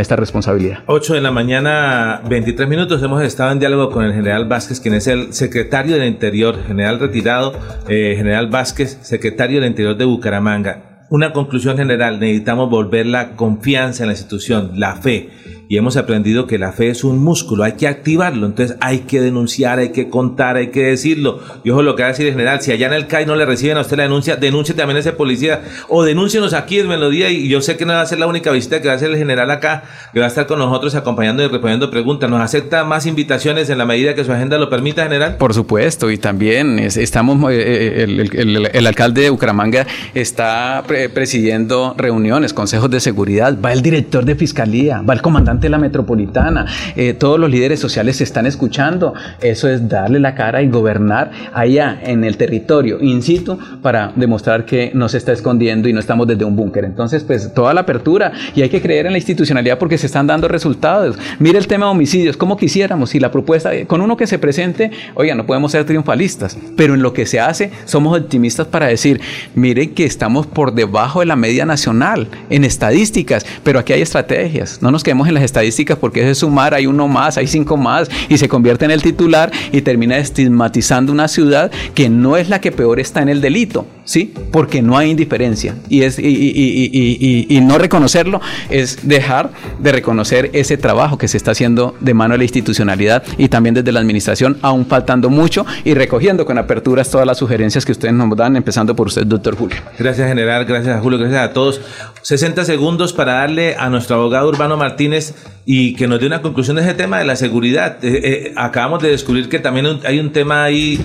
esta 0.00 0.14
responsabilidad. 0.14 0.84
8 0.86 1.14
de 1.14 1.20
la 1.20 1.32
mañana, 1.32 2.22
23 2.28 2.68
minutos, 2.68 3.02
hemos 3.02 3.24
estado 3.24 3.50
en 3.50 3.58
diálogo 3.58 3.90
con 3.90 4.04
el 4.04 4.12
general 4.12 4.46
Vázquez, 4.46 4.78
quien 4.78 4.94
es 4.94 5.08
el 5.08 5.32
secretario 5.32 5.96
del 5.96 6.06
Interior, 6.06 6.62
general 6.64 7.00
retirado, 7.00 7.54
eh, 7.88 8.14
general 8.16 8.48
Vázquez, 8.50 8.98
secretario 9.02 9.60
del 9.60 9.70
Interior 9.70 9.96
de 9.96 10.04
Bucaramanga. 10.04 11.06
Una 11.10 11.32
conclusión 11.32 11.76
general, 11.76 12.20
necesitamos 12.20 12.70
volver 12.70 13.06
la 13.06 13.32
confianza 13.32 14.04
en 14.04 14.10
la 14.10 14.12
institución, 14.12 14.72
la 14.76 14.94
fe 14.94 15.30
y 15.68 15.76
hemos 15.76 15.96
aprendido 15.96 16.46
que 16.46 16.58
la 16.58 16.72
fe 16.72 16.90
es 16.90 17.02
un 17.02 17.18
músculo, 17.18 17.64
hay 17.64 17.72
que 17.72 17.88
activarlo, 17.88 18.46
entonces 18.46 18.76
hay 18.80 19.00
que 19.00 19.20
denunciar, 19.20 19.78
hay 19.78 19.90
que 19.90 20.08
contar, 20.08 20.56
hay 20.56 20.68
que 20.68 20.84
decirlo. 20.84 21.40
Y 21.64 21.70
ojo 21.70 21.82
lo 21.82 21.96
que 21.96 22.02
va 22.02 22.08
a 22.08 22.12
decir 22.12 22.26
el 22.26 22.32
general, 22.32 22.60
si 22.60 22.70
allá 22.70 22.86
en 22.86 22.92
el 22.92 23.06
CAI 23.08 23.26
no 23.26 23.34
le 23.34 23.44
reciben 23.44 23.76
a 23.76 23.80
usted 23.80 23.96
la 23.96 24.04
denuncia, 24.04 24.36
denuncie 24.36 24.74
también 24.74 24.96
a 24.96 25.00
ese 25.00 25.12
policía 25.12 25.62
o 25.88 26.04
denúncienos 26.04 26.52
aquí 26.52 26.78
en 26.78 26.88
Melodía 26.88 27.30
y 27.30 27.48
yo 27.48 27.60
sé 27.60 27.76
que 27.76 27.84
no 27.84 27.94
va 27.94 28.00
a 28.00 28.06
ser 28.06 28.20
la 28.20 28.26
única 28.26 28.52
visita 28.52 28.80
que 28.80 28.88
va 28.88 28.94
a 28.94 28.96
hacer 28.96 29.10
el 29.10 29.16
general 29.16 29.50
acá, 29.50 29.82
que 30.12 30.20
va 30.20 30.26
a 30.26 30.28
estar 30.28 30.46
con 30.46 30.58
nosotros 30.58 30.94
acompañando 30.94 31.42
y 31.42 31.48
respondiendo 31.48 31.90
preguntas. 31.90 32.30
¿Nos 32.30 32.40
acepta 32.40 32.84
más 32.84 33.06
invitaciones 33.06 33.68
en 33.68 33.78
la 33.78 33.84
medida 33.84 34.14
que 34.14 34.24
su 34.24 34.32
agenda 34.32 34.58
lo 34.58 34.70
permita, 34.70 35.02
general? 35.02 35.36
Por 35.36 35.52
supuesto, 35.52 36.10
y 36.10 36.18
también 36.18 36.78
estamos, 36.78 37.50
eh, 37.50 37.56
eh, 37.56 38.02
el, 38.04 38.68
el, 38.72 38.86
alcalde 38.86 39.22
de 39.22 39.30
Bucaramanga 39.30 39.86
está 40.14 40.84
presidiendo 40.86 41.94
reuniones, 41.98 42.52
consejos 42.52 42.88
de 42.90 43.00
seguridad, 43.00 43.58
va 43.60 43.72
el 43.72 43.82
director 43.82 44.24
de 44.24 44.36
fiscalía, 44.36 45.02
va 45.02 45.14
el 45.14 45.22
comandante 45.22 45.55
de 45.60 45.68
la 45.68 45.78
metropolitana, 45.78 46.66
eh, 46.94 47.14
todos 47.14 47.38
los 47.38 47.50
líderes 47.50 47.80
sociales 47.80 48.16
se 48.16 48.24
están 48.24 48.46
escuchando. 48.46 49.14
Eso 49.40 49.68
es 49.68 49.88
darle 49.88 50.20
la 50.20 50.34
cara 50.34 50.62
y 50.62 50.68
gobernar 50.68 51.30
allá 51.52 51.98
en 52.02 52.24
el 52.24 52.36
territorio, 52.36 52.98
in 53.00 53.22
situ, 53.22 53.58
para 53.82 54.12
demostrar 54.14 54.64
que 54.64 54.90
no 54.94 55.08
se 55.08 55.18
está 55.18 55.32
escondiendo 55.32 55.88
y 55.88 55.92
no 55.92 56.00
estamos 56.00 56.26
desde 56.26 56.44
un 56.44 56.56
búnker. 56.56 56.84
Entonces, 56.84 57.24
pues 57.24 57.52
toda 57.54 57.74
la 57.74 57.82
apertura 57.82 58.32
y 58.54 58.62
hay 58.62 58.68
que 58.68 58.80
creer 58.80 59.06
en 59.06 59.12
la 59.12 59.18
institucionalidad 59.18 59.78
porque 59.78 59.98
se 59.98 60.06
están 60.06 60.26
dando 60.26 60.48
resultados. 60.48 61.18
Mire 61.38 61.58
el 61.58 61.66
tema 61.66 61.86
de 61.86 61.92
homicidios, 61.92 62.36
como 62.36 62.56
quisiéramos, 62.56 63.14
y 63.14 63.20
la 63.20 63.30
propuesta, 63.30 63.70
con 63.86 64.00
uno 64.00 64.16
que 64.16 64.26
se 64.26 64.38
presente, 64.38 64.90
oiga, 65.14 65.34
no 65.34 65.46
podemos 65.46 65.72
ser 65.72 65.84
triunfalistas, 65.84 66.56
pero 66.76 66.94
en 66.94 67.02
lo 67.02 67.12
que 67.12 67.26
se 67.26 67.40
hace 67.40 67.70
somos 67.84 68.18
optimistas 68.18 68.66
para 68.66 68.86
decir, 68.86 69.20
miren 69.54 69.94
que 69.94 70.04
estamos 70.04 70.46
por 70.46 70.74
debajo 70.74 71.20
de 71.20 71.26
la 71.26 71.36
media 71.36 71.66
nacional 71.66 72.28
en 72.50 72.64
estadísticas, 72.64 73.46
pero 73.62 73.78
aquí 73.78 73.92
hay 73.92 74.02
estrategias, 74.02 74.82
no 74.82 74.90
nos 74.90 75.02
quedemos 75.02 75.28
en 75.28 75.34
las 75.34 75.42
estadísticas 75.46 75.98
porque 75.98 76.28
es 76.28 76.38
sumar, 76.38 76.74
hay 76.74 76.86
uno 76.86 77.08
más, 77.08 77.38
hay 77.38 77.46
cinco 77.46 77.76
más, 77.76 78.10
y 78.28 78.36
se 78.38 78.48
convierte 78.48 78.84
en 78.84 78.90
el 78.90 79.02
titular 79.02 79.50
y 79.72 79.80
termina 79.80 80.18
estigmatizando 80.18 81.12
una 81.12 81.28
ciudad 81.28 81.70
que 81.94 82.08
no 82.08 82.36
es 82.36 82.48
la 82.48 82.60
que 82.60 82.72
peor 82.72 83.00
está 83.00 83.22
en 83.22 83.28
el 83.28 83.40
delito, 83.40 83.86
¿sí? 84.04 84.34
Porque 84.52 84.82
no 84.82 84.98
hay 84.98 85.10
indiferencia. 85.10 85.76
Y, 85.88 86.02
es, 86.02 86.18
y, 86.18 87.60
no 87.62 87.78
reconocerlo 87.78 88.40
es 88.70 89.08
dejar 89.08 89.50
de 89.80 89.92
reconocer 89.92 90.50
ese 90.52 90.76
trabajo 90.76 91.18
que 91.18 91.26
se 91.26 91.36
está 91.36 91.52
haciendo 91.52 91.96
de 92.00 92.14
mano 92.14 92.34
de 92.34 92.38
la 92.38 92.44
institucionalidad 92.44 93.24
y 93.38 93.48
también 93.48 93.74
desde 93.74 93.90
la 93.92 94.00
administración, 94.00 94.58
aún 94.62 94.86
faltando 94.86 95.30
mucho 95.30 95.66
y 95.84 95.94
recogiendo 95.94 96.44
con 96.44 96.58
aperturas 96.58 97.10
todas 97.10 97.26
las 97.26 97.38
sugerencias 97.38 97.84
que 97.84 97.92
ustedes 97.92 98.14
nos 98.14 98.36
dan, 98.36 98.56
empezando 98.56 98.94
por 98.94 99.08
usted, 99.08 99.26
doctor 99.26 99.56
Julio. 99.56 99.78
Gracias, 99.98 100.28
general. 100.28 100.64
Gracias 100.64 101.00
Julio. 101.00 101.18
Gracias 101.18 101.42
a 101.42 101.52
todos. 101.52 101.80
60 102.22 102.64
segundos 102.64 103.12
para 103.12 103.34
darle 103.34 103.76
a 103.76 103.88
nuestro 103.88 104.16
abogado 104.16 104.48
Urbano 104.48 104.76
Martínez 104.76 105.34
y 105.64 105.94
que 105.94 106.06
nos 106.06 106.20
dé 106.20 106.26
una 106.26 106.42
conclusión 106.42 106.76
de 106.76 106.82
ese 106.82 106.94
tema 106.94 107.18
de 107.18 107.24
la 107.24 107.36
seguridad. 107.36 108.04
Eh, 108.04 108.20
eh, 108.22 108.52
acabamos 108.56 109.02
de 109.02 109.10
descubrir 109.10 109.48
que 109.48 109.58
también 109.58 110.00
hay 110.04 110.20
un 110.20 110.30
tema 110.32 110.64
ahí 110.64 111.00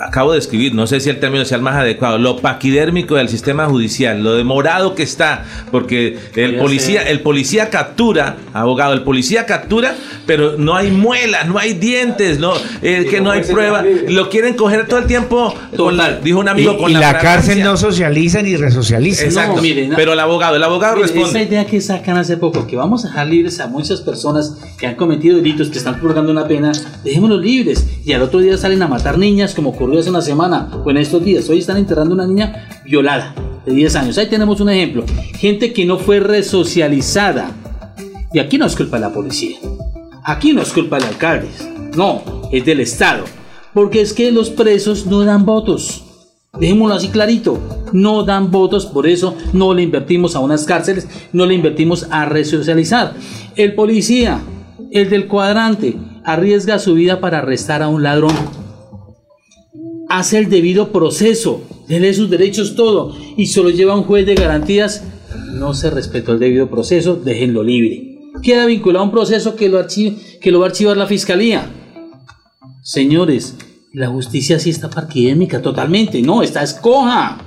acabo 0.00 0.32
de 0.32 0.38
escribir, 0.38 0.74
no 0.74 0.86
sé 0.86 0.98
si 0.98 1.10
el 1.10 1.20
término 1.20 1.44
sea 1.44 1.58
el 1.58 1.62
más 1.62 1.76
adecuado, 1.76 2.16
lo 2.16 2.38
paquidérmico 2.38 3.16
del 3.16 3.28
sistema 3.28 3.66
judicial, 3.66 4.22
lo 4.22 4.34
demorado 4.34 4.94
que 4.94 5.02
está, 5.02 5.44
porque 5.70 6.18
el 6.36 6.56
policía, 6.56 7.02
el 7.02 7.20
policía 7.20 7.68
captura, 7.68 8.36
abogado, 8.54 8.94
el 8.94 9.02
policía 9.02 9.44
captura, 9.44 9.94
pero 10.26 10.56
no 10.56 10.74
hay 10.74 10.90
muelas, 10.90 11.46
no 11.46 11.58
hay 11.58 11.74
dientes, 11.74 12.38
no, 12.38 12.54
eh, 12.80 13.06
que 13.10 13.20
no 13.20 13.30
hay 13.30 13.42
prueba, 13.42 13.84
lo 14.08 14.30
quieren 14.30 14.54
coger 14.54 14.86
todo 14.86 15.00
el 15.00 15.06
tiempo, 15.06 15.54
dijo 16.24 16.38
un 16.38 16.48
amigo, 16.48 16.72
y, 16.72 16.76
con 16.78 16.90
y 16.92 16.94
la, 16.94 17.18
cárcel 17.18 17.62
no 17.62 17.76
socializa 17.76 18.40
ni 18.40 18.56
resocializa. 18.56 19.24
Exacto, 19.24 19.60
pero 19.96 20.14
el 20.14 20.20
abogado, 20.20 20.56
el 20.56 20.62
abogado 20.62 20.96
responde. 20.96 21.28
Esa 21.28 21.42
idea 21.42 21.66
que 21.66 21.78
sacan 21.82 22.16
hace 22.16 22.38
poco, 22.38 22.66
que 22.66 22.74
vamos 22.74 23.04
a 23.04 23.08
dejar 23.08 23.26
libres 23.26 23.60
a 23.60 23.66
muchas 23.66 24.00
personas 24.00 24.56
que 24.78 24.86
han 24.86 24.94
cometido 24.94 25.36
delitos, 25.36 25.68
que 25.68 25.76
están 25.76 26.00
purgando 26.00 26.32
una 26.32 26.48
pena, 26.48 26.72
dejémoslos 27.04 27.42
libres, 27.42 27.86
y 28.06 28.14
al 28.14 28.22
otro 28.22 28.40
día 28.40 28.56
salen 28.56 28.82
a 28.82 28.88
matar 28.88 29.18
niñas 29.18 29.54
como 29.54 29.70
ocurrió 29.70 29.89
hace 29.98 30.10
una 30.10 30.22
semana 30.22 30.70
o 30.84 30.90
en 30.90 30.98
estos 30.98 31.24
días. 31.24 31.48
Hoy 31.48 31.58
están 31.58 31.76
enterrando 31.76 32.14
a 32.14 32.16
una 32.16 32.26
niña 32.26 32.68
violada 32.84 33.34
de 33.66 33.72
10 33.72 33.96
años. 33.96 34.18
Ahí 34.18 34.26
tenemos 34.26 34.60
un 34.60 34.70
ejemplo. 34.70 35.04
Gente 35.38 35.72
que 35.72 35.84
no 35.84 35.98
fue 35.98 36.20
resocializada. 36.20 37.50
Y 38.32 38.38
aquí 38.38 38.58
no 38.58 38.66
es 38.66 38.76
culpa 38.76 38.96
de 38.96 39.02
la 39.02 39.12
policía. 39.12 39.56
Aquí 40.24 40.52
no 40.52 40.62
es 40.62 40.72
culpa 40.72 40.96
del 40.96 41.08
alcalde. 41.08 41.48
No, 41.96 42.22
es 42.52 42.64
del 42.64 42.80
Estado. 42.80 43.24
Porque 43.74 44.00
es 44.00 44.12
que 44.12 44.30
los 44.30 44.50
presos 44.50 45.06
no 45.06 45.24
dan 45.24 45.44
votos. 45.44 46.04
Dejémoslo 46.58 46.94
así 46.94 47.08
clarito. 47.08 47.60
No 47.92 48.24
dan 48.24 48.50
votos, 48.50 48.86
por 48.86 49.06
eso 49.06 49.34
no 49.52 49.74
le 49.74 49.82
invertimos 49.82 50.36
a 50.36 50.40
unas 50.40 50.64
cárceles, 50.64 51.08
no 51.32 51.44
le 51.46 51.54
invertimos 51.54 52.06
a 52.10 52.24
resocializar. 52.24 53.14
El 53.56 53.74
policía, 53.74 54.40
el 54.92 55.10
del 55.10 55.26
cuadrante, 55.26 55.96
arriesga 56.24 56.78
su 56.78 56.94
vida 56.94 57.20
para 57.20 57.38
arrestar 57.38 57.82
a 57.82 57.88
un 57.88 58.04
ladrón 58.04 58.34
hace 60.10 60.38
el 60.38 60.50
debido 60.50 60.92
proceso, 60.92 61.62
tiene 61.86 62.12
sus 62.12 62.28
derechos 62.28 62.74
todo 62.74 63.16
y 63.36 63.46
solo 63.46 63.70
lleva 63.70 63.96
un 63.96 64.02
juez 64.02 64.26
de 64.26 64.34
garantías, 64.34 65.04
no 65.54 65.72
se 65.72 65.88
respetó 65.88 66.32
el 66.32 66.40
debido 66.40 66.68
proceso, 66.68 67.16
déjenlo 67.16 67.62
libre. 67.62 68.18
Queda 68.42 68.66
vinculado 68.66 69.04
a 69.04 69.06
un 69.06 69.12
proceso 69.12 69.56
que 69.56 69.68
lo, 69.68 69.86
que 69.86 70.50
lo 70.50 70.60
va 70.60 70.66
a 70.66 70.68
archivar 70.68 70.96
la 70.96 71.06
fiscalía. 71.06 71.70
Señores, 72.82 73.54
la 73.92 74.08
justicia 74.08 74.58
sí 74.58 74.70
está 74.70 74.90
parquidémica 74.90 75.62
totalmente, 75.62 76.20
no, 76.22 76.42
está 76.42 76.62
escoja. 76.62 77.38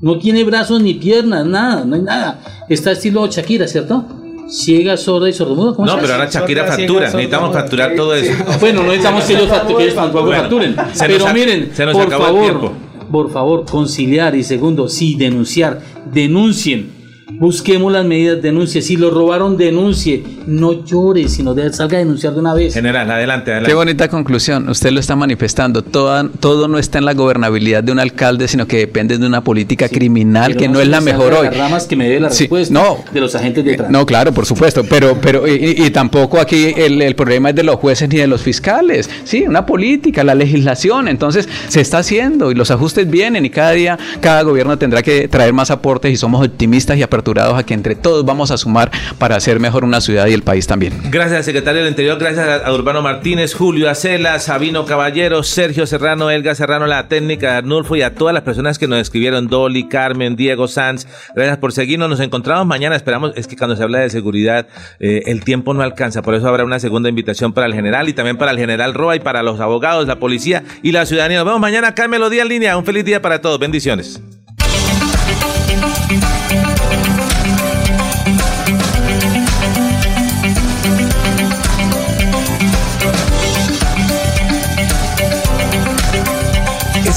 No 0.00 0.18
tiene 0.18 0.42
brazos 0.42 0.82
ni 0.82 0.94
piernas, 0.94 1.46
nada, 1.46 1.84
no 1.84 1.94
hay 1.94 2.02
nada. 2.02 2.66
Está 2.68 2.92
estilo 2.92 3.26
Shakira, 3.28 3.68
¿cierto? 3.68 4.21
Ciega, 4.52 4.96
sorda 4.96 5.28
y 5.28 5.32
sordomuda. 5.32 5.74
no, 5.84 5.98
pero 6.00 6.14
ahora 6.14 6.28
Shakira 6.30 6.66
factura. 6.66 7.06
necesitamos 7.06 7.52
facturar 7.52 7.94
todo 7.96 8.14
eso. 8.14 8.32
Bueno, 8.60 8.82
no 8.82 8.88
necesitamos 8.88 9.24
que 9.24 9.32
ellos, 9.34 9.48
facturen. 9.94 10.76
pero 10.98 11.32
miren, 11.32 11.72
por 11.92 12.10
favor, 12.10 12.72
por 13.10 13.30
favor, 13.32 13.64
conciliar 13.64 14.34
y 14.34 14.44
segundo, 14.44 14.88
sí, 14.88 15.16
denunciar. 15.16 15.80
Denuncien 16.12 17.01
Busquemos 17.38 17.92
las 17.92 18.04
medidas, 18.04 18.42
denuncie. 18.42 18.82
Si 18.82 18.96
lo 18.96 19.10
robaron, 19.10 19.56
denuncie. 19.56 20.22
No 20.46 20.84
llore, 20.84 21.28
sino 21.28 21.54
de, 21.54 21.72
salga 21.72 21.96
a 21.96 22.00
denunciar 22.00 22.34
de 22.34 22.40
una 22.40 22.54
vez. 22.54 22.74
General, 22.74 23.10
adelante, 23.10 23.50
adelante. 23.50 23.70
Qué 23.70 23.74
bonita 23.74 24.08
conclusión. 24.08 24.68
Usted 24.68 24.90
lo 24.90 25.00
está 25.00 25.16
manifestando. 25.16 25.82
Todo, 25.82 26.28
todo 26.28 26.68
no 26.68 26.78
está 26.78 26.98
en 26.98 27.04
la 27.04 27.14
gobernabilidad 27.14 27.82
de 27.82 27.92
un 27.92 27.98
alcalde, 27.98 28.48
sino 28.48 28.66
que 28.66 28.78
depende 28.78 29.18
de 29.18 29.26
una 29.26 29.42
política 29.42 29.88
criminal 29.88 30.56
que 30.56 30.68
no 30.68 30.80
es 30.80 30.88
la 30.88 31.00
mejor 31.00 31.32
hoy. 31.32 31.46
Las 31.46 31.56
ramas 31.56 31.86
que 31.86 31.96
me 31.96 32.08
dé 32.08 32.20
la 32.20 32.28
respuesta 32.28 32.74
no, 32.74 32.98
de 33.12 33.20
los 33.20 33.34
agentes 33.34 33.64
de 33.64 33.76
No, 33.88 34.04
claro, 34.04 34.32
por 34.32 34.46
supuesto. 34.46 34.84
Pero, 34.84 35.16
pero 35.20 35.46
y, 35.48 35.90
tampoco 35.90 36.38
aquí 36.38 36.74
el, 36.76 37.00
el, 37.00 37.14
problema 37.14 37.50
es 37.50 37.56
de 37.56 37.62
los 37.62 37.76
jueces 37.76 38.08
ni 38.08 38.18
de 38.18 38.26
los 38.26 38.42
fiscales. 38.42 39.08
Sí, 39.24 39.44
una 39.46 39.64
política, 39.64 40.24
la 40.24 40.34
legislación. 40.34 41.08
Entonces 41.08 41.48
se 41.68 41.80
está 41.80 41.98
haciendo 41.98 42.50
y 42.50 42.54
los 42.54 42.70
ajustes 42.70 43.08
vienen 43.08 43.44
y 43.46 43.50
cada 43.50 43.72
día 43.72 43.98
cada 44.20 44.42
gobierno 44.42 44.78
tendrá 44.78 45.02
que 45.02 45.28
traer 45.28 45.52
más 45.52 45.70
aportes 45.70 46.12
y 46.12 46.16
somos 46.16 46.44
optimistas 46.44 46.98
y 46.98 47.02
aperturados 47.02 47.21
a 47.56 47.62
que 47.64 47.74
entre 47.74 47.94
todos 47.94 48.24
vamos 48.24 48.50
a 48.50 48.58
sumar 48.58 48.90
para 49.18 49.36
hacer 49.36 49.60
mejor 49.60 49.84
una 49.84 50.00
ciudad 50.00 50.26
y 50.26 50.32
el 50.32 50.42
país 50.42 50.66
también. 50.66 50.92
Gracias, 51.10 51.44
secretario 51.44 51.80
del 51.80 51.90
Interior, 51.90 52.18
gracias 52.18 52.62
a 52.64 52.72
Urbano 52.72 53.00
Martínez, 53.00 53.54
Julio 53.54 53.88
Acela, 53.88 54.38
Sabino 54.38 54.84
Caballero, 54.84 55.42
Sergio 55.42 55.86
Serrano, 55.86 56.30
Elga 56.30 56.54
Serrano, 56.54 56.86
la 56.86 57.08
técnica 57.08 57.52
de 57.52 57.56
Arnulfo 57.58 57.96
y 57.96 58.02
a 58.02 58.14
todas 58.14 58.34
las 58.34 58.42
personas 58.42 58.78
que 58.78 58.88
nos 58.88 59.00
escribieron, 59.00 59.48
Dolly, 59.48 59.88
Carmen, 59.88 60.36
Diego 60.36 60.68
Sanz, 60.68 61.06
gracias 61.34 61.58
por 61.58 61.72
seguirnos, 61.72 62.08
nos 62.08 62.20
encontramos 62.20 62.66
mañana, 62.66 62.96
esperamos, 62.96 63.32
es 63.36 63.46
que 63.46 63.56
cuando 63.56 63.76
se 63.76 63.82
habla 63.82 64.00
de 64.00 64.10
seguridad 64.10 64.66
eh, 64.98 65.22
el 65.26 65.44
tiempo 65.44 65.74
no 65.74 65.82
alcanza, 65.82 66.22
por 66.22 66.34
eso 66.34 66.48
habrá 66.48 66.64
una 66.64 66.80
segunda 66.80 67.08
invitación 67.08 67.52
para 67.52 67.66
el 67.66 67.74
general 67.74 68.08
y 68.08 68.12
también 68.12 68.36
para 68.36 68.50
el 68.50 68.58
general 68.58 68.94
Roa 68.94 69.16
y 69.16 69.20
para 69.20 69.42
los 69.42 69.60
abogados, 69.60 70.06
la 70.06 70.18
policía 70.18 70.64
y 70.82 70.92
la 70.92 71.06
ciudadanía. 71.06 71.38
Nos 71.38 71.46
vemos 71.46 71.60
mañana 71.60 71.88
acá 71.88 72.04
en 72.04 72.10
Melodía 72.10 72.42
en 72.42 72.48
línea, 72.48 72.76
un 72.76 72.84
feliz 72.84 73.04
día 73.04 73.22
para 73.22 73.40
todos, 73.40 73.58
bendiciones. 73.58 74.20